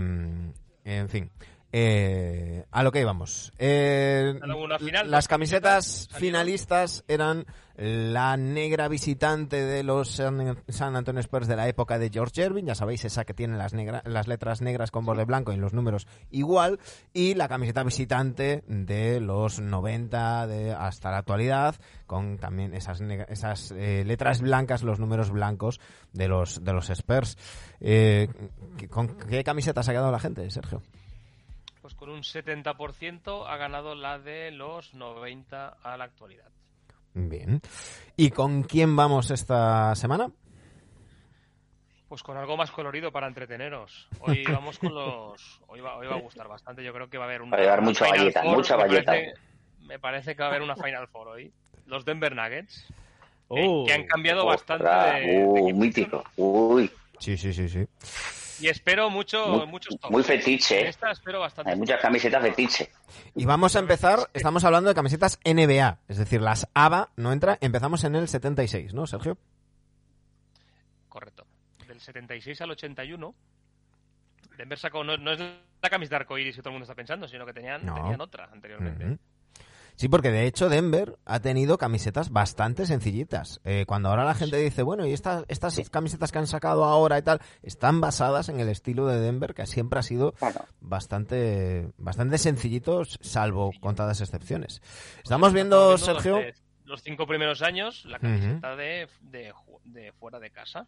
en 0.86 1.10
fin. 1.10 1.30
Eh, 1.72 2.64
a 2.72 2.82
lo 2.84 2.92
que 2.92 3.02
íbamos. 3.02 3.52
Eh, 3.58 4.34
final, 4.80 5.12
las 5.12 5.28
camisetas 5.28 6.08
camisetas, 6.08 6.20
finalistas 6.20 7.04
eran 7.08 7.46
la 7.76 8.38
negra 8.38 8.88
visitante 8.88 9.58
de 9.64 9.84
los 9.84 10.10
San 10.10 10.58
San 10.70 10.96
Antonio 10.96 11.20
Spurs 11.22 11.48
de 11.48 11.56
la 11.56 11.68
época 11.68 12.00
de 12.00 12.10
George 12.10 12.42
Irving, 12.44 12.64
ya 12.64 12.74
sabéis, 12.74 13.06
esa 13.06 13.24
que 13.26 13.34
tiene 13.36 13.56
las, 13.58 13.74
negra- 13.74 14.02
las 14.06 14.28
letras 14.28 14.62
negras 14.62 14.90
con 14.92 15.06
borde 15.06 15.26
blanco 15.26 15.52
y 15.54 15.58
los 15.58 15.74
números 15.74 16.08
igual, 16.32 16.80
y 17.14 17.36
la 17.36 17.48
camiseta 17.48 17.84
visitante 17.84 18.64
de 18.68 19.20
los 19.20 19.60
90 19.60 20.48
de, 20.48 20.72
hasta 20.74 21.12
la 21.12 21.18
actualidad, 21.20 21.76
con 22.08 22.38
también 22.40 22.74
esas, 22.74 23.02
negra- 23.02 23.28
esas 23.30 23.72
eh, 23.78 24.04
letras 24.08 24.42
blancas, 24.42 24.82
los 24.84 25.00
números 25.00 25.30
blancos 25.30 25.80
de 26.14 26.28
los, 26.30 26.64
de 26.64 26.74
los 26.74 26.90
Spurs. 26.90 27.38
Eh, 27.80 28.28
¿Con 28.90 29.10
qué 29.18 29.44
camiseta 29.44 29.84
se 29.84 29.92
ha 29.92 29.94
quedado 29.94 30.12
la 30.12 30.20
gente, 30.20 30.50
Sergio? 30.50 30.82
Con 31.98 32.10
un 32.10 32.22
70% 32.22 33.46
ha 33.48 33.58
ganado 33.58 33.96
la 33.96 34.20
de 34.20 34.52
los 34.52 34.94
90 34.94 35.78
a 35.84 35.98
la 35.98 36.04
actualidad. 36.06 36.50
Bien. 37.14 37.60
¿Y 38.16 38.30
con 38.30 38.64
quién 38.64 38.96
vamos 38.96 39.32
esta 39.32 39.94
semana? 39.96 40.30
Pues 42.08 42.24
con 42.24 42.38
algo 42.38 42.56
más 42.56 42.72
colorido 42.72 43.12
para 43.12 43.28
entreteneros. 43.28 44.08
Hoy 44.20 44.44
vamos 44.52 44.78
con 44.80 44.94
los. 44.94 45.60
Hoy 45.68 45.82
va, 45.82 45.98
hoy 45.98 46.08
va 46.08 46.16
a 46.16 46.22
gustar 46.22 46.48
bastante. 46.48 46.84
Yo 46.84 46.94
creo 46.94 47.10
que 47.10 47.18
va 47.18 47.26
a 47.26 47.28
haber 47.28 47.42
una. 47.42 47.52
Va 47.52 47.58
a 47.58 47.62
llevar 47.66 47.82
mucha 47.82 48.06
Final 48.06 48.20
valleta, 48.20 48.44
Four. 48.44 48.56
mucha 48.58 48.78
me 48.78 48.84
valleta. 48.84 49.12
Parece, 49.12 49.34
me 49.82 50.00
parece 50.00 50.36
que 50.36 50.42
va 50.42 50.46
a 50.48 50.52
haber 50.52 50.62
una 50.62 50.76
Final 50.76 51.08
Four 51.08 51.28
hoy. 51.30 51.52
Los 51.88 52.06
Denver 52.06 52.36
Nuggets. 52.36 52.86
que- 52.88 53.08
Oh. 53.50 53.86
que 53.86 53.94
han 53.94 54.06
cambiado 54.06 54.46
bastante 54.46 54.84
Ostras, 54.84 55.14
de, 55.22 55.26
de 55.28 55.44
uh, 55.46 55.58
equipo. 55.58 55.80
mítico. 55.80 56.24
Uy, 56.36 56.92
Sí, 57.20 57.38
sí, 57.38 57.54
sí, 57.54 57.68
sí. 57.70 57.88
Y 58.60 58.68
espero 58.68 59.10
mucho, 59.10 59.46
Muy- 59.48 59.68
muchos 59.68 59.96
toques. 60.00 60.12
muy 60.12 60.24
fetiche, 60.24 60.80
En 60.80 60.86
¿eh? 60.88 60.90
Esta 60.90 61.12
espero 61.12 61.40
bastante. 61.40 61.72
hay 61.72 61.78
muchas 61.78 62.02
camisetas 62.02 62.42
fetiche. 62.42 62.92
Y 63.36 63.46
vamos 63.46 63.76
a 63.76 63.80
empezar, 63.80 64.30
estamos 64.34 64.64
hablando 64.64 64.90
de 64.90 64.96
camisetas 64.96 65.40
NBA, 65.44 66.00
es 66.08 66.18
decir, 66.18 66.42
las 66.42 66.68
ABA 66.74 67.10
no 67.16 67.32
entra, 67.32 67.58
empezamos 67.62 68.04
en 68.04 68.16
el 68.16 68.28
76, 68.28 68.94
¿no, 68.94 69.06
Sergio? 69.08 69.38
Correcto. 71.10 71.46
Del 71.88 72.00
76 72.00 72.60
al 72.62 72.72
81. 72.72 73.34
Denver 74.58 74.78
sacó, 74.80 75.04
no, 75.04 75.18
no 75.18 75.32
es 75.32 75.40
la 75.40 75.90
camiseta 75.90 76.16
de 76.18 76.22
arcoiris 76.22 76.56
que 76.56 76.62
todo 76.62 76.70
el 76.72 76.74
mundo 76.74 76.84
está 76.86 76.96
pensando, 76.96 77.28
sino 77.28 77.46
que 77.46 77.54
tenían, 77.54 77.86
No. 77.86 77.94
tenían 77.96 78.20
otra 78.22 78.50
anteriormente. 78.52 79.20
Sí, 79.98 80.08
porque 80.10 80.30
de 80.32 80.46
hecho 80.46 80.70
Denver 80.70 81.18
ha 81.26 81.40
tenido 81.40 81.78
camisetas 81.78 82.30
bastante 82.32 82.86
sencillitas. 82.86 83.60
Eh, 83.66 83.86
cuando 83.88 84.10
ahora 84.10 84.24
la 84.26 84.36
gente 84.36 84.56
dice, 84.58 84.84
bueno, 84.84 85.06
y 85.08 85.12
estas, 85.12 85.44
estas 85.48 85.90
camisetas 85.90 86.32
que 86.32 86.38
han 86.38 86.46
sacado 86.48 86.86
ahora 86.86 87.18
y 87.18 87.24
tal, 87.24 87.42
están 87.64 88.00
basadas 88.00 88.48
en 88.50 88.60
el 88.60 88.70
estilo 88.70 89.08
de 89.08 89.20
Denver, 89.20 89.56
que 89.56 89.66
siempre 89.66 90.00
ha 90.00 90.04
sido 90.04 90.36
bastante, 90.82 91.90
bastante 91.98 92.38
sencillitos, 92.38 93.18
salvo 93.22 93.72
contadas 93.80 94.22
excepciones. 94.22 94.82
Estamos 95.24 95.52
viendo, 95.54 95.92
los 95.92 96.02
Sergio. 96.02 96.40
Los 96.86 97.02
cinco 97.04 97.28
primeros 97.28 97.62
años, 97.62 98.06
la 98.06 98.18
camiseta 98.20 98.76
de, 98.78 99.10
de, 99.22 99.52
ju- 99.52 99.82
de 99.84 100.14
fuera 100.14 100.40
de 100.40 100.52
casa, 100.52 100.88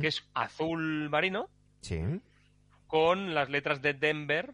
que 0.00 0.06
es 0.06 0.22
azul 0.34 1.08
marino, 1.10 1.48
Sí. 1.80 1.98
con 2.86 3.34
las 3.34 3.48
letras 3.50 3.82
de 3.82 3.94
Denver 3.94 4.52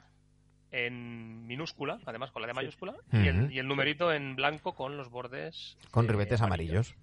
en 0.71 1.47
minúscula, 1.47 1.99
además 2.07 2.31
con 2.31 2.43
la 2.43 2.49
de 2.49 2.55
mayúscula, 2.55 2.95
y, 3.13 3.27
el, 3.29 3.51
y 3.53 3.59
el 3.59 3.67
numerito 3.67 4.13
en 4.13 4.37
blanco 4.37 4.75
con 4.75 4.97
los 4.97 5.09
bordes. 5.11 5.77
Con 5.91 6.05
eh, 6.05 6.09
ribetes 6.09 6.41
amarillos. 6.43 6.95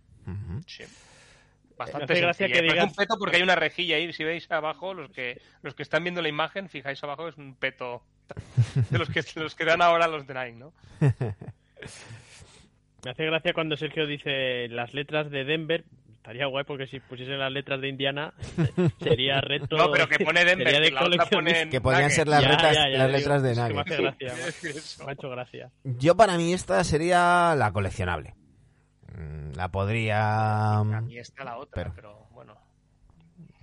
Sí. 0.68 0.84
Me 0.84 1.76
Bastante 1.78 2.14
hace 2.14 2.22
gracia 2.22 2.48
que 2.48 2.54
Pero 2.54 2.68
es 2.68 2.74
digas- 2.74 2.90
un 2.90 2.96
peto 2.96 3.16
porque 3.20 3.36
hay 3.38 3.42
una 3.44 3.56
rejilla 3.56 3.98
ahí. 3.98 4.14
Si 4.14 4.24
veis 4.24 4.50
abajo, 4.52 4.94
los 4.94 5.12
que 5.12 5.42
los 5.62 5.76
que 5.76 5.84
están 5.84 6.04
viendo 6.04 6.22
la 6.22 6.30
imagen, 6.30 6.70
fijáis 6.70 7.04
abajo, 7.04 7.28
es 7.28 7.36
un 7.38 7.54
peto 7.56 8.02
de 8.92 8.98
los 8.98 9.10
que, 9.10 9.22
los 9.40 9.56
que 9.56 9.66
dan 9.66 9.82
ahora 9.82 10.08
los 10.08 10.26
de 10.26 10.34
Nike, 10.34 10.58
¿no? 10.58 10.74
Me 13.04 13.12
hace 13.12 13.26
gracia 13.26 13.54
cuando 13.54 13.78
Sergio 13.78 14.08
dice 14.08 14.68
las 14.70 14.94
letras 14.94 15.30
de 15.30 15.44
Denver. 15.44 15.84
Estaría 16.26 16.47
guay 16.47 16.64
porque 16.64 16.88
si 16.88 16.99
pusiesen 16.99 17.38
las 17.38 17.52
letras 17.52 17.80
de 17.81 17.88
Indiana 17.88 18.34
sería 18.99 19.41
reto. 19.41 19.77
No, 19.77 19.91
pero 19.91 20.10
que 20.10 20.26
pone 20.26 20.43
Denver, 20.43 20.68
de 20.81 20.81
que 20.88 20.91
la 20.91 21.03
otra 21.03 21.26
pone 21.27 21.69
Que 21.69 21.80
podrían 21.81 22.10
ser 22.10 22.27
las, 22.27 22.41
Ya, 22.41 22.49
letras, 22.49 22.73
ya, 22.76 22.89
ya, 22.89 22.97
las 22.97 23.07
digo, 23.07 23.18
letras 23.19 23.43
de 23.43 23.52
es 23.52 23.60
que 23.60 23.73
me 23.76 23.81
hace 23.81 23.97
gracia. 24.02 24.34
Me 25.06 25.11
ha 25.11 25.14
hecho 25.14 25.30
gracia. 25.30 25.72
Yo 25.84 26.15
para 26.18 26.35
mí 26.38 26.52
esta 26.52 26.84
sería 26.84 27.53
la 27.56 27.72
coleccionable. 27.72 28.34
Mm, 29.15 29.52
La 29.56 29.69
podría... 29.69 30.77
A 30.80 30.84
mí 30.84 31.15
está 31.19 31.43
la 31.43 31.57
otra, 31.60 31.84
pero- 31.84 31.93
pero, 31.95 32.27
bueno. 32.31 32.57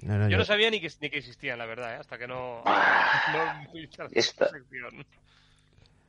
No, 0.02 0.18
no, 0.18 0.24
Yo 0.26 0.30
yo- 0.30 0.38
no 0.38 0.44
sabía 0.44 0.70
ni 0.70 0.80
que, 0.80 0.88
ni 1.00 1.10
que 1.10 1.18
existían, 1.18 1.58
la 1.58 1.66
verdad, 1.66 1.94
¿eh? 1.94 1.98
hasta 1.98 2.16
que 2.16 2.28
no. 2.28 2.62
No 3.32 4.06
esta- 4.12 4.48
sección. 4.50 5.04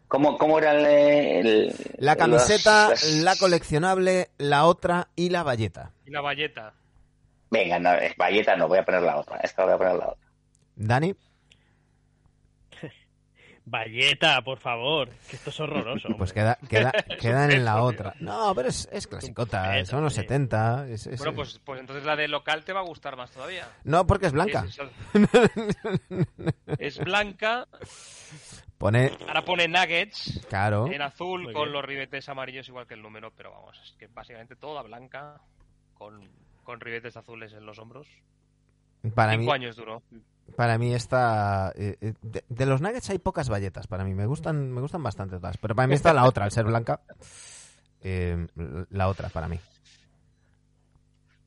¿Cómo, 0.08 0.38
cómo 0.38 0.60
era 0.60 0.74
el, 0.74 0.86
el- 0.86 1.76
La 1.98 2.16
camiseta, 2.16 2.90
los- 2.90 3.04
las- 3.04 3.14
la 3.24 3.36
coleccionable, 3.36 4.30
la 4.38 4.66
otra 4.66 5.08
y 5.16 5.30
la 5.30 5.44
valleta. 5.44 5.92
Y 6.06 6.12
la 6.12 6.22
valleta. 6.22 6.74
Venga, 7.50 7.78
no, 7.80 7.94
eh, 7.94 8.14
Valleta 8.18 8.56
no, 8.56 8.68
voy 8.68 8.80
a 8.80 8.86
poner 8.86 9.02
la 9.04 9.18
otra. 9.18 9.38
Esta 9.38 9.64
voy 9.64 9.74
a 9.74 9.78
poner 9.78 9.94
la 9.96 10.08
otra. 10.10 10.28
Dani, 10.76 11.14
Valleta, 13.66 14.42
por 14.42 14.58
favor. 14.60 15.10
Que 15.30 15.36
esto 15.38 15.50
es 15.50 15.60
horroroso. 15.60 16.10
pues 16.18 16.32
hombre. 16.32 16.34
queda, 16.34 16.58
queda, 16.68 16.92
quedan 17.20 17.52
en 17.52 17.64
la 17.64 17.82
otra. 17.82 18.14
No, 18.20 18.54
pero 18.56 18.68
es, 18.70 18.90
es 18.92 19.08
clasicota, 19.08 19.86
son 19.86 20.04
los 20.04 20.14
sí. 20.14 20.22
70. 20.22 20.88
es- 20.90 21.08
es- 21.08 21.20
Bueno, 21.20 21.34
pues, 21.36 21.60
pues 21.64 21.80
entonces 21.80 22.04
la 22.06 22.16
de 22.16 22.28
local 22.28 22.64
te 22.66 22.74
va 22.74 22.82
a 22.82 22.84
gustar 22.84 23.16
más 23.16 23.32
todavía. 23.32 23.68
No, 23.84 24.06
porque 24.06 24.26
es 24.28 24.34
blanca. 24.34 24.66
Es, 24.68 24.80
es 26.80 26.98
blanca, 27.00 27.68
Pone, 28.78 29.12
ahora 29.28 29.44
pone 29.46 29.68
nuggets 29.68 30.46
claro, 30.50 30.88
en 30.92 31.02
azul 31.02 31.44
Muy 31.44 31.54
con 31.54 31.64
bien. 31.64 31.74
los 31.74 31.86
ribetes 31.86 32.28
amarillos 32.28 32.68
igual 32.68 32.86
que 32.86 32.96
el 32.96 33.02
número, 33.02 33.32
pero 33.32 33.52
vamos, 33.52 33.80
es 33.84 33.94
que 33.98 34.08
básicamente 34.08 34.56
toda 34.58 34.82
blanca 34.82 35.40
con, 35.94 36.28
con 36.64 36.80
ribetes 36.82 37.16
azules 37.16 37.54
en 37.54 37.66
los 37.66 37.80
hombros. 37.80 38.08
para 39.16 39.34
mí, 39.34 39.44
Cinco 39.44 39.54
años 39.54 39.76
duró. 39.78 40.02
para 40.58 40.78
mí 40.78 40.94
esta... 40.94 41.72
eh, 41.76 41.98
eh, 42.02 42.14
de, 42.22 42.44
de 42.50 42.66
los 42.66 42.82
nuggets 42.82 43.10
hay 43.10 43.20
pocas 43.20 43.48
valletas 43.50 43.88
para 43.88 44.04
mí, 44.04 44.14
me 44.14 44.26
gustan, 44.26 44.72
me 44.72 44.82
gustan 44.82 45.02
bastante 45.04 45.38
todas. 45.38 45.58
Pero 45.58 45.76
para 45.76 45.88
mí 45.88 45.94
está 45.94 46.12
la 46.12 46.26
otra, 46.26 46.44
al 46.46 46.52
ser 46.52 46.66
blanca. 46.66 47.00
eh, 48.02 48.48
la 48.90 49.08
otra, 49.08 49.30
para 49.30 49.48
mí. 49.48 49.58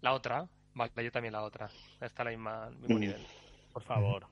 La 0.01 0.13
otra, 0.15 0.47
vale, 0.75 0.93
yo 1.05 1.11
también 1.13 1.33
la 1.33 1.43
otra. 1.43 1.69
Está 2.01 2.23
a 2.23 2.25
la 2.27 2.31
misma, 2.31 2.71
mismo 2.81 2.97
Mm. 2.97 3.01
nivel. 3.01 3.27
Por 3.73 3.83
favor. 3.83 4.27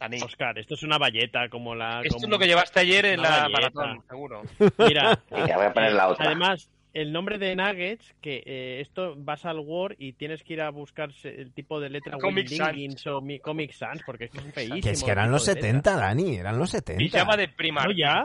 Dani, 0.00 0.18
Oscar, 0.22 0.58
esto 0.58 0.74
es 0.74 0.82
una 0.82 0.96
valleta 0.96 1.48
como 1.50 1.74
la. 1.74 2.00
esto 2.00 2.14
como- 2.14 2.24
es 2.26 2.30
lo 2.30 2.38
que 2.38 2.46
llevaste 2.46 2.80
ayer 2.80 3.04
en 3.04 3.20
Una 3.20 3.42
la 3.42 3.48
maratón, 3.50 4.02
seguro. 4.08 4.42
Mira, 4.78 5.18
voy 5.30 5.50
a 5.50 5.72
poner 5.74 5.92
la 5.92 6.08
otra. 6.08 6.24
Además, 6.26 6.70
el 6.92 7.12
nombre 7.12 7.38
de 7.38 7.54
Nuggets, 7.54 8.14
que 8.20 8.42
eh, 8.44 8.80
esto 8.80 9.14
vas 9.16 9.44
al 9.44 9.58
Word 9.60 9.94
y 9.98 10.12
tienes 10.14 10.42
que 10.42 10.54
ir 10.54 10.60
a 10.62 10.70
buscar 10.70 11.12
se- 11.12 11.40
el 11.40 11.52
tipo 11.52 11.78
de 11.80 11.88
letra 11.90 12.18
Comic 12.18 12.48
Wingdings 12.50 13.06
o 13.06 13.20
mi, 13.20 13.38
Comic 13.38 13.72
Sans, 13.72 14.02
porque 14.04 14.24
es 14.24 14.30
feísimo. 14.52 14.80
Que 14.82 14.90
es 14.90 15.02
que 15.04 15.10
eran 15.10 15.30
los 15.30 15.46
de 15.46 15.54
letra. 15.54 15.68
70, 15.68 15.96
Dani, 15.96 16.36
eran 16.36 16.58
los 16.58 16.70
70. 16.70 16.98
Pijama 16.98 17.36
de 17.36 17.48
prima. 17.48 17.84
¿No 17.84 17.92
ya? 17.92 18.24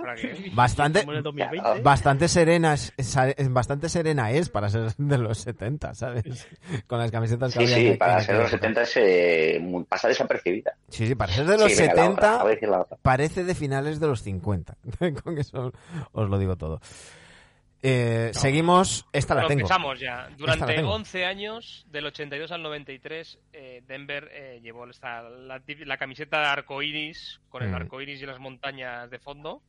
Bastante, 0.54 1.02
Como 1.02 1.12
en 1.12 1.18
el 1.18 1.24
2020. 1.24 1.80
bastante 1.84 2.28
serena, 2.28 2.74
es- 2.74 2.94
sa- 3.00 3.34
bastante 3.50 3.90
serena 3.90 4.32
es 4.32 4.50
para 4.50 4.70
ser 4.70 4.92
de 4.98 5.18
los 5.18 5.38
70, 5.40 5.94
¿sabes? 5.94 6.48
Con 6.88 7.00
las 7.00 7.12
camisetas 7.12 7.54
que 7.54 7.68
Sí, 7.68 7.74
había 7.74 7.92
sí, 7.92 7.98
para 7.98 8.20
ser 8.22 8.36
de 8.36 8.42
los 8.42 8.54
aquella 8.54 8.74
70 8.74 8.82
es, 8.82 8.98
eh, 8.98 9.84
pasa 9.88 10.08
desapercibida. 10.08 10.74
Sí, 10.90 11.08
sí, 11.08 11.16
para 11.16 11.32
ser 11.34 11.46
de 11.46 11.58
los 11.58 11.72
Sí, 11.72 11.82
venga, 11.82 11.94
la 11.96 12.10
otra, 12.10 12.24
70 12.30 12.38
voy 12.44 12.52
a 12.52 12.56
decir 12.56 12.70
la 12.70 12.82
otra. 12.82 12.98
parece 13.02 13.44
de 13.44 13.56
finales 13.56 14.00
de 14.00 14.08
los 14.08 14.22
50. 14.22 14.76
Con 15.24 15.38
eso 15.38 15.72
os 16.14 16.30
lo 16.30 16.40
digo 16.40 16.56
todo. 16.56 16.82
Eh, 17.88 18.32
Seguimos, 18.34 19.06
esta 19.14 19.36
la 19.36 19.46
Bueno, 19.46 19.68
tengo. 19.68 19.94
ya. 19.94 20.22
Esta 20.22 20.30
la 20.30 20.36
Durante 20.38 20.74
tengo. 20.76 20.92
11 20.94 21.26
años, 21.26 21.86
del 21.90 22.08
82 22.08 22.52
al 22.52 22.64
93, 22.64 23.38
eh, 23.54 23.84
Denver 23.86 24.28
eh, 24.32 24.60
llevó 24.64 24.90
esta- 24.90 25.22
la, 25.30 25.98
camiseta 25.98 26.40
de 26.40 26.46
arcoiris, 26.48 27.42
con 27.50 27.62
el 27.64 27.70
Mm. 27.70 27.76
arcoiris 27.76 28.22
y 28.22 28.26
las 28.26 28.40
montañas 28.40 29.10
de 29.12 29.20
fondo. 29.20 29.62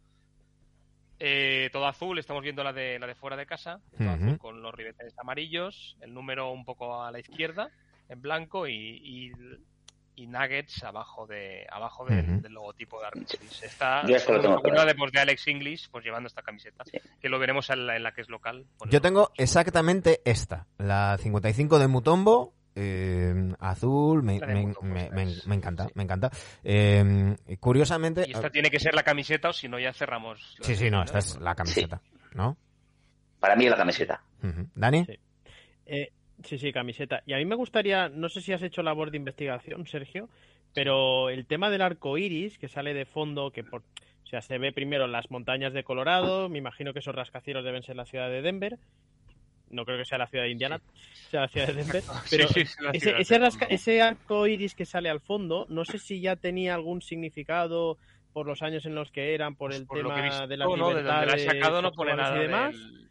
Eh, 1.19 1.71
todo 1.73 1.87
azul, 1.87 2.19
estamos 2.19 2.43
viendo 2.43 2.63
la 2.63 2.73
de, 2.73 2.99
la 2.99 3.07
de 3.07 3.15
fuera 3.15 3.37
de 3.37 3.47
casa, 3.47 3.81
todo 3.97 4.11
azul 4.11 4.39
con 4.39 4.61
los 4.63 4.75
ribetes 4.75 5.15
amarillos, 5.19 5.97
el 6.01 6.13
número 6.13 6.51
un 6.51 6.65
poco 6.65 7.03
a 7.03 7.11
la 7.11 7.19
izquierda, 7.21 7.71
en 8.09 8.21
blanco, 8.21 8.67
y, 8.69 8.75
y, 9.03 9.33
y 10.17 10.27
nuggets 10.27 10.83
abajo 10.83 11.27
de 11.27 11.67
abajo 11.71 12.05
del, 12.07 12.25
Ujú. 12.25 12.41
del 12.41 12.53
logotipo 12.53 12.99
de 13.01 13.07
arcoiris. 13.07 13.63
Está 13.63 14.03
una 14.03 14.85
de, 14.85 14.95
pues, 14.95 15.13
de 15.13 15.21
Alex 15.21 15.47
English 15.47 15.89
pues 15.91 16.05
llevando 16.05 16.27
esta 16.27 16.43
camiseta, 16.43 16.85
Sí. 16.85 16.99
que 17.21 17.29
lo 17.29 17.39
veremos 17.39 17.69
en 17.71 17.87
la, 17.87 17.97
en 17.97 18.03
la 18.03 18.13
que 18.13 18.23
es 18.23 18.29
local. 18.29 18.67
Yo 18.91 19.01
tengo 19.01 19.31
exactamente 19.37 20.23
esta, 20.25 20.67
la 20.79 21.17
55 21.21 21.79
de 21.79 21.87
Mutombo, 21.87 22.55
eh, 22.75 23.55
azul, 23.59 24.23
me, 24.23 24.39
de 24.41 25.55
encanta, 25.55 25.87
sí. 25.87 25.93
me 25.95 26.03
encanta. 26.03 26.31
Eh, 26.65 27.37
curiosamente... 27.61 28.25
Y 28.27 28.33
esta 28.33 28.51
tiene 28.51 28.71
que 28.71 28.79
ser 28.81 28.95
la 28.95 29.03
camiseta 29.03 29.51
o 29.51 29.53
si 29.53 29.69
no 29.69 29.79
ya 29.79 29.93
cerramos. 29.93 30.57
Sí, 30.61 30.77
sí, 30.77 30.91
no, 30.91 31.03
esta 31.03 31.19
es 31.19 31.39
la 31.41 31.55
camiseta, 31.55 32.01
¿no? 32.35 32.57
Para 33.41 33.57
mí 33.57 33.65
es 33.65 33.71
la 33.71 33.77
camiseta. 33.77 34.23
¿Dani? 34.75 35.05
Sí. 35.07 35.19
Eh, 35.87 36.13
sí, 36.45 36.59
sí, 36.59 36.73
camiseta. 36.73 37.23
Y 37.27 37.33
a 37.33 37.39
mí 37.39 37.45
me 37.45 37.55
gustaría, 37.55 38.09
no 38.09 38.29
sé 38.29 38.41
si 38.41 38.53
has 38.53 38.63
hecho 38.63 38.83
labor 38.83 39.11
de 39.11 39.17
investigación, 39.17 39.87
Sergio, 39.87 40.29
pero 40.75 41.31
el 41.31 41.47
tema 41.47 41.71
del 41.71 41.83
arco 41.83 42.19
iris 42.19 42.59
que 42.59 42.69
sale 42.69 42.95
de 42.95 43.05
fondo, 43.07 43.51
que 43.51 43.65
por, 43.65 43.81
o 43.83 44.27
sea, 44.27 44.43
se 44.43 44.59
ve 44.59 44.73
primero 44.73 45.05
en 45.07 45.13
las 45.13 45.31
montañas 45.31 45.73
de 45.73 45.85
Colorado, 45.85 46.49
me 46.49 46.59
imagino 46.59 46.93
que 46.93 46.99
esos 46.99 47.15
rascacielos 47.15 47.65
deben 47.65 47.83
ser 47.83 47.97
la 47.97 48.05
ciudad 48.07 48.29
de 48.29 48.43
Denver. 48.43 48.79
No 49.69 49.85
creo 49.85 49.99
que 49.99 50.05
sea 50.05 50.19
la 50.19 50.29
ciudad 50.29 50.45
de 50.45 50.51
Indiana, 50.51 50.81
sea 51.31 51.41
la 51.43 51.49
ciudad 51.49 51.67
de 51.67 51.75
Denver. 51.75 52.03
Pero 52.31 52.47
Sí, 52.49 52.65
sí, 52.67 52.75
la 52.81 52.91
ese, 52.93 53.39
rasca- 53.41 53.67
ese 53.69 54.01
arco 54.01 54.47
iris 54.47 54.75
que 54.77 54.85
sale 54.87 55.09
al 55.11 55.21
fondo, 55.21 55.67
no 55.69 55.85
sé 55.85 55.99
si 55.99 56.21
ya 56.21 56.37
tenía 56.37 56.75
algún 56.75 57.03
significado 57.03 57.99
por 58.33 58.47
los 58.47 58.63
años 58.63 58.85
en 58.87 58.95
los 58.95 59.11
que 59.11 59.35
eran, 59.35 59.57
por 59.57 59.71
Pues 59.71 59.81
el 59.81 59.87
por 59.87 59.97
tema 59.99 60.23
visto, 60.23 60.47
de 60.47 60.57
las 60.57 60.69
no, 60.69 60.89
de 60.95 61.03
donde 61.03 61.27
la 61.27 61.33
he 61.35 61.39
sacado 61.45 61.83
no 61.83 61.91
pone 61.93 62.15
nada 62.15 62.37
y 62.37 62.41
demás. 62.43 62.75
del- 62.77 63.07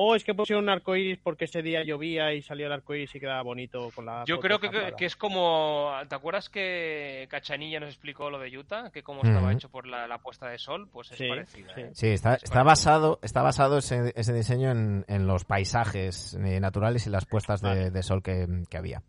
O 0.00 0.14
es 0.14 0.22
que 0.22 0.32
pusieron 0.32 0.62
un 0.62 0.70
arco 0.70 0.94
iris 0.94 1.18
porque 1.20 1.46
ese 1.46 1.60
día 1.60 1.82
llovía 1.82 2.32
y 2.32 2.40
salió 2.40 2.66
el 2.66 2.72
arco 2.72 2.94
iris 2.94 3.12
y 3.16 3.18
quedaba 3.18 3.42
bonito 3.42 3.90
con 3.96 4.06
la. 4.06 4.22
Yo 4.26 4.38
creo 4.38 4.60
que, 4.60 4.94
es 5.04 5.16
como. 5.16 5.90
¿Te 6.08 6.14
acuerdas 6.14 6.48
que 6.48 7.26
Cachanilla 7.28 7.80
nos 7.80 7.88
explicó 7.88 8.30
lo 8.30 8.38
de 8.38 8.56
Utah? 8.56 8.90
Que 8.90 9.02
cómo 9.02 9.22
estaba 9.24 9.52
hecho 9.52 9.68
por 9.68 9.88
la, 9.88 10.06
la 10.06 10.18
puesta 10.18 10.46
de 10.46 10.58
sol, 10.58 10.88
pues 10.92 11.10
es 11.10 11.18
Sí, 11.18 11.28
parecida. 11.28 11.74
sí. 11.74 11.80
¿eh? 11.80 11.90
Sí, 11.94 12.06
está, 12.10 12.34
Es 12.34 12.44
está 12.44 12.62
basado, 12.62 13.18
está 13.22 13.42
basado 13.42 13.78
ese, 13.78 14.12
ese 14.14 14.32
diseño 14.32 14.70
en, 14.70 15.04
en 15.08 15.26
los 15.26 15.44
paisajes 15.44 16.34
eh, 16.34 16.60
naturales 16.60 17.04
y 17.08 17.10
las 17.10 17.26
puestas 17.26 17.60
de, 17.60 18.02
sol 18.04 18.22
que, 18.22 18.46
que 18.70 18.78
había. 18.78 19.02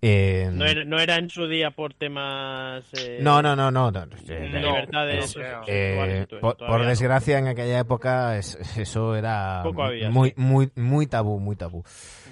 Eh, 0.00 0.48
No 0.52 0.64
era, 0.64 0.84
no 0.84 1.00
era 1.00 1.16
en 1.16 1.28
su 1.28 1.48
día 1.48 1.72
por 1.72 1.92
temas. 1.94 2.84
eh, 2.92 3.18
no, 3.20 3.42
no, 3.42 3.56
no, 3.56 3.70
no, 3.70 3.88
eh, 3.88 4.60
No, 4.62 5.04
eh, 5.06 5.18
eso, 5.18 6.40
por, 6.40 6.86
desgracia, 6.86 7.38
en 7.38 7.48
aquella 7.48 7.80
época 7.80 8.36
es- 8.38 8.56
eso 8.78 9.16
era 9.16 9.62
había, 9.62 10.08
muy, 10.10 10.28
sí. 10.30 10.34
muy, 10.36 10.70
muy 10.76 11.06
tabú, 11.08 11.40
muy 11.40 11.56
tabú. 11.56 11.82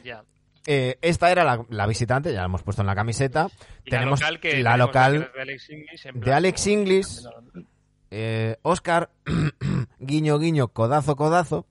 Ya. 0.04 0.22
Eh, 0.68 0.98
esta 1.02 1.30
era 1.30 1.42
la, 1.44 1.64
la 1.68 1.86
visitante, 1.86 2.32
ya 2.32 2.40
la 2.40 2.44
hemos 2.46 2.62
puesto 2.62 2.82
en 2.82 2.86
la 2.86 2.94
camiseta. 2.94 3.48
Y 3.84 3.90
Tenemos 3.90 4.20
la 4.20 4.30
local, 4.30 4.40
que 4.40 4.62
la 4.62 4.72
tenemos 4.72 4.78
local 4.88 5.12
que 5.12 5.18
es 5.26 5.32
de 5.34 5.40
Alex 5.42 5.70
English. 5.70 6.06
en 6.06 6.20
de. 6.20 6.32
Alex 6.32 6.66
English. 6.66 7.06
Eh, 8.12 8.56
Oscar, 8.62 9.10
guiño, 9.98 10.38
guiño, 10.38 10.68
codazo, 10.68 11.16
codazo, 11.16 11.66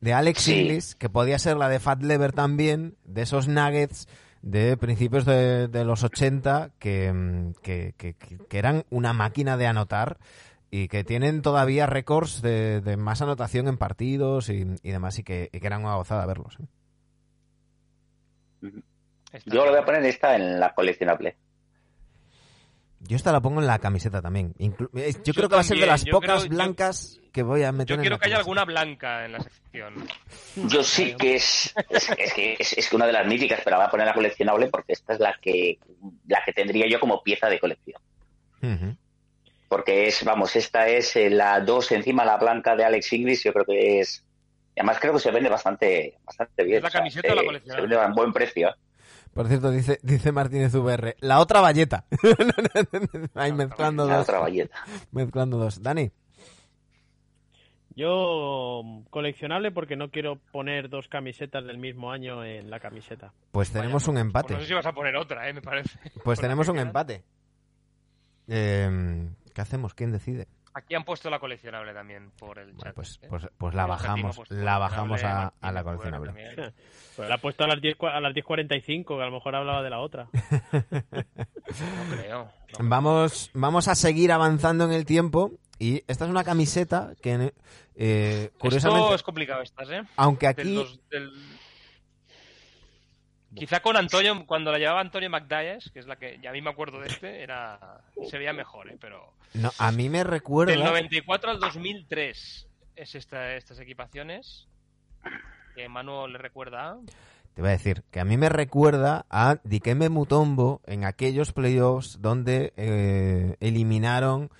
de 0.00 0.12
Alex 0.14 0.42
Sí. 0.42 0.54
Inglis, 0.60 0.94
que 0.94 1.08
podía 1.10 1.38
ser 1.38 1.56
la 1.58 1.68
de 1.68 1.80
Fat 1.80 2.02
Lever 2.02 2.32
también, 2.32 2.96
de 3.04 3.22
esos 3.22 3.48
nuggets 3.48 4.08
de 4.42 4.76
principios 4.76 5.24
de, 5.24 5.68
de 5.68 5.84
los 5.84 6.04
80, 6.04 6.70
que, 6.78 7.12
mm, 7.12 7.52
que, 7.62 7.94
que- 7.96 8.14
que- 8.14 8.58
eran 8.58 8.84
una 8.90 9.12
máquina 9.12 9.56
de 9.56 9.66
anotar 9.66 10.18
y 10.70 10.88
que 10.88 11.02
tienen 11.04 11.42
todavía 11.42 11.86
récords 11.86 12.42
de, 12.42 12.80
de 12.80 12.96
más 12.96 13.22
anotación 13.22 13.68
en 13.68 13.78
partidos 13.78 14.48
y, 14.50 14.66
y 14.82 14.90
demás, 14.90 15.18
y 15.18 15.24
que, 15.24 15.48
y 15.52 15.60
que 15.60 15.66
eran 15.66 15.82
una 15.84 15.94
gozada 15.96 16.26
verlos. 16.26 16.58
¿eh? 16.60 16.66
Yo 19.46 19.64
le 19.64 19.70
voy 19.70 19.78
a 19.80 19.84
poner 19.84 20.04
esta 20.04 20.36
en 20.36 20.58
la 20.60 20.74
coleccionable. 20.74 21.36
Yo 23.00 23.16
esta 23.16 23.30
la 23.32 23.40
pongo 23.40 23.60
en 23.60 23.66
la 23.66 23.78
camiseta 23.78 24.20
también. 24.20 24.54
Inclu- 24.58 24.90
eh, 24.98 25.12
yo, 25.12 25.22
Yo 25.22 25.34
creo 25.34 25.48
que 25.48 25.54
va 25.54 25.60
a 25.60 25.64
ser 25.64 25.78
de 25.78 25.86
las 25.86 26.04
yo 26.04 26.12
pocas 26.12 26.40
creo- 26.42 26.50
yo- 26.50 26.56
blancas 26.56 27.20
que 27.32 27.42
voy 27.42 27.62
a 27.62 27.70
meter 27.70 27.86
Yo 27.88 27.94
en 27.94 28.00
quiero 28.00 28.16
la 28.16 28.20
que 28.20 28.26
haya 28.26 28.36
alguna 28.38 28.64
blanca 28.64 29.24
en 29.24 29.32
la 29.32 29.40
sección. 29.40 29.94
Yo 30.56 30.82
sí 30.82 31.14
que 31.16 31.36
es, 31.36 31.72
es, 31.90 32.10
es 32.18 32.32
que 32.34 32.56
es, 32.58 32.72
es 32.76 32.88
que 32.88 32.96
una 32.96 33.06
de 33.06 33.12
las 33.12 33.26
míticas, 33.26 33.60
pero 33.62 33.76
la 33.76 33.84
voy 33.84 33.86
a 33.86 33.90
poner 33.90 34.06
la 34.06 34.14
coleccionable 34.14 34.66
porque 34.66 34.94
esta 34.94 35.12
es 35.14 35.20
la 35.20 35.34
que, 35.40 35.78
la 36.26 36.42
que 36.44 36.52
tendría 36.52 36.88
yo 36.88 36.98
como 36.98 37.22
pieza 37.22 37.48
de 37.48 37.60
colección. 37.60 38.00
Porque 39.68 40.08
es, 40.08 40.24
vamos, 40.24 40.56
esta 40.56 40.88
es 40.88 41.14
eh, 41.16 41.30
la 41.30 41.60
2 41.60 41.92
encima 41.92 42.24
la 42.24 42.36
blanca 42.38 42.74
de 42.74 42.84
Alex 42.84 43.12
Inglis, 43.12 43.44
yo 43.44 43.52
creo 43.52 43.64
que 43.66 44.00
es 44.00 44.24
además 44.74 44.98
creo 45.00 45.12
que 45.12 45.18
se 45.20 45.30
vende 45.32 45.48
bastante, 45.50 46.16
bastante 46.24 46.64
bien. 46.64 46.76
¿Es 46.78 46.82
la 46.84 46.88
o 46.88 46.90
sea, 46.92 47.00
camiseta 47.00 47.32
o 47.32 47.34
la 47.34 47.40
se- 47.42 47.46
coleccionable? 47.46 47.88
Se 47.88 47.96
vende 47.96 48.04
a 48.04 48.14
buen 48.14 48.32
precio. 48.32 48.74
Por 49.34 49.46
cierto, 49.48 49.70
dice, 49.70 49.98
dice 50.02 50.32
Martínez 50.32 50.74
VR, 50.74 51.16
la 51.20 51.38
otra 51.40 51.60
valleta. 51.60 52.04
Ahí 53.34 53.52
mezclando 53.52 54.06
La 54.06 54.16
dos. 54.18 54.28
otra 54.28 54.40
valleta. 54.40 54.76
Mezclando 55.12 55.58
dos. 55.58 55.82
Dani, 55.82 56.10
Yo 57.94 58.82
coleccionable 59.10 59.70
porque 59.72 59.96
no 59.96 60.10
quiero 60.10 60.36
poner 60.52 60.88
dos 60.88 61.08
camisetas 61.08 61.64
del 61.64 61.78
mismo 61.78 62.12
año 62.12 62.44
en 62.44 62.70
la 62.70 62.78
camiseta. 62.80 63.32
pues 63.52 63.70
tenemos 63.70 64.06
un 64.08 64.14
Pues 64.14 64.24
empate. 64.24 64.54
no 64.54 64.60
sé 64.60 64.66
si 64.66 64.74
vas 64.74 64.86
a 64.86 64.92
poner 64.92 65.16
otra, 65.16 65.48
¿eh? 65.48 65.52
Me 65.52 65.62
parece. 65.62 65.98
Pues 66.24 66.40
tenemos 66.40 66.66
la 66.68 66.72
un 66.74 66.78
empate. 66.78 67.24
Eh, 68.48 69.28
¿Qué 69.54 69.60
hacemos? 69.60 69.94
¿Quién 69.94 70.12
decide? 70.12 70.46
Aquí 70.78 70.94
han 70.94 71.04
puesto 71.04 71.28
la 71.28 71.38
coleccionable 71.40 71.92
también 71.92 72.30
por 72.38 72.58
el 72.58 72.66
Bueno, 72.72 72.82
chat. 72.84 72.94
pues, 72.94 73.18
¿eh? 73.22 73.26
pues, 73.28 73.48
pues 73.58 73.74
la 73.74 73.82
ha 73.82 73.86
bajamos, 73.86 74.36
puesto 74.36 74.54
la 74.54 74.78
bajamos 74.78 75.24
a, 75.24 75.52
la 75.60 75.84
coleccionable. 75.84 76.32
Pues 77.16 77.28
la 77.28 77.34
he 77.34 77.38
puesto 77.38 77.64
a 77.64 77.66
las 77.66 77.80
10, 77.80 77.98
cua- 77.98 78.12
a 78.14 78.20
las 78.20 78.32
10.45, 78.32 79.04
que 79.16 79.22
a 79.22 79.26
lo 79.26 79.32
mejor 79.32 79.56
hablaba 79.56 79.82
de 79.82 79.90
la 79.90 79.98
otra. 79.98 80.28
No 80.88 82.16
creo. 82.16 82.52
no. 82.78 82.88
Vamos, 82.88 83.50
vamos 83.54 83.88
a 83.88 83.94
seguir 83.94 84.32
avanzando 84.32 84.84
en 84.84 84.92
el 84.92 85.04
tiempo 85.04 85.52
y 85.78 86.02
esta 86.06 86.24
es 86.24 86.30
una 86.30 86.44
camiseta 86.44 87.12
que, 87.22 87.52
eh, 87.96 88.50
curiosamente, 88.58 89.02
Esto 89.04 89.14
es 89.16 89.22
complicado 89.22 89.62
estas, 89.62 89.90
¿eh? 89.90 90.02
aunque 90.16 90.46
Del 90.46 90.60
aquí, 90.60 90.74
dos- 90.74 91.00
del- 91.10 91.32
Quizá 93.54 93.80
con 93.80 93.96
Antonio, 93.96 94.44
cuando 94.46 94.70
la 94.70 94.78
llevaba 94.78 95.00
Antonio 95.00 95.30
McDyess, 95.30 95.90
que 95.90 96.00
es 96.00 96.06
la 96.06 96.16
que, 96.16 96.38
ya 96.42 96.50
a 96.50 96.52
mí 96.52 96.60
me 96.60 96.70
acuerdo 96.70 97.00
de 97.00 97.08
este, 97.08 97.42
era 97.42 98.00
se 98.28 98.36
veía 98.38 98.52
mejor, 98.52 98.90
¿eh? 98.90 98.96
Pero 99.00 99.32
no, 99.54 99.70
a 99.78 99.90
mí 99.92 100.08
me 100.10 100.22
recuerda, 100.22 100.72
del 100.72 100.84
94 100.84 101.50
al 101.52 101.58
2003 101.60 102.68
es 102.96 103.14
esta, 103.14 103.54
estas 103.54 103.78
equipaciones 103.80 104.66
que 105.74 105.88
Manu 105.88 106.26
le 106.28 106.38
recuerda. 106.38 106.90
a- 106.90 106.98
te 107.54 107.62
voy 107.62 107.70
a 107.70 107.72
decir, 107.72 108.04
que 108.12 108.20
a 108.20 108.24
mí 108.24 108.36
me 108.36 108.48
recuerda 108.48 109.24
a 109.30 109.56
Dikembe 109.64 110.08
Mutombo 110.10 110.80
en 110.86 111.04
aquellos 111.04 111.52
playoffs 111.52 112.20
donde 112.20 112.72
eh, 112.76 113.56
eliminaron 113.60 114.50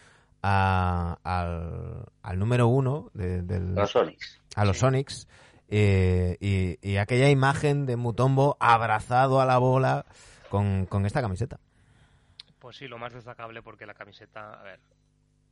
a- 0.43 1.19
al, 1.23 2.07
al 2.23 2.39
número 2.39 2.67
uno 2.69 3.11
de- 3.15 3.43
del, 3.43 3.75
Los 3.75 3.91
Sonics. 3.93 4.41
a 4.57 4.65
los 4.65 4.77
Sí. 4.77 4.81
Sonics 4.81 5.29
eh, 5.69 6.37
y, 6.41 6.79
y 6.83 6.97
aquella 6.97 7.31
imagen 7.31 7.87
de 7.87 7.97
Mutombo 7.97 8.57
abrazado 8.61 9.41
a 9.41 9.47
la 9.47 9.59
bola 9.59 10.07
con, 10.51 10.87
con 10.87 11.07
esta 11.07 11.21
camiseta. 11.21 11.61
Pues 12.59 12.77
sí, 12.77 12.89
lo 12.89 12.99
más 12.99 13.13
destacable 13.13 13.63
porque 13.63 13.87
la 13.87 13.95
camiseta, 13.95 14.55
a 14.55 14.63
ver, 14.63 14.81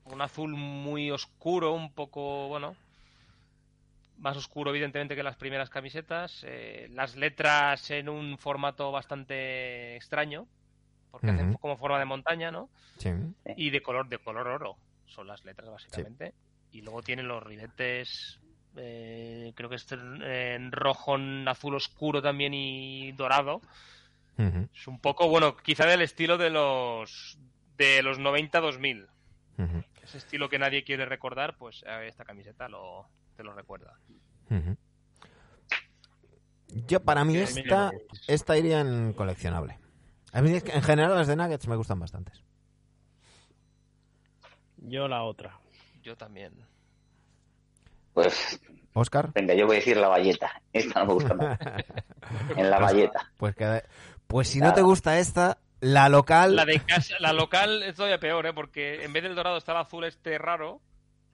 un 0.05 0.21
azul 0.21 0.55
muy 0.55 1.11
oscuro, 1.11 1.73
un 1.73 1.93
poco, 1.93 2.49
bueno, 2.49 2.77
más 4.19 4.37
oscuro 4.37 4.71
evidentemente 4.71 5.15
que 5.15 5.23
las 5.23 5.37
primeras 5.37 5.71
camisetas, 5.71 6.45
eh, 6.47 6.89
las 6.91 7.17
letras 7.17 7.91
en 7.91 8.09
un 8.09 8.39
formato 8.39 8.91
bastante 8.91 9.97
extraño, 9.97 10.47
porque 11.11 11.31
hacen 11.31 11.55
como 11.55 11.77
forma 11.77 11.99
de 11.99 12.05
montaña, 12.05 12.51
¿no? 12.51 12.69
Sí. 12.99 13.11
Y 13.57 13.71
de 13.71 13.83
color 13.83 14.09
de 14.09 14.19
color 14.19 14.49
oro, 14.49 14.77
son 15.07 15.27
las 15.27 15.45
letras 15.45 15.71
básicamente. 15.71 16.35
Y 16.73 16.83
luego 16.83 17.03
tienen 17.03 17.29
los 17.29 17.43
ribetes, 17.43 18.39
eh, 18.77 19.53
creo 19.55 19.69
que 19.69 19.77
este 19.77 19.97
en 19.97 20.73
rojo, 20.73 21.17
en 21.17 21.47
azul 21.49 21.75
oscuro 21.75 22.23
también 22.23 22.55
y 22.55 23.13
dorado. 23.13 23.61
Es 24.75 24.87
un 24.87 25.01
poco, 25.01 25.29
bueno, 25.29 25.57
quizá 25.57 25.87
del 25.87 26.03
estilo 26.03 26.37
de 26.37 26.51
los 26.51 27.39
de 27.79 28.03
los 28.03 28.19
90-2000. 28.19 29.07
ujú, 29.59 29.83
Ese 30.03 30.19
estilo 30.19 30.49
que 30.51 30.59
nadie 30.59 30.85
quiere 30.85 31.07
recordar, 31.07 31.57
pues 31.57 31.83
eh, 31.87 32.07
esta 32.07 32.25
camiseta 32.25 32.69
lo, 32.69 33.09
te 33.37 33.43
lo 33.43 33.55
recuerda. 33.55 33.99
Yo, 36.69 37.03
para 37.03 37.25
mí, 37.25 37.37
esta, 37.37 37.93
esta 38.27 38.59
iría 38.59 38.81
en 38.81 39.13
coleccionable. 39.15 39.79
A 40.33 40.43
mí, 40.43 40.53
es 40.53 40.65
en 40.67 40.83
general, 40.83 41.15
las 41.15 41.27
de 41.27 41.37
Nuggets 41.37 41.69
me 41.69 41.77
gustan 41.77 41.99
bastantes. 41.99 42.43
Yo 44.77 45.09
la 45.09 45.23
otra. 45.23 45.59
Yo 46.03 46.17
también. 46.17 46.53
Pues 48.17 48.59
Oscar. 48.95 49.31
venga, 49.35 49.53
yo 49.53 49.67
voy 49.67 49.77
a 49.77 49.79
decir 49.81 49.99
la 49.99 50.09
valleta. 50.09 50.63
Esta 50.73 51.01
no 51.01 51.07
me 51.07 51.13
gusta 51.13 51.35
nada. 51.35 51.59
En 52.57 52.71
la 52.71 52.79
valleta. 52.79 53.31
Pues, 53.37 53.55
que, 53.55 53.83
pues 54.27 54.49
si 54.49 54.59
no 54.59 54.73
te 54.73 54.81
gusta 54.81 55.19
esta, 55.19 55.59
la 55.81 56.09
local. 56.09 56.57
La 56.57 56.65
de 56.65 56.81
casa, 56.81 57.15
la 57.21 57.33
local 57.35 57.83
es 57.83 57.95
todavía 57.95 58.19
peor, 58.19 58.47
¿eh? 58.47 58.53
Porque 58.55 59.05
en 59.05 59.13
vez 59.13 59.23
del 59.23 59.35
dorado 59.35 59.59
está 59.59 59.73
el 59.73 59.79
azul 59.79 60.05
este 60.05 60.39
raro 60.39 60.81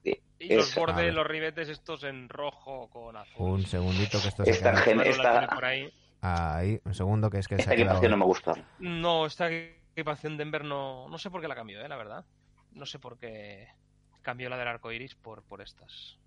Sí, 0.02 0.20
y 0.40 0.54
los 0.56 0.74
bordes, 0.74 1.14
los 1.14 1.24
ribetes 1.24 1.68
estos 1.68 2.02
en 2.02 2.28
rojo 2.28 2.90
con 2.90 3.16
azul. 3.16 3.34
Un 3.48 3.64
segundito 3.64 4.20
que 4.20 4.28
esto 4.28 4.44
se 4.44 4.50
Esta 4.50 4.82
queda 4.84 4.96
la 4.96 5.04
esta- 5.04 5.46
por 5.46 5.64
ahí. 5.64 5.88
ahí. 6.20 6.80
Un 6.84 6.94
segundo 6.94 7.30
que 7.30 7.38
es 7.38 7.46
que 7.46 7.54
se 7.54 7.62
Esta 7.62 7.76
quedado... 7.76 7.90
equipación 7.92 8.10
no 8.10 8.16
me 8.16 8.24
gustó. 8.24 8.54
No, 8.80 9.24
esta 9.26 9.48
equipación 9.50 10.36
Denver 10.36 10.64
no, 10.64 11.08
no 11.08 11.16
sé 11.16 11.30
por 11.30 11.40
qué 11.40 11.46
la 11.46 11.54
cambió, 11.54 11.80
¿eh? 11.80 11.88
la 11.88 11.96
verdad. 11.96 12.24
No 12.72 12.84
sé 12.86 12.98
por 12.98 13.18
qué 13.18 13.68
cambió 14.20 14.50
la 14.50 14.56
del 14.58 14.66
arco 14.68 14.90
iris 14.90 15.14
por, 15.14 15.42
por 15.44 15.62
estas. 15.62 16.18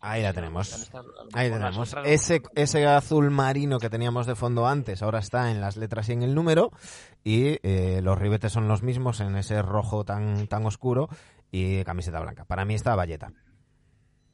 Ahí 0.00 0.22
la 0.22 0.32
tenemos. 0.32 0.90
Ahí 1.32 1.50
tenemos. 1.50 1.94
Ese, 2.04 2.42
ese 2.54 2.86
azul 2.86 3.30
marino 3.30 3.78
que 3.78 3.90
teníamos 3.90 4.26
de 4.26 4.34
fondo 4.34 4.66
antes, 4.66 5.02
ahora 5.02 5.18
está 5.18 5.50
en 5.50 5.60
las 5.60 5.76
letras 5.76 6.08
y 6.08 6.12
en 6.12 6.22
el 6.22 6.34
número. 6.34 6.70
Y 7.24 7.58
eh, 7.62 8.00
los 8.02 8.18
ribetes 8.18 8.52
son 8.52 8.68
los 8.68 8.82
mismos 8.82 9.20
en 9.20 9.36
ese 9.36 9.60
rojo 9.62 10.04
tan, 10.04 10.46
tan 10.46 10.64
oscuro. 10.66 11.08
Y 11.50 11.82
camiseta 11.84 12.20
blanca. 12.20 12.44
Para 12.44 12.64
mí 12.64 12.74
está 12.74 12.94
Valleta. 12.94 13.32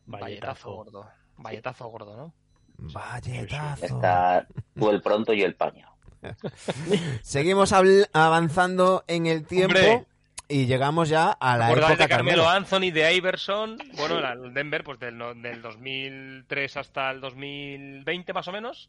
Valletazo 0.07 0.73
gordo. 0.73 1.07
Valletazo 1.39 1.89
gordo, 1.89 2.17
¿no? 2.17 2.35
Valletazo. 2.77 3.87
Está 3.87 4.47
tú 4.75 4.91
el 4.91 5.01
pronto 5.01 5.33
y 5.33 5.43
el 5.43 5.55
paño. 5.55 5.89
Seguimos 7.23 7.73
avanzando 7.73 9.05
en 9.07 9.27
el 9.27 9.47
tiempo. 9.47 9.77
Hombre. 9.79 10.07
Y 10.55 10.67
llegamos 10.67 11.09
ya 11.09 11.33
a 11.33 11.57
la 11.57 11.67
¿Recordáis 11.69 11.91
época 11.95 12.05
de 12.05 12.09
Carmelo 12.09 12.45
Carmelo. 12.45 12.49
Anthony, 12.57 12.93
de 12.93 13.13
Iverson? 13.15 13.77
Bueno, 13.97 14.19
era 14.21 14.33
el 14.35 14.55
Denver, 14.55 14.85
pues 14.85 15.01
del, 15.01 15.19
del 15.43 15.61
2003 15.63 16.77
hasta 16.77 17.11
el 17.11 17.21
2020 17.21 18.33
más 18.33 18.47
o 18.47 18.53
menos. 18.53 18.89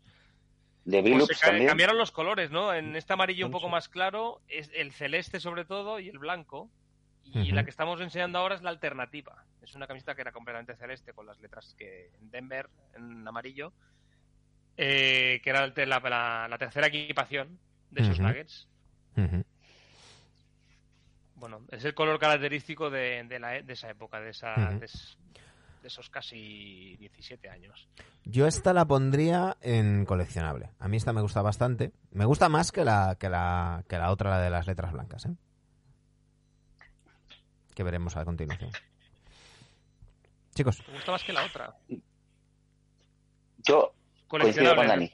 De 0.84 1.02
Pues 1.02 1.26
se 1.40 1.46
también. 1.48 1.66
cambiaron 1.68 1.98
los 1.98 2.12
colores, 2.12 2.52
¿no? 2.52 2.72
En 2.72 2.96
este 2.96 3.14
amarillo 3.14 3.48
un 3.48 3.52
poco 3.52 3.68
más 3.70 3.90
claro, 3.90 4.42
es 4.48 4.70
el 4.76 4.92
celeste 4.92 5.40
sobre 5.40 5.66
todo 5.66 6.00
y 6.00 6.08
el 6.10 6.20
blanco. 6.20 6.70
Y 7.34 7.52
la 7.52 7.64
que 7.64 7.72
estamos 7.72 8.00
enseñando 8.00 8.38
ahora 8.38 8.54
es 8.54 8.62
la 8.62 8.70
alternativa. 8.70 9.44
Es 9.64 9.74
una 9.74 9.88
camiseta 9.88 10.14
que 10.14 10.22
era 10.22 10.32
completamente 10.32 10.76
celeste 10.76 11.14
con 11.14 11.26
las 11.26 11.40
letras 11.40 11.74
que 11.80 12.12
en 12.22 12.30
Denver 12.30 12.70
en 12.96 13.28
amarillo, 13.28 13.74
eh, 14.78 15.42
que 15.44 15.50
era 15.50 15.66
la, 15.66 16.00
la- 16.00 16.48
la 16.48 16.58
tercera 16.60 16.86
equipación 16.86 17.58
de 17.90 18.04
esos. 18.04 18.20
Nuggets. 18.20 18.68
Ujú. 19.18 19.44
Bueno, 21.36 21.62
es 21.70 21.84
el 21.86 21.94
color 21.94 22.20
característico 22.20 22.90
de, 22.90 23.24
de 23.26 23.40
la- 23.40 23.62
de 23.62 23.74
esa 23.74 23.90
época, 23.90 24.20
de, 24.20 24.30
esa, 24.32 24.53
de, 24.80 24.86
es- 24.86 25.18
de 25.82 25.88
esos 25.90 26.10
casi 26.10 26.95
17 26.98 27.49
años. 27.49 27.88
Yo 28.24 28.48
esta 28.48 28.74
la 28.74 28.86
pondría 28.86 29.57
en 29.62 30.06
coleccionable. 30.06 30.72
A 30.80 30.88
mí 30.88 30.98
esta 30.98 31.14
me 31.14 31.22
gusta 31.22 31.41
bastante. 31.41 31.91
Me 32.12 32.26
gusta 32.26 32.49
más 32.49 32.72
que 32.72 32.84
la, 32.86 33.18
que 33.20 33.30
la, 33.30 33.84
que 33.88 33.98
la 33.98 34.12
otra, 34.12 34.32
la 34.32 34.40
de 34.40 34.49
las 34.49 34.66
letras 34.66 34.94
blancas, 34.94 35.26
¿eh? 35.26 35.36
Que 37.76 37.84
veremos 37.84 38.16
a 38.16 38.24
continuación. 38.26 38.72
Chicos, 40.56 40.78
¿Te 40.86 40.91
gusta 40.94 41.12
más 41.12 41.24
que 41.24 41.34
la 41.34 41.44
otra? 41.45 41.76
Yo 43.57 43.94
coincido 44.28 44.76
con 44.76 44.86
Coleccionable. 44.88 44.88
Dani. 44.88 45.12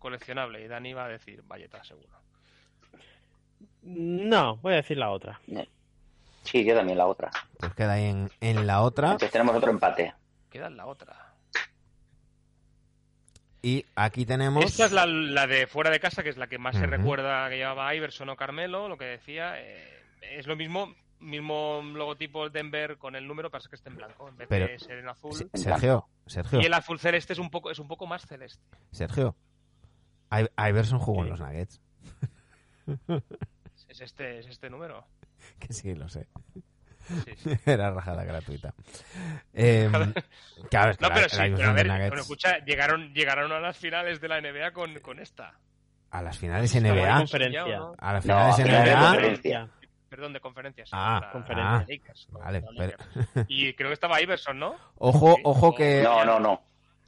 Coleccionable. 0.00 0.64
Y 0.64 0.68
Dani 0.68 0.92
va 0.92 1.04
a 1.04 1.08
decir 1.08 1.42
Valleta, 1.44 1.82
seguro. 1.84 2.08
No, 3.84 4.56
voy 4.56 4.72
a 4.72 4.76
decir 4.76 4.96
la 4.96 5.10
otra. 5.10 5.40
Sí, 6.42 6.64
yo 6.64 6.74
también 6.74 6.98
la 6.98 7.06
otra. 7.06 7.30
pues 7.58 7.74
queda 7.74 7.92
ahí 7.94 8.04
en, 8.06 8.30
en 8.40 8.66
la 8.66 8.82
otra. 8.82 9.08
Entonces 9.12 9.30
tenemos 9.30 9.54
otro 9.56 9.70
empate. 9.70 10.14
Queda 10.50 10.66
en 10.68 10.76
la 10.76 10.86
otra. 10.86 11.34
Y 13.62 13.86
aquí 13.94 14.26
tenemos... 14.26 14.62
Esta 14.64 14.84
es 14.86 14.92
la, 14.92 15.06
la 15.06 15.46
de 15.46 15.66
fuera 15.66 15.90
de 15.90 15.98
casa, 16.00 16.22
que 16.22 16.28
es 16.28 16.36
la 16.36 16.46
que 16.48 16.58
más 16.58 16.76
se 16.76 16.86
recuerda 16.86 17.48
que 17.48 17.56
llevaba 17.56 17.94
Iverson 17.94 18.28
o 18.28 18.36
Carmelo, 18.36 18.88
lo 18.88 18.98
que 18.98 19.06
decía. 19.06 19.54
eh, 19.58 20.02
es 20.20 20.46
lo 20.46 20.54
mismo, 20.54 20.94
mismo 21.18 21.80
logotipo 21.82 22.50
Denver 22.50 22.98
con 22.98 23.16
el 23.16 23.26
número, 23.26 23.50
pasa 23.50 23.70
que 23.70 23.76
está 23.76 23.88
en 23.88 23.96
blanco, 23.96 24.28
en 24.28 24.36
vez 24.36 24.48
Pero- 24.48 24.66
de 24.66 24.78
ser 24.78 24.98
en 24.98 25.08
azul. 25.08 25.32
Se- 25.32 25.48
Sergio, 25.54 26.06
Sergio, 26.26 26.60
Y 26.60 26.66
el 26.66 26.74
azul 26.74 26.98
celeste 26.98 27.32
es 27.32 27.38
un 27.38 27.50
poco, 27.50 27.70
es 27.70 27.78
un 27.78 27.88
poco 27.88 28.06
más 28.06 28.26
celeste. 28.26 28.62
Sergio. 28.90 29.34
I- 30.30 30.68
Iverson 30.68 30.98
jugó 30.98 31.22
en 31.22 31.30
los 31.30 31.40
Nuggets. 31.40 31.80
Es 33.94 34.00
este, 34.00 34.38
es 34.40 34.46
este 34.46 34.68
número. 34.70 35.06
Que 35.58 35.72
sí, 35.72 35.94
lo 35.94 36.08
sé. 36.08 36.26
Sí, 36.54 37.34
sí. 37.36 37.50
Era 37.66 37.90
rajada 37.90 38.24
gratuita. 38.24 38.74
Eh, 39.56 39.88
claro, 40.70 40.90
es 40.90 40.96
que 40.98 41.02
No, 41.04 41.08
la- 41.10 41.14
pero 41.14 41.26
la 41.26 41.28
sí, 41.28 41.52
pero 41.56 41.70
a 41.70 41.72
ver, 41.74 41.86
pero 42.10 42.20
escucha, 42.22 42.58
llegaron, 42.64 43.12
llegaron 43.14 43.52
a 43.52 43.60
las 43.60 43.76
finales 43.78 44.20
de 44.20 44.28
la 44.28 44.40
NBA 44.40 44.72
con, 44.72 44.98
con 45.00 45.20
esta. 45.20 45.54
a 46.10 46.22
las 46.22 46.38
finales 46.38 46.74
NBA. 46.74 47.18
conferencia. 47.18 47.64
Ya, 47.68 47.82
¿o 47.82 47.90
no? 47.90 47.94
A 47.98 48.12
las 48.14 48.26
No, 48.26 48.34
finales 48.34 48.54
a 48.54 48.62
finales 48.62 48.84
de 48.84 48.90
NBA. 48.96 49.06
conferencia. 49.06 49.68
perdón, 50.08 50.32
de 50.32 50.40
conferencias. 50.40 50.88
Ah, 50.92 51.28
contra 51.32 51.54
conferencia. 51.54 51.78
los 51.78 51.88
Lakers, 51.88 52.28
Vale, 52.32 52.64
pero-. 52.76 53.44
Y 53.48 53.74
creo 53.74 53.90
que 53.90 53.94
estaba 53.94 54.20
Iverson, 54.20 54.58
¿no? 54.58 54.74
Ojo, 54.98 55.34
Sí. 55.36 55.40
ojo 55.44 55.74
que... 55.74 56.02
No, 56.02 56.24
no, 56.24 56.40
no. 56.40 56.62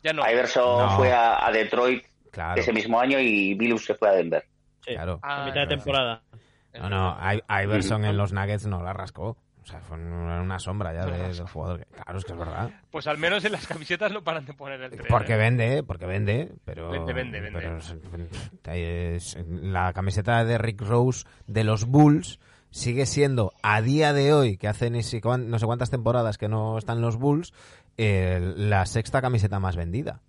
Ya 0.05 0.13
no. 0.13 0.29
Iverson 0.31 0.87
No. 0.89 0.97
fue 0.97 1.13
a, 1.13 1.45
a 1.47 1.51
Detroit 1.51 2.05
Claro, 2.31 2.61
ese 2.61 2.73
mismo 2.73 3.01
año 3.01 3.19
y 3.19 3.55
Billups 3.55 3.87
se 3.87 3.95
fue 3.95 4.09
a 4.09 4.13
Denver. 4.13 4.45
Sí, 4.85 4.93
claro. 4.93 5.19
Ah, 5.23 5.43
a 5.43 5.47
mitad 5.47 5.63
de 5.63 5.67
temporada. 5.69 6.23
No, 6.81 6.89
no, 6.91 7.17
Iverson 7.63 8.05
en 8.05 8.17
los 8.17 8.33
Nuggets 8.33 8.67
no 8.67 8.83
la 8.83 8.93
rascó. 8.93 9.37
O 9.63 9.69
sea, 9.69 9.81
fue 9.81 9.97
una 9.99 10.59
sombra 10.61 10.93
ya 10.95 11.07
de- 11.07 11.33
del 11.35 11.49
jugador. 11.49 11.85
Claro, 11.91 12.19
es 12.19 12.25
que 12.25 12.33
es 12.35 12.39
verdad. 12.39 12.71
Pues 12.91 13.09
al 13.09 13.19
menos 13.19 13.45
en 13.45 13.51
las 13.51 13.67
camisetas 13.67 14.13
no 14.13 14.23
paran 14.23 14.47
de 14.47 14.53
poner 14.55 14.81
el 14.81 14.91
3. 14.93 15.07
Porque 15.09 15.35
vende, 15.37 15.83
porque 15.83 16.07
vende, 16.07 16.53
pero... 16.65 16.89
Vende, 16.89 17.13
vende, 17.13 17.41
vende. 17.41 17.59
pero 17.61 17.79
la 19.49 19.93
camiseta 19.93 20.45
de 20.45 20.59
Rick 20.59 20.83
Rose 20.83 21.25
de 21.49 21.65
los 21.65 21.85
Bulls 21.87 22.39
sigue 22.71 23.07
siendo, 23.07 23.53
a 23.63 23.81
día 23.81 24.13
de 24.13 24.33
hoy, 24.33 24.57
que 24.57 24.69
hace 24.69 24.91
ni 24.91 25.03
si 25.03 25.21
cuán- 25.21 25.49
no 25.51 25.59
sé 25.59 25.67
cuántas 25.67 25.91
temporadas 25.91 26.39
que 26.39 26.49
no 26.49 26.79
están 26.79 27.01
los 27.01 27.17
Bulls, 27.17 27.53
eh, 27.97 28.55
la 28.57 28.85
sexta 28.87 29.21
camiseta 29.21 29.59
más 29.61 29.77
vendida. 29.77 30.21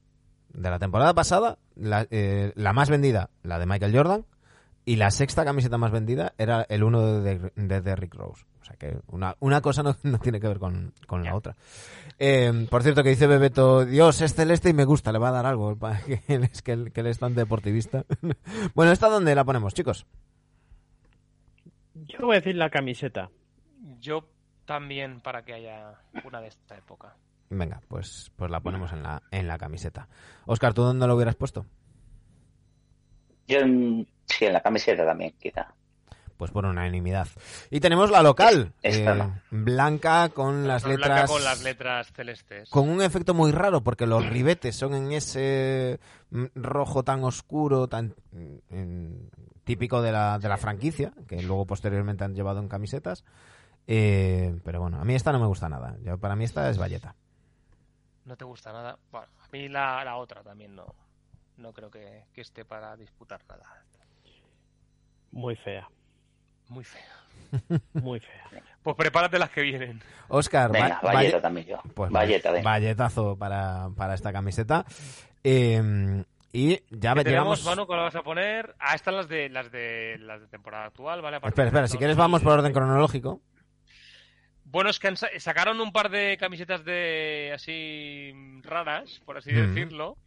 De 0.53 0.69
la 0.69 0.79
temporada 0.79 1.13
pasada, 1.13 1.57
la, 1.75 2.07
eh, 2.09 2.53
la 2.55 2.73
más 2.73 2.89
vendida, 2.89 3.29
la 3.43 3.59
de 3.59 3.65
Michael 3.65 3.95
Jordan, 3.95 4.25
y 4.87 4.95
la 4.95 5.11
sexta 5.11 5.43
camiseta 5.43 5.77
más 5.77 5.91
vendida 5.91 6.33
era 6.37 6.65
el 6.69 6.81
uno 6.83 7.19
de, 7.21 7.51
de, 7.55 7.81
de 7.81 7.95
Rick 7.97 8.15
Rose. 8.15 8.45
O 8.61 8.63
sea 8.63 8.77
que 8.77 8.97
una, 9.07 9.35
una 9.39 9.59
cosa 9.59 9.83
no, 9.83 9.97
no 10.03 10.17
tiene 10.17 10.39
que 10.39 10.47
ver 10.47 10.59
con, 10.59 10.93
con 11.05 11.23
la 11.23 11.35
otra. 11.35 11.57
Eh, 12.17 12.65
por 12.71 12.83
cierto, 12.83 13.03
que 13.03 13.09
dice 13.09 13.27
Bebeto, 13.27 13.85
Dios, 13.85 14.21
es 14.21 14.33
celeste 14.33 14.69
y 14.69 14.73
me 14.73 14.85
gusta, 14.85 15.11
le 15.11 15.19
va 15.19 15.27
a 15.27 15.33
dar 15.33 15.45
algo. 15.45 15.75
pa- 15.75 15.99
que 16.05 16.21
él 16.29 16.45
es, 16.45 16.61
que 16.61 16.71
él, 16.71 16.91
que 16.93 17.01
él 17.01 17.07
es 17.07 17.19
tan 17.19 17.35
deportivista. 17.35 18.05
bueno, 18.75 18.91
¿esta 18.93 19.09
dónde 19.09 19.35
la 19.35 19.43
ponemos, 19.43 19.73
chicos? 19.73 20.05
Yo 21.93 22.19
voy 22.21 22.37
a 22.37 22.39
decir 22.39 22.55
la 22.55 22.69
camiseta. 22.69 23.29
Yo 23.99 24.27
también 24.65 25.19
para 25.21 25.43
que 25.43 25.53
haya 25.53 25.95
una 26.23 26.39
de 26.41 26.47
esta 26.47 26.77
época. 26.77 27.15
Venga, 27.49 27.81
pues, 27.87 28.31
pues 28.35 28.51
la 28.51 28.59
ponemos 28.61 28.91
en 28.93 29.03
la, 29.03 29.21
en 29.31 29.47
la 29.47 29.57
camiseta. 29.57 30.07
Oscar, 30.45 30.73
¿tú 30.73 30.83
dónde 30.83 31.07
lo 31.07 31.15
hubieras 31.15 31.35
puesto? 31.35 31.65
Yo 33.47 33.59
en- 33.59 34.07
sí, 34.25 34.45
en 34.45 34.53
la 34.53 34.61
camiseta 34.61 35.05
también, 35.05 35.33
quizá. 35.39 35.67
Pues 36.37 36.51
por 36.51 36.65
unanimidad. 36.65 37.27
Y 37.71 37.79
tenemos 37.79 38.11
la 38.11 38.21
local, 38.21 38.71
Esta 38.83 39.13
eh, 39.13 39.15
no. 39.17 39.39
blanca 39.49 40.29
con 40.29 40.67
las 40.67 40.83
Blanca 40.83 41.07
letras... 41.07 41.31
con 41.31 41.43
las 41.43 41.63
letras 41.63 42.11
celestes. 42.13 42.69
con 42.69 42.89
un 42.89 43.01
efecto 43.01 43.33
muy 43.33 43.51
raro 43.51 43.81
porque 43.81 44.05
los 44.05 44.23
ribetes 44.23 44.75
son 44.75 44.93
en 44.93 45.11
ese 45.13 45.99
mm, 46.29 46.45
rojo 46.53 47.01
tan 47.03 47.23
oscuro, 47.23 47.87
tan 47.87 48.13
mm, 48.31 49.13
típico 49.63 50.03
de 50.03 50.11
la, 50.11 50.37
de 50.37 50.47
la 50.47 50.57
franquicia, 50.57 51.11
que 51.27 51.41
luego 51.41 51.65
posteriormente 51.65 52.23
han 52.23 52.35
llevado 52.35 52.59
en 52.59 52.67
camisetas. 52.69 53.23
Eh, 53.87 54.59
pero 54.63 54.79
bueno, 54.81 54.99
a 55.01 55.05
mí 55.05 55.15
esta 55.15 55.31
no 55.31 55.39
me 55.39 55.47
gusta 55.47 55.69
nada. 55.69 55.95
Yo, 56.03 56.19
para 56.19 56.35
mí 56.35 56.43
esta 56.43 56.69
es 56.69 56.77
valleta. 56.77 57.15
No 58.25 58.35
te 58.37 58.45
gusta 58.45 58.71
nada. 58.71 58.99
Bueno, 59.11 59.27
a 59.41 59.47
mí 59.51 59.69
la, 59.69 60.03
la 60.03 60.17
otra 60.17 60.43
también 60.43 60.75
no. 60.75 60.93
No 61.57 61.73
creo 61.73 61.89
que, 61.89 62.25
que 62.33 62.41
esté 62.41 62.65
para 62.65 62.95
disputar 62.95 63.41
nada. 63.47 63.83
Muy 65.31 65.55
fea. 65.55 65.87
Muy 66.69 66.83
fea. 66.83 67.01
Muy 67.93 68.19
fea. 68.19 68.63
Pues 68.83 68.95
prepárate 68.95 69.39
las 69.39 69.49
que 69.49 69.61
vienen. 69.61 70.01
Oscar, 70.27 70.71
Venga, 70.71 70.99
va- 71.03 71.13
Valleta 71.13 71.37
valle- 71.37 71.41
también 71.41 71.67
yo. 71.67 71.81
pues 71.93 72.11
Valleta, 72.11 72.51
venga. 72.51 72.69
valletazo 72.69 73.37
para, 73.37 73.89
para 73.95 74.13
esta 74.13 74.31
camiseta. 74.33 74.85
Eh, 75.43 76.23
y 76.53 76.75
ya 76.89 77.13
¿Qué 77.13 77.23
llegamos... 77.23 77.23
tenemos, 77.23 77.65
Manu, 77.65 77.85
cuál 77.87 77.99
vas 77.99 78.15
a 78.15 78.23
poner? 78.23 78.75
Ah, 78.79 78.95
estas 78.95 79.13
las 79.13 79.27
de 79.27 79.49
las 79.49 79.71
de 79.71 80.17
las 80.19 80.41
de 80.41 80.47
temporada 80.47 80.85
actual, 80.85 81.21
¿vale? 81.21 81.37
Espera, 81.37 81.65
espera, 81.67 81.81
de 81.83 81.87
si 81.89 81.97
quieres 81.97 82.15
vamos 82.17 82.41
por 82.41 82.53
orden 82.53 82.73
cronológico. 82.73 83.41
Bueno, 84.63 84.89
es 84.89 84.99
que 84.99 85.15
sacaron 85.39 85.79
un 85.79 85.91
par 85.93 86.09
de 86.09 86.37
camisetas 86.37 86.83
de 86.83 87.51
así 87.53 88.31
raras, 88.63 89.21
por 89.25 89.37
así 89.37 89.51
Mm. 89.51 89.73
decirlo. 89.73 90.17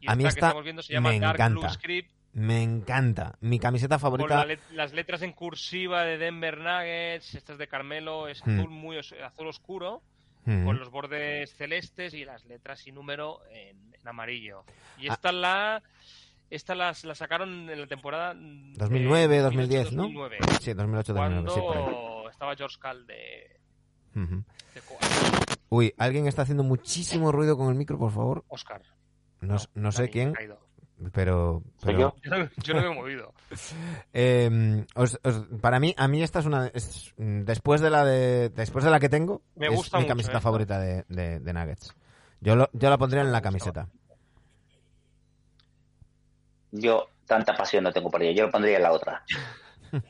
Y 0.00 0.10
A 0.10 0.14
mí 0.14 0.24
esta 0.24 0.52
que 0.52 0.62
viendo 0.62 0.82
se 0.82 0.92
llama 0.92 1.10
me 1.10 1.20
Dark 1.20 1.36
encanta. 1.36 1.60
Blue 1.60 1.70
Script, 1.70 2.10
Me 2.34 2.62
encanta. 2.62 3.36
Mi 3.40 3.58
camiseta 3.58 3.96
con 3.96 4.00
favorita... 4.00 4.36
la 4.36 4.44
let- 4.44 4.60
las 4.72 4.92
letras 4.92 5.22
en 5.22 5.32
cursiva 5.32 6.02
de 6.04 6.18
Denver 6.18 6.58
Nuggets, 6.58 7.34
estas 7.34 7.58
de 7.58 7.66
Carmelo, 7.68 8.28
es 8.28 8.46
Mm. 8.46 8.50
azul 8.60 8.70
muy 8.70 8.96
os- 8.98 9.14
azul 9.24 9.46
oscuro, 9.48 10.02
Mm. 10.44 10.64
con 10.64 10.78
los 10.78 10.90
bordes 10.90 11.52
celestes 11.56 12.14
y 12.14 12.24
las 12.24 12.44
letras 12.46 12.86
y 12.86 12.92
número 12.92 13.40
en, 13.50 13.94
en 13.94 14.08
amarillo. 14.08 14.64
Y 14.98 15.08
Ah. 15.08 15.14
esta 15.14 15.32
la 15.32 15.82
esta 16.50 16.74
las 16.74 17.04
la 17.04 17.14
sacaron 17.14 17.68
en 17.68 17.80
la 17.80 17.86
temporada 17.86 18.32
mm, 18.34 18.74
2009, 18.74 19.36
de 19.36 19.42
2010, 19.42 19.92
¿no? 19.92 20.02
2009, 20.04 20.38
Sí, 20.60 20.72
2008, 20.74 21.12
2009, 21.14 21.50
sí, 21.52 21.60
por 21.60 21.76
ahí. 21.76 21.82
cuando 21.82 22.30
estaba 22.30 22.56
George 22.56 22.76
Cal 22.80 23.06
de, 23.06 23.60
Ujú. 24.14 24.44
de 24.74 24.80
Coa- 24.82 24.98
Uy, 25.70 25.92
alguien 25.98 26.26
está 26.26 26.42
haciendo 26.42 26.62
muchísimo 26.62 27.32
ruido 27.32 27.56
con 27.58 27.68
el 27.68 27.74
micro, 27.74 27.98
por 27.98 28.12
favor. 28.12 28.44
Oscar. 28.48 28.80
No, 29.40 29.56
no 29.74 29.92
sé 29.92 30.08
quién, 30.10 30.32
caído. 30.32 30.58
pero... 31.12 31.62
¿Soy 31.78 31.94
pero 31.94 31.98
yo? 31.98 32.14
Yo 32.62 32.74
no, 32.74 32.80
me 32.82 32.86
he 32.88 32.94
movido. 32.94 33.32
eh, 34.12 34.84
os- 34.94 35.18
os- 35.22 35.46
para 35.60 35.78
mí, 35.80 35.94
a 35.96 36.08
mí 36.08 36.22
esta 36.22 36.40
es 36.40 36.46
una... 36.46 36.66
es, 36.68 37.14
después 37.16 37.80
de 37.80 37.90
la 37.90 38.04
de 38.04 38.48
después 38.50 38.84
de 38.84 38.90
la 38.90 38.98
que 39.00 39.08
tengo, 39.08 39.42
Me 39.54 39.66
es 39.66 39.70
mi 39.72 39.76
mucho 39.76 40.06
camiseta 40.06 40.40
favorita 40.40 40.78
de, 40.80 41.04
de- 41.08 41.38
de 41.40 41.52
Nuggets. 41.52 41.94
Yo, 42.40 42.56
lo- 42.56 42.70
yo 42.72 42.90
la 42.90 42.98
pondría 42.98 43.22
en 43.22 43.32
la 43.32 43.40
camiseta. 43.42 43.88
Yo 46.70 47.08
tanta 47.26 47.56
pasión 47.56 47.84
no 47.84 47.92
tengo 47.92 48.10
por 48.10 48.22
ella. 48.22 48.32
Yo 48.40 48.46
lo 48.46 48.52
pondría 48.52 48.76
en 48.76 48.82
la 48.82 48.92
otra. 48.92 49.22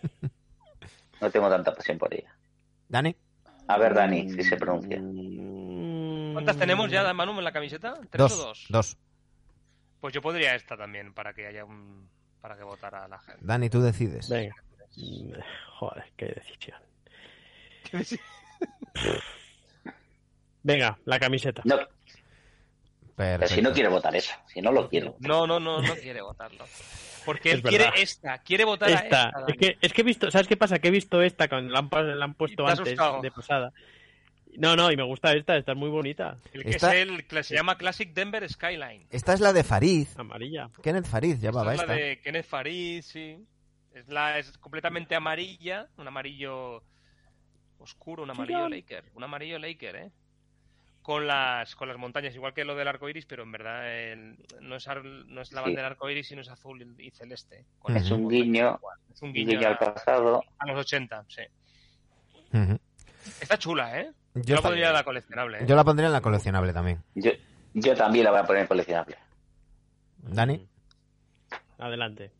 No 1.21 1.29
tengo 1.33 1.49
tanta 1.51 1.75
pasión 1.75 1.99
por 1.99 2.15
ella. 2.15 2.33
¿Dani? 2.89 3.17
A 3.67 3.77
ver, 3.77 3.93
Dani, 3.93 4.31
si 4.31 4.45
se 4.45 4.57
pronuncia. 4.57 4.99
¿Cuántas 6.33 6.57
tenemos 6.57 6.89
ya, 6.93 7.13
Manu, 7.13 7.37
en 7.37 7.43
la 7.43 7.51
camiseta? 7.51 7.95
¿Tres 8.09 8.19
Dos, 8.21 8.33
o 8.35 8.37
dos? 8.47 8.67
dos. 8.69 8.97
Pues 10.01 10.15
yo 10.15 10.23
podría 10.23 10.55
esta 10.55 10.77
también, 10.77 11.13
para 11.13 11.33
que 11.35 11.47
haya 11.47 11.65
un... 11.65 12.09
para 12.41 12.57
que 12.57 12.63
votara 12.65 13.07
la 13.09 13.19
gente. 13.19 13.41
Dani, 13.43 13.69
tú 13.71 13.81
decides. 13.81 14.29
Venga. 14.29 14.55
Joder, 15.79 16.05
qué 16.17 16.27
decisión. 16.27 16.79
Venga, 20.63 20.99
la 21.05 21.19
camiseta. 21.19 21.63
No, 21.65 21.79
pero 23.17 23.49
si 23.49 23.63
no 23.63 23.73
quiere 23.73 23.89
votar 23.89 24.15
eso, 24.15 24.35
si 24.47 24.61
no 24.61 24.71
lo 24.73 24.89
quiero. 24.89 25.17
No, 25.21 25.47
no, 25.47 25.59
no, 25.59 25.81
no 25.83 25.95
quiere 25.97 26.21
votarlo. 26.21 26.65
Porque 27.25 27.53
él 27.53 27.59
Es 27.59 27.65
quiere 27.69 27.91
esta, 27.97 28.39
quiere 28.39 28.65
votar 28.65 28.89
a 28.91 28.93
Esta, 28.95 29.33
es 29.49 29.57
que, 29.57 29.77
es 29.81 29.93
que 29.93 30.01
he 30.01 30.05
visto, 30.05 30.31
¿sabes 30.31 30.47
qué 30.49 30.57
pasa? 30.57 30.79
Que 30.79 30.89
he 30.89 30.93
visto 30.93 31.21
esta 31.23 31.49
cuando 31.49 31.73
la 31.73 31.81
han, 31.81 31.89
pa- 31.91 32.03
la 32.03 32.25
han 32.25 32.35
puesto 32.35 32.67
antes 32.67 32.81
asustado. 32.81 33.21
de 33.21 33.31
pasada. 33.31 33.73
No, 34.59 34.75
no, 34.75 34.91
y 34.91 34.97
me 34.97 35.05
gusta 35.05 35.33
esta, 35.35 35.57
esta 35.57 35.73
es 35.73 35.79
muy 35.79 35.89
bonita. 35.89 36.37
El 36.53 36.65
que 36.65 36.71
Esta- 36.71 36.95
es 36.97 37.03
el 37.09 37.27
que 37.27 37.43
se 37.45 37.55
llama 37.55 37.79
Classic 37.79 38.13
Denver 38.13 38.49
Skyline. 38.49 39.07
Esta 39.11 39.33
es 39.35 39.41
la 39.41 39.53
de 39.53 39.63
Farid. 39.63 40.09
Amarilla. 40.17 40.69
Kenneth 40.83 41.07
Farid 41.07 41.35
Esta 41.35 41.47
llevaba 41.47 41.73
es 41.73 41.79
la 41.79 41.85
esta. 41.85 41.95
de 41.95 42.21
Kenneth 42.21 42.47
Farid, 42.47 43.03
sí. 43.03 43.47
Es, 43.95 44.09
la, 44.09 44.39
es 44.39 44.57
completamente 44.59 45.15
amarilla, 45.15 45.87
un 45.97 46.09
amarillo 46.09 46.83
oscuro, 47.79 48.23
un 48.25 48.31
amarillo. 48.31 48.69
Laker, 48.69 49.05
un 49.15 49.23
amarillo 49.25 49.59
Laker, 49.59 49.97
¿eh? 49.97 50.11
Con 51.03 51.27
las, 51.27 51.75
con 51.75 51.89
las 51.89 51.97
montañas, 51.97 52.35
igual 52.35 52.53
que 52.53 52.65
lo 52.65 52.75
del 52.75 52.87
arco 52.89 53.09
iris, 53.09 53.25
pero 53.27 53.45
en 53.45 53.53
verdad 53.53 53.89
el- 53.91 54.37
no, 54.61 54.77
es, 54.77 54.87
ar- 54.89 55.05
no 55.05 55.41
es 55.41 55.53
la 55.53 55.61
Sí. 55.61 55.65
bandera 55.67 55.87
arco 55.87 56.11
iris, 56.11 56.27
sino 56.29 56.43
es 56.43 56.49
azul 56.49 56.97
y 57.01 57.11
celeste. 57.13 57.65
Con. 57.79 57.97
Es 57.97 58.11
un 58.11 58.29
guiño, 58.29 58.75
igual. 58.77 58.99
Es 59.15 59.23
un 59.23 59.33
guiño, 59.33 59.53
guiño 59.59 59.69
al 59.69 59.75
a, 59.75 59.79
pasado. 59.79 60.43
a 60.59 60.67
los 60.67 60.79
80, 60.81 61.25
sí. 61.29 61.43
Está 63.41 63.59
chula, 63.59 64.01
¿eh? 64.01 64.11
Yo, 64.45 64.57
la 64.57 64.63
pondría 64.63 64.89
en 64.89 64.93
la 64.95 65.05
coleccionable. 65.05 65.59
¿eh? 65.59 65.65
yo 65.67 65.77
la 65.77 65.85
pondría 65.85 66.07
en 66.09 66.13
la 66.13 66.21
coleccionable 66.21 66.73
también. 66.73 67.03
Yo, 67.15 67.31
yo 67.75 67.95
también 67.95 68.25
la 68.25 68.31
voy 68.31 68.41
a 68.41 68.45
poner 68.45 68.63
en 68.63 68.69
coleccionable. 68.69 69.17
Dani. 70.19 70.69
Adelante. 71.79 72.33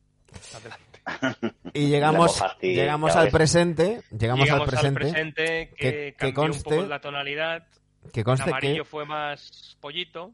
Adelante. 0.55 0.89
Y 1.73 1.89
llegamos, 1.89 2.39
mojaste, 2.39 2.75
llegamos 2.75 3.15
al 3.17 3.31
presente. 3.31 4.03
Llegamos, 4.11 4.45
Llegamos 4.45 4.69
al 4.69 4.71
presente. 4.71 5.01
presente, 5.01 5.69
que, 5.71 5.77
que- 5.77 6.15
que 6.19 6.33
cambió 6.35 6.43
un 6.45 6.51
conste- 6.53 6.77
poco 6.77 6.87
la 6.89 7.01
tonalidad. 7.01 7.67
Que 8.13 8.21
El 8.21 8.25
conste 8.25 8.51
amarillo 8.51 8.83
que. 8.85 8.89
fue 8.89 9.05
más 9.07 9.77
pollito. 9.81 10.33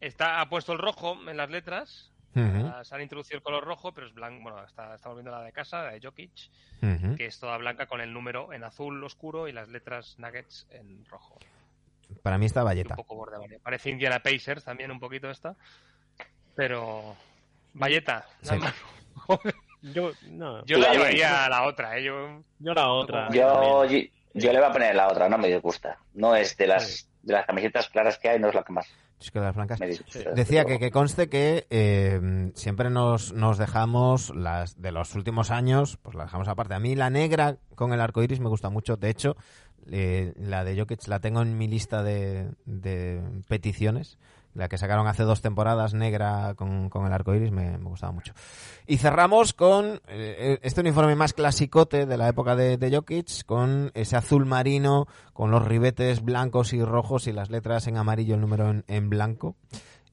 Está, 0.00 0.40
ha 0.40 0.48
puesto 0.48 0.72
el 0.72 0.78
rojo 0.78 1.16
en 1.28 1.36
las 1.36 1.50
letras. 1.50 2.12
Ujú, 2.34 2.66
Ah, 2.66 2.82
Se 2.84 2.94
han 2.94 3.00
introducido 3.02 3.36
el 3.38 3.42
color 3.42 3.64
rojo, 3.64 3.92
pero 3.92 4.06
es 4.06 4.14
blanco. 4.14 4.42
Bueno, 4.42 4.64
está, 4.64 4.94
estamos 4.94 5.16
viendo 5.16 5.30
la 5.30 5.42
de 5.42 5.52
casa, 5.52 5.84
la 5.84 5.92
de 5.92 6.00
Jokic, 6.00 6.32
que 7.16 7.26
es 7.26 7.38
toda 7.38 7.56
blanca 7.58 7.86
con 7.86 8.00
el 8.00 8.12
número 8.12 8.52
en 8.52 8.64
azul 8.64 9.02
oscuro 9.04 9.48
y 9.48 9.52
las 9.52 9.68
letras 9.68 10.16
Nuggets 10.18 10.66
en 10.70 11.04
rojo. 11.06 11.38
Para 12.22 12.36
mí 12.38 12.46
está 12.46 12.60
Y 12.60 12.62
un 12.62 12.66
valleta. 12.66 12.96
poco 12.96 13.14
borde 13.14 13.36
amarillo. 13.36 13.60
Parece 13.62 13.90
Indiana 13.90 14.20
Pacers 14.20 14.64
también 14.64 14.90
un 14.90 15.00
poquito 15.00 15.30
esta. 15.30 15.54
Pero. 16.54 17.16
Valleta. 17.72 18.26
Sí. 18.42 18.54
Yo, 19.82 20.12
no, 20.30 20.64
Yo 20.64 20.78
la 20.78 20.92
llevaría 20.92 21.44
a 21.44 21.48
la 21.50 21.64
otra, 21.66 21.98
¿eh? 21.98 22.04
Yo, 22.04 22.42
yo 22.58 22.72
la 22.72 22.88
otra. 22.88 23.28
Yo, 23.30 23.84
yo, 23.84 23.98
yo 24.32 24.52
le 24.52 24.58
voy 24.58 24.68
a 24.68 24.72
poner 24.72 24.94
la 24.94 25.08
otra, 25.08 25.28
no 25.28 25.36
me 25.36 25.48
disgusta. 25.48 25.98
No 26.14 26.34
es 26.34 26.56
de 26.56 26.66
las, 26.66 27.06
de 27.22 27.34
las 27.34 27.44
camisetas 27.44 27.90
claras 27.90 28.18
que 28.18 28.30
hay, 28.30 28.38
no 28.40 28.48
es 28.48 28.54
la 28.54 28.62
que 28.62 28.72
más. 28.72 28.88
Chusque 29.18 29.38
de 29.38 29.44
las 29.44 29.54
blancas. 29.54 29.80
Decía 30.34 30.64
que, 30.64 30.78
que 30.78 30.90
conste 30.90 31.28
que 31.28 31.66
eh, 31.70 32.50
siempre 32.54 32.90
nos, 32.90 33.32
nos 33.32 33.58
dejamos 33.58 34.34
las 34.34 34.80
de 34.80 34.92
los 34.92 35.14
últimos 35.14 35.50
años, 35.50 35.98
pues 36.02 36.14
la 36.14 36.24
dejamos 36.24 36.48
aparte. 36.48 36.74
A 36.74 36.80
mí 36.80 36.94
la 36.94 37.10
negra 37.10 37.58
con 37.74 37.92
el 37.92 38.00
arco 38.00 38.22
iris 38.22 38.40
me 38.40 38.48
gusta 38.48 38.70
mucho. 38.70 38.96
De 38.96 39.10
hecho, 39.10 39.36
eh, 39.90 40.34
la 40.36 40.64
de 40.64 40.78
Jokic 40.78 41.06
la 41.08 41.20
tengo 41.20 41.42
en 41.42 41.56
mi 41.56 41.68
lista 41.68 42.02
de, 42.02 42.50
de 42.64 43.22
peticiones. 43.48 44.18
La 44.54 44.68
que 44.68 44.78
sacaron 44.78 45.08
hace 45.08 45.24
dos 45.24 45.42
temporadas, 45.42 45.94
negra 45.94 46.54
con, 46.54 46.88
con 46.88 47.06
el 47.06 47.12
arco 47.12 47.34
iris, 47.34 47.50
me, 47.50 47.76
me 47.76 47.88
gustaba 47.88 48.12
mucho. 48.12 48.32
Y 48.86 48.98
cerramos 48.98 49.52
con 49.52 50.00
eh, 50.06 50.60
este 50.62 50.80
uniforme 50.80 51.16
más 51.16 51.32
clasicote 51.32 52.06
de 52.06 52.16
la 52.16 52.28
época 52.28 52.54
de, 52.54 52.76
de 52.76 52.94
Jokic, 52.94 53.44
con 53.46 53.90
ese 53.94 54.16
azul 54.16 54.46
marino, 54.46 55.08
con 55.32 55.50
los 55.50 55.64
ribetes 55.64 56.22
blancos 56.22 56.72
y 56.72 56.84
rojos 56.84 57.26
y 57.26 57.32
las 57.32 57.50
letras 57.50 57.88
en 57.88 57.96
amarillo, 57.96 58.36
el 58.36 58.40
número 58.40 58.70
en, 58.70 58.84
en 58.86 59.10
blanco. 59.10 59.56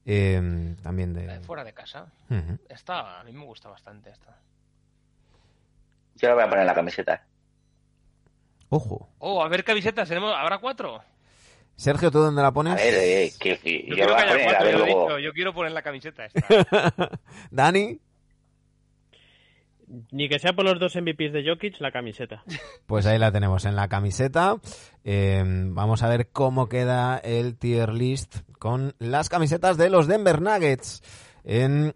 Eh, 0.04 0.74
también 0.82 1.14
La 1.14 1.20
de... 1.20 1.38
de 1.38 1.40
fuera 1.40 1.62
de 1.62 1.72
casa. 1.72 2.06
Ujú. 2.28 2.58
Esta, 2.68 3.20
a 3.20 3.22
mí 3.22 3.32
me 3.32 3.44
gusta 3.44 3.68
bastante 3.68 4.10
esta. 4.10 4.36
Yo 6.16 6.28
la 6.28 6.34
voy 6.34 6.42
a 6.42 6.46
poner 6.46 6.62
en 6.62 6.66
la 6.66 6.74
camiseta. 6.74 7.24
Ojo. 8.70 9.08
Oh, 9.18 9.42
a 9.44 9.48
ver 9.48 9.62
camisetas, 9.62 10.08
tenemos, 10.08 10.34
¿habrá 10.36 10.58
cuatro? 10.58 11.00
Sergio, 11.76 12.10
¿tú 12.10 12.18
dónde 12.20 12.42
la 12.42 12.48
A 12.48 12.52
pones? 12.52 12.74
ver, 12.76 12.94
eh, 12.94 13.32
que, 13.40 13.58
Yo 13.88 13.88
yo 13.88 13.94
quiero 13.94 14.14
a 14.14 14.18
poner, 14.18 14.62
ver 14.64 14.78
luego. 14.78 15.18
yo 15.18 15.32
quiero 15.32 15.68
la 15.68 15.82
camiseta 15.82 16.26
esta. 16.26 17.10
Dani, 17.50 17.98
Ni 20.10 20.28
que 20.28 20.38
sea 20.38 20.52
por 20.54 20.64
los 20.64 20.78
dos 20.78 20.94
MVPs 20.96 21.32
de 21.32 21.44
Jokic, 21.46 21.80
la 21.80 21.90
camiseta. 21.90 22.42
pues 22.86 23.04
ahí 23.06 23.18
la 23.18 23.32
tenemos 23.32 23.64
en 23.64 23.76
la 23.76 23.88
camiseta. 23.88 24.56
Eh, 25.04 25.42
vamos 25.44 26.02
a 26.02 26.08
ver 26.08 26.28
cómo 26.30 26.68
queda 26.68 27.18
el 27.18 27.56
tier 27.58 27.92
list 27.92 28.36
con 28.58 28.94
las 28.98 29.28
camisetas 29.28 29.76
de 29.76 29.90
los 29.90 30.06
Denver 30.06 30.40
Nuggets. 30.40 31.02
En 31.44 31.94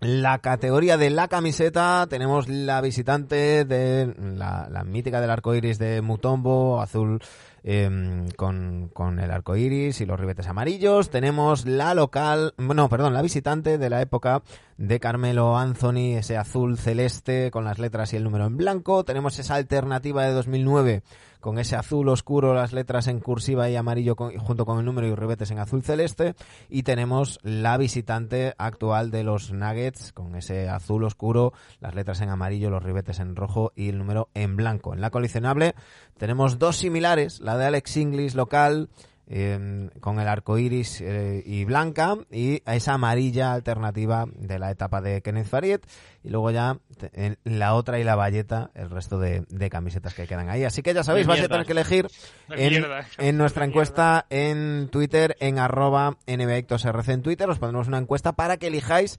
la 0.00 0.38
categoría 0.38 0.96
de 0.96 1.10
la 1.10 1.26
camiseta 1.26 2.06
tenemos 2.08 2.46
la 2.48 2.80
visitante 2.80 3.64
de 3.64 4.14
la, 4.36 4.68
la 4.70 4.84
mítica 4.84 5.20
del 5.20 5.30
arco 5.30 5.54
iris 5.56 5.78
de 5.78 6.02
Mutombo, 6.02 6.80
azul 6.80 7.20
eh, 7.70 8.24
con, 8.36 8.88
con 8.94 9.20
el 9.20 9.30
arco 9.30 9.54
iris 9.54 10.00
y 10.00 10.06
los 10.06 10.18
ribetes 10.18 10.46
amarillos. 10.46 11.10
Tenemos 11.10 11.66
la 11.66 11.92
local, 11.92 12.54
no, 12.56 12.88
perdón, 12.88 13.12
la 13.12 13.20
visitante 13.20 13.76
de 13.76 13.90
la 13.90 14.00
época 14.00 14.42
de 14.78 14.98
Carmelo 15.00 15.58
Anthony, 15.58 16.16
ese 16.16 16.38
azul 16.38 16.78
celeste 16.78 17.50
con 17.50 17.64
las 17.64 17.78
letras 17.78 18.14
y 18.14 18.16
el 18.16 18.24
número 18.24 18.46
en 18.46 18.56
blanco. 18.56 19.04
Tenemos 19.04 19.38
esa 19.38 19.56
alternativa 19.56 20.24
de 20.24 20.32
2009 20.32 21.02
con 21.40 21.58
ese 21.58 21.76
azul 21.76 22.08
oscuro, 22.08 22.54
las 22.54 22.72
letras 22.72 23.06
en 23.06 23.20
cursiva 23.20 23.68
y 23.70 23.76
amarillo 23.76 24.16
junto 24.16 24.66
con 24.66 24.78
el 24.78 24.84
número 24.84 25.06
y 25.06 25.14
ribetes 25.14 25.50
en 25.50 25.58
azul 25.58 25.82
celeste. 25.82 26.34
Y 26.68 26.82
tenemos 26.82 27.38
la 27.42 27.76
visitante 27.76 28.54
actual 28.58 29.10
de 29.10 29.24
los 29.24 29.52
Nuggets 29.52 30.12
con 30.12 30.34
ese 30.34 30.68
azul 30.68 31.04
oscuro, 31.04 31.52
las 31.80 31.94
letras 31.94 32.20
en 32.20 32.30
amarillo, 32.30 32.70
los 32.70 32.82
ribetes 32.82 33.20
en 33.20 33.36
rojo 33.36 33.72
y 33.76 33.88
el 33.88 33.98
número 33.98 34.28
en 34.34 34.56
blanco. 34.56 34.94
En 34.94 35.00
la 35.00 35.10
coleccionable 35.10 35.74
tenemos 36.18 36.58
dos 36.58 36.76
similares, 36.76 37.40
la 37.40 37.56
de 37.56 37.66
Alex 37.66 37.96
Inglis 37.96 38.34
local 38.34 38.88
eh, 39.30 39.90
con 40.00 40.20
el 40.20 40.26
arco 40.26 40.56
iris 40.56 41.02
eh, 41.02 41.42
y 41.44 41.66
blanca 41.66 42.16
y 42.30 42.62
esa 42.64 42.94
amarilla 42.94 43.52
alternativa 43.52 44.24
de 44.34 44.58
la 44.58 44.70
etapa 44.70 45.02
de 45.02 45.20
Kenneth 45.20 45.48
Fariet 45.48 45.86
y 46.24 46.30
luego 46.30 46.50
ya 46.50 46.78
en 47.12 47.36
la 47.44 47.74
otra 47.74 47.98
y 47.98 48.04
la 48.04 48.16
valleta 48.16 48.70
el 48.74 48.88
resto 48.88 49.18
de, 49.18 49.44
de 49.50 49.68
camisetas 49.68 50.14
que 50.14 50.26
quedan 50.26 50.48
ahí. 50.48 50.64
Así 50.64 50.80
que 50.80 50.94
ya 50.94 51.04
sabéis 51.04 51.26
vais 51.26 51.42
a 51.42 51.48
tener 51.48 51.66
que 51.66 51.72
elegir 51.72 52.08
De 52.48 52.96
en, 53.18 53.36
nuestra 53.36 53.66
encuesta 53.66 54.24
en 54.30 54.88
Twitter 54.90 55.36
en 55.40 55.58
arroba 55.58 56.16
NBAictosRC 56.26 57.08
en 57.10 57.22
Twitter 57.22 57.50
os 57.50 57.58
pondremos 57.58 57.88
una 57.88 57.98
encuesta 57.98 58.32
para 58.32 58.56
que 58.56 58.68
elijáis 58.68 59.18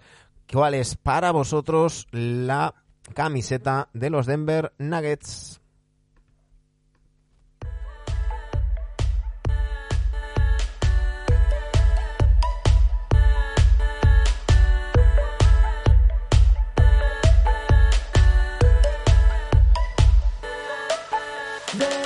cuál 0.52 0.74
es 0.74 0.96
para 0.96 1.30
vosotros 1.30 2.08
la 2.12 2.74
camiseta 3.14 3.90
de 3.94 4.10
los 4.10 4.26
Denver 4.26 4.74
Nuggets 4.80 5.59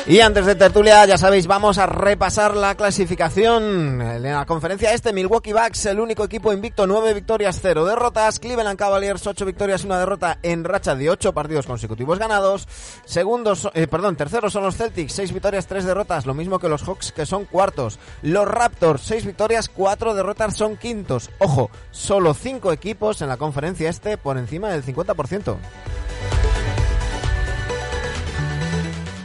Y 0.06 0.20
antes 0.20 0.46
de 0.46 0.56
tertulia, 0.56 1.06
ya 1.06 1.18
sabéis, 1.18 1.48
vamos 1.48 1.78
a 1.78 1.86
repasar 1.86 2.58
la 2.58 2.76
clasificación. 2.76 4.02
En 4.02 4.22
la 4.22 4.46
conferencia 4.46 4.92
este, 4.92 5.14
Milwaukee 5.14 5.54
Bucks, 5.54 5.86
el 5.86 6.02
único 6.02 6.26
equipo 6.26 6.52
invicto, 6.52 6.86
9 6.86 7.14
victorias, 7.14 7.60
0 7.62 7.86
derrotas. 7.86 8.38
Cleveland 8.42 8.78
Cavaliers, 8.78 9.26
8 9.26 9.46
victorias, 9.46 9.86
1 9.86 9.98
derrota 9.98 10.40
en 10.44 10.66
racha 10.66 10.94
de 10.96 11.10
8 11.10 11.32
partidos 11.32 11.66
consecutivos 11.66 12.20
ganados. 12.20 12.68
Segundos, 13.06 13.70
eh, 13.74 13.88
perdón, 13.88 14.18
terceros 14.18 14.52
son 14.52 14.64
los 14.64 14.76
Celtics, 14.76 15.14
6 15.14 15.32
victorias, 15.32 15.68
3 15.68 15.86
derrotas, 15.86 16.26
lo 16.26 16.34
mismo 16.34 16.60
que 16.60 16.68
los 16.68 16.84
Hawks, 16.84 17.14
que 17.14 17.26
son 17.26 17.46
cuartos. 17.46 17.98
Los 18.24 18.46
Raptors, 18.46 19.04
6 19.04 19.26
victorias, 19.26 19.70
4 19.70 20.16
derrotas, 20.16 20.58
son 20.58 20.76
quintos. 20.76 21.30
Ojo, 21.40 21.72
solo 21.92 22.34
5 22.34 22.74
equipos 22.74 23.22
en 23.22 23.30
la 23.30 23.38
conferencia 23.38 23.90
este 23.90 24.18
por 24.18 24.38
encima 24.38 24.70
del 24.70 24.84
50%. 24.84 25.56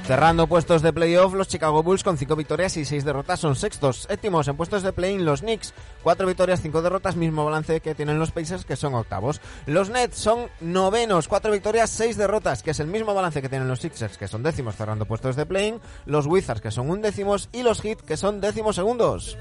Cerrando 0.08 0.46
puestos 0.46 0.80
de 0.80 0.90
playoff, 0.90 1.34
los 1.34 1.48
Chicago 1.48 1.82
Bulls 1.82 2.02
con 2.02 2.16
5 2.16 2.34
victorias 2.34 2.78
y 2.78 2.86
6 2.86 3.04
derrotas 3.04 3.40
son 3.40 3.54
sextos. 3.56 4.06
Séptimos 4.08 4.48
en 4.48 4.56
puestos 4.56 4.82
de 4.82 4.94
play-in, 4.94 5.26
los 5.26 5.42
Knicks, 5.42 5.74
4 6.02 6.26
victorias, 6.26 6.62
5 6.62 6.80
derrotas, 6.80 7.14
mismo 7.14 7.44
balance 7.44 7.82
que 7.82 7.94
tienen 7.94 8.18
los 8.18 8.30
Pacers, 8.30 8.64
que 8.64 8.74
son 8.74 8.94
octavos. 8.94 9.42
Los 9.66 9.90
Nets 9.90 10.16
son 10.16 10.48
novenos, 10.60 11.28
4 11.28 11.52
victorias, 11.52 11.90
6 11.90 12.16
derrotas, 12.16 12.62
que 12.62 12.70
es 12.70 12.80
el 12.80 12.86
mismo 12.86 13.12
balance 13.12 13.42
que 13.42 13.50
tienen 13.50 13.68
los 13.68 13.80
Sixers, 13.80 14.16
que 14.16 14.28
son 14.28 14.42
décimos 14.42 14.76
cerrando 14.76 15.04
puestos 15.04 15.36
de 15.36 15.44
play-in. 15.44 15.78
Los 16.06 16.24
Wizards, 16.24 16.62
que 16.62 16.70
son 16.70 16.88
undécimos, 16.88 17.50
y 17.52 17.62
los 17.62 17.82
Heat, 17.82 18.00
que 18.00 18.16
son 18.16 18.40
décimos 18.40 18.76
segundos. 18.76 19.36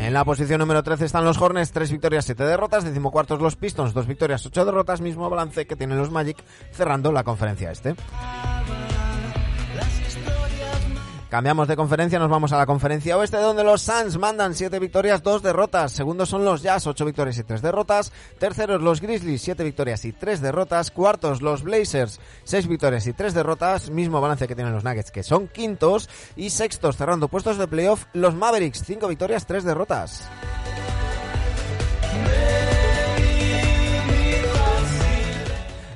En 0.00 0.14
la 0.14 0.24
posición 0.24 0.58
número 0.58 0.82
13 0.82 1.04
están 1.04 1.26
los 1.26 1.38
Hornets, 1.38 1.72
3 1.72 1.92
victorias, 1.92 2.24
7 2.24 2.42
derrotas. 2.42 2.84
Decimocuartos 2.84 3.38
los 3.38 3.56
Pistons, 3.56 3.92
2 3.92 4.06
victorias, 4.06 4.44
8 4.46 4.64
derrotas. 4.64 5.02
Mismo 5.02 5.28
balance 5.28 5.66
que 5.66 5.76
tienen 5.76 5.98
los 5.98 6.10
Magic 6.10 6.38
cerrando 6.72 7.12
la 7.12 7.22
conferencia 7.22 7.70
este. 7.70 7.94
Cambiamos 11.30 11.68
de 11.68 11.76
conferencia, 11.76 12.18
nos 12.18 12.28
vamos 12.28 12.52
a 12.52 12.58
la 12.58 12.66
conferencia 12.66 13.16
oeste, 13.16 13.36
donde 13.36 13.62
los 13.62 13.82
Suns 13.82 14.18
mandan 14.18 14.52
7 14.52 14.80
victorias, 14.80 15.22
2 15.22 15.44
derrotas. 15.44 15.92
Segundos 15.92 16.28
son 16.28 16.44
los 16.44 16.60
Jazz, 16.60 16.88
8 16.88 17.04
victorias 17.04 17.38
y 17.38 17.44
3 17.44 17.62
derrotas. 17.62 18.10
Terceros 18.40 18.82
los 18.82 19.00
Grizzlies, 19.00 19.40
7 19.40 19.62
victorias 19.62 20.04
y 20.04 20.12
3 20.12 20.40
derrotas. 20.40 20.90
Cuartos 20.90 21.40
los 21.40 21.62
Blazers, 21.62 22.18
6 22.42 22.66
victorias 22.66 23.06
y 23.06 23.12
3 23.12 23.32
derrotas. 23.32 23.90
Mismo 23.90 24.20
balance 24.20 24.48
que 24.48 24.56
tienen 24.56 24.74
los 24.74 24.82
Nuggets, 24.82 25.12
que 25.12 25.22
son 25.22 25.46
quintos. 25.46 26.10
Y 26.34 26.50
sextos, 26.50 26.96
cerrando 26.96 27.28
puestos 27.28 27.58
de 27.58 27.68
playoff, 27.68 28.06
los 28.12 28.34
Mavericks, 28.34 28.82
5 28.84 29.06
victorias, 29.06 29.46
3 29.46 29.62
derrotas. 29.62 30.28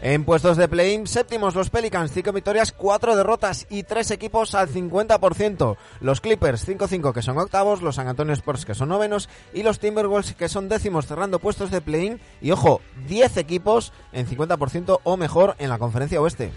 En 0.06 0.26
puestos 0.26 0.58
de 0.58 0.68
play-in, 0.68 1.06
séptimos 1.06 1.54
los 1.54 1.70
Pelicans, 1.70 2.12
5 2.12 2.30
victorias, 2.32 2.72
4 2.72 3.16
derrotas 3.16 3.66
y 3.70 3.84
3 3.84 4.10
equipos 4.10 4.54
al 4.54 4.68
50%. 4.68 5.78
Los 6.02 6.20
Clippers, 6.20 6.68
5-5 6.68 7.14
que 7.14 7.22
son 7.22 7.38
octavos, 7.38 7.80
los 7.80 7.94
San 7.94 8.08
Antonio 8.08 8.34
Spurs 8.34 8.66
que 8.66 8.74
son 8.74 8.90
novenos 8.90 9.30
y 9.54 9.62
los 9.62 9.78
Timberwolves 9.78 10.34
que 10.34 10.50
son 10.50 10.68
décimos 10.68 11.06
cerrando 11.06 11.38
puestos 11.38 11.70
de 11.70 11.80
play-in. 11.80 12.20
Y 12.42 12.50
ojo, 12.50 12.82
10 13.08 13.38
equipos 13.38 13.94
en 14.12 14.26
50% 14.26 15.00
o 15.04 15.16
mejor 15.16 15.56
en 15.58 15.70
la 15.70 15.78
conferencia 15.78 16.20
oeste. 16.20 16.52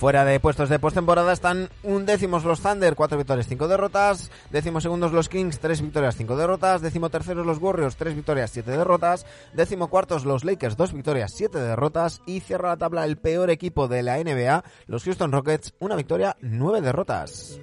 Fuera 0.00 0.24
de 0.24 0.40
puestos 0.40 0.70
de 0.70 0.78
postemporada 0.78 1.30
están 1.30 1.68
undécimos 1.82 2.42
los 2.44 2.62
Thunder, 2.62 2.94
4 2.96 3.18
victorias, 3.18 3.46
5 3.46 3.68
derrotas. 3.68 4.30
Décimos 4.48 4.82
segundos 4.82 5.12
los 5.12 5.28
Kings, 5.28 5.60
3 5.60 5.82
victorias, 5.82 6.16
5 6.16 6.36
derrotas. 6.36 6.80
Décimo 6.80 7.10
terceros 7.10 7.44
los 7.44 7.58
Warriors, 7.58 7.96
3 7.96 8.14
victorias, 8.14 8.50
7 8.50 8.70
derrotas. 8.70 9.26
Décimo 9.52 9.90
cuartos 9.90 10.24
los 10.24 10.42
Lakers, 10.42 10.78
2 10.78 10.94
victorias, 10.94 11.32
7 11.36 11.58
derrotas. 11.58 12.22
Y 12.24 12.40
cierra 12.40 12.70
la 12.70 12.78
tabla 12.78 13.04
el 13.04 13.18
peor 13.18 13.50
equipo 13.50 13.88
de 13.88 14.02
la 14.02 14.16
NBA, 14.16 14.64
los 14.86 15.04
Houston 15.04 15.32
Rockets, 15.32 15.74
una 15.80 15.96
victoria, 15.96 16.34
9 16.40 16.80
derrotas. 16.80 17.60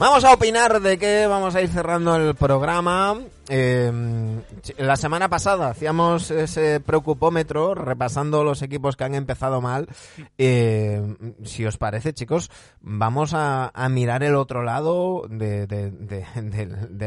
Vamos 0.00 0.24
a 0.24 0.32
opinar 0.32 0.80
de 0.80 0.98
qué 0.98 1.26
vamos 1.26 1.54
a 1.54 1.60
ir 1.60 1.68
cerrando 1.68 2.16
el 2.16 2.34
programa. 2.34 3.18
Eh, 3.52 3.90
la 4.78 4.94
semana 4.94 5.28
pasada 5.28 5.70
hacíamos 5.70 6.30
ese 6.30 6.78
preocupómetro 6.78 7.74
repasando 7.74 8.44
los 8.44 8.62
equipos 8.62 8.96
que 8.96 9.02
han 9.02 9.16
empezado 9.16 9.60
mal. 9.60 9.88
Eh, 10.38 11.16
si 11.42 11.66
os 11.66 11.76
parece, 11.76 12.12
chicos, 12.12 12.48
vamos 12.80 13.32
a, 13.34 13.72
mirar 13.90 14.22
el 14.22 14.36
otro 14.36 14.62
lado 14.62 15.26
de, 15.28 15.66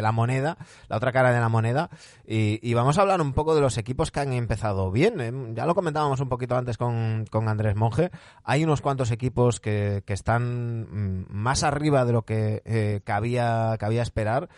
la 0.02 0.12
moneda, 0.12 0.58
la 0.90 0.98
otra 0.98 1.14
cara 1.14 1.32
de 1.32 1.40
la 1.40 1.48
moneda, 1.48 1.90
y, 2.28 2.60
y 2.62 2.74
vamos 2.74 2.98
a 2.98 3.02
hablar 3.04 3.22
un 3.22 3.32
poco 3.32 3.56
de 3.56 3.62
los 3.62 3.78
equipos 3.78 4.12
que 4.12 4.20
han 4.20 4.34
empezado 4.34 4.92
bien. 4.92 5.22
Eh, 5.22 5.32
Ya 5.56 5.66
lo 5.66 5.76
comentábamos 5.76 6.20
un 6.20 6.28
poquito 6.28 6.58
antes 6.58 6.78
con, 6.78 7.26
con 7.32 7.48
Andrés 7.48 7.78
Monge. 7.78 8.12
Hay 8.44 8.66
unos 8.66 8.82
cuantos 8.82 9.12
equipos 9.12 9.62
que, 9.62 10.04
que 10.06 10.14
están 10.14 10.82
mm, 10.82 11.26
más 11.30 11.64
arriba 11.64 12.04
de 12.04 12.12
lo 12.12 12.24
que 12.24 12.62
eh, 12.66 13.00
cabía, 13.06 13.78
cabía 13.80 14.02
esperar. 14.02 14.50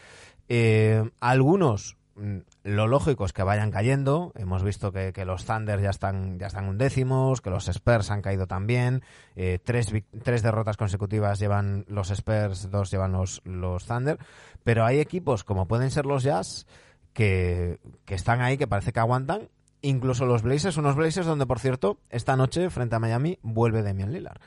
Eh, 0.47 1.09
algunos, 1.19 1.97
mm, 2.15 2.37
lo 2.63 2.87
lógico 2.87 3.25
es 3.25 3.33
que 3.33 3.43
vayan 3.43 3.71
cayendo. 3.71 4.31
Hemos 4.35 4.63
visto 4.63 4.91
que, 4.91 5.13
que 5.13 5.25
los 5.25 5.45
Thunder 5.45 5.81
ya 5.81 5.89
están, 5.89 6.39
ya 6.39 6.47
están 6.47 6.67
undécimos, 6.67 7.41
que 7.41 7.49
los 7.49 7.67
Spurs 7.67 8.11
han 8.11 8.21
caído 8.21 8.47
también. 8.47 9.01
Eh, 9.35 9.59
tres, 9.63 9.91
tres 10.23 10.43
derrotas 10.43 10.77
consecutivas 10.77 11.39
llevan 11.39 11.85
los 11.87 12.11
Spurs, 12.11 12.69
dos 12.69 12.91
llevan 12.91 13.11
los, 13.13 13.41
los 13.45 13.85
Thunder. 13.85 14.19
Pero 14.63 14.85
hay 14.85 14.99
equipos 14.99 15.43
como 15.43 15.67
pueden 15.67 15.91
ser 15.91 16.05
los 16.05 16.23
Jazz 16.23 16.65
que, 17.13 17.79
que 18.05 18.15
están 18.15 18.41
ahí, 18.41 18.57
que 18.57 18.67
parece 18.67 18.93
que 18.93 18.99
aguantan. 18.99 19.49
Incluso 19.81 20.25
los 20.25 20.41
Blazers, 20.41 20.77
unos 20.77 20.95
Blazers 20.95 21.27
donde, 21.27 21.45
por 21.45 21.59
cierto, 21.59 21.99
esta 22.09 22.35
noche 22.35 22.71
frente 22.71 22.95
a 22.95 22.99
Miami 22.99 23.37
vuelve 23.43 23.83
Damian 23.83 24.11
Lillard. 24.11 24.41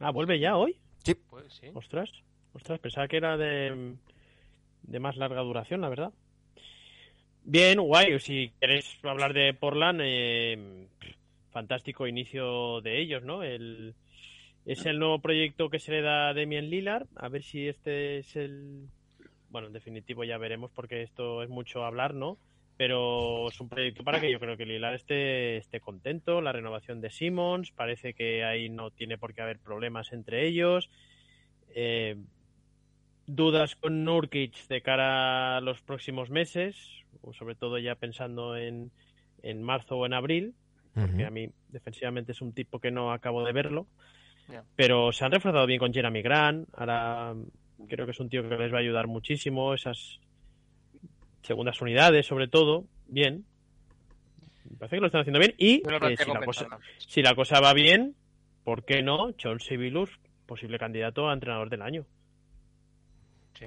Ah, 0.00 0.10
vuelve 0.10 0.40
ya 0.40 0.56
hoy. 0.56 0.76
Pues 1.28 1.52
sí. 1.60 1.70
Ostras, 1.74 2.10
ostras, 2.54 2.80
pensaba 2.80 3.08
que 3.08 3.18
era 3.18 3.36
de, 3.36 3.94
de 4.82 4.98
más 5.00 5.16
larga 5.16 5.42
duración, 5.42 5.80
la 5.80 5.88
verdad. 5.88 6.12
Bien, 7.44 7.78
guay. 7.78 8.18
Si 8.20 8.52
queréis 8.58 8.98
hablar 9.02 9.34
de 9.34 9.52
Portland, 9.52 10.00
eh, 10.02 10.86
fantástico 11.50 12.06
inicio 12.06 12.80
de 12.80 13.00
ellos, 13.00 13.22
¿no? 13.22 13.42
El, 13.42 13.94
es 14.64 14.86
el 14.86 14.98
nuevo 14.98 15.18
proyecto 15.18 15.68
que 15.68 15.78
se 15.78 15.92
le 15.92 16.00
da 16.00 16.28
a 16.28 16.34
Demian 16.34 16.70
Lillard. 16.70 17.06
A 17.16 17.28
ver 17.28 17.42
si 17.42 17.68
este 17.68 18.18
es 18.18 18.34
el. 18.36 18.88
Bueno, 19.50 19.66
en 19.66 19.74
definitivo 19.74 20.24
ya 20.24 20.38
veremos 20.38 20.70
porque 20.70 21.02
esto 21.02 21.42
es 21.42 21.50
mucho 21.50 21.84
hablar, 21.84 22.14
¿no? 22.14 22.38
Pero 22.78 23.48
es 23.48 23.60
un 23.60 23.68
proyecto 23.68 24.02
para 24.02 24.20
que 24.20 24.32
yo 24.32 24.40
creo 24.40 24.56
que 24.56 24.66
Lillard 24.66 24.94
esté, 24.94 25.58
esté 25.58 25.80
contento. 25.80 26.40
La 26.40 26.50
renovación 26.50 27.00
de 27.02 27.10
Simmons, 27.10 27.70
parece 27.72 28.14
que 28.14 28.42
ahí 28.42 28.70
no 28.70 28.90
tiene 28.90 29.18
por 29.18 29.34
qué 29.34 29.42
haber 29.42 29.58
problemas 29.58 30.12
entre 30.12 30.46
ellos. 30.46 30.90
Eh, 31.74 32.16
dudas 33.26 33.76
con 33.76 34.04
Nurkic 34.04 34.66
de 34.68 34.82
cara 34.82 35.56
a 35.56 35.60
los 35.60 35.80
próximos 35.80 36.30
meses, 36.30 36.76
o 37.22 37.32
sobre 37.32 37.54
todo 37.54 37.78
ya 37.78 37.94
pensando 37.94 38.56
en, 38.56 38.90
en 39.42 39.62
marzo 39.62 39.96
o 39.96 40.06
en 40.06 40.14
abril, 40.14 40.54
porque 40.94 41.24
a 41.24 41.30
mí 41.30 41.50
defensivamente 41.70 42.32
es 42.32 42.40
un 42.40 42.52
tipo 42.52 42.78
que 42.78 42.92
no 42.92 43.12
acabo 43.12 43.44
de 43.44 43.52
verlo. 43.52 43.86
Pero 44.76 45.12
se 45.12 45.24
han 45.24 45.32
reforzado 45.32 45.66
bien 45.66 45.80
con 45.80 45.92
Jeremy 45.92 46.22
Grant. 46.22 46.68
Ahora 46.74 47.34
creo 47.88 48.06
que 48.06 48.12
es 48.12 48.20
un 48.20 48.28
tío 48.28 48.48
que 48.48 48.56
les 48.56 48.72
va 48.72 48.76
a 48.76 48.80
ayudar 48.80 49.06
muchísimo. 49.08 49.74
Esas 49.74 50.20
segundas 51.42 51.80
unidades, 51.80 52.26
sobre 52.26 52.46
todo, 52.46 52.84
bien. 53.08 53.44
Me 54.70 54.76
parece 54.76 54.96
que 54.96 55.00
lo 55.00 55.06
están 55.06 55.22
haciendo 55.22 55.40
bien. 55.40 55.54
Y 55.58 55.76
eh, 55.76 56.16
si, 56.16 56.30
la 56.30 56.44
cosa, 56.44 56.62
ventaja. 56.62 56.82
si 56.98 57.22
la 57.22 57.34
cosa 57.34 57.60
va 57.60 57.72
bien, 57.72 58.14
¿por 58.62 58.84
qué 58.84 59.02
no? 59.02 59.32
John 59.42 59.60
Sibilus, 59.60 60.10
posible 60.46 60.78
candidato 60.78 61.28
a 61.28 61.34
entrenador 61.34 61.70
del 61.70 61.82
año. 61.82 62.06
Sí. 63.58 63.66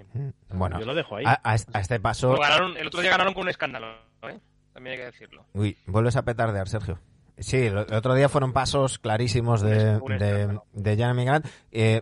Bueno, 0.50 0.80
Yo 0.80 0.86
lo 0.86 0.94
dejo 0.96 1.16
ahí. 1.18 1.26
a, 1.26 1.40
a 1.44 1.56
este- 1.56 1.78
a 1.78 1.82
este 1.82 2.00
paso... 2.00 2.36
Ganaron- 2.38 2.78
el 2.78 2.88
otro 2.88 3.02
día 3.02 3.12
ganaron 3.12 3.34
con 3.34 3.44
un 3.44 3.50
escándalo, 3.50 3.88
¿eh? 4.24 4.40
También 4.74 4.94
hay 4.94 5.00
que 5.00 5.06
decirlo. 5.06 5.46
Uy, 5.54 5.78
vuelves 5.88 6.16
a 6.18 6.24
petardear, 6.24 6.68
Sergio. 6.68 7.00
Sí, 7.40 7.58
el 7.58 7.78
el 7.78 7.94
otro 7.94 8.16
día 8.16 8.30
fueron 8.30 8.52
pasos 8.54 9.00
clarísimos 9.00 9.62
de, 9.62 10.00
de, 10.00 10.60
de 10.74 10.96
Jeremy 10.96 11.24
Grant. 11.26 11.46
Eh, 11.72 12.02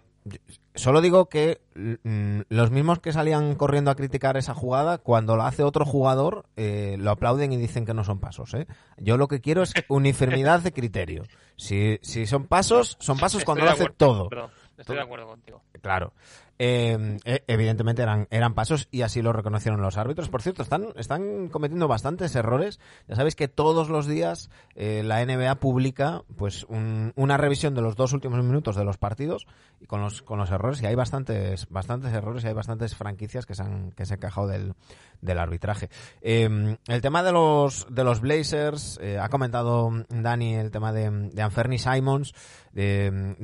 solo 0.74 1.02
digo 1.02 1.28
que 1.30 1.62
mm, 1.76 2.42
los 2.50 2.72
mismos 2.72 3.00
que 3.00 3.12
salían 3.14 3.56
corriendo 3.56 3.92
a 3.92 3.96
criticar 3.96 4.38
esa 4.38 4.54
jugada, 4.54 4.98
cuando 4.98 5.36
lo 5.36 5.44
hace 5.44 5.64
otro 5.64 5.86
jugador, 5.86 6.46
eh, 6.56 6.96
lo 7.00 7.12
aplauden 7.12 7.52
y 7.54 7.58
dicen 7.58 7.86
que 7.86 7.94
no 7.94 8.04
son 8.04 8.20
pasos. 8.20 8.54
¿eh? 8.54 8.66
Yo 8.98 9.18
lo 9.18 9.28
que 9.28 9.42
quiero 9.42 9.62
es 9.64 9.74
uniformidad 9.90 10.62
de 10.62 10.72
criterio. 10.74 11.24
Si, 11.58 12.00
si 12.02 12.26
son 12.26 12.46
pasos, 12.48 12.98
son 13.00 13.18
pasos 13.18 13.42
Estoy 13.42 13.46
cuando 13.46 13.66
lo 13.66 13.72
hace 13.72 13.84
acuerdo, 13.84 13.96
todo. 13.98 14.30
Perdón, 14.30 14.52
estoy 14.78 14.96
de 14.96 15.02
acuerdo 15.02 15.28
contigo. 15.28 15.62
Claro. 15.82 16.14
Eh, 16.58 17.18
evidentemente 17.48 18.02
eran, 18.02 18.28
eran 18.32 18.54
pasos 18.54 18.88
y 18.92 19.02
así 19.02 19.22
lo 19.22 19.34
reconocieron 19.34 19.82
los 19.82 19.98
árbitros. 19.98 20.30
Por 20.30 20.42
cierto, 20.42 20.64
están, 20.64 20.88
están 20.96 21.50
cometiendo 21.50 21.88
bastantes 21.88 22.34
errores. 22.36 22.80
Ya 23.08 23.16
sabéis 23.16 23.36
que 23.36 23.48
todos 23.48 23.90
los 23.90 24.08
días 24.08 24.50
eh, 24.76 25.04
la 25.04 25.26
NBA 25.26 25.56
publica 25.56 26.24
pues 26.38 26.64
un- 26.70 27.12
una 27.16 27.38
revisión 27.38 27.76
de 27.76 27.82
los 27.82 27.96
dos 27.96 28.14
últimos 28.14 28.42
minutos 28.44 28.76
de 28.76 28.86
los 28.86 28.98
partidos 28.98 29.48
y 29.82 29.86
con 29.86 30.02
los, 30.02 30.22
con 30.22 30.40
los 30.40 30.50
errores. 30.52 30.82
Y 30.82 30.86
hay 30.86 30.96
bastantes, 30.96 31.68
bastantes 31.70 32.14
errores 32.14 32.44
y 32.44 32.48
hay 32.48 32.54
bastantes 32.54 32.96
franquicias 32.96 33.46
que 33.46 33.56
se 33.56 33.64
han, 33.64 33.92
que 33.92 34.06
se 34.06 34.14
han 34.14 34.20
quejado 34.22 34.48
del, 34.48 34.74
del 35.22 35.40
arbitraje. 35.40 35.90
Eh, 36.22 36.78
el 36.88 37.02
tema 37.02 37.22
de 37.24 37.34
los, 37.34 37.86
de 37.90 38.04
los 38.06 38.22
Blazers, 38.22 38.98
eh, 39.02 39.20
ha 39.20 39.28
comentado 39.30 39.90
Dani 40.10 40.56
el 40.56 40.72
tema 40.72 40.94
de, 40.94 41.10
de 41.34 41.42
Anferni 41.42 41.78
Simons, 41.80 42.34
de, 42.76 43.36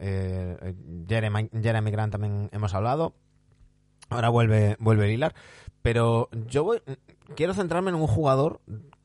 eh, 0.00 0.74
Jeremy, 1.08 1.90
Grant 1.90 2.12
también 2.12 2.48
hemos 2.52 2.74
hablado. 2.74 3.14
Ahora 4.08 4.28
vuelve, 4.28 4.76
vuelve 4.78 5.08
Lillard. 5.08 5.34
Pero 5.82 6.28
yo 6.48 6.64
voy- 6.64 6.82
quiero 7.34 7.54
centrarme 7.54 7.90
en 7.90 7.96
un 7.96 8.06
jugador 8.06 8.60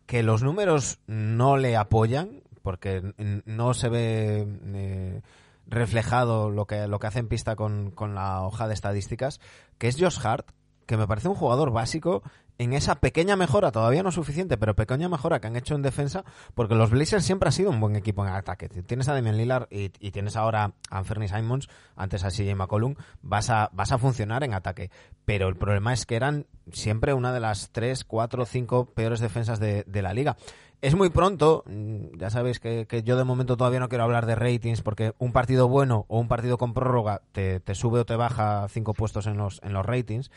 que 0.06 0.24
los 0.24 0.44
números 0.44 1.00
no 1.08 1.58
le 1.58 1.76
apoyan, 1.76 2.44
porque 2.62 3.14
no 3.46 3.74
se 3.74 3.90
ve 3.90 4.48
eh, 4.74 5.22
reflejado 5.66 6.50
lo 6.52 6.66
que, 6.66 6.88
lo 6.88 7.00
que 7.00 7.08
hace 7.08 7.20
en 7.20 7.28
pista 7.28 7.56
con, 7.56 7.92
con 7.92 8.14
la 8.14 8.44
hoja 8.44 8.68
de 8.68 8.74
estadísticas, 8.74 9.40
que 9.78 9.88
es 9.88 9.98
Josh 10.00 10.20
Hart, 10.24 10.52
que 10.86 10.98
me 10.98 11.08
parece 11.08 11.30
un 11.30 11.36
jugador 11.36 11.72
básico 11.72 12.22
en 12.62 12.74
esa 12.74 13.00
pequeña 13.00 13.36
mejora, 13.36 13.72
todavía 13.72 14.04
no 14.04 14.12
suficiente, 14.12 14.56
pero 14.56 14.76
pequeña 14.76 15.10
mejora 15.10 15.42
que 15.42 15.48
han 15.48 15.56
hecho 15.56 15.74
en 15.74 15.82
defensa, 15.82 16.24
porque 16.54 16.76
los 16.76 16.92
Blazers 16.92 17.26
siempre 17.26 17.48
han 17.48 17.54
sido 17.54 17.72
un 17.72 17.80
buen 17.80 17.96
equipo 17.96 18.24
en 18.24 18.32
ataque. 18.32 18.70
Tienes 18.70 19.08
a 19.08 19.16
Damian 19.16 19.36
Lillard 19.36 19.66
y, 19.72 19.92
y 20.00 20.12
tienes 20.12 20.36
ahora 20.36 20.76
a 20.92 20.98
Anthony 21.00 21.28
Simons, 21.28 21.70
antes 21.96 22.24
a 22.24 22.30
CJ 22.30 22.54
McCollum, 22.54 22.94
vas 23.24 23.50
a, 23.50 23.72
vas 23.74 23.92
a 23.92 23.98
funcionar 23.98 24.44
en 24.44 24.54
ataque. 24.54 24.92
Pero 25.26 25.48
el 25.48 25.56
problema 25.56 25.92
es 25.92 26.06
que 26.06 26.16
eran 26.16 26.46
siempre 26.72 27.16
una 27.16 27.34
de 27.34 27.40
las 27.40 27.72
tres, 27.72 28.04
cuatro, 28.04 28.46
cinco 28.46 28.86
peores 28.86 29.22
defensas 29.22 29.60
de, 29.60 29.84
de 29.88 30.02
la 30.04 30.14
liga. 30.14 30.38
Es 30.82 30.96
muy 30.96 31.10
pronto, 31.10 31.64
mm, 31.68 32.18
ya 32.18 32.32
sabéis 32.32 32.60
que, 32.60 32.88
que 32.88 33.04
yo 33.04 33.16
de 33.16 33.24
momento 33.24 33.56
todavía 33.56 33.80
no 33.80 33.88
quiero 33.88 34.04
hablar 34.04 34.26
de 34.26 34.34
ratings 34.34 34.82
porque 34.82 35.14
un 35.20 35.32
partido 35.32 35.68
bueno 35.68 36.06
o 36.10 36.20
un 36.20 36.28
partido 36.28 36.58
con 36.58 36.74
prórroga 36.74 37.22
te, 37.32 37.60
te 37.60 37.76
sube 37.76 38.00
o 38.00 38.06
te 38.06 38.16
baja 38.16 38.68
cinco 38.68 38.96
puestos 38.96 39.28
en 39.28 39.38
los, 39.38 39.62
en 39.64 39.74
los 39.74 39.86
ratings 39.86 40.32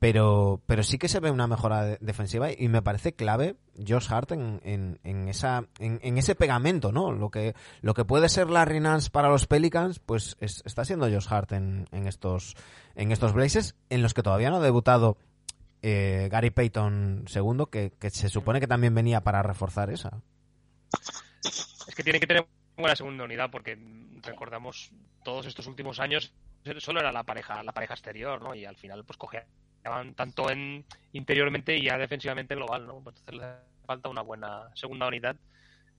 pero, 0.00 0.62
pero 0.66 0.82
sí 0.82 0.98
que 0.98 1.08
se 1.08 1.20
ve 1.20 1.30
una 1.30 1.46
mejora 1.46 1.84
de- 1.84 1.98
defensiva 2.00 2.48
y 2.50 2.68
me 2.68 2.80
parece 2.82 3.12
clave 3.12 3.56
Josh 3.86 4.10
Hart 4.10 4.32
en, 4.32 4.60
en, 5.04 5.28
esa, 5.28 5.66
en, 5.78 6.16
ese 6.18 6.34
pegamento, 6.34 6.90
¿no? 6.90 7.12
Lo 7.12 7.30
que, 7.30 7.54
lo 7.82 7.92
que 7.94 8.06
puede 8.06 8.28
ser 8.30 8.48
Larry 8.50 8.80
Nance 8.80 9.10
para 9.10 9.28
los 9.28 9.46
Pelicans, 9.46 9.98
pues 10.00 10.36
es- 10.40 10.62
está 10.64 10.84
siendo 10.86 11.06
Josh 11.06 11.26
Hart 11.28 11.52
en, 11.52 11.86
en 11.92 12.06
estos, 12.08 12.56
en 12.96 13.12
estos 13.12 13.34
Blazers, 13.34 13.76
en 13.90 14.00
los 14.02 14.14
que 14.14 14.22
todavía 14.22 14.48
no 14.50 14.56
ha 14.56 14.60
debutado 14.60 15.18
eh, 15.82 16.28
Gary 16.32 16.50
Payton 16.50 17.26
II, 17.32 17.64
que, 17.70 17.92
se 18.10 18.28
supone 18.30 18.58
que 18.58 18.66
también 18.66 18.94
venía 18.94 19.20
para 19.20 19.42
reforzar 19.42 19.90
esa. 19.90 20.22
Es 21.42 21.94
que 21.94 22.02
tiene 22.02 22.20
que 22.20 22.26
tener 22.26 22.46
buena 22.76 22.96
segunda 22.96 23.24
unidad 23.24 23.50
porque 23.50 23.78
recordamos 24.22 24.92
todos 25.24 25.44
estos 25.46 25.66
últimos 25.66 26.00
años 26.00 26.32
solo 26.78 27.00
era 27.00 27.12
la 27.12 27.24
pareja 27.24 27.62
la 27.62 27.72
pareja 27.72 27.94
exterior, 27.94 28.42
¿no? 28.42 28.54
Y 28.54 28.64
al 28.64 28.76
final 28.76 29.04
pues 29.04 29.16
cogeaban 29.18 29.48
tanto 30.14 30.50
en 30.50 30.84
interiormente 31.12 31.76
y 31.76 31.84
ya 31.84 31.98
defensivamente 31.98 32.54
global, 32.54 32.86
¿no? 32.86 33.00
Pues 33.00 33.16
Entonces 33.20 33.34
le 33.34 33.86
falta 33.86 34.08
una 34.08 34.22
buena 34.22 34.68
segunda 34.74 35.08
unidad 35.08 35.36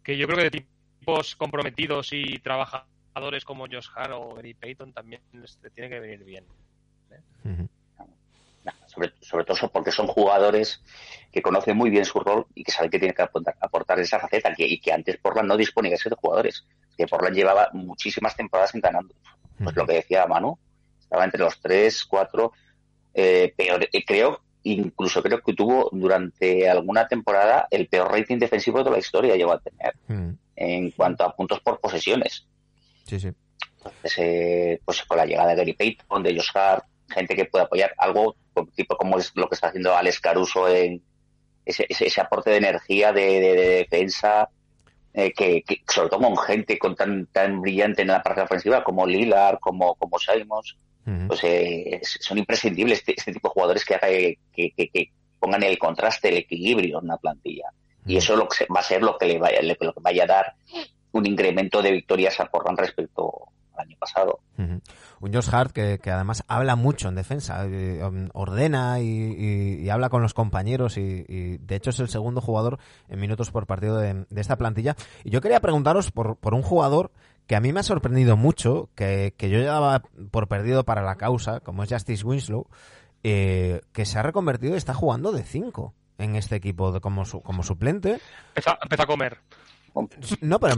que 0.03 0.17
yo 0.17 0.27
creo 0.27 0.37
que 0.37 0.49
de 0.49 0.65
tipos 0.99 1.35
comprometidos 1.35 2.09
y 2.13 2.39
trabajadores 2.39 3.45
como 3.45 3.67
Josh 3.67 3.87
Hart 3.95 4.13
o 4.13 4.35
Gary 4.35 4.53
Payton 4.53 4.93
también 4.93 5.21
les 5.33 5.59
le 5.61 5.69
tiene 5.69 5.89
que 5.89 5.99
venir 5.99 6.23
bien. 6.23 6.45
Ujú. 7.43 7.67
sobre, 8.87 9.13
sobre 9.19 9.43
todo 9.43 9.69
porque 9.69 9.91
son 9.91 10.07
jugadores 10.07 10.81
que 11.31 11.41
conocen 11.41 11.75
muy 11.75 11.89
bien 11.89 12.05
su 12.05 12.19
rol 12.19 12.45
y 12.55 12.63
que 12.63 12.71
saben 12.71 12.89
que 12.89 12.99
tienen 12.99 13.15
que 13.15 13.23
aportar, 13.23 13.55
aportar 13.59 13.99
esa 13.99 14.19
faceta 14.19 14.53
que, 14.53 14.65
y 14.65 14.79
que 14.79 14.93
antes 14.93 15.17
Portland 15.17 15.49
no 15.49 15.57
disponía 15.57 15.91
de 15.91 15.95
esos 15.95 16.13
jugadores. 16.13 16.65
Que 16.97 17.07
Portland 17.07 17.35
llevaba 17.35 17.69
muchísimas 17.73 18.35
temporadas 18.35 18.73
entrenando. 18.75 19.13
Pues 19.63 19.75
lo 19.75 19.85
que 19.85 19.93
decía 19.93 20.25
Manu, 20.25 20.57
estaba 20.99 21.23
entre 21.23 21.39
los 21.39 21.59
tres, 21.59 22.03
cuatro, 22.05 22.53
eh, 23.13 23.53
peor, 23.55 23.87
eh, 23.91 24.03
creo, 24.05 24.41
incluso 24.63 25.21
creo 25.23 25.41
que 25.41 25.53
tuvo 25.53 25.89
durante 25.91 26.69
alguna 26.69 27.07
temporada 27.07 27.67
el 27.71 27.87
peor 27.87 28.11
rating 28.11 28.37
defensivo 28.37 28.83
de 28.83 28.91
la 28.91 28.99
historia 28.99 29.35
llegó 29.35 29.53
a 29.53 29.59
tener 29.59 29.93
Mm. 30.07 30.35
en 30.55 30.91
cuanto 30.91 31.23
a 31.23 31.35
puntos 31.35 31.59
por 31.61 31.79
posesiones. 31.79 32.45
Sí, 33.05 33.19
sí. 33.19 33.29
Entonces, 33.77 34.13
eh, 34.17 34.79
pues 34.85 35.01
con 35.03 35.17
la 35.17 35.25
llegada 35.25 35.49
de 35.49 35.55
Gary 35.55 35.73
Payton, 35.73 36.21
de 36.23 36.35
Josh 36.35 36.51
Hart, 36.53 36.85
gente 37.09 37.35
que 37.35 37.45
puede 37.45 37.65
apoyar 37.65 37.93
algo 37.97 38.35
tipo 38.75 38.95
como 38.95 39.17
es 39.17 39.31
lo 39.35 39.47
que 39.49 39.55
está 39.55 39.67
haciendo 39.67 39.95
Alex 39.95 40.19
Caruso 40.19 40.67
en 40.69 41.01
ese, 41.65 41.85
ese, 41.89 42.05
ese 42.07 42.21
aporte 42.21 42.49
de 42.51 42.57
energía 42.57 43.11
de, 43.11 43.21
de- 43.39 43.55
de 43.55 43.67
defensa, 43.77 44.49
eh, 45.13 45.31
que, 45.33 45.63
que 45.63 45.81
sobre 45.91 46.09
todo 46.09 46.21
con 46.21 46.37
gente 46.37 46.77
con 46.79 46.95
tan 46.95 47.25
tan 47.27 47.59
brillante 47.61 48.01
en 48.03 48.09
la 48.09 48.21
parte 48.23 48.41
ofensiva 48.41 48.83
como 48.83 49.05
Lillard, 49.07 49.59
como, 49.59 49.95
como 49.95 50.17
Simons, 50.19 50.77
Pues 51.27 51.39
eh, 51.43 51.99
son 52.03 52.37
imprescindibles 52.37 52.99
este, 52.99 53.13
este 53.17 53.33
tipo 53.33 53.49
de 53.49 53.53
jugadores 53.53 53.83
que, 53.85 53.95
haga- 53.95 54.07
que, 54.07 54.71
que, 54.75 54.89
que 54.89 55.11
pongan 55.39 55.63
el 55.63 55.77
contraste, 55.79 56.29
el 56.29 56.37
equilibrio 56.37 56.99
en 56.99 57.05
una 57.05 57.17
plantilla. 57.17 57.65
Y 58.05 58.17
eso 58.17 58.35
lo 58.35 58.47
que 58.47 58.65
va 58.73 58.79
a 58.81 58.83
ser 58.83 59.01
lo 59.01 59.17
que 59.17 59.25
le 59.27 59.39
vaya, 59.39 59.61
lo 59.61 59.75
que 59.75 59.99
vaya 60.01 60.23
a 60.23 60.27
dar 60.27 60.53
un 61.11 61.25
incremento 61.25 61.81
de 61.81 61.91
victorias 61.91 62.39
a 62.39 62.45
Portland 62.45 62.79
respecto 62.79 63.31
al 63.75 63.87
año 63.87 63.97
pasado. 63.99 64.39
Un 65.19 65.33
Josh 65.33 65.49
Hart 65.51 65.71
que, 65.71 65.99
que 66.01 66.09
además 66.11 66.43
habla 66.47 66.75
mucho 66.75 67.07
en 67.09 67.15
defensa, 67.15 67.65
eh, 67.67 68.03
um, 68.03 68.29
ordena 68.33 68.99
y, 68.99 69.05
y- 69.07 69.81
y 69.83 69.89
habla 69.89 70.09
con 70.09 70.21
los 70.21 70.33
compañeros 70.33 70.97
y, 70.97 71.25
y, 71.27 71.57
de 71.57 71.75
hecho 71.75 71.89
es 71.91 71.99
el 71.99 72.09
segundo 72.09 72.41
jugador 72.41 72.79
en 73.09 73.19
minutos 73.19 73.49
por 73.51 73.65
partido 73.67 73.97
de, 73.97 74.25
de 74.29 74.41
esta 74.41 74.55
plantilla. 74.57 74.95
Y 75.23 75.29
yo 75.31 75.41
quería 75.41 75.59
preguntaros 75.61 76.11
por, 76.11 76.37
por 76.37 76.53
un 76.53 76.61
jugador 76.63 77.11
que 77.51 77.57
a 77.57 77.59
mí 77.59 77.73
me 77.73 77.81
ha 77.81 77.83
sorprendido 77.83 78.37
mucho, 78.37 78.87
que, 78.95 79.33
que 79.35 79.49
yo 79.49 79.59
ya 79.59 79.73
daba 79.73 80.03
por 80.31 80.47
perdido 80.47 80.85
para 80.85 81.01
la 81.01 81.17
causa, 81.17 81.59
como 81.59 81.83
es 81.83 81.89
Justice 81.91 82.23
Winslow, 82.25 82.65
eh, 83.23 83.81
que 83.91 84.05
se 84.05 84.17
ha 84.17 84.23
reconvertido 84.23 84.73
y 84.73 84.77
está 84.77 84.93
jugando 84.93 85.33
de 85.33 85.43
5 85.43 85.93
en 86.17 86.37
este 86.37 86.55
equipo 86.55 86.93
de- 86.93 87.01
como, 87.01 87.23
como 87.43 87.63
suplente. 87.63 88.21
Empezó, 88.55 88.77
empezó 88.81 89.03
a 89.03 89.05
comer. 89.05 89.39
No, 90.41 90.59
pero, 90.59 90.75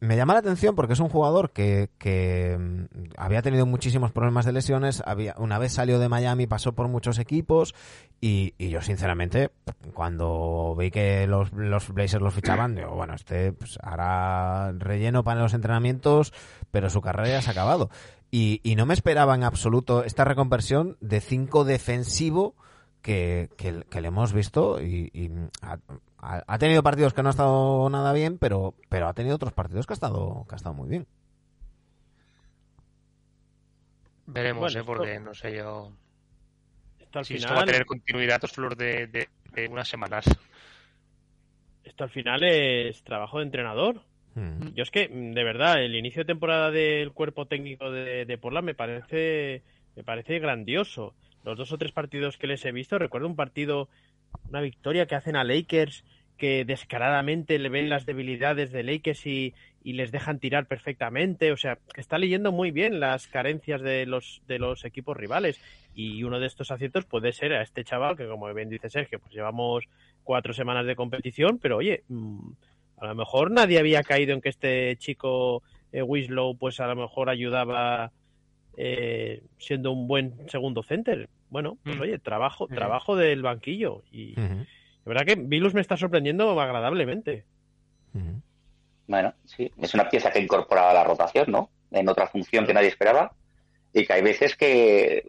me, 0.00 0.16
llama 0.16 0.32
la 0.32 0.40
atención 0.40 0.74
porque 0.74 0.94
es 0.94 1.00
un 1.00 1.08
jugador 1.08 1.50
que, 1.50 1.90
que 1.98 2.56
mm, 2.58 3.12
había 3.16 3.42
tenido 3.42 3.64
muchísimos 3.64 4.10
problemas 4.10 4.44
de 4.44 4.52
lesiones. 4.52 5.02
Había, 5.06 5.34
una 5.38 5.58
vez 5.58 5.72
salió 5.72 5.98
de 5.98 6.08
Miami, 6.08 6.46
pasó 6.46 6.72
por 6.72 6.88
muchos 6.88 7.18
equipos. 7.18 7.74
Y, 8.20 8.54
yo, 8.58 8.82
sinceramente, 8.82 9.50
cuando 9.94 10.74
vi 10.76 10.90
que 10.90 11.26
los, 11.26 11.50
Blazers 11.50 12.22
los 12.22 12.34
fichaban, 12.34 12.74
digo, 12.74 12.94
bueno, 12.94 13.14
este 13.14 13.52
pues, 13.52 13.78
hará 13.82 14.72
relleno 14.72 15.22
para 15.22 15.40
los 15.40 15.54
entrenamientos, 15.54 16.32
pero 16.72 16.90
su 16.90 17.00
carrera 17.00 17.28
ya 17.28 17.42
se 17.42 17.50
ha 17.50 17.52
acabado. 17.52 17.90
Y, 18.30 18.60
y 18.64 18.74
no 18.74 18.84
me 18.84 18.94
esperaba 18.94 19.34
en 19.36 19.44
absoluto 19.44 20.02
esta 20.02 20.24
reconversión 20.24 20.96
de 21.00 21.20
5 21.20 21.64
defensivo 21.64 22.56
que, 23.02 23.48
que, 23.56 23.82
que 23.90 24.00
le 24.00 24.08
hemos 24.08 24.32
visto 24.32 24.82
y, 24.82 25.10
y 25.12 25.30
ha, 25.62 26.58
tenido 26.58 26.82
partidos 26.82 27.14
que 27.14 27.22
no 27.22 27.28
ha 27.28 27.30
estado 27.30 27.88
nada 27.90 28.12
bien, 28.12 28.38
pero, 28.38 28.74
pero 28.88 29.08
ha 29.08 29.14
tenido 29.14 29.36
otros 29.36 29.52
partidos 29.52 29.86
que 29.86 29.92
ha 29.92 29.94
estado, 29.94 30.44
que 30.48 30.54
ha 30.54 30.56
estado 30.56 30.74
muy 30.74 30.88
bien. 30.88 31.06
Veremos, 34.26 34.60
Bueno, 34.60 34.78
¿eh? 34.78 34.80
esto- 34.80 34.86
Porque 34.86 35.20
no 35.20 35.34
sé 35.34 35.56
yo 35.56 35.92
Esto 36.98 37.18
al 37.20 37.24
si 37.24 37.34
esto 37.36 37.48
va 37.48 37.52
a 37.54 37.60
final, 37.60 37.66
tener 37.72 37.86
continuidad 37.86 38.40
flor 38.42 38.76
de, 38.76 39.06
de- 39.06 39.28
de 39.54 39.68
unas 39.68 39.88
semanas. 39.88 40.24
esto 41.84 42.04
al 42.04 42.10
final 42.10 42.42
es 42.44 43.02
trabajo 43.02 43.38
de 43.38 43.44
entrenador. 43.44 44.02
Mm. 44.34 44.74
Yo 44.74 44.82
es 44.82 44.90
que, 44.90 45.08
de 45.08 45.44
verdad, 45.44 45.82
el 45.82 45.96
inicio 45.96 46.22
de 46.22 46.26
temporada 46.26 46.70
del 46.70 47.12
cuerpo 47.12 47.46
técnico 47.46 47.90
de, 47.90 48.26
de 48.26 48.38
Portland 48.38 48.66
me 48.66 48.74
parece, 48.74 49.62
me 49.96 50.04
parece 50.04 50.38
grandioso. 50.38 51.14
Los 51.48 51.56
dos 51.56 51.72
o 51.72 51.78
tres 51.78 51.92
partidos 51.92 52.36
que 52.36 52.46
les 52.46 52.62
he 52.66 52.72
visto, 52.72 52.98
recuerdo 52.98 53.26
un 53.26 53.34
partido, 53.34 53.88
una 54.50 54.60
victoria 54.60 55.06
que 55.06 55.14
hacen 55.14 55.34
a 55.34 55.44
Lakers, 55.44 56.04
que 56.36 56.66
descaradamente 56.66 57.58
le 57.58 57.70
ven 57.70 57.88
las 57.88 58.04
debilidades 58.04 58.70
de 58.70 58.82
Lakers 58.82 59.26
y, 59.26 59.54
y 59.82 59.94
les 59.94 60.12
dejan 60.12 60.40
tirar 60.40 60.66
perfectamente. 60.66 61.50
O 61.50 61.56
sea, 61.56 61.78
que 61.94 62.02
está 62.02 62.18
leyendo 62.18 62.52
muy 62.52 62.70
bien 62.70 63.00
las 63.00 63.28
carencias 63.28 63.80
de 63.80 64.04
los, 64.04 64.42
de 64.46 64.58
los 64.58 64.84
equipos 64.84 65.16
rivales. 65.16 65.58
Y 65.94 66.22
uno 66.22 66.38
de 66.38 66.46
estos 66.46 66.70
aciertos 66.70 67.06
puede 67.06 67.32
ser 67.32 67.54
a 67.54 67.62
este 67.62 67.82
chaval, 67.82 68.18
que 68.18 68.28
como 68.28 68.52
bien 68.52 68.68
dice 68.68 68.90
Sergio, 68.90 69.18
pues 69.18 69.32
llevamos 69.32 69.84
cuatro 70.24 70.52
semanas 70.52 70.84
de 70.84 70.96
competición, 70.96 71.58
pero 71.58 71.78
oye, 71.78 72.04
mm, 72.08 72.50
a 72.98 73.06
lo 73.06 73.14
mejor 73.14 73.50
nadie 73.50 73.78
había 73.78 74.02
caído 74.02 74.34
en 74.34 74.42
que 74.42 74.50
este 74.50 74.96
chico 74.98 75.62
eh, 75.92 76.02
Winslow 76.02 76.58
pues 76.58 76.78
a 76.80 76.86
lo 76.86 76.94
mejor 76.94 77.30
ayudaba 77.30 78.12
eh, 78.80 79.42
siendo 79.58 79.90
un 79.90 80.06
buen 80.06 80.48
segundo 80.48 80.82
center. 80.84 81.28
Bueno, 81.50 81.76
pues 81.82 81.96
Mm. 81.96 82.00
oye, 82.00 82.18
trabajo, 82.20 82.66
Mm. 82.70 82.74
trabajo 82.74 83.16
del 83.16 83.42
banquillo. 83.42 84.02
Y 84.12 84.32
Ujú, 84.38 84.54
la 84.54 85.04
verdad 85.04 85.26
que 85.26 85.34
Vilus 85.34 85.74
me 85.74 85.80
está 85.80 85.96
sorprendiendo 85.96 86.58
agradablemente. 86.60 87.44
Bueno, 89.06 89.32
sí, 89.44 89.70
es 89.80 89.94
una 89.94 90.08
pieza 90.08 90.30
que 90.30 90.40
incorpora 90.40 90.90
a 90.90 90.94
la 90.94 91.02
rotación, 91.04 91.46
¿no? 91.50 91.70
En 91.90 92.08
otra 92.08 92.26
función 92.28 92.66
que 92.66 92.74
nadie 92.74 92.88
esperaba. 92.88 93.32
Y 93.92 94.04
que 94.06 94.12
hay 94.12 94.22
veces 94.22 94.54
que, 94.54 95.24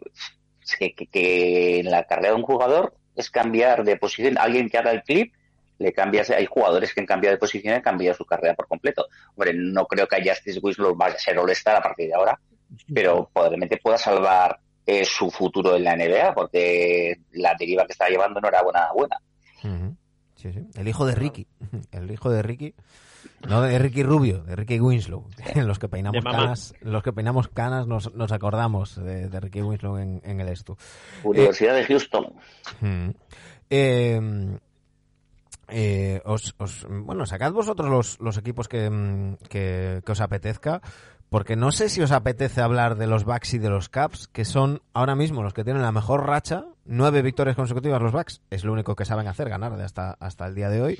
que, 0.78 0.94
que- 0.94 1.06
que 1.06 1.80
en 1.80 1.90
la 1.90 2.04
carrera 2.04 2.28
de 2.30 2.34
un 2.34 2.42
jugador 2.42 2.94
es 3.16 3.30
cambiar 3.30 3.84
de 3.84 3.96
posición. 3.96 4.36
Alguien 4.38 4.68
que 4.68 4.76
haga 4.78 4.92
el 4.92 5.02
clip, 5.02 5.32
le 5.78 5.92
cambias. 5.94 6.28
Hay 6.30 6.44
jugadores 6.44 6.92
que 6.92 7.00
han 7.00 7.06
cambiado 7.06 7.34
de 7.34 7.40
posición 7.40 7.72
y 7.72 7.76
han 7.76 7.82
cambiado 7.82 8.14
su 8.14 8.26
carrera 8.26 8.54
por 8.54 8.68
completo. 8.68 9.06
Hombre, 9.34 9.54
no 9.54 9.86
creo 9.86 10.06
que 10.06 10.16
a 10.16 10.22
Justice 10.22 10.60
Winslow 10.62 10.94
vaya 10.94 11.14
a 11.14 11.18
ser 11.18 11.38
All-Star 11.38 11.76
a 11.76 11.80
partir 11.82 12.08
de 12.08 12.14
ahora, 12.14 12.38
pero 12.92 13.28
probablemente 13.32 13.78
pueda 13.82 13.98
salvar 13.98 14.58
eh, 14.86 15.04
su 15.04 15.30
futuro 15.30 15.76
en 15.76 15.84
la 15.84 15.96
NBA, 15.96 16.34
porque 16.34 17.20
la 17.32 17.54
deriva 17.58 17.84
que 17.86 17.92
está 17.92 18.08
llevando 18.08 18.40
no 18.40 18.48
era 18.48 18.62
buena. 18.62 18.88
buena. 18.94 19.16
Sí, 20.36 20.52
sí. 20.52 20.60
El 20.74 20.88
hijo 20.88 21.04
de 21.06 21.14
Ricky. 21.14 21.46
El 21.92 22.10
hijo 22.10 22.30
de 22.30 22.42
Ricky. 22.42 22.74
No 23.46 23.60
de 23.62 23.78
Ricky 23.78 24.02
Rubio, 24.02 24.42
de 24.44 24.56
Ricky 24.56 24.80
Winslow. 24.80 25.26
Los 25.56 25.78
que 25.78 25.88
peinamos 25.88 26.24
canas, 26.24 26.74
los 26.80 27.02
que 27.02 27.12
peinamos 27.12 27.48
canas 27.48 27.86
nos, 27.86 28.14
nos 28.14 28.32
acordamos 28.32 28.96
de, 28.96 29.28
de 29.28 29.40
Ricky 29.40 29.60
Winslow 29.62 29.98
en, 29.98 30.20
en 30.24 30.40
el 30.40 30.48
estu. 30.48 30.76
Universidad 31.24 31.74
de 31.74 31.84
Houston. 31.84 32.34
Eh, 33.68 34.20
eh, 35.68 36.20
os, 36.24 36.54
os- 36.58 36.86
bueno, 36.88 37.26
sacad 37.26 37.52
vosotros 37.52 37.88
los, 37.88 38.18
los 38.20 38.36
equipos 38.38 38.66
que, 38.68 38.90
mm, 38.90 39.36
que, 39.48 40.02
que 40.04 40.12
os 40.12 40.20
apetezca, 40.20 40.80
porque 41.30 41.56
no 41.56 41.72
sé 41.72 41.88
si 41.88 42.02
os 42.02 42.10
apetece 42.12 42.60
hablar 42.60 42.96
de 42.96 43.06
los 43.06 43.24
Bucks 43.24 43.54
y 43.54 43.58
de 43.58 43.70
los 43.70 43.88
Caps, 43.88 44.28
que 44.28 44.44
son 44.44 44.82
ahora 44.92 45.14
mismo 45.14 45.42
los 45.42 45.54
que 45.54 45.64
tienen 45.64 45.80
la 45.82 45.92
mejor 45.92 46.26
racha, 46.26 46.66
nueve 46.84 47.22
victorias 47.22 47.56
consecutivas 47.56 48.02
los 48.02 48.12
Bucks, 48.12 48.42
es 48.50 48.64
lo 48.64 48.72
único 48.72 48.94
que 48.94 49.06
saben 49.06 49.28
hacer, 49.28 49.48
ganar 49.48 49.76
de 49.76 49.84
hasta, 49.84 50.16
hasta 50.20 50.46
el 50.46 50.54
día 50.54 50.68
de 50.68 50.82
hoy. 50.82 50.98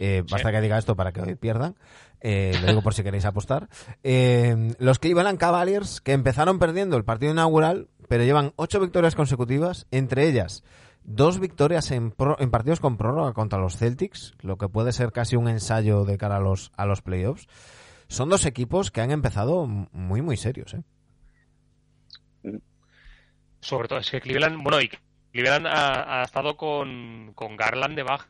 Eh, 0.00 0.22
basta 0.30 0.52
que 0.52 0.60
diga 0.60 0.78
esto 0.78 0.94
para 0.94 1.12
que 1.12 1.22
hoy 1.22 1.34
pierdan. 1.34 1.74
Eh, 2.20 2.56
lo 2.60 2.66
digo 2.68 2.82
por 2.82 2.94
si 2.94 3.02
queréis 3.02 3.24
apostar. 3.24 3.68
Eh, 4.02 4.74
los 4.78 4.98
Cleveland 4.98 5.38
Cavaliers, 5.38 6.00
que 6.00 6.12
empezaron 6.12 6.58
perdiendo 6.58 6.96
el 6.96 7.04
partido 7.04 7.32
inaugural, 7.32 7.88
pero 8.08 8.24
llevan 8.24 8.52
ocho 8.56 8.78
victorias 8.80 9.14
consecutivas, 9.14 9.86
entre 9.90 10.28
ellas 10.28 10.62
dos 11.10 11.38
victorias 11.40 11.90
en, 11.90 12.10
pro- 12.10 12.36
en 12.38 12.50
partidos 12.50 12.80
con 12.80 12.98
prórroga 12.98 13.32
contra 13.32 13.58
los 13.58 13.78
Celtics, 13.78 14.34
lo 14.40 14.58
que 14.58 14.68
puede 14.68 14.92
ser 14.92 15.10
casi 15.10 15.36
un 15.36 15.48
ensayo 15.48 16.04
de 16.04 16.18
cara 16.18 16.36
a 16.36 16.40
los, 16.40 16.70
a 16.76 16.84
los 16.84 17.00
playoffs. 17.00 17.48
Son 18.08 18.28
dos 18.28 18.46
equipos 18.46 18.90
que 18.90 19.00
han 19.00 19.10
empezado 19.10 19.66
muy, 19.66 20.22
muy 20.22 20.36
serios. 20.36 20.74
¿eh? 20.74 20.82
Sobre 23.60 23.88
todo, 23.88 23.98
es 23.98 24.10
que 24.10 24.20
Cleveland, 24.20 24.62
bueno, 24.62 24.80
y 24.80 24.90
Cleveland 25.32 25.66
ha, 25.66 26.20
ha 26.20 26.24
estado 26.24 26.56
con, 26.56 27.32
con 27.34 27.56
Garland 27.56 27.96
de 27.96 28.02
baja 28.04 28.28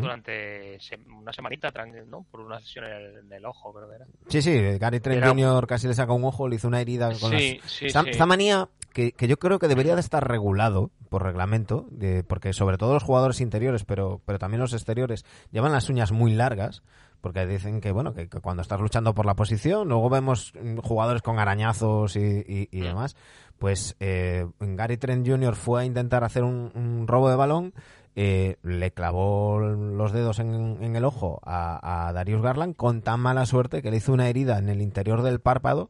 durante 0.00 0.78
una 1.20 1.32
semanita, 1.32 1.70
¿no? 2.06 2.24
Por 2.30 2.40
una 2.40 2.58
sesión 2.60 2.86
en 2.86 2.92
el, 2.92 3.18
en 3.18 3.32
el 3.32 3.44
ojo, 3.44 3.72
creo 3.74 3.88
que 3.88 3.96
era. 3.96 4.06
Sí, 4.28 4.40
sí, 4.40 4.78
Gary 4.78 5.00
Trent 5.00 5.18
Era- 5.18 5.28
Jr. 5.28 5.66
casi 5.66 5.88
le 5.88 5.94
saca 5.94 6.12
un 6.12 6.24
ojo, 6.24 6.48
le 6.48 6.56
hizo 6.56 6.68
una 6.68 6.80
herida 6.80 7.08
con 7.18 7.30
Sí, 7.32 7.58
las... 7.60 7.70
sí, 7.70 7.86
esta, 7.86 8.02
sí. 8.02 8.10
esta 8.10 8.24
manía 8.24 8.68
que, 8.94 9.12
que 9.12 9.28
yo 9.28 9.38
creo 9.38 9.58
que 9.58 9.68
debería 9.68 9.94
de 9.94 10.00
estar 10.00 10.26
regulado 10.26 10.90
por 11.10 11.22
reglamento, 11.22 11.86
de- 11.90 12.24
porque 12.24 12.52
sobre 12.54 12.78
todo 12.78 12.94
los 12.94 13.02
jugadores 13.02 13.40
interiores, 13.42 13.84
pero, 13.84 14.22
pero 14.24 14.38
también 14.38 14.60
los 14.60 14.72
exteriores, 14.72 15.24
llevan 15.50 15.72
las 15.72 15.88
uñas 15.90 16.12
muy 16.12 16.32
largas, 16.32 16.82
porque 17.22 17.46
dicen 17.46 17.80
que 17.80 17.90
bueno 17.92 18.12
que, 18.12 18.28
que 18.28 18.40
cuando 18.40 18.60
estás 18.60 18.78
luchando 18.80 19.14
por 19.14 19.24
la 19.24 19.34
posición, 19.34 19.88
luego 19.88 20.10
vemos 20.10 20.52
mm, 20.62 20.78
jugadores 20.80 21.22
con 21.22 21.38
arañazos 21.38 22.16
y, 22.16 22.20
y- 22.20 22.68
y 22.70 22.80
Mm. 22.80 22.84
demás, 22.84 23.16
pues 23.58 23.96
eh, 24.00 24.46
Gary 24.60 24.98
Trent 24.98 25.26
Jr. 25.26 25.54
fue 25.54 25.80
a 25.80 25.84
intentar 25.86 26.24
hacer 26.24 26.42
un, 26.44 26.70
un 26.74 27.06
robo 27.06 27.30
de 27.30 27.36
balón, 27.36 27.72
eh, 28.14 28.56
le 28.62 28.90
clavó 28.90 29.58
los 29.60 30.12
dedos 30.12 30.38
en, 30.38 30.76
en 30.82 30.96
el 30.96 31.04
ojo 31.06 31.40
a, 31.44 32.08
a 32.08 32.12
Darius 32.12 32.42
Garland 32.42 32.76
con 32.76 33.00
tan 33.00 33.20
mala 33.20 33.46
suerte 33.46 33.80
que 33.80 33.90
le 33.90 33.96
hizo 33.96 34.12
una 34.12 34.28
herida 34.28 34.58
en 34.58 34.68
el 34.68 34.82
interior 34.82 35.22
del 35.22 35.40
párpado 35.40 35.88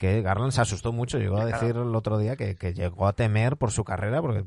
que 0.00 0.22
Garland 0.22 0.50
se 0.50 0.62
asustó 0.62 0.92
mucho, 0.92 1.18
llegó 1.18 1.38
a 1.38 1.44
decir 1.44 1.76
el 1.76 1.94
otro 1.94 2.16
día 2.16 2.34
que, 2.34 2.56
que 2.56 2.72
llegó 2.72 3.06
a 3.06 3.12
temer 3.12 3.58
por 3.58 3.70
su 3.70 3.84
carrera, 3.84 4.22
porque 4.22 4.44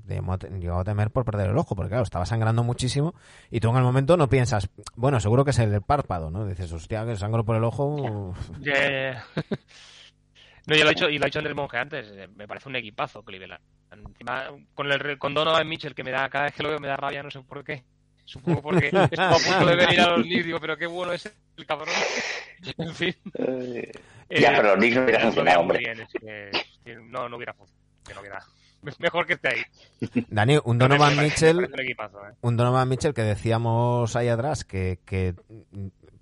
llegó 0.59 0.79
a 0.79 0.83
temer 0.83 1.11
por 1.11 1.25
perder 1.25 1.51
el 1.51 1.57
ojo, 1.59 1.75
porque 1.75 1.89
claro, 1.89 2.03
estaba 2.03 2.25
sangrando 2.25 2.63
muchísimo 2.63 3.13
y 3.51 3.59
tú 3.59 3.69
en 3.69 3.77
el 3.77 3.83
momento 3.83 4.17
no 4.17 4.27
piensas, 4.27 4.67
bueno, 4.95 5.19
seguro 5.19 5.45
que 5.45 5.51
es 5.51 5.59
el 5.59 5.69
del 5.69 5.83
párpado, 5.83 6.31
¿no? 6.31 6.47
Dices, 6.47 6.71
hostia, 6.73 7.05
que 7.05 7.15
sangro 7.15 7.45
por 7.45 7.55
el 7.55 7.63
ojo. 7.63 8.33
Ya, 8.59 8.73
ya, 8.73 9.13
ya. 9.13 9.25
No, 10.65 10.75
yo 10.77 10.85
lo 10.85 10.91
he 10.91 10.93
dicho, 10.93 11.09
y 11.09 11.17
lo 11.19 11.25
ha 11.25 11.27
dicho 11.27 11.39
Andrés 11.39 11.55
Monge 11.57 11.77
antes, 11.77 12.07
eh, 12.13 12.29
me 12.37 12.47
parece 12.47 12.69
un 12.69 12.75
equipazo 12.77 13.21
Cleveland. 13.23 13.61
Encima, 13.91 14.45
con 14.73 14.89
el 14.91 14.97
re- 14.99 15.17
con 15.17 15.33
Donovan 15.33 15.67
Mitchell, 15.67 15.93
que 15.93 16.05
me 16.05 16.11
da, 16.11 16.29
cada 16.29 16.45
vez 16.45 16.53
que 16.55 16.63
lo 16.63 16.69
veo 16.69 16.79
me 16.79 16.87
da 16.87 16.95
rabia, 16.95 17.21
no 17.21 17.29
sé 17.29 17.41
por 17.41 17.65
qué. 17.65 17.83
Supongo 18.25 18.61
porque 18.61 18.87
estuvo 19.11 19.21
a 19.23 19.37
punto 19.37 19.65
de 19.65 19.75
venir 19.75 19.99
a 20.01 20.09
los 20.17 20.23
Knicks, 20.25 20.45
digo, 20.45 20.59
pero 20.59 20.77
qué 20.77 20.87
bueno 20.87 21.13
es 21.13 21.31
el 21.57 21.65
cabrón. 21.65 21.89
en 22.77 22.93
fin. 22.95 23.15
Eh, 23.37 23.91
Eh, 24.29 24.41
ya, 24.41 24.51
pero 24.55 24.69
los 24.69 24.77
Knicks 24.77 24.95
no 24.95 25.03
hubiera 25.03 25.19
lo 25.19 25.25
funcionado, 25.27 25.59
hombre. 25.61 25.79
bien, 25.79 25.99
es 26.01 26.09
que- 26.13 26.51
que 26.83 26.95
no, 26.95 27.27
no 27.29 27.37
hubiera 27.37 27.53
funcionado. 27.53 27.83
Que 28.07 28.13
no 28.13 28.21
hubiera. 28.21 28.43
Mejor 28.99 29.25
que 29.25 29.33
esté 29.33 29.49
ahí. 29.49 29.61
Dani, 30.29 30.57
un 30.63 30.77
Donovan 30.77 31.17
Mitchell, 31.17 31.57
un 31.57 31.79
equipazo, 31.79 32.19
¿eh? 32.27 32.33
un 32.41 32.57
Donovan 32.57 32.89
Mitchell 32.89 33.13
que 33.13 33.21
decíamos 33.21 34.15
ahí 34.15 34.27
atrás 34.29 34.65
que, 34.65 34.99
que 35.05 35.35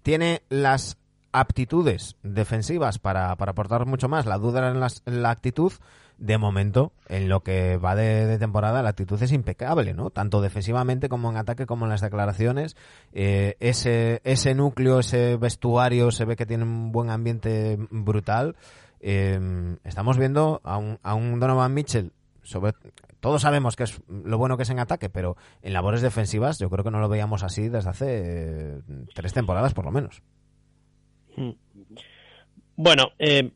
tiene 0.04 0.44
las 0.50 0.98
aptitudes 1.32 2.16
defensivas 2.24 3.00
para, 3.00 3.36
para 3.36 3.52
aportar 3.52 3.86
mucho 3.86 4.08
más. 4.10 4.26
La 4.26 4.38
duda 4.38 4.60
era 4.60 4.70
en, 4.72 4.80
las- 4.80 5.02
la 5.06 5.30
actitud. 5.32 5.72
De 6.18 6.38
momento, 6.38 6.92
en 7.08 7.30
lo 7.30 7.40
que 7.40 7.78
va 7.78 7.96
de, 7.96 8.38
temporada, 8.38 8.84
la 8.84 8.90
actitud 8.90 9.20
es 9.24 9.32
impecable, 9.32 9.96
¿no? 9.96 10.12
Tanto 10.12 10.40
defensivamente 10.40 11.10
como 11.10 11.32
en 11.32 11.38
ataque, 11.38 11.66
como 11.66 11.86
en 11.86 11.90
las 11.90 12.02
declaraciones. 12.02 12.76
Eh, 13.12 13.56
ese, 13.60 14.22
ese 14.24 14.54
núcleo, 14.54 15.00
ese 15.00 15.38
vestuario, 15.38 16.12
se 16.12 16.26
ve 16.26 16.36
que 16.36 16.46
tiene 16.46 16.64
un 16.64 16.92
buen 16.92 17.10
ambiente 17.10 17.76
brutal. 17.90 18.56
Eh, 19.00 19.78
estamos 19.84 20.20
viendo 20.20 20.62
a 20.64 20.78
un, 20.78 21.00
a 21.02 21.16
un 21.16 21.40
Donovan 21.40 21.74
Mitchell 21.74 22.12
sobre 22.44 22.74
todos 23.20 23.42
sabemos 23.42 23.76
que 23.76 23.84
es 23.84 24.00
lo 24.08 24.38
bueno 24.38 24.58
que 24.58 24.64
es 24.64 24.70
en 24.70 24.80
ataque, 24.80 25.10
pero 25.10 25.38
en 25.64 25.74
labores 25.74 26.02
defensivas 26.02 26.60
yo 26.60 26.70
creo 26.70 26.84
que 26.84 26.92
no 26.92 27.00
lo 27.00 27.10
veíamos 27.10 27.42
así 27.44 27.68
desde 27.68 27.90
hace 27.90 28.06
eh, 28.10 28.82
tres 29.16 29.34
temporadas 29.34 29.74
por 29.74 29.86
lo 29.86 29.92
menos. 29.92 30.22
Bueno, 32.76 33.12
eh, 33.20 33.52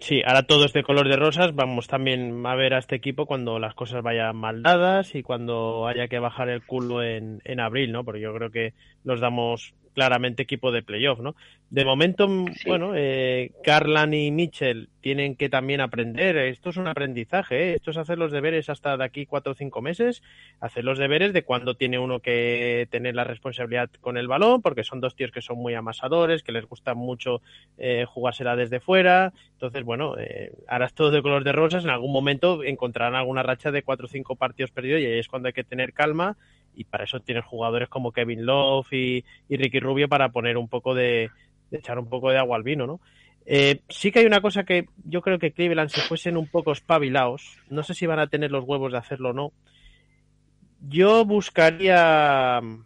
sí, 0.00 0.22
ahora 0.24 0.42
todo 0.42 0.64
es 0.64 0.72
de 0.72 0.82
color 0.82 1.08
de 1.08 1.16
rosas. 1.16 1.54
Vamos 1.54 1.88
también 1.88 2.44
a 2.46 2.54
ver 2.54 2.74
a 2.74 2.78
este 2.78 2.96
equipo 2.96 3.26
cuando 3.26 3.58
las 3.58 3.74
cosas 3.74 4.02
vayan 4.02 4.36
mal 4.36 4.62
dadas 4.62 5.14
y 5.14 5.22
cuando 5.22 5.86
haya 5.86 6.08
que 6.08 6.18
bajar 6.18 6.48
el 6.48 6.64
culo 6.64 7.02
en, 7.02 7.40
en 7.44 7.60
abril, 7.60 7.92
¿no? 7.92 8.04
Porque 8.04 8.20
yo 8.20 8.34
creo 8.34 8.50
que 8.50 8.74
los 9.04 9.20
damos 9.20 9.74
claramente 9.98 10.44
equipo 10.44 10.70
de 10.70 10.84
playoff, 10.84 11.18
¿no? 11.18 11.34
De 11.70 11.84
momento, 11.84 12.28
mm, 12.28 12.52
Sí. 12.54 12.68
bueno, 12.68 12.92
eh, 12.94 13.50
Carlan 13.64 14.14
y 14.14 14.30
Mitchell 14.30 14.88
tienen 15.00 15.34
que 15.34 15.48
también 15.48 15.80
aprender. 15.80 16.36
Esto 16.36 16.70
es 16.70 16.76
un 16.76 16.86
aprendizaje, 16.86 17.70
¿eh? 17.70 17.74
Esto 17.74 17.90
es 17.90 17.96
hacer 17.96 18.16
los 18.16 18.30
deberes 18.30 18.70
hasta 18.70 18.96
de 18.96 19.02
aquí 19.02 19.26
cuatro 19.26 19.52
o 19.52 19.54
cinco 19.56 19.82
meses, 19.82 20.22
hacer 20.60 20.84
los 20.84 21.00
deberes 21.00 21.32
de 21.32 21.42
cuando 21.42 21.74
tiene 21.74 21.98
uno 21.98 22.20
que 22.20 22.86
tener 22.92 23.16
la 23.16 23.24
responsabilidad 23.24 23.90
con 24.00 24.16
el 24.18 24.28
balón, 24.28 24.62
porque 24.62 24.84
son 24.84 25.00
dos 25.00 25.16
tíos 25.16 25.32
que 25.32 25.42
son 25.42 25.58
muy 25.58 25.74
amasadores, 25.74 26.44
que 26.44 26.52
les 26.52 26.64
gusta 26.64 26.94
mucho 26.94 27.42
eh, 27.76 28.04
jugársela 28.06 28.54
desde 28.54 28.78
fuera. 28.78 29.32
Entonces, 29.54 29.82
bueno, 29.82 30.16
eh, 30.16 30.52
es 30.80 30.94
todo 30.94 31.10
de 31.10 31.22
color 31.22 31.42
de 31.42 31.50
rosas. 31.50 31.82
En 31.82 31.90
algún 31.90 32.12
momento 32.12 32.62
encontrarán 32.62 33.16
alguna 33.16 33.42
racha 33.42 33.72
de 33.72 33.82
cuatro 33.82 34.06
o 34.06 34.08
cinco 34.08 34.36
partidos 34.36 34.70
perdidos 34.70 35.00
y 35.00 35.06
ahí 35.06 35.18
es 35.18 35.26
cuando 35.26 35.48
hay 35.48 35.52
que 35.54 35.64
tener 35.64 35.92
calma. 35.92 36.36
Y 36.78 36.84
para 36.84 37.04
eso 37.04 37.18
tienes 37.18 37.44
jugadores 37.44 37.88
como 37.88 38.12
Kevin 38.12 38.46
Love 38.46 38.92
y, 38.92 39.24
Ricky 39.50 39.80
Rubio 39.80 40.08
para 40.08 40.28
poner 40.28 40.56
un 40.56 40.68
poco 40.68 40.94
de, 40.94 41.28
de 41.72 41.78
echar 41.78 41.98
un 41.98 42.08
poco 42.08 42.30
de 42.30 42.38
agua 42.38 42.56
al 42.56 42.62
vino, 42.62 42.86
¿no? 42.86 43.00
Eh, 43.50 43.80
sí 43.88 44.12
que 44.12 44.20
hay 44.20 44.26
una 44.26 44.42
cosa 44.42 44.64
que 44.64 44.86
yo 45.04 45.22
creo 45.22 45.38
que 45.38 45.52
Cleveland, 45.52 45.88
si 45.88 46.02
fuesen 46.02 46.36
un 46.36 46.46
poco 46.46 46.70
espabilados, 46.70 47.58
no 47.68 47.82
sé 47.82 47.94
si 47.94 48.06
van 48.06 48.18
a 48.18 48.26
tener 48.26 48.50
los 48.50 48.64
huevos 48.64 48.92
de 48.92 48.98
hacerlo 48.98 49.30
o 49.30 49.32
no. 49.32 49.52
Yo 50.86 51.24
buscaría 51.24 52.60
mm, 52.62 52.84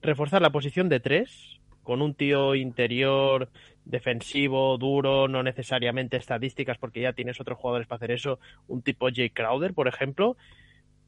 reforzar 0.00 0.42
la 0.42 0.50
posición 0.50 0.88
de 0.88 1.00
tres 1.00 1.60
con 1.82 2.02
un 2.02 2.14
tío 2.14 2.54
interior 2.54 3.50
defensivo, 3.84 4.78
duro, 4.78 5.26
no 5.26 5.42
necesariamente 5.42 6.16
estadísticas 6.16 6.78
porque 6.78 7.00
ya 7.00 7.12
tienes 7.12 7.40
otros 7.40 7.58
jugadores 7.58 7.88
para 7.88 7.96
hacer 7.96 8.12
eso, 8.12 8.38
un 8.68 8.82
tipo 8.82 9.08
Jay 9.12 9.30
Crowder, 9.30 9.74
por 9.74 9.88
ejemplo, 9.88 10.36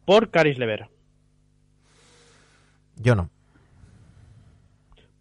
por 0.04 0.30
Caris 0.30 0.58
Lever. 0.58 0.88
Yo 2.96 3.14
no. 3.14 3.30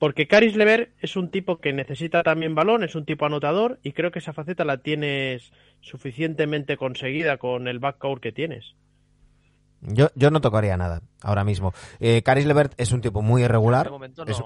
Porque 0.02 0.28
Caris 0.28 0.56
Lever 0.56 0.94
es 1.00 1.16
un 1.16 1.30
tipo 1.30 1.60
que 1.60 1.74
necesita 1.74 2.24
también 2.24 2.56
balón, 2.56 2.84
es 2.84 2.96
un 2.96 3.06
tipo 3.06 3.28
anotador 3.28 3.80
y 3.84 3.92
creo 3.92 4.10
que 4.10 4.18
esa 4.18 4.34
faceta 4.34 4.66
la 4.66 4.78
tienes 4.78 5.52
suficientemente 5.80 6.76
conseguida 6.76 7.38
con 7.38 7.68
el 7.68 7.78
backcourt 7.78 8.22
que 8.22 8.32
tienes. 8.32 8.74
Yo, 9.82 10.10
yo 10.16 10.32
no 10.32 10.42
tocaría 10.42 10.76
nada 10.76 11.02
ahora 11.22 11.44
mismo. 11.44 11.74
Eh, 12.00 12.24
Caris 12.24 12.48
Levert 12.48 12.74
es 12.78 12.92
un 12.92 13.02
tipo 13.02 13.22
muy 13.22 13.44
irregular. 13.44 13.92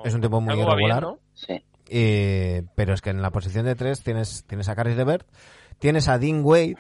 Es, 0.04 0.14
un 0.14 0.22
tipo 0.22 0.42
muy 0.42 0.56
bien, 0.56 0.68
irregular. 0.68 1.04
¿no? 1.04 1.20
Sí. 1.34 1.64
Eh, 1.88 2.64
pero 2.76 2.94
es 2.94 3.02
que 3.02 3.12
en 3.12 3.22
la 3.22 3.32
posición 3.32 3.66
de 3.66 3.76
tres 3.76 4.02
tienes, 4.02 4.44
tienes 4.48 4.68
a 4.70 4.76
Caris 4.76 4.98
Levert, 4.98 5.28
tienes 5.80 6.08
a 6.08 6.18
Dean 6.18 6.42
Wade, 6.44 6.76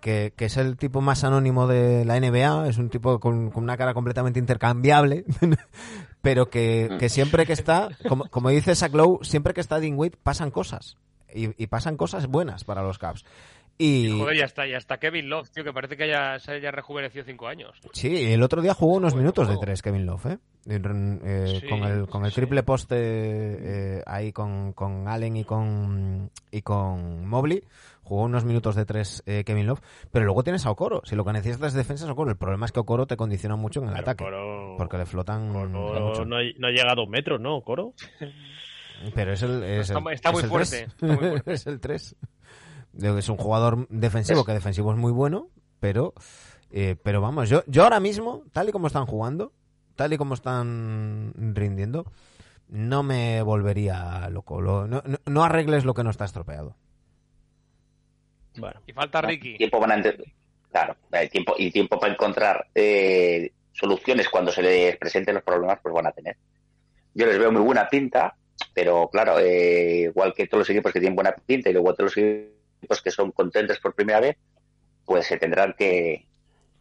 que, 0.00 0.32
que 0.36 0.46
es 0.46 0.56
el 0.56 0.76
tipo 0.76 1.00
más 1.00 1.24
anónimo 1.24 1.66
de 1.66 2.04
la 2.04 2.18
NBA, 2.18 2.68
es 2.68 2.78
un 2.78 2.90
tipo 2.90 3.20
con, 3.20 3.50
con 3.50 3.62
una 3.62 3.76
cara 3.76 3.94
completamente 3.94 4.38
intercambiable, 4.38 5.24
pero 6.22 6.48
que, 6.48 6.96
que 6.98 7.08
siempre 7.08 7.46
que 7.46 7.52
está, 7.52 7.88
como, 8.08 8.26
como 8.26 8.50
dice 8.50 8.74
Zach 8.74 8.92
Lowe, 8.92 9.20
siempre 9.22 9.54
que 9.54 9.60
está 9.60 9.80
Dean 9.80 9.98
Wade 9.98 10.16
pasan 10.22 10.50
cosas. 10.50 10.96
Y, 11.34 11.50
y 11.62 11.66
pasan 11.66 11.96
cosas 11.96 12.28
buenas 12.28 12.64
para 12.64 12.82
los 12.82 12.98
Caps. 12.98 13.24
Y, 13.78 14.18
Joder, 14.18 14.36
ya 14.38 14.44
está, 14.46 14.66
ya 14.66 14.78
está 14.78 14.98
Kevin 14.98 15.28
Love, 15.28 15.50
tío, 15.50 15.62
que 15.62 15.72
parece 15.72 15.96
que 15.96 16.04
haya, 16.04 16.38
se 16.38 16.52
haya 16.52 16.70
rejuvenecido 16.70 17.24
cinco 17.24 17.46
años. 17.46 17.78
Sí, 17.92 18.32
el 18.32 18.42
otro 18.42 18.62
día 18.62 18.72
jugó 18.72 18.94
unos 18.94 19.14
minutos 19.14 19.48
de 19.48 19.56
tres 19.58 19.82
Kevin 19.82 20.06
Love, 20.06 20.26
¿eh? 20.26 20.38
Eh, 20.68 21.58
Sí, 21.60 21.68
con 21.68 21.84
el, 21.84 22.06
con 22.08 22.24
el 22.24 22.30
sí, 22.30 22.36
triple 22.36 22.62
poste 22.62 22.96
eh, 22.98 24.02
ahí 24.06 24.32
con, 24.32 24.72
con 24.72 25.06
Allen 25.08 25.36
y 25.36 25.44
con, 25.44 26.30
y 26.50 26.62
con 26.62 27.28
Mobley. 27.28 27.62
Jugó 28.02 28.22
unos 28.22 28.44
minutos 28.44 28.76
de 28.76 28.84
tres 28.86 29.22
eh, 29.26 29.42
Kevin 29.44 29.66
Love. 29.66 29.80
Pero 30.10 30.24
luego 30.24 30.42
tienes 30.42 30.64
a 30.64 30.70
Okoro. 30.70 31.02
Si 31.04 31.14
lo 31.16 31.24
que 31.24 31.32
necesitas 31.32 31.68
es 31.68 31.74
defensa 31.74 32.04
es 32.06 32.10
Okoro. 32.10 32.30
El 32.30 32.36
problema 32.36 32.64
es 32.66 32.72
que 32.72 32.80
Okoro 32.80 33.06
te 33.06 33.16
condiciona 33.16 33.56
mucho 33.56 33.80
en 33.80 33.88
el 33.88 33.92
Pero 33.94 34.02
ataque. 34.04 34.24
Coro- 34.24 34.74
Porque 34.78 34.96
le 34.98 35.06
flotan 35.06 35.48
mucho. 35.50 35.66
no, 35.68 36.24
no 36.24 36.36
ha 36.66 36.70
llegado 36.70 37.02
a 37.02 37.04
un 37.04 37.10
metro, 37.10 37.38
¿no, 37.38 37.60
Coro? 37.62 37.92
Pero 39.14 39.32
es 39.32 39.42
el, 39.42 39.62
es 39.62 39.80
Está 39.90 39.98
el- 39.98 40.04
muy- 40.04 40.14
está 40.14 40.28
es 40.30 40.34
muy 40.34 40.42
el 40.44 40.48
fuerte, 40.48 40.68
tres. 40.70 40.88
está 40.88 41.06
muy 41.06 41.16
fuerte. 41.16 41.52
es 41.52 41.66
el 41.66 41.80
3. 41.80 42.16
Es 43.00 43.28
un 43.28 43.36
jugador 43.36 43.86
defensivo, 43.88 44.44
que 44.44 44.52
defensivo 44.52 44.90
es 44.92 44.98
muy 44.98 45.12
bueno, 45.12 45.48
pero 45.80 46.14
eh, 46.70 46.96
pero 47.02 47.20
vamos, 47.20 47.48
yo, 47.48 47.62
yo 47.66 47.84
ahora 47.84 48.00
mismo, 48.00 48.42
tal 48.52 48.68
y 48.68 48.72
como 48.72 48.86
están 48.86 49.06
jugando, 49.06 49.52
tal 49.94 50.12
y 50.12 50.16
como 50.18 50.34
están 50.34 51.32
rindiendo, 51.54 52.10
no 52.68 53.02
me 53.02 53.42
volvería 53.42 54.28
loco. 54.30 54.60
Lo- 54.60 54.86
no, 54.86 55.02
no- 55.06 55.18
no 55.26 55.44
arregles 55.44 55.84
lo 55.84 55.94
que 55.94 56.02
no 56.04 56.10
está 56.10 56.24
estropeado. 56.24 56.76
Bueno, 58.58 58.80
Y 58.86 58.92
falta 58.92 59.20
Ricky. 59.20 59.56
Tiempo 59.58 59.78
van 59.78 59.92
a 59.92 60.02
Claro, 60.72 60.96
hay 61.12 61.28
tiempo, 61.28 61.54
y 61.56 61.70
tiempo 61.70 61.98
para 61.98 62.12
encontrar 62.12 62.66
eh, 62.74 63.52
soluciones 63.72 64.28
cuando 64.28 64.50
se 64.52 64.62
les 64.62 64.96
presenten 64.96 65.34
los 65.34 65.42
problemas, 65.44 65.78
pues 65.82 65.94
van 65.94 66.06
a 66.06 66.12
tener. 66.12 66.36
Yo 67.14 67.24
les 67.26 67.38
veo 67.38 67.50
muy 67.50 67.62
buena 67.62 67.88
pinta, 67.88 68.36
pero 68.74 69.08
claro, 69.10 69.38
eh, 69.38 70.10
igual 70.10 70.34
que 70.34 70.46
todos 70.46 70.60
los 70.62 70.70
equipos 70.70 70.92
que 70.92 71.00
tienen 71.00 71.14
buena 71.14 71.32
pinta 71.34 71.70
y 71.70 71.72
luego 71.72 71.94
todos 71.94 72.14
los 72.14 72.16
equipos 72.18 72.55
que 73.02 73.10
son 73.10 73.32
contentes 73.32 73.78
por 73.78 73.94
primera 73.94 74.20
vez, 74.20 74.36
pues 75.04 75.26
se 75.26 75.38
tendrán 75.38 75.74
que, 75.76 76.26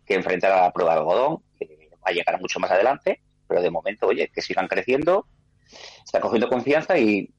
que 0.06 0.16
enfrentar 0.16 0.52
a 0.52 0.62
la 0.62 0.72
prueba 0.72 0.94
de 0.94 1.00
algodón, 1.00 1.40
que 1.58 1.90
va 1.94 2.10
a 2.10 2.12
llegar 2.12 2.40
mucho 2.40 2.60
más 2.60 2.72
adelante, 2.72 3.22
pero 3.48 3.62
de 3.62 3.72
momento, 3.72 4.08
oye, 4.08 4.30
que 4.34 4.42
sigan 4.42 4.68
creciendo, 4.68 5.28
están 6.04 6.22
cogiendo 6.22 6.50
confianza 6.50 6.98
y 6.98 7.30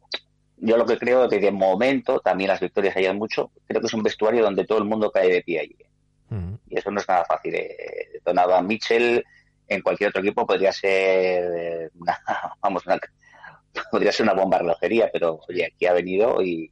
yo 0.58 0.76
lo 0.76 0.86
que 0.86 0.98
creo 0.98 1.24
es 1.24 1.30
que 1.30 1.38
de 1.38 1.50
momento 1.50 2.20
también 2.20 2.48
las 2.48 2.60
victorias 2.60 2.96
ayudan 2.96 3.18
mucho. 3.18 3.50
Creo 3.66 3.80
que 3.80 3.86
es 3.88 3.94
un 3.94 4.02
vestuario 4.02 4.42
donde 4.42 4.64
todo 4.64 4.78
el 4.78 4.84
mundo 4.84 5.10
cae 5.10 5.28
de 5.28 5.42
pie 5.42 5.60
allí. 5.60 5.76
Mm. 6.30 6.54
Y 6.68 6.78
eso 6.78 6.90
no 6.90 7.00
es 7.00 7.08
nada 7.08 7.24
fácil. 7.24 7.54
Eh, 7.54 8.20
Donovan 8.24 8.66
Mitchell 8.66 9.24
en 9.68 9.82
cualquier 9.82 10.10
otro 10.10 10.22
equipo 10.22 10.46
podría 10.46 10.72
ser 10.72 11.52
eh, 11.56 11.90
una, 11.98 12.18
vamos, 12.62 12.86
una, 12.86 12.98
podría 13.90 14.12
ser 14.12 14.24
una 14.24 14.32
bomba 14.34 14.58
relojería, 14.58 15.10
pero 15.12 15.40
oye, 15.48 15.66
aquí 15.66 15.86
ha 15.86 15.92
venido 15.92 16.42
y, 16.42 16.70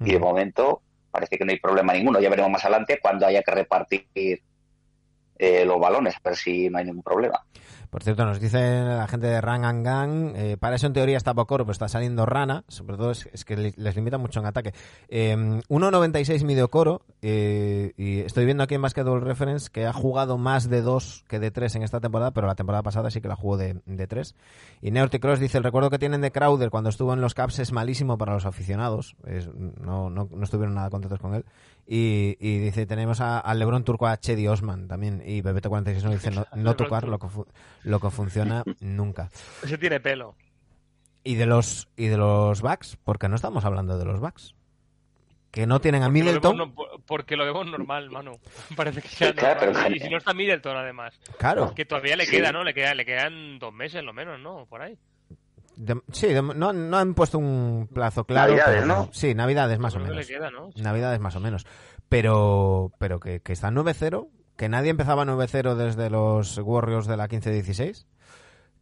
y 0.00 0.12
de 0.12 0.18
Mm. 0.18 0.22
momento 0.22 0.82
parece 1.10 1.38
que 1.38 1.44
no 1.44 1.52
hay 1.52 1.58
problema 1.58 1.92
ninguno. 1.92 2.20
Ya 2.20 2.30
veremos 2.30 2.50
más 2.50 2.64
adelante 2.64 2.98
cuando 3.00 3.26
haya 3.26 3.42
que 3.42 3.50
repartir 3.50 4.06
eh, 4.14 5.64
los 5.64 5.80
balones, 5.80 6.14
a 6.16 6.28
ver 6.28 6.36
si 6.36 6.68
no 6.68 6.78
hay 6.78 6.84
ningún 6.84 7.02
problema. 7.02 7.44
Por 7.90 8.02
cierto, 8.02 8.24
nos 8.26 8.38
dice 8.38 8.82
la 8.82 9.08
gente 9.08 9.26
de 9.28 9.40
Rang 9.40 9.64
and 9.64 9.84
Gang, 9.84 10.32
eh, 10.36 10.56
para 10.58 10.76
eso 10.76 10.86
en 10.86 10.92
teoría 10.92 11.16
está 11.16 11.32
Bocoro, 11.32 11.64
pero 11.64 11.72
está 11.72 11.88
saliendo 11.88 12.26
Rana, 12.26 12.64
sobre 12.68 12.96
todo 12.98 13.10
es, 13.12 13.28
es 13.32 13.44
que 13.46 13.56
les 13.74 13.96
limita 13.96 14.18
mucho 14.18 14.40
en 14.40 14.46
ataque. 14.46 14.74
Eh, 15.08 15.34
1.96 15.68 16.44
mide 16.44 16.62
Okoro, 16.62 17.00
eh, 17.22 17.92
y 17.96 18.20
estoy 18.20 18.44
viendo 18.44 18.62
aquí 18.62 18.74
en 18.74 18.82
Basketball 18.82 19.22
Reference 19.22 19.70
que 19.70 19.86
ha 19.86 19.92
jugado 19.94 20.36
más 20.36 20.68
de 20.68 20.82
2 20.82 21.24
que 21.28 21.38
de 21.38 21.50
3 21.50 21.76
en 21.76 21.82
esta 21.82 22.00
temporada, 22.00 22.30
pero 22.32 22.46
la 22.46 22.54
temporada 22.54 22.82
pasada 22.82 23.10
sí 23.10 23.20
que 23.22 23.28
la 23.28 23.36
jugó 23.36 23.56
de, 23.56 23.80
de 23.86 24.06
3. 24.06 24.34
Y 24.82 24.90
Neorty 24.90 25.18
Cross 25.18 25.40
dice, 25.40 25.56
el 25.56 25.64
recuerdo 25.64 25.88
que 25.88 25.98
tienen 25.98 26.20
de 26.20 26.30
Crowder 26.30 26.68
cuando 26.70 26.90
estuvo 26.90 27.14
en 27.14 27.22
los 27.22 27.32
Caps 27.34 27.58
es 27.58 27.72
malísimo 27.72 28.18
para 28.18 28.34
los 28.34 28.44
aficionados, 28.44 29.16
Es- 29.26 29.48
no, 29.80 30.10
no, 30.10 30.28
no 30.30 30.44
estuvieron 30.44 30.74
nada 30.74 30.90
contentos 30.90 31.20
con 31.20 31.34
él. 31.34 31.44
Y, 31.90 32.36
y 32.38 32.58
dice, 32.58 32.84
tenemos 32.84 33.22
a, 33.22 33.38
al 33.38 33.58
Lebron 33.58 33.82
Turco 33.82 34.06
a 34.06 34.18
Chedi 34.18 34.46
Osman 34.46 34.88
también, 34.88 35.22
y 35.24 35.40
Bebeto46 35.40 36.02
nos 36.02 36.12
dice, 36.12 36.30
no, 36.30 36.44
no 36.54 36.76
tocar 36.76 37.08
lo 37.08 37.18
lo 37.82 38.00
que 38.00 38.10
funciona 38.10 38.64
nunca. 38.80 39.30
Ese 39.62 39.78
tiene 39.78 40.00
pelo. 40.00 40.34
Y 41.24 41.34
de 41.34 41.46
los 41.46 41.88
y 41.96 42.06
de 42.06 42.16
los 42.16 42.62
backs, 42.62 42.96
porque 43.04 43.28
no 43.28 43.36
estamos 43.36 43.64
hablando 43.64 43.98
de 43.98 44.04
los 44.04 44.20
backs. 44.20 44.54
Que 45.50 45.66
no 45.66 45.80
tienen 45.80 46.02
a 46.02 46.06
lo 46.06 46.12
Middleton. 46.12 46.56
vemos, 46.56 46.68
no, 46.68 46.74
por- 46.74 47.02
porque 47.06 47.34
lo 47.36 47.44
vemos 47.46 47.66
normal, 47.66 48.10
mano. 48.10 48.32
Parece 48.76 49.00
que 49.02 49.08
sea 49.08 49.32
Claro, 49.32 49.66
normal. 49.66 49.84
pero- 49.84 49.96
Y 49.96 50.00
si 50.00 50.08
no 50.10 50.18
está 50.18 50.34
Middleton, 50.34 50.76
además. 50.76 51.18
Claro. 51.38 51.74
Que 51.74 51.84
todavía 51.86 52.16
le 52.16 52.26
Sí. 52.26 52.32
queda, 52.36 52.52
¿no? 52.52 52.62
Le, 52.64 52.74
queda, 52.74 52.94
le 52.94 53.04
quedan 53.06 53.58
dos 53.58 53.72
meses, 53.72 54.04
lo 54.04 54.12
menos, 54.12 54.38
¿no? 54.40 54.66
Por 54.66 54.82
ahí. 54.82 54.98
De- 55.76 56.00
sí, 56.12 56.26
de- 56.28 56.42
no, 56.42 56.72
no 56.72 56.96
han 56.98 57.14
puesto 57.14 57.38
un 57.38 57.88
plazo 57.92 58.24
claro. 58.24 58.48
Navidades, 58.52 58.82
pero- 58.82 58.86
¿no? 58.86 59.08
Sí, 59.12 59.34
Navidades 59.34 59.78
más 59.78 59.94
o 59.96 60.00
menos. 60.00 60.16
le 60.16 60.26
queda, 60.26 60.50
¿no? 60.50 60.70
Navidades 60.76 61.18
más 61.20 61.34
o 61.36 61.40
menos. 61.40 61.66
Pero, 62.08 62.92
pero 62.98 63.18
que, 63.20 63.40
que 63.40 63.52
está 63.52 63.70
9-0, 63.70 64.28
que 64.58 64.68
nadie 64.68 64.90
empezaba 64.90 65.24
9-0 65.24 65.74
desde 65.76 66.10
los 66.10 66.58
Warriors 66.58 67.06
de 67.06 67.16
la 67.16 67.28
15-16, 67.28 68.04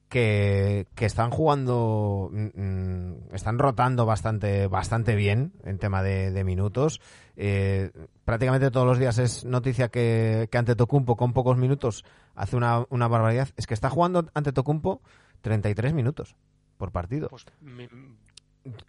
que, 0.08 0.86
que 0.94 1.04
están 1.04 1.30
jugando, 1.30 2.30
mm, 2.32 2.46
mm, 2.54 3.34
están 3.34 3.58
rotando 3.58 4.06
bastante, 4.06 4.68
bastante 4.68 5.14
bien 5.16 5.52
en 5.64 5.78
tema 5.78 6.02
de, 6.02 6.30
de 6.30 6.44
minutos. 6.44 7.00
Eh, 7.36 7.90
prácticamente 8.24 8.70
todos 8.70 8.86
los 8.86 8.98
días 8.98 9.18
es 9.18 9.44
noticia 9.44 9.88
que, 9.88 10.48
que 10.50 10.58
ante 10.58 10.76
Tocumpo 10.76 11.16
con 11.16 11.32
pocos 11.32 11.56
minutos 11.58 12.04
hace 12.34 12.56
una, 12.56 12.84
una 12.88 13.08
barbaridad. 13.08 13.48
Es 13.56 13.66
que 13.66 13.74
está 13.74 13.90
jugando 13.90 14.28
ante 14.34 14.52
Tocumpo 14.52 15.02
33 15.42 15.92
minutos 15.92 16.36
por 16.78 16.92
partido. 16.92 17.28
Pues, 17.28 17.44
mi- 17.60 17.88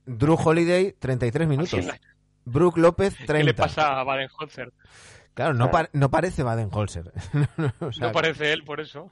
Drew 0.05 0.35
Holiday 0.43 0.93
33 0.97 1.47
minutos. 1.47 1.69
Sí. 1.83 1.89
Brook 2.45 2.77
López 2.77 3.13
30. 3.17 3.33
¿Qué 3.37 3.43
le 3.43 3.53
pasa 3.53 3.99
a 3.99 4.03
Baden-Holzer? 4.05 4.71
Claro, 5.37 5.53
no, 5.53 5.69
pa- 5.71 5.87
no 5.93 6.09
parece 6.11 6.41
Baden-Holzer. 6.43 7.11
O 7.79 7.91
sea, 7.93 8.07
No 8.07 8.11
parece 8.11 8.51
él, 8.53 8.63
por 8.63 8.81
eso. 8.81 9.09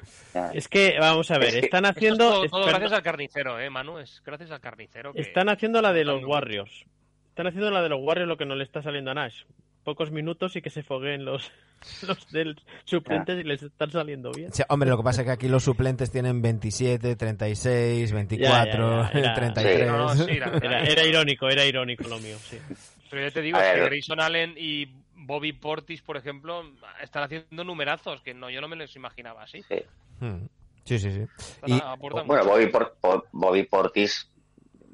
Es 0.54 0.68
que, 0.68 0.96
vamos 1.00 1.30
a 1.32 1.38
ver, 1.38 1.50
Es 1.50 1.54
que 1.54 1.60
están 1.66 1.86
haciendo. 1.86 2.44
es 2.44 2.50
todo, 2.52 2.66
gracias 2.66 2.92
al 2.94 3.04
carnicero, 3.04 3.60
¿eh, 3.60 3.70
Manu? 3.70 4.00
Es 4.00 4.22
gracias 4.26 4.50
al 4.52 4.60
carnicero. 4.60 5.14
Que... 5.14 5.22
están 5.22 5.50
haciendo 5.50 5.82
la 5.84 5.94
de 5.94 6.04
los 6.04 6.24
Warriors. 6.26 6.84
Están 7.30 7.46
haciendo 7.48 7.70
la 7.70 7.82
de 7.84 7.90
los 7.90 8.00
Warriors 8.02 8.28
lo 8.28 8.38
que 8.38 8.46
no 8.46 8.56
le 8.56 8.64
está 8.64 8.82
saliendo 8.82 9.12
a 9.12 9.14
Nash. 9.14 9.44
Pocos 9.84 10.10
minutos 10.10 10.56
y 10.56 10.64
que 10.64 10.72
se 10.72 10.82
fogueen 10.82 11.26
los, 11.26 11.52
los 12.08 12.32
del 12.32 12.56
suplentes 12.86 13.40
y 13.40 13.44
les 13.44 13.62
están 13.62 13.92
saliendo 13.92 14.32
bien. 14.32 14.50
hombre, 14.70 14.90
lo 14.90 14.98
que 14.98 15.04
pasa 15.04 15.22
es 15.22 15.26
que 15.28 15.32
aquí 15.34 15.48
los 15.48 15.64
suplentes 15.64 16.10
tienen 16.10 16.42
27, 16.42 17.16
36, 17.16 18.12
24, 18.12 18.50
Ya, 18.50 19.12
ya, 19.14 19.14
ya, 19.14 19.20
era- 19.20 19.34
33. 19.36 19.80
Sí, 19.80 19.86
no, 19.86 19.98
no, 20.00 20.10
sí, 20.16 20.40
la 20.40 20.50
verdad 20.50 20.90
Era, 20.90 21.04
irónico, 21.06 21.48
era 21.50 21.64
irónico 21.66 22.08
lo 22.08 22.18
mío, 22.20 22.36
sí. 22.40 22.58
Pero 23.12 23.22
ya 23.28 23.32
te 23.32 23.42
digo, 23.44 23.60
que. 23.60 23.80
Grayson 23.86 24.20
Allen 24.20 24.56
y 24.58 24.88
Bobby 25.26 25.54
Portis, 25.54 26.02
por 26.02 26.18
ejemplo, 26.18 26.64
están 27.02 27.24
haciendo 27.24 27.64
numerazos 27.64 28.22
que 28.22 28.34
no, 28.34 28.50
yo 28.50 28.62
no 28.62 28.68
me 28.68 28.76
los 28.76 28.96
imaginaba 28.96 29.44
así. 29.44 29.64
Sí. 29.64 29.76
Hmm. 30.20 30.46
Sí, 30.84 31.00
sí, 31.00 31.10
Y- 31.66 31.80
Bueno, 32.00 32.24
mucho. 32.26 32.46
Bobby, 32.46 32.68
Por- 32.68 32.98
Bobby 33.32 33.64
Portis, 33.64 34.30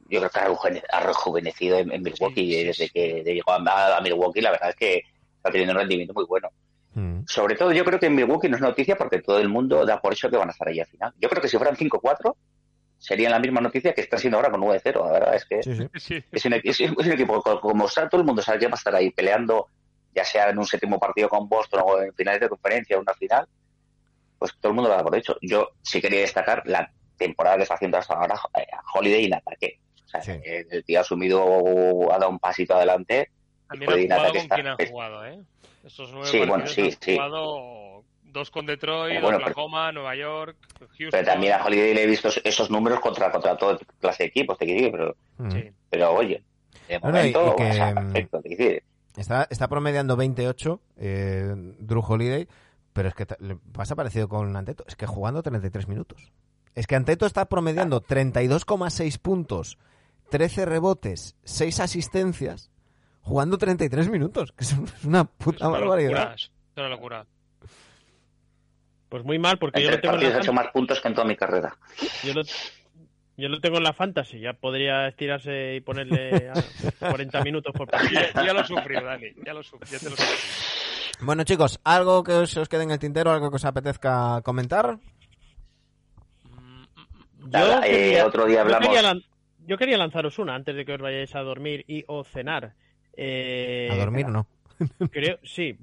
yo 0.09 0.19
creo 0.19 0.29
que 0.29 0.39
ha 0.39 0.47
rejuvene- 0.47 0.83
ha 0.91 0.99
rejuvenecido 1.01 1.77
en, 1.79 1.91
en 1.91 2.01
Milwaukee. 2.01 2.45
Sí, 2.45 2.53
sí, 2.59 2.63
desde 2.63 2.85
sí. 2.87 2.91
que 2.93 3.23
llegó 3.25 3.51
a, 3.51 3.97
a 3.97 4.01
Milwaukee, 4.01 4.41
la 4.41 4.51
verdad 4.51 4.69
es 4.69 4.75
que 4.75 4.95
está 5.35 5.51
teniendo 5.51 5.73
un 5.73 5.79
rendimiento 5.79 6.13
muy 6.13 6.25
bueno. 6.25 6.49
Hmm. 6.93 7.21
Sobre 7.27 7.55
todo, 7.55 7.71
yo 7.73 7.83
creo 7.85 7.99
que 7.99 8.05
en 8.07 8.15
Milwaukee 8.15 8.47
no 8.49 8.55
es 8.55 8.61
noticia 8.61 8.95
porque 8.97 9.21
todo 9.21 9.39
el 9.39 9.49
mundo 9.49 9.85
da 9.85 10.01
por 10.01 10.13
hecho 10.13 10.29
que 10.29 10.37
van 10.37 10.47
a 10.49 10.51
estar 10.51 10.67
ahí 10.67 10.79
al 10.79 10.87
final. 10.87 11.13
Yo 11.19 11.29
creo 11.29 11.41
que 11.41 11.47
si 11.49 11.57
fueran 11.57 11.75
5-4, 11.75 12.35
serían 12.97 13.31
la 13.31 13.39
misma 13.39 13.59
noticia 13.61 13.93
que 13.93 14.01
está 14.01 14.17
siendo 14.17 14.37
ahora 14.37 14.51
con 14.51 14.61
9-0. 14.61 15.05
La 15.05 15.11
verdad 15.11 15.35
es 15.35 15.45
que 15.45 15.63
Sí, 15.63 15.75
sí. 15.75 15.87
Sí. 15.99 16.23
es 16.31 16.45
un, 16.45 16.53
es 16.53 16.79
un- 16.79 16.95
es 16.99 17.05
un 17.07 17.11
equipo, 17.11 17.41
co- 17.41 17.59
como 17.59 17.85
está 17.87 18.07
todo 18.07 18.21
el 18.21 18.27
mundo 18.27 18.41
sabe 18.41 18.59
que 18.59 18.67
va 18.67 18.73
a 18.73 18.75
estar 18.75 18.93
ahí 18.95 19.09
peleando, 19.11 19.67
ya 20.13 20.23
sea 20.25 20.49
en 20.49 20.57
un 20.57 20.65
séptimo 20.65 20.99
partido 20.99 21.29
con 21.29 21.47
Boston 21.47 21.81
o 21.85 22.01
en 22.01 22.13
finales 22.13 22.41
de 22.41 22.49
conferencia 22.49 22.97
o 22.97 23.01
una 23.01 23.13
final, 23.13 23.47
pues 24.38 24.53
todo 24.59 24.71
el 24.71 24.75
mundo 24.75 24.89
lo 24.89 24.95
da 24.97 25.03
por 25.03 25.15
hecho. 25.15 25.38
Yo 25.41 25.69
sí 25.81 26.01
quería 26.01 26.21
destacar 26.21 26.63
la 26.65 26.91
temporada 27.17 27.57
que 27.57 27.63
está 27.63 27.75
haciendo 27.75 27.97
hasta 27.97 28.15
ahora 28.15 28.35
eh, 28.59 28.65
Holiday 28.93 29.25
en 29.25 29.33
ataque. 29.35 29.79
O 30.05 30.07
sea, 30.09 30.21
Sí. 30.21 30.31
eh, 30.43 30.65
el 30.71 30.83
tío 30.83 30.97
ha 30.99 31.01
asumido, 31.01 32.11
ha 32.11 32.17
dado 32.17 32.29
un 32.31 32.39
pasito 32.39 32.75
adelante. 32.75 33.29
También 33.67 33.85
Puede 33.88 33.99
han 34.01 34.05
ir 34.05 34.13
a 34.13 34.15
jugado 34.17 34.33
con 34.33 34.47
quien 34.49 34.67
han 34.67 34.75
es- 34.79 34.89
jugado, 34.89 35.25
¿eh? 35.25 35.39
Esos 35.85 36.11
nueve 36.11 36.27
Sí, 36.27 36.39
bueno, 36.45 36.67
sí, 36.67 36.81
han 36.81 36.91
sí. 37.01 37.13
jugado 37.15 38.03
dos 38.23 38.49
con 38.51 38.65
Detroit, 38.65 39.09
Pero 39.15 39.21
bueno, 39.23 39.38
pero- 39.39 39.51
Oklahoma, 39.51 39.91
Nueva 39.91 40.15
York, 40.15 40.57
Houston. 40.79 41.09
Pero 41.11 41.25
también 41.25 41.53
a 41.53 41.65
Holiday 41.65 41.93
le 41.93 42.03
he 42.03 42.07
visto 42.07 42.29
esos 42.43 42.69
números 42.71 42.99
contra, 42.99 43.31
contra 43.31 43.57
toda 43.57 43.77
clase 43.99 44.23
de 44.23 44.27
equipos, 44.29 44.57
te 44.57 44.65
quiero 44.65 44.81
decir, 44.81 44.91
pero, 44.91 45.15
Hmm. 45.38 45.51
Sí. 45.51 45.71
pero 45.89 46.11
oye, 46.13 46.43
de 46.88 46.99
No, 46.99 47.09
no, 47.11 47.25
y- 47.25 47.31
momento, 47.33 47.53
y 47.53 47.55
que, 47.63 47.69
o 47.69 47.73
sea, 47.73 47.91
mm, 47.91 47.95
perfecto, 47.95 48.41
te 48.41 48.49
quiero 48.49 48.63
decir. 48.63 48.83
Está, 49.17 49.47
está 49.49 49.67
promediando 49.67 50.15
28 50.15 50.81
eh, 50.97 51.53
Drew 51.79 52.03
Holiday, 52.07 52.47
pero 52.93 53.09
es 53.09 53.15
que 53.15 53.25
le 53.39 53.55
pasa 53.55 53.95
parecido 53.95 54.29
con 54.29 54.55
Anteto. 54.55 54.83
Es 54.88 54.95
que 54.95 55.05
jugando 55.05 55.41
33 55.43 55.88
minutos. 55.88 56.31
Es 56.75 56.88
que 56.88 56.95
Anteto 56.95 57.25
está 57.25 57.45
promediando 57.45 58.01
32,6 58.01 59.19
puntos, 59.19 59.77
13 60.29 60.65
rebotes, 60.65 61.35
6 61.43 61.79
asistencias, 61.81 62.71
jugando 63.21 63.57
33 63.57 64.09
minutos. 64.09 64.53
Que 64.53 64.63
es 64.63 64.75
una 65.03 65.21
Es 65.21 65.27
puta 65.38 65.67
una 65.67 65.79
barbaridad. 65.79 66.11
locura, 66.11 66.35
es 66.35 66.51
una 66.77 66.89
locura. 66.89 67.25
Pues 69.09 69.25
muy 69.25 69.38
mal, 69.39 69.57
porque 69.59 69.79
En 69.79 69.85
yo 69.85 69.91
lo 69.91 69.99
tengo 69.99 70.13
en 70.13 70.19
partidos 70.21 70.33
la 70.33 70.39
ha 70.39 70.41
hecho 70.43 70.53
más 70.53 70.67
puntos 70.71 71.01
que 71.01 71.07
en 71.09 71.13
toda 71.15 71.27
mi 71.27 71.35
carrera. 71.35 71.77
yo 72.23 72.33
lo, 72.33 72.43
yo 73.37 73.49
lo 73.49 73.59
tengo 73.61 73.77
en 73.77 73.83
la 73.83 73.93
fantasy, 73.93 74.39
ya 74.39 74.53
podría 74.53 75.07
estirarse 75.07 75.75
y 75.75 75.81
ponerle 75.81 76.49
a 76.49 76.53
40 77.11 77.43
minutos 77.43 77.73
por 77.75 77.87
partido. 77.89 78.21
Ya, 78.35 78.45
ya 78.45 78.53
lo 78.53 78.63
sufrió, 78.65 79.01
Dani. 79.03 79.27
Ya 79.45 79.53
lo 79.53 79.63
sufrió, 79.63 79.91
ya 79.91 79.99
te 79.99 80.09
lo 80.09 80.15
sufrí. 80.15 81.25
Bueno, 81.25 81.43
chicos, 81.43 81.79
¿algo 81.83 82.23
que 82.23 82.33
os, 82.33 82.57
os 82.57 82.67
quede 82.69 82.83
en 82.83 82.91
el 82.91 82.99
tintero, 82.99 83.31
algo 83.31 83.49
que 83.49 83.55
os 83.57 83.65
apetezca 83.65 84.41
comentar? 84.43 84.97
Nada, 87.39 87.87
eh, 87.87 88.21
otro 88.23 88.45
día 88.45 88.57
yo 88.57 88.61
hablamos- 88.61 88.87
quería 88.87 89.01
lan- 89.01 89.23
yo 89.67 89.77
quería 89.77 89.97
lanzaros 89.97 90.39
una 90.39 90.55
antes 90.55 90.75
de 90.75 90.85
que 90.85 90.93
os 90.93 91.01
vayáis 91.01 91.35
a 91.35 91.41
dormir 91.41 91.83
y 91.87 92.03
o 92.07 92.23
cenar. 92.23 92.73
Eh, 93.17 93.89
A 93.91 93.95
dormir 93.97 94.27
no. 94.27 94.47
Creo, 95.11 95.37
sí. 95.43 95.77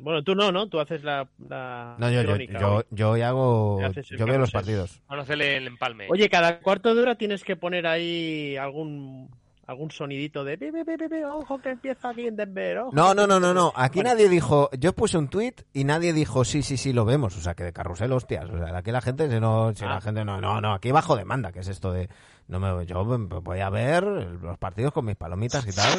Bueno, 0.00 0.22
tú 0.22 0.34
no, 0.34 0.52
¿no? 0.52 0.68
Tú 0.68 0.78
haces 0.78 1.02
la, 1.02 1.28
la 1.48 1.96
No, 1.98 2.10
yo, 2.10 2.22
yo, 2.22 2.28
crónica 2.28 2.60
yo, 2.60 2.74
hoy. 2.76 2.84
yo 2.90 3.10
hoy 3.10 3.22
hago. 3.22 3.80
Yo 4.16 4.26
veo 4.26 4.38
los 4.38 4.52
partidos. 4.52 5.02
El 5.40 5.66
empalme. 5.66 6.06
Oye, 6.08 6.28
cada 6.28 6.60
cuarto 6.60 6.94
de 6.94 7.02
hora 7.02 7.16
tienes 7.16 7.42
que 7.42 7.56
poner 7.56 7.86
ahí 7.86 8.56
algún 8.56 9.28
algún 9.66 9.90
sonidito 9.90 10.44
de 10.44 10.58
"Pi, 10.58 10.72
pi, 10.72 10.84
pi, 10.84 10.96
pi, 10.96 11.08
pi, 11.08 11.22
ojo 11.24 11.58
que 11.60 11.70
empieza 11.70 12.10
aquí 12.10 12.26
en 12.26 12.36
Denver. 12.36 12.78
ojo 12.78 12.90
No, 12.92 13.14
no, 13.14 13.26
no, 13.26 13.38
no, 13.40 13.54
no. 13.54 13.72
aquí". 13.76 14.00
Bueno, 14.00 14.10
nadie 14.10 14.28
dijo. 14.28 14.68
Yo 14.78 14.92
puse 14.92 15.18
un 15.18 15.28
tweet 15.28 15.54
y 15.72 15.84
nadie 15.84 16.12
dijo 16.12 16.44
sí, 16.44 16.62
sí, 16.62 16.76
sí, 16.76 16.92
lo 16.92 17.04
vemos. 17.04 17.36
O 17.36 17.40
sea, 17.40 17.54
que 17.54 17.64
de 17.64 17.72
carrusel, 17.72 18.12
hostias. 18.12 18.48
O 18.50 18.58
sea, 18.58 18.76
aquí 18.76 18.90
la 18.90 19.00
gente, 19.00 19.28
no, 19.40 19.72
si 19.74 19.84
Ah. 19.84 19.94
la 19.94 20.00
gente 20.00 20.24
no, 20.24 20.40
no, 20.40 20.60
no. 20.60 20.74
Aquí 20.74 20.90
bajo 20.92 21.16
demanda, 21.16 21.52
que 21.52 21.60
es 21.60 21.68
esto 21.68 21.92
de. 21.92 22.08
No 22.48 22.58
me, 22.58 22.84
yo 22.86 23.04
voy 23.04 23.60
a 23.60 23.70
ver 23.70 24.02
los 24.04 24.58
partidos 24.58 24.92
con 24.92 25.04
mis 25.06 25.16
palomitas 25.16 25.66
y 25.66 25.72
tal. 25.72 25.98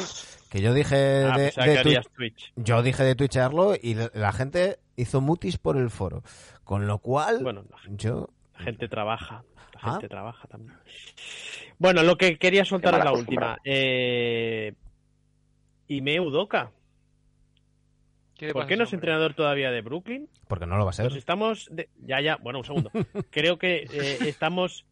Que 0.50 0.60
yo 0.60 0.72
dije 0.74 1.24
Ah, 1.24 1.36
de, 1.36 2.02
Twitch. 2.14 2.52
yo 2.54 2.82
dije 2.82 3.02
de 3.02 3.14
twitcharlo 3.16 3.74
y 3.80 3.94
la- 3.94 4.10
la 4.14 4.30
gente 4.30 4.78
hizo 4.94 5.20
mutis 5.20 5.56
por 5.58 5.76
el 5.78 5.90
foro. 5.90 6.22
Con 6.62 6.86
lo 6.86 6.98
cual, 6.98 7.42
Bueno, 7.42 7.64
la 7.70 7.78
yo. 7.96 8.28
La 8.58 8.64
gente 8.66 8.88
trabaja. 8.88 9.42
La 9.74 9.80
Ah. 9.82 9.92
gente 9.92 10.08
trabaja 10.08 10.46
también. 10.46 10.76
Bueno, 11.78 12.02
lo 12.02 12.16
que 12.16 12.38
quería 12.38 12.64
soltar 12.64 12.94
es 12.98 13.04
la 13.04 13.12
última. 13.12 13.58
Eh... 13.64 14.72
Ime 15.88 16.20
Udoka. 16.20 16.70
¿Qué 18.36 18.46
le 18.46 18.52
¿Por 18.52 18.62
pasa 18.62 18.68
qué 18.68 18.76
no 18.76 18.84
es 18.84 18.88
hombre? 18.88 18.96
entrenador 18.96 19.34
todavía 19.34 19.70
de 19.70 19.80
Brooklyn? 19.82 20.28
Porque 20.48 20.66
no 20.66 20.76
lo 20.76 20.84
va 20.84 20.90
a 20.90 20.94
ser. 20.94 21.06
Pues 21.06 21.16
estamos. 21.18 21.68
de- 21.70 21.88
Ya, 22.00 22.20
ya, 22.20 22.36
bueno, 22.36 22.58
un 22.60 22.64
segundo. 22.64 22.90
Creo 23.30 23.58
que 23.58 23.84
eh, 23.92 24.18
estamos. 24.26 24.84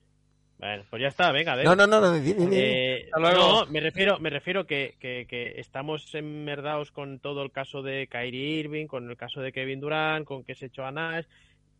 Bueno, 0.58 0.84
pues 0.90 1.02
ya 1.02 1.08
está, 1.08 1.32
venga, 1.32 1.56
No, 1.64 1.74
no, 1.74 1.88
no, 1.88 2.00
no. 2.00 2.14
Eh, 2.14 3.10
no, 3.18 3.66
me 3.66 3.80
refiero, 3.80 4.20
me 4.20 4.30
refiero 4.30 4.64
que, 4.64 4.94
que, 5.00 5.26
que 5.28 5.54
estamos 5.58 6.14
enmerdados 6.14 6.92
con 6.92 7.18
todo 7.18 7.42
el 7.42 7.50
caso 7.50 7.82
de 7.82 8.06
Kyrie 8.06 8.60
Irving, 8.60 8.86
con 8.86 9.10
el 9.10 9.16
caso 9.16 9.40
de 9.40 9.50
Kevin 9.50 9.80
Durant, 9.80 10.24
con 10.24 10.44
que 10.44 10.54
se 10.54 10.66
echó 10.66 10.84
a 10.84 10.92
Nash. 10.92 11.24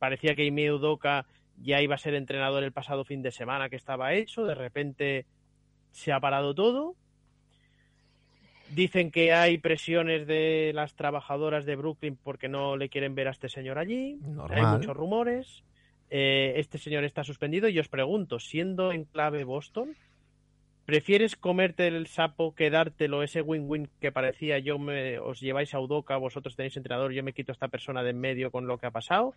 Parecía 0.01 0.35
que 0.35 0.45
Ime 0.45 0.73
Udoka 0.73 1.27
ya 1.63 1.81
iba 1.81 1.95
a 1.95 1.99
ser 1.99 2.15
entrenador 2.15 2.65
el 2.65 2.73
pasado 2.73 3.05
fin 3.05 3.23
de 3.23 3.31
semana 3.31 3.69
que 3.69 3.77
estaba 3.77 4.15
hecho. 4.15 4.45
De 4.45 4.55
repente 4.55 5.27
se 5.93 6.13
ha 6.13 6.21
parado 6.21 6.55
todo. 6.55 6.97
Dicen 8.75 9.11
que 9.11 9.33
hay 9.33 9.59
presiones 9.59 10.27
de 10.27 10.73
las 10.75 10.95
trabajadoras 10.95 11.67
de 11.67 11.77
Brooklyn 11.77 12.17
porque 12.23 12.49
no 12.49 12.77
le 12.77 12.89
quieren 12.89 13.15
ver 13.15 13.29
a 13.29 13.33
este 13.33 13.49
señor 13.49 13.79
allí. 13.79 14.19
Hay 14.51 14.63
muchos 14.63 14.97
rumores. 14.97 15.63
Eh, 16.09 16.55
este 16.57 16.79
señor 16.79 17.05
está 17.05 17.23
suspendido 17.25 17.69
y 17.69 17.79
os 17.79 17.89
pregunto, 17.89 18.39
siendo 18.39 18.93
en 18.93 19.05
clave 19.05 19.45
Boston, 19.45 19.95
¿prefieres 20.85 21.37
comerte 21.37 21.87
el 21.87 22.07
sapo 22.07 22.55
que 22.55 22.71
dártelo, 22.71 23.23
ese 23.23 23.41
win-win 23.41 23.89
que 24.01 24.13
parecía 24.13 24.59
yo 24.59 24.79
me, 24.79 25.19
os 25.19 25.41
lleváis 25.41 25.73
a 25.73 25.81
Udoca, 25.81 26.17
vosotros 26.19 26.55
tenéis 26.55 26.77
entrenador, 26.77 27.13
yo 27.13 27.23
me 27.23 27.33
quito 27.33 27.53
a 27.53 27.55
esta 27.55 27.69
persona 27.69 28.03
de 28.03 28.11
en 28.11 28.21
medio 28.21 28.51
con 28.51 28.67
lo 28.67 28.77
que 28.77 28.87
ha 28.87 28.91
pasado? 28.91 29.35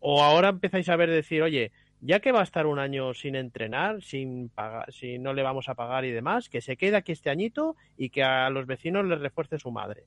¿O 0.00 0.22
ahora 0.22 0.48
empezáis 0.50 0.88
a 0.88 0.96
ver 0.96 1.10
decir, 1.10 1.42
oye, 1.42 1.72
ya 2.00 2.20
que 2.20 2.30
va 2.32 2.40
a 2.40 2.44
estar 2.44 2.66
un 2.66 2.78
año 2.78 3.12
sin 3.14 3.34
entrenar, 3.34 4.02
sin 4.02 4.48
pagar, 4.50 4.92
si 4.92 5.18
no 5.18 5.32
le 5.32 5.42
vamos 5.42 5.68
a 5.68 5.74
pagar 5.74 6.04
y 6.04 6.12
demás, 6.12 6.48
que 6.48 6.60
se 6.60 6.76
quede 6.76 6.96
aquí 6.96 7.12
este 7.12 7.30
añito 7.30 7.74
y 7.96 8.10
que 8.10 8.22
a 8.22 8.48
los 8.50 8.66
vecinos 8.66 9.04
les 9.06 9.18
refuerce 9.20 9.58
su 9.58 9.70
madre? 9.70 10.04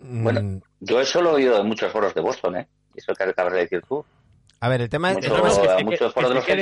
Bueno, 0.00 0.40
Mm, 0.42 0.60
Yo 0.80 1.00
eso 1.00 1.22
lo 1.22 1.30
he 1.30 1.34
oído 1.34 1.58
en 1.60 1.66
muchos 1.66 1.90
foros 1.90 2.14
de 2.14 2.20
Boston, 2.20 2.56
¿eh? 2.56 2.66
Eso 2.94 3.14
que 3.14 3.22
acabas 3.24 3.54
de 3.54 3.60
decir 3.60 3.82
tú. 3.88 4.04
A 4.60 4.68
ver, 4.68 4.82
el 4.82 4.88
tema 4.88 5.10
es, 5.10 5.16
Mucho- 5.16 5.28
el 5.28 5.32
tema 5.34 5.48
es- 5.48 5.58
que 5.58 5.68
se 5.68 5.76
que- 5.76 5.84
muchos 5.84 6.12
foros 6.14 6.28
de 6.30 6.34
los 6.36 6.44
se 6.44 6.52
aquí, 6.52 6.60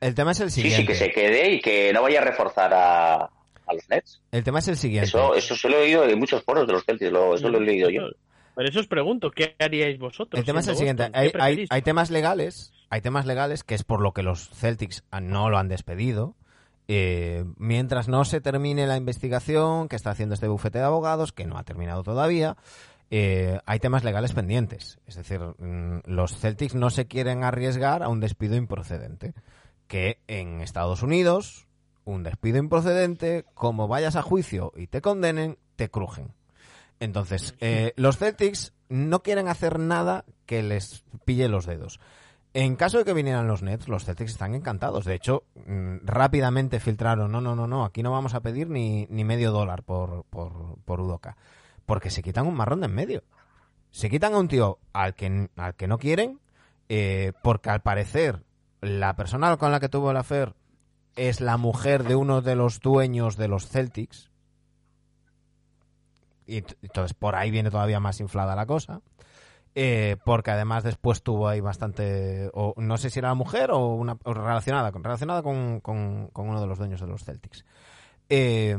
el 0.00 0.14
tema 0.14 0.30
es 0.32 0.40
el 0.40 0.50
Sí, 0.50 0.62
siguiente. 0.62 0.80
sí, 0.82 0.86
que 0.86 0.94
se 0.94 1.10
quede 1.10 1.50
y 1.52 1.60
que 1.60 1.92
no 1.92 2.02
vaya 2.02 2.20
a 2.20 2.24
reforzar 2.24 2.72
a, 2.72 3.14
a 3.24 3.74
los 3.74 3.88
Nets. 3.88 4.22
El 4.32 4.44
tema 4.44 4.60
es 4.60 4.68
el 4.68 4.76
siguiente. 4.76 5.08
Eso, 5.08 5.34
eso 5.34 5.56
se 5.56 5.68
lo 5.68 5.76
he 5.78 5.82
oído 5.82 6.04
en 6.08 6.18
muchos 6.18 6.42
foros 6.44 6.66
de 6.66 6.72
los 6.72 6.84
Celtics, 6.84 7.10
lo- 7.12 7.34
eso 7.34 7.48
lo 7.48 7.58
he 7.58 7.62
leído 7.62 7.90
yo. 7.90 8.02
Por 8.56 8.64
eso 8.64 8.80
os 8.80 8.86
pregunto, 8.86 9.30
¿qué 9.30 9.54
haríais 9.58 9.98
vosotros? 9.98 10.38
El 10.38 10.46
tema 10.46 10.60
es 10.60 10.68
el 10.68 10.76
siguiente. 10.76 11.10
Hay, 11.12 11.66
hay 11.68 11.82
temas 11.82 12.10
legales, 12.10 12.72
hay 12.88 13.02
temas 13.02 13.26
legales 13.26 13.64
que 13.64 13.74
es 13.74 13.84
por 13.84 14.00
lo 14.00 14.12
que 14.12 14.22
los 14.22 14.48
Celtics 14.48 15.04
no 15.20 15.50
lo 15.50 15.58
han 15.58 15.68
despedido. 15.68 16.36
Eh, 16.88 17.44
mientras 17.58 18.08
no 18.08 18.24
se 18.24 18.40
termine 18.40 18.86
la 18.86 18.96
investigación 18.96 19.90
que 19.90 19.96
está 19.96 20.08
haciendo 20.08 20.34
este 20.34 20.48
bufete 20.48 20.78
de 20.78 20.86
abogados, 20.86 21.32
que 21.32 21.44
no 21.44 21.58
ha 21.58 21.64
terminado 21.64 22.02
todavía, 22.02 22.56
eh, 23.10 23.60
hay 23.66 23.78
temas 23.78 24.04
legales 24.04 24.32
pendientes. 24.32 25.00
Es 25.06 25.16
decir, 25.16 25.38
mm, 25.38 25.98
los 26.06 26.38
Celtics 26.38 26.74
no 26.74 26.88
se 26.88 27.06
quieren 27.06 27.44
arriesgar 27.44 28.02
a 28.02 28.08
un 28.08 28.20
despido 28.20 28.56
improcedente. 28.56 29.34
Que 29.86 30.22
en 30.28 30.62
Estados 30.62 31.02
Unidos, 31.02 31.66
un 32.06 32.22
despido 32.22 32.56
improcedente, 32.56 33.44
como 33.52 33.86
vayas 33.86 34.16
a 34.16 34.22
juicio 34.22 34.72
y 34.74 34.86
te 34.86 35.02
condenen, 35.02 35.58
te 35.76 35.90
crujen. 35.90 36.32
Entonces, 37.00 37.54
eh, 37.60 37.92
los 37.96 38.18
Celtics 38.18 38.72
no 38.88 39.22
quieren 39.22 39.48
hacer 39.48 39.78
nada 39.78 40.24
que 40.46 40.62
les 40.62 41.04
pille 41.24 41.48
los 41.48 41.66
dedos. 41.66 42.00
En 42.54 42.76
caso 42.76 42.96
de 42.96 43.04
que 43.04 43.12
vinieran 43.12 43.48
los 43.48 43.62
Nets, 43.62 43.86
los 43.86 44.04
Celtics 44.04 44.30
están 44.30 44.54
encantados. 44.54 45.04
De 45.04 45.14
hecho, 45.14 45.44
mm, 45.66 45.96
rápidamente 46.04 46.80
filtraron, 46.80 47.30
no, 47.30 47.42
no, 47.42 47.54
no, 47.54 47.66
no, 47.66 47.84
aquí 47.84 48.02
no 48.02 48.12
vamos 48.12 48.32
a 48.32 48.40
pedir 48.40 48.70
ni, 48.70 49.06
ni 49.10 49.24
medio 49.24 49.52
dólar 49.52 49.82
por, 49.82 50.24
por, 50.30 50.78
por 50.84 51.00
Udoka. 51.00 51.36
Porque 51.84 52.08
se 52.08 52.22
quitan 52.22 52.46
un 52.46 52.54
marrón 52.54 52.80
de 52.80 52.86
en 52.86 52.94
medio. 52.94 53.24
Se 53.90 54.08
quitan 54.08 54.32
a 54.32 54.38
un 54.38 54.48
tío 54.48 54.78
al 54.94 55.14
que, 55.14 55.50
al 55.56 55.74
que 55.74 55.86
no 55.86 55.98
quieren, 55.98 56.40
eh, 56.88 57.32
porque 57.42 57.68
al 57.68 57.82
parecer 57.82 58.42
la 58.80 59.16
persona 59.16 59.54
con 59.58 59.70
la 59.70 59.80
que 59.80 59.88
tuvo 59.88 60.10
el 60.10 60.16
affair 60.16 60.54
es 61.14 61.40
la 61.40 61.56
mujer 61.56 62.04
de 62.04 62.14
uno 62.14 62.40
de 62.42 62.56
los 62.56 62.80
dueños 62.80 63.36
de 63.36 63.48
los 63.48 63.68
Celtics. 63.68 64.30
Y 66.46 66.58
entonces 66.82 67.14
por 67.14 67.34
ahí 67.34 67.50
viene 67.50 67.70
todavía 67.70 68.00
más 68.00 68.20
inflada 68.20 68.54
la 68.56 68.66
cosa. 68.66 69.00
Eh, 69.78 70.16
porque 70.24 70.50
además 70.50 70.84
después 70.84 71.22
tuvo 71.22 71.48
ahí 71.48 71.60
bastante, 71.60 72.50
o 72.54 72.72
no 72.78 72.96
sé 72.96 73.10
si 73.10 73.18
era 73.18 73.28
la 73.28 73.34
mujer 73.34 73.70
o 73.72 73.88
una 73.94 74.16
relacionada, 74.24 74.90
con, 74.90 75.04
relacionada 75.04 75.42
con, 75.42 75.80
con- 75.80 76.30
uno 76.34 76.60
de 76.62 76.66
los 76.66 76.78
dueños 76.78 76.98
de 77.00 77.06
los 77.06 77.24
Celtics. 77.24 77.66
Eh, 78.30 78.74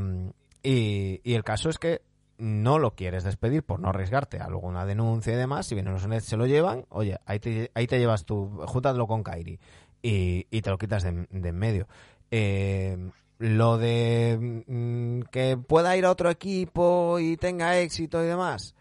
y, 0.64 1.22
y 1.24 1.34
el 1.36 1.44
caso 1.44 1.70
es 1.70 1.78
que 1.78 2.02
no 2.40 2.80
lo 2.80 2.96
quieres 2.96 3.24
despedir 3.24 3.64
por 3.64 3.80
no 3.80 3.90
arriesgarte 3.90 4.40
a 4.40 4.46
alguna 4.46 4.86
denuncia 4.86 5.34
y 5.34 5.36
demás. 5.36 5.68
Si 5.68 5.76
vienen 5.76 5.94
los 5.94 6.08
Nets 6.08 6.26
se 6.26 6.38
lo 6.38 6.48
llevan, 6.48 6.86
oye, 6.90 7.20
ahí 7.28 7.40
te, 7.40 7.72
ahí 7.76 7.86
te 7.86 8.00
llevas 8.00 8.26
tú, 8.26 8.60
júntalo 8.66 9.06
con 9.06 9.24
Kyrie 9.24 9.60
y, 10.02 10.48
y 10.50 10.62
te 10.62 10.70
lo 10.72 10.78
quitas 10.80 11.04
de, 11.04 11.28
de 11.30 11.50
en 11.50 11.56
medio. 11.58 11.88
Eh, 12.32 13.12
lo 13.40 13.78
de 13.78 14.64
mm, 14.68 15.22
que 15.32 15.58
pueda 15.58 15.96
ir 15.96 16.06
a 16.06 16.12
otro 16.12 16.30
equipo 16.30 17.20
y 17.20 17.38
tenga 17.38 17.78
éxito 17.80 18.24
y 18.24 18.28
demás, 18.28 18.76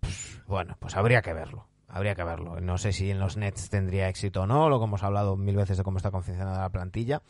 pues, 0.00 0.40
bueno, 0.46 0.76
pues 0.78 0.96
habría 0.96 1.22
que 1.22 1.32
verlo. 1.32 1.66
Habría 1.88 2.14
que 2.14 2.24
verlo. 2.24 2.60
No 2.60 2.76
sé 2.76 2.92
si 2.92 3.10
en 3.10 3.18
los 3.18 3.38
Nets 3.38 3.70
tendría 3.70 4.08
éxito 4.08 4.42
o 4.42 4.46
no, 4.46 4.68
lo 4.68 4.78
que 4.78 4.84
hemos 4.84 5.02
hablado 5.02 5.36
mil 5.36 5.56
veces 5.56 5.78
de 5.78 5.84
cómo 5.84 5.96
está 5.96 6.10
confeccionada 6.10 6.60
la 6.60 6.68
plantilla. 6.68 7.22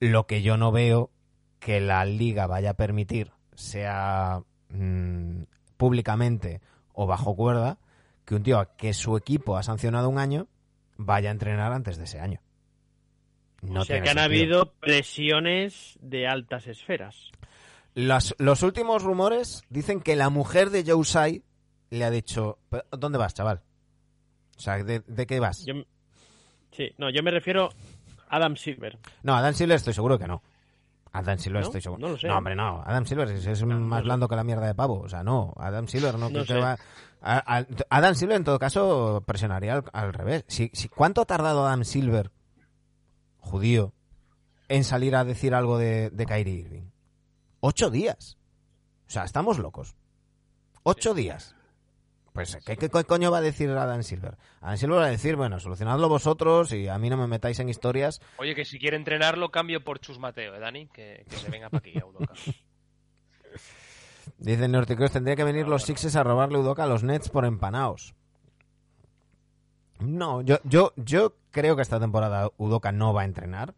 Lo 0.00 0.26
que 0.26 0.40
yo 0.40 0.56
no 0.56 0.72
veo 0.72 1.10
que 1.58 1.80
la 1.80 2.04
liga 2.04 2.46
vaya 2.46 2.70
a 2.70 2.74
permitir, 2.74 3.32
sea 3.54 4.42
mm, 4.70 5.42
públicamente 5.76 6.60
o 6.92 7.06
bajo 7.06 7.36
cuerda, 7.36 7.78
que 8.24 8.34
un 8.34 8.42
tío 8.42 8.66
que 8.76 8.94
su 8.94 9.16
equipo 9.16 9.56
ha 9.56 9.62
sancionado 9.62 10.08
un 10.08 10.18
año 10.18 10.48
vaya 10.96 11.28
a 11.28 11.32
entrenar 11.32 11.72
antes 11.72 11.98
de 11.98 12.04
ese 12.04 12.20
año. 12.20 12.40
No 13.62 13.80
o 13.80 13.84
sea 13.84 14.02
que 14.02 14.10
han 14.10 14.18
sentido. 14.18 14.60
habido 14.60 14.72
presiones 14.80 15.98
de 16.00 16.26
altas 16.28 16.66
esferas. 16.66 17.30
Las- 17.94 18.34
los 18.38 18.62
últimos 18.62 19.02
rumores 19.02 19.64
dicen 19.70 20.00
que 20.00 20.16
la 20.16 20.28
mujer 20.30 20.70
de 20.70 20.84
Joe 20.86 21.02
Tsai 21.02 21.42
le 21.90 22.04
ha 22.04 22.10
dicho, 22.10 22.58
"¿Pero 22.68 22.84
¿dónde 22.92 23.18
vas, 23.18 23.32
chaval? 23.34 23.62
O 24.56 24.60
sea, 24.60 24.82
¿de, 24.84 25.00
de 25.00 25.26
qué 25.26 25.40
vas? 25.40 25.64
Yo, 25.64 25.74
sí, 26.72 26.90
no, 26.98 27.10
yo 27.10 27.22
me 27.22 27.30
refiero 27.30 27.70
a 28.28 28.36
Adam 28.36 28.56
Silver. 28.56 28.98
No, 29.22 29.34
Adam 29.36 29.54
Silver 29.54 29.76
estoy 29.76 29.94
seguro 29.94 30.18
que 30.18 30.26
no. 30.26 30.42
Adam 31.12 31.38
Silver 31.38 31.62
¿No? 31.62 31.66
estoy 31.68 31.80
seguro. 31.80 32.00
No 32.00 32.08
lo 32.12 32.18
sé. 32.18 32.28
hombre, 32.28 32.54
no. 32.54 32.82
Adam 32.84 33.06
Silver 33.06 33.28
es, 33.30 33.46
es 33.46 33.62
No, 33.62 33.78
más 33.80 34.00
no 34.00 34.04
blando 34.04 34.28
que 34.28 34.36
la 34.36 34.44
mierda 34.44 34.66
de 34.66 34.74
pavo. 34.74 35.00
O 35.00 35.08
sea, 35.08 35.22
no. 35.22 35.54
Adam 35.56 35.88
Silver 35.88 36.14
no, 36.18 36.28
No 36.28 36.28
creo 36.28 36.44
que 36.44 36.54
va... 36.60 36.76
a- 37.22 37.58
a- 37.58 37.66
Adam 37.88 38.14
Silver, 38.14 38.36
en 38.36 38.44
todo 38.44 38.58
caso, 38.58 39.22
presionaría 39.26 39.74
al, 39.74 39.84
al 39.94 40.12
revés. 40.12 40.44
Si, 40.48 40.70
si- 40.74 40.88
¿Cuánto 40.90 41.22
ha 41.22 41.24
tardado 41.24 41.66
Adam 41.66 41.84
Silver, 41.84 42.30
judío, 43.46 43.94
en 44.68 44.84
salir 44.84 45.16
a 45.16 45.24
decir 45.24 45.54
algo 45.54 45.78
de, 45.78 46.10
de 46.10 46.26
Kyrie 46.26 46.54
Irving? 46.60 46.90
Ocho 47.60 47.88
días. 47.90 48.36
O 49.08 49.10
sea, 49.10 49.24
estamos 49.24 49.58
locos. 49.58 49.96
Ocho 50.82 51.14
días. 51.14 51.54
Pues, 52.32 52.58
¿qué, 52.66 52.76
qué 52.76 52.90
co- 52.90 53.02
coño 53.04 53.30
va 53.30 53.38
a 53.38 53.40
decir 53.40 53.70
Adam 53.70 54.02
Silver? 54.02 54.36
Adam 54.60 54.76
Silver 54.76 54.98
va 54.98 55.06
a 55.06 55.10
decir, 55.10 55.36
bueno, 55.36 55.58
solucionadlo 55.58 56.08
vosotros 56.10 56.70
y 56.72 56.86
a 56.86 56.98
mí 56.98 57.08
no 57.08 57.16
me 57.16 57.26
metáis 57.26 57.58
en 57.60 57.70
historias. 57.70 58.20
Oye, 58.36 58.54
que 58.54 58.66
si 58.66 58.78
quiere 58.78 58.98
entrenarlo, 58.98 59.50
cambio 59.50 59.82
por 59.82 60.00
Chus 60.00 60.18
Mateo, 60.18 60.54
¿eh, 60.54 60.60
Dani? 60.60 60.86
Que, 60.88 61.24
que 61.30 61.36
se 61.36 61.50
venga 61.50 61.70
para 61.70 61.78
aquí, 61.78 61.98
a 61.98 62.04
Udoka. 62.04 62.34
Dice 64.38 64.68
Norticross, 64.68 65.12
tendría 65.12 65.36
que 65.36 65.44
venir 65.44 65.66
los 65.66 65.84
Sixers 65.84 66.16
a 66.16 66.22
robarle 66.24 66.58
Udoka 66.58 66.84
a 66.84 66.86
los 66.86 67.02
Nets 67.02 67.28
por 67.30 67.44
empanaos. 67.46 68.14
No, 70.00 70.42
yo, 70.42 70.58
yo, 70.64 70.92
yo 70.96 71.34
creo 71.50 71.76
que 71.76 71.82
esta 71.82 71.98
temporada 72.00 72.50
Udoka 72.58 72.92
no 72.92 73.12
va 73.14 73.22
a 73.22 73.24
entrenar 73.24 73.74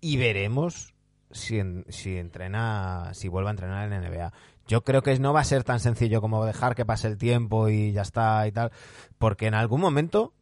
y 0.00 0.16
veremos 0.16 0.94
si, 1.30 1.58
en- 1.58 1.84
si 1.88 2.16
entrena, 2.18 3.10
si 3.14 3.28
vuelve 3.28 3.48
a 3.48 3.52
entrenar 3.52 3.90
en 3.92 4.02
NBA. 4.02 4.32
Yo 4.66 4.82
creo 4.84 5.02
que 5.02 5.18
no 5.18 5.32
va 5.32 5.40
a 5.40 5.44
ser 5.44 5.64
tan 5.64 5.80
sencillo 5.80 6.20
como 6.20 6.44
dejar 6.44 6.74
que 6.74 6.84
pase 6.86 7.06
el 7.08 7.18
tiempo 7.18 7.68
y 7.68 7.92
ya 7.92 8.02
está 8.02 8.46
y 8.46 8.52
tal, 8.52 8.72
porque 9.18 9.46
en 9.46 9.54
algún 9.54 9.80
momento 9.80 10.32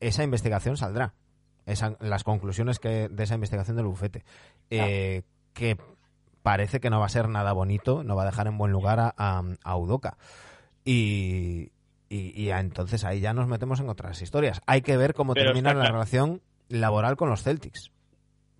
esa 0.00 0.22
investigación 0.24 0.76
saldrá. 0.76 1.14
Esa- 1.66 1.96
las 2.00 2.22
conclusiones 2.24 2.78
que, 2.78 3.08
de 3.08 3.24
esa 3.24 3.34
investigación 3.34 3.76
del 3.76 3.86
bufete. 3.86 4.24
Eh, 4.70 5.22
que 5.52 5.76
parece 6.42 6.80
que 6.80 6.90
no 6.90 7.00
va 7.00 7.06
a 7.06 7.10
ser 7.10 7.28
nada 7.28 7.52
bonito, 7.52 8.04
no 8.04 8.14
va 8.14 8.22
a 8.22 8.26
dejar 8.26 8.46
en 8.46 8.56
buen 8.58 8.70
lugar 8.72 9.00
a, 9.00 9.14
a, 9.16 9.42
a 9.64 9.76
Udoka. 9.76 10.16
Y, 10.84 11.72
y, 12.08 12.40
y 12.40 12.50
entonces 12.50 13.04
ahí 13.04 13.20
ya 13.20 13.32
nos 13.32 13.48
metemos 13.48 13.80
en 13.80 13.88
otras 13.88 14.22
historias. 14.22 14.60
Hay 14.66 14.82
que 14.82 14.96
ver 14.96 15.14
cómo 15.14 15.34
Pero 15.34 15.46
termina 15.46 15.70
la 15.70 15.80
claro. 15.80 15.92
relación 15.94 16.40
laboral 16.68 17.16
con 17.16 17.28
los 17.30 17.42
Celtics. 17.42 17.90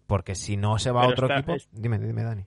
Porque 0.06 0.34
si 0.34 0.56
no 0.56 0.78
se 0.78 0.90
va 0.90 1.02
a 1.04 1.08
otro 1.08 1.26
está- 1.26 1.38
equipo... 1.40 1.54
es- 1.54 1.68
Dime, 1.72 1.98
dime, 1.98 2.22
Dani. 2.22 2.44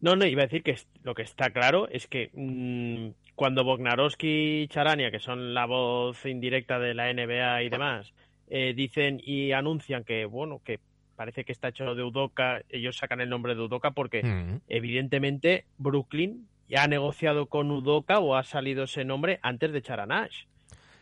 No, 0.00 0.16
no, 0.16 0.26
iba 0.26 0.42
a 0.42 0.46
decir 0.46 0.62
que 0.64 0.76
lo 1.04 1.14
que 1.14 1.22
está 1.22 1.50
claro 1.50 1.88
es 1.88 2.08
que 2.08 2.30
mm, 2.34 3.32
cuando 3.36 3.62
Bognarowski 3.64 4.62
y 4.62 4.68
Charania, 4.68 5.10
que 5.12 5.20
son 5.20 5.54
la 5.54 5.64
voz 5.66 6.26
indirecta 6.26 6.78
de 6.80 6.92
la 6.94 7.12
NBA 7.12 7.62
y 7.62 7.68
demás, 7.68 8.12
eh, 8.48 8.74
dicen 8.74 9.20
y 9.24 9.52
anuncian 9.52 10.02
que, 10.02 10.24
bueno, 10.24 10.60
que 10.64 10.80
parece 11.14 11.44
que 11.44 11.52
está 11.52 11.68
hecho 11.68 11.94
de 11.94 12.02
Udoka, 12.02 12.62
ellos 12.68 12.96
sacan 12.96 13.20
el 13.20 13.28
nombre 13.30 13.54
de 13.54 13.60
Udoka 13.62 13.92
porque 13.92 14.22
Mm. 14.24 14.60
evidentemente 14.68 15.66
Brooklyn 15.78 16.48
ha 16.76 16.86
negociado 16.86 17.46
con 17.46 17.70
Udoka 17.70 18.18
o 18.18 18.34
ha 18.36 18.42
salido 18.44 18.84
ese 18.84 19.04
nombre 19.04 19.38
antes 19.42 19.72
de 19.72 19.82
Charanash. 19.82 20.44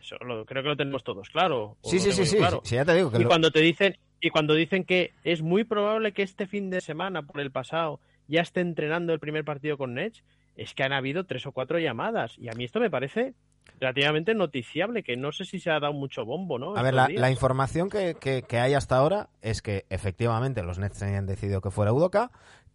Eso 0.01 0.17
lo- 0.17 0.45
creo 0.45 0.63
que 0.63 0.69
lo 0.69 0.77
tenemos 0.77 1.03
todos 1.03 1.29
claro. 1.29 1.77
Sí, 1.83 1.99
sí, 1.99 2.11
sí, 2.11 2.37
claro. 2.37 2.61
sí, 2.63 2.69
sí, 2.69 2.75
ya 2.75 2.85
te 2.85 2.95
digo 2.95 3.11
que 3.11 3.17
Y 3.17 3.21
lo- 3.23 3.27
cuando 3.29 3.51
te 3.51 3.59
dicen 3.61 3.97
y 4.19 4.29
cuando 4.29 4.53
dicen 4.55 4.83
que 4.83 5.13
es 5.23 5.41
muy 5.41 5.63
probable 5.63 6.11
que 6.11 6.21
este 6.23 6.45
fin 6.47 6.69
de 6.69 6.81
semana 6.81 7.21
por 7.23 7.39
el 7.41 7.51
pasado 7.51 7.99
ya 8.27 8.41
esté 8.41 8.61
entrenando 8.61 9.13
el 9.13 9.19
primer 9.19 9.43
partido 9.45 9.77
con 9.77 9.93
Nets, 9.95 10.23
es 10.57 10.73
que 10.73 10.83
han 10.83 10.93
habido 10.93 11.25
tres 11.25 11.45
o 11.45 11.51
cuatro 11.51 11.79
llamadas 11.79 12.37
y 12.37 12.49
a 12.49 12.53
mí 12.53 12.63
esto 12.65 12.79
me 12.79 12.89
parece 12.89 13.33
relativamente 13.79 14.35
noticiable, 14.35 15.01
que 15.01 15.17
no 15.17 15.31
sé 15.31 15.45
si 15.45 15.59
se 15.59 15.71
ha 15.71 15.79
dado 15.79 15.93
mucho 15.93 16.23
bombo, 16.25 16.59
¿no? 16.59 16.75
A 16.75 16.83
ver, 16.83 16.93
la, 16.93 17.31
información 17.31 17.89
que, 17.89 18.15
que- 18.19 18.43
que 18.43 18.59
hay 18.59 18.73
hasta 18.75 18.95
ahora 18.97 19.29
es 19.41 19.61
que 19.61 19.85
efectivamente 19.89 20.61
los 20.61 20.77
Nets 20.77 20.99
tenían 20.99 21.25
decidido 21.25 21.61
que 21.61 21.71
fuera 21.71 21.91
Udoka, 21.93 22.31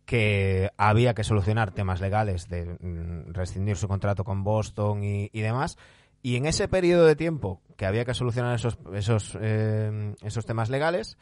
que 0.06 0.70
había 0.78 1.14
que 1.14 1.24
solucionar 1.24 1.72
temas 1.72 2.00
legales 2.00 2.48
de 2.48 2.64
mm, 2.64 3.32
rescindir 3.34 3.76
su 3.76 3.88
contrato 3.88 4.24
con 4.24 4.44
Boston 4.44 5.02
y, 5.02 5.28
demás. 5.32 5.76
Y 6.22 6.36
en 6.36 6.46
ese 6.46 6.68
periodo 6.68 7.04
de 7.04 7.16
tiempo 7.16 7.60
que 7.76 7.86
había 7.86 8.04
que 8.04 8.14
solucionar 8.14 8.54
esos, 8.54 8.78
esos, 8.94 9.36
eh, 9.40 10.14
esos 10.22 10.46
temas 10.46 10.70
legales, 10.70 11.18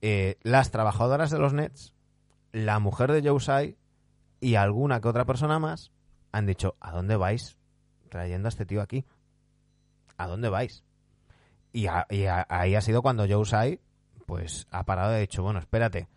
eh, 0.00 0.38
las 0.42 0.70
trabajadoras 0.70 1.30
de 1.30 1.38
los 1.38 1.52
Nets, 1.52 1.92
la 2.52 2.78
mujer 2.78 3.12
de 3.12 3.28
Joe 3.28 3.38
Tsai 3.38 3.76
y 4.40 4.54
alguna 4.54 5.00
que 5.00 5.08
otra 5.08 5.24
persona 5.24 5.58
más 5.58 5.90
han 6.32 6.46
dicho, 6.46 6.76
¿a 6.80 6.92
dónde 6.92 7.16
vais 7.16 7.58
trayendo 8.08 8.46
a 8.48 8.50
este 8.50 8.64
tío 8.64 8.80
aquí? 8.80 9.04
¿A 10.16 10.26
dónde 10.28 10.48
vais? 10.48 10.84
Y 11.72 11.86
a- 11.86 12.06
ahí 12.48 12.74
ha 12.76 12.80
sido 12.80 13.02
cuando 13.02 13.26
Joe 13.28 13.44
Tsai 13.44 13.80
pues 14.26 14.68
ha 14.70 14.84
parado 14.84 15.12
y 15.12 15.16
ha 15.16 15.18
dicho, 15.18 15.42
bueno, 15.42 15.58
espérate, 15.58 16.08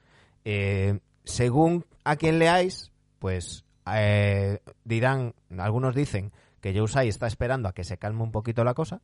eh, 0.46 1.00
según 1.24 1.86
a 2.04 2.16
quien 2.16 2.40
leáis, 2.40 2.92
pues 3.20 3.66
eh, 3.94 4.60
dirán, 4.84 5.34
algunos 5.58 5.96
dicen 5.96 6.32
que 6.62 6.74
Joe 6.78 6.88
Tsai 6.88 7.08
está 7.08 7.28
esperando 7.28 7.68
a 7.70 7.74
que 7.74 7.84
se 7.84 7.98
calme 7.98 8.24
un 8.24 8.32
poquito 8.32 8.64
la 8.64 8.74
cosa 8.74 9.02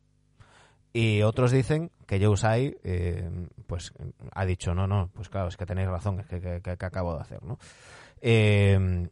y 0.92 1.22
otros 1.22 1.50
dicen 1.52 1.90
que 2.06 2.24
Joe 2.24 2.34
Tsai 2.36 2.76
eh, 2.84 3.30
pues 3.66 3.92
ha 4.32 4.44
dicho, 4.44 4.74
no, 4.74 4.86
no, 4.86 5.08
pues 5.14 5.28
claro, 5.28 5.48
es 5.48 5.56
que 5.56 5.66
tenéis 5.66 5.88
razón, 5.88 6.20
es 6.20 6.26
que- 6.26 6.40
que- 6.40 6.60
que 6.76 6.84
acabo 6.86 7.14
de 7.14 7.20
hacer, 7.20 7.42
¿no? 7.42 7.58
Eh, 8.20 9.08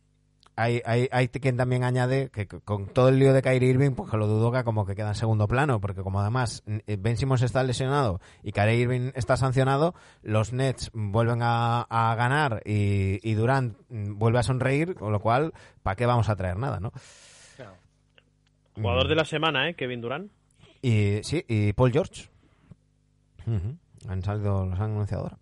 hay, 0.58 0.82
hay, 0.84 1.08
hay 1.12 1.28
quien 1.28 1.56
también 1.56 1.84
añade 1.84 2.30
que 2.30 2.46
con 2.48 2.86
todo 2.88 3.08
el 3.08 3.18
lío 3.18 3.32
de 3.32 3.42
Kyrie 3.42 3.70
Irving, 3.70 3.92
pues 3.92 4.10
que 4.10 4.16
lo 4.16 4.26
dudo 4.26 4.50
que 4.52 4.64
como 4.64 4.84
que 4.84 4.94
queda 4.94 5.08
en 5.08 5.14
segundo 5.14 5.46
plano, 5.48 5.80
porque 5.80 6.02
como 6.02 6.20
además 6.20 6.62
eh, 6.66 6.96
Ben 6.98 7.16
Simmons 7.16 7.42
está 7.42 7.62
lesionado 7.62 8.20
y 8.42 8.52
Kyrie 8.52 8.76
Irving 8.76 9.10
está 9.14 9.36
sancionado, 9.36 9.94
los 10.22 10.52
Nets 10.52 10.90
vuelven 10.92 11.40
a, 11.42 11.82
a 11.82 12.14
ganar 12.16 12.62
y, 12.64 13.18
y 13.22 13.34
Durant 13.34 13.76
vuelve 13.88 14.38
a 14.40 14.42
sonreír, 14.42 14.94
con 14.94 15.12
lo 15.12 15.20
cual, 15.20 15.52
¿para 15.82 15.96
qué 15.96 16.06
vamos 16.06 16.28
a 16.28 16.36
traer 16.36 16.56
nada, 16.56 16.80
no? 16.80 16.92
Claro. 17.56 17.74
Jugador 18.74 19.06
Mm. 19.06 19.08
de 19.08 19.14
la 19.16 19.24
semana, 19.24 19.68
¿eh? 19.68 19.74
Kevin 19.74 20.00
Durant. 20.00 20.30
Y 20.82 21.20
sí, 21.22 21.44
y 21.48 21.72
Paul 21.72 21.92
George. 21.92 22.28
Han 24.08 24.22
salido, 24.22 24.66
los 24.66 24.78
han 24.78 24.92
anunciado 24.92 25.24
ahora. 25.24 25.38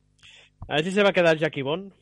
A 0.69 0.75
ver 0.77 0.85
si 0.85 0.91
se 0.93 1.03
va 1.03 1.11
a 1.11 1.13
quedar 1.13 1.37
Jackie 1.37 1.63
Bond. 1.63 1.93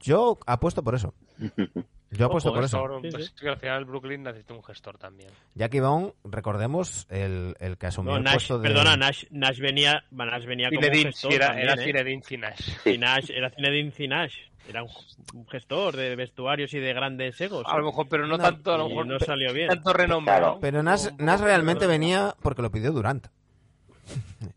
Yo 0.00 0.38
apuesto 0.46 0.82
por 0.82 0.94
eso. 0.94 1.14
Yo 2.12 2.26
apuesto 2.26 2.50
Ojo, 2.50 2.56
por 2.56 2.64
eso. 2.64 2.78
gestor, 2.78 3.02
Sí, 3.02 3.08
pues 3.10 3.26
sí. 3.26 3.32
que 3.40 3.48
al 3.48 3.56
final 3.58 3.84
Brooklyn 3.86 4.22
necesita 4.22 4.54
un 4.54 4.62
gestor 4.62 4.98
también. 4.98 5.30
Jackie 5.54 5.80
Bond, 5.80 6.12
recordemos, 6.24 7.06
el, 7.10 7.56
el 7.58 7.78
que 7.78 7.86
asumió 7.86 8.12
No, 8.12 8.18
el 8.18 8.24
Nash, 8.24 8.32
puesto 8.34 8.58
de... 8.58 8.68
perdona, 8.68 8.96
Nash, 8.96 9.24
Nash 9.30 9.58
venía, 9.58 10.04
Nash 10.10 10.44
venía 10.44 10.68
como 10.68 10.86
un 10.86 10.92
gestor 10.92 11.32
era, 11.32 11.46
también, 11.48 11.68
era 11.68 11.80
¿eh? 11.80 11.84
Zinedine 11.84 12.22
Zinash. 12.22 12.98
Nash, 12.98 13.30
era 13.30 13.50
Zinedine 13.50 13.90
Zinash. 13.92 14.34
Era 14.68 14.82
un, 14.84 14.90
un 15.34 15.48
gestor 15.48 15.96
de 15.96 16.14
vestuarios 16.14 16.72
y 16.74 16.78
de 16.78 16.92
grandes 16.92 17.40
egos. 17.40 17.64
A 17.66 17.76
lo 17.78 17.86
mejor, 17.86 18.08
pero 18.08 18.26
no 18.28 18.36
No, 18.36 18.44
tanto, 18.44 18.72
a 18.74 18.78
lo 18.78 18.88
mejor 18.90 19.06
no 19.06 19.18
salió 19.18 19.52
bien. 19.52 19.68
tanto 19.68 19.92
renombre. 19.92 20.34
Claro. 20.36 20.58
Pero 20.60 20.82
Nash, 20.84 21.08
Nash 21.18 21.40
realmente 21.40 21.86
venía 21.88 22.36
porque 22.42 22.62
lo 22.62 22.70
pidió 22.70 22.92
Durant. 22.92 23.26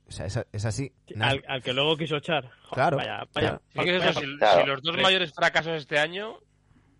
o 0.08 0.12
sea, 0.12 0.26
es, 0.28 0.40
es 0.52 0.66
así. 0.66 0.92
Al, 1.20 1.44
al 1.48 1.64
que 1.64 1.74
luego 1.74 1.98
quiso 1.98 2.18
echar. 2.18 2.44
Joder, 2.44 2.74
Claro, 2.74 2.98
Vaya, 2.98 3.26
claro. 3.34 3.62
vaya, 3.74 3.96
eso, 4.10 4.20
si, 4.20 4.38
Claro. 4.38 4.62
si 4.62 4.68
los 4.68 4.82
dos 4.84 4.98
mayores 4.98 5.34
fracasos 5.34 5.74
este 5.74 5.98
año 5.98 6.38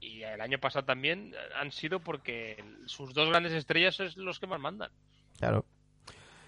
y 0.06 0.24
el 0.24 0.42
año 0.42 0.60
pasado 0.60 0.86
también 0.86 1.34
han 1.60 1.72
sido 1.72 2.00
porque 2.00 2.64
sus 2.86 3.14
dos 3.14 3.30
grandes 3.30 3.54
estrellas 3.54 4.00
es 4.00 4.18
los 4.18 4.40
que 4.40 4.48
más 4.48 4.60
mandan. 4.60 4.92
Claro. 5.40 5.66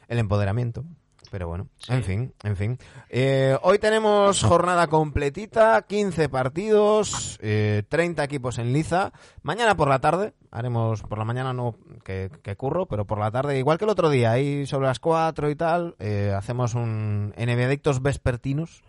El 0.07 0.19
empoderamiento. 0.19 0.83
Pero 1.29 1.49
bueno, 1.49 1.67
Sí. 1.79 1.91
en 1.91 2.03
fin, 2.03 2.33
en 2.43 2.55
fin. 2.55 2.77
Eh, 3.09 3.57
hoy 3.61 3.79
tenemos 3.79 4.41
jornada 4.43 4.87
completita, 4.87 5.81
15 5.81 6.29
partidos, 6.29 7.37
eh, 7.41 7.83
30 7.89 8.23
equipos 8.23 8.57
en 8.59 8.71
liza. 8.71 9.11
Mañana 9.41 9.75
por 9.75 9.89
la 9.89 9.99
tarde, 9.99 10.33
haremos 10.51 11.01
por 11.01 11.17
la 11.17 11.25
mañana 11.25 11.51
no 11.53 11.75
que, 12.05 12.31
que 12.43 12.55
curro, 12.55 12.85
pero 12.85 13.05
por 13.05 13.19
la 13.19 13.29
tarde, 13.31 13.57
igual 13.59 13.77
que 13.77 13.83
el 13.83 13.89
otro 13.89 14.09
día, 14.09 14.31
ahí 14.31 14.65
sobre 14.65 14.87
las 14.87 14.99
4 14.99 15.49
y 15.49 15.55
tal, 15.55 15.95
eh, 15.99 16.33
hacemos 16.33 16.75
un 16.75 17.33
Adictos 17.37 18.01
vespertinos 18.01 18.81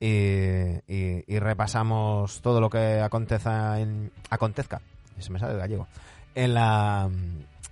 y, 0.00 0.82
y- 0.86 1.38
repasamos 1.38 2.40
todo 2.42 2.60
lo 2.60 2.70
que 2.70 3.00
aconteza 3.00 3.80
en, 3.80 4.10
acontezca, 4.30 4.80
se 5.18 5.30
me 5.32 5.38
sale 5.38 5.54
el 5.54 5.58
gallego, 5.58 5.86
en 6.34 6.54
la, 6.54 7.08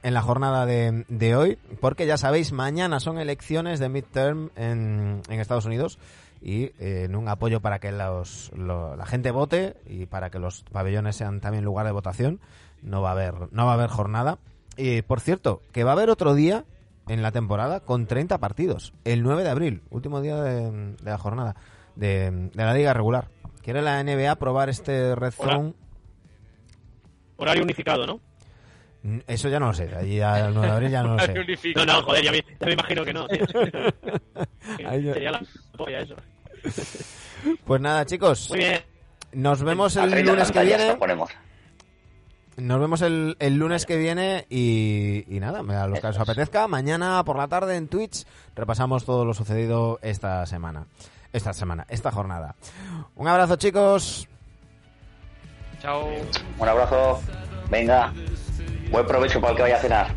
en 0.02 0.14
la 0.14 0.22
jornada 0.22 0.66
de, 0.66 1.04
de 1.08 1.36
hoy, 1.36 1.58
porque 1.80 2.06
ya 2.06 2.16
sabéis, 2.16 2.52
mañana 2.52 3.00
son 3.00 3.18
elecciones 3.18 3.78
de 3.80 3.88
midterm 3.88 4.50
en, 4.56 5.20
en 5.28 5.40
Estados 5.40 5.66
Unidos 5.66 5.98
y 6.40 6.64
eh, 6.78 7.04
en 7.04 7.16
un 7.16 7.28
apoyo 7.28 7.60
para 7.60 7.78
que 7.78 7.92
los, 7.92 8.50
lo- 8.56 8.96
la 8.96 9.06
gente 9.06 9.30
vote 9.30 9.76
y 9.86 10.06
para 10.06 10.30
que 10.30 10.38
los 10.38 10.62
pabellones 10.72 11.16
sean 11.16 11.40
también 11.40 11.64
lugar 11.64 11.86
de 11.86 11.92
votación, 11.92 12.40
no 12.82 13.00
va 13.02 13.10
a 13.10 13.12
haber, 13.12 13.34
no 13.52 13.64
va 13.66 13.72
a 13.72 13.74
haber 13.74 13.90
jornada. 13.90 14.38
Y 14.76 15.02
por 15.02 15.20
cierto, 15.20 15.62
que 15.72 15.84
va 15.84 15.90
a 15.92 15.94
haber 15.94 16.10
otro 16.10 16.34
día 16.34 16.64
en 17.08 17.22
la 17.22 17.32
temporada 17.32 17.80
con 17.80 18.06
30 18.06 18.38
partidos, 18.38 18.92
el 19.04 19.22
9 19.22 19.42
de 19.44 19.50
abril, 19.50 19.82
último 19.90 20.20
día 20.20 20.36
de 20.42 20.96
la 21.02 21.16
jornada 21.18 21.54
de, 21.96 22.30
de 22.30 22.64
la 22.64 22.74
liga 22.74 22.92
regular. 22.92 23.28
¿Quiere 23.62 23.80
la 23.82 24.02
NBA 24.02 24.36
probar 24.36 24.68
este 24.68 25.14
Red. 25.14 25.32
Zone? 25.32 25.72
Horario 27.36 27.62
unificado, 27.62 28.06
¿no? 28.06 28.20
Mm, 29.02 29.18
Eso 29.26 29.48
ya 29.48 29.58
no 29.60 29.66
lo 29.66 29.74
sé, 29.74 29.90
allí 29.94 30.16
ya 30.16 30.46
el 30.46 30.54
9 30.54 30.66
de 30.68 30.72
abril 30.72 30.90
ya 30.90 31.02
no 31.02 31.14
lo 31.14 31.18
sé. 31.24 31.34
No, 31.34 31.40
Unificado. 31.42 31.86
no, 31.86 32.02
joder, 32.02 32.24
ya 32.24 32.32
me, 32.32 32.38
ya 32.60 32.66
me 32.66 32.72
imagino 32.72 33.04
que 33.04 33.12
no. 33.12 33.26
tío. 33.28 33.44
Ahí 34.88 35.02
ya- 35.02 35.12
Sería 35.14 35.30
la 35.32 35.42
polla 35.76 36.00
eso. 36.00 36.14
Pues 37.64 37.80
nada, 37.80 38.06
chicos, 38.06 38.48
Muy 38.50 38.60
bien. 38.60 38.80
nos 39.32 39.62
vemos 39.62 39.96
el 39.96 40.10
30 40.10 40.32
lunes 40.32 40.52
que 40.52 40.62
viene. 40.64 40.94
ponemos. 40.96 41.30
Nos 42.56 42.78
vemos 42.80 43.02
el, 43.02 43.36
el 43.40 43.56
lunes 43.56 43.84
que 43.84 43.96
viene 43.96 44.46
y, 44.48 45.24
y 45.28 45.40
nada, 45.40 45.58
a 45.82 45.88
los 45.88 45.98
que 46.00 46.06
os 46.06 46.18
apetezca, 46.18 46.68
mañana 46.68 47.22
por 47.24 47.36
la 47.36 47.48
tarde 47.48 47.76
en 47.76 47.88
Twitch 47.88 48.24
repasamos 48.54 49.04
todo 49.04 49.24
lo 49.24 49.34
sucedido 49.34 49.98
esta 50.02 50.46
semana. 50.46 50.86
Esta 51.34 51.52
semana, 51.52 51.84
esta 51.88 52.12
jornada. 52.12 52.54
Un 53.16 53.26
abrazo, 53.26 53.56
chicos. 53.56 54.28
Chao. 55.82 56.06
Un 56.60 56.68
abrazo. 56.68 57.20
Venga. 57.68 58.12
Buen 58.92 59.04
provecho 59.04 59.40
para 59.40 59.50
el 59.50 59.56
que 59.56 59.62
vaya 59.62 59.76
a 59.76 59.80
cenar. 59.80 60.14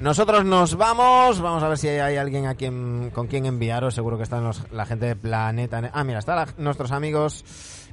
Nosotros 0.00 0.44
nos 0.44 0.74
vamos, 0.74 1.40
vamos 1.40 1.62
a 1.62 1.68
ver 1.68 1.78
si 1.78 1.86
hay 1.86 2.16
alguien 2.16 2.46
a 2.46 2.56
quien, 2.56 3.10
con 3.14 3.28
quien 3.28 3.46
enviaros, 3.46 3.94
seguro 3.94 4.16
que 4.16 4.24
están 4.24 4.42
los- 4.42 4.68
la 4.72 4.84
gente 4.84 5.06
de 5.06 5.14
Planeta. 5.16 5.80
Ne- 5.80 5.90
Ah, 5.92 6.02
mira, 6.02 6.18
están 6.18 6.48
nuestros 6.56 6.90
amigos 6.90 7.44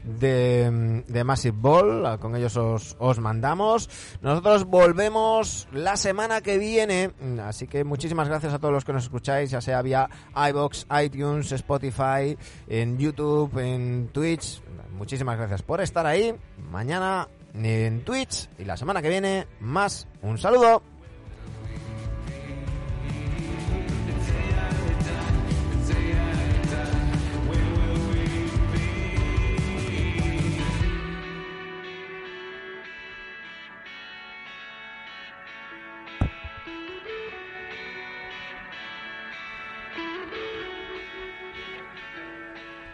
de, 0.04 1.04
de 1.08 1.24
Massive 1.24 1.58
Ball, 1.60 2.20
con 2.20 2.36
ellos 2.36 2.56
os, 2.58 2.96
os 3.00 3.20
mandamos. 3.20 3.90
Nosotros 4.22 4.66
volvemos 4.66 5.68
la 5.72 5.98
semana 5.98 6.42
que 6.42 6.58
viene, 6.58 7.12
así 7.44 7.68
que 7.68 7.84
muchísimas 7.84 8.28
gracias 8.28 8.54
a 8.54 8.60
todos 8.60 8.74
los 8.74 8.86
que 8.86 8.94
nos 8.94 9.04
escucháis, 9.04 9.52
ya 9.52 9.62
sea 9.62 9.82
vía 9.82 10.10
iBox, 10.50 10.88
iTunes, 11.04 11.52
Spotify, 11.52 12.38
en 12.68 12.98
YouTube, 12.98 13.58
en 13.60 14.10
Twitch. 14.12 14.62
Muchísimas 14.92 15.38
gracias 15.38 15.62
por 15.62 15.82
estar 15.82 16.06
ahí. 16.06 16.36
Mañana 16.72 17.28
en 17.54 18.04
Twitch 18.04 18.50
y 18.58 18.66
la 18.66 18.78
semana 18.78 19.02
que 19.02 19.10
viene 19.10 19.48
más. 19.60 20.08
Un 20.22 20.38
saludo. 20.38 20.82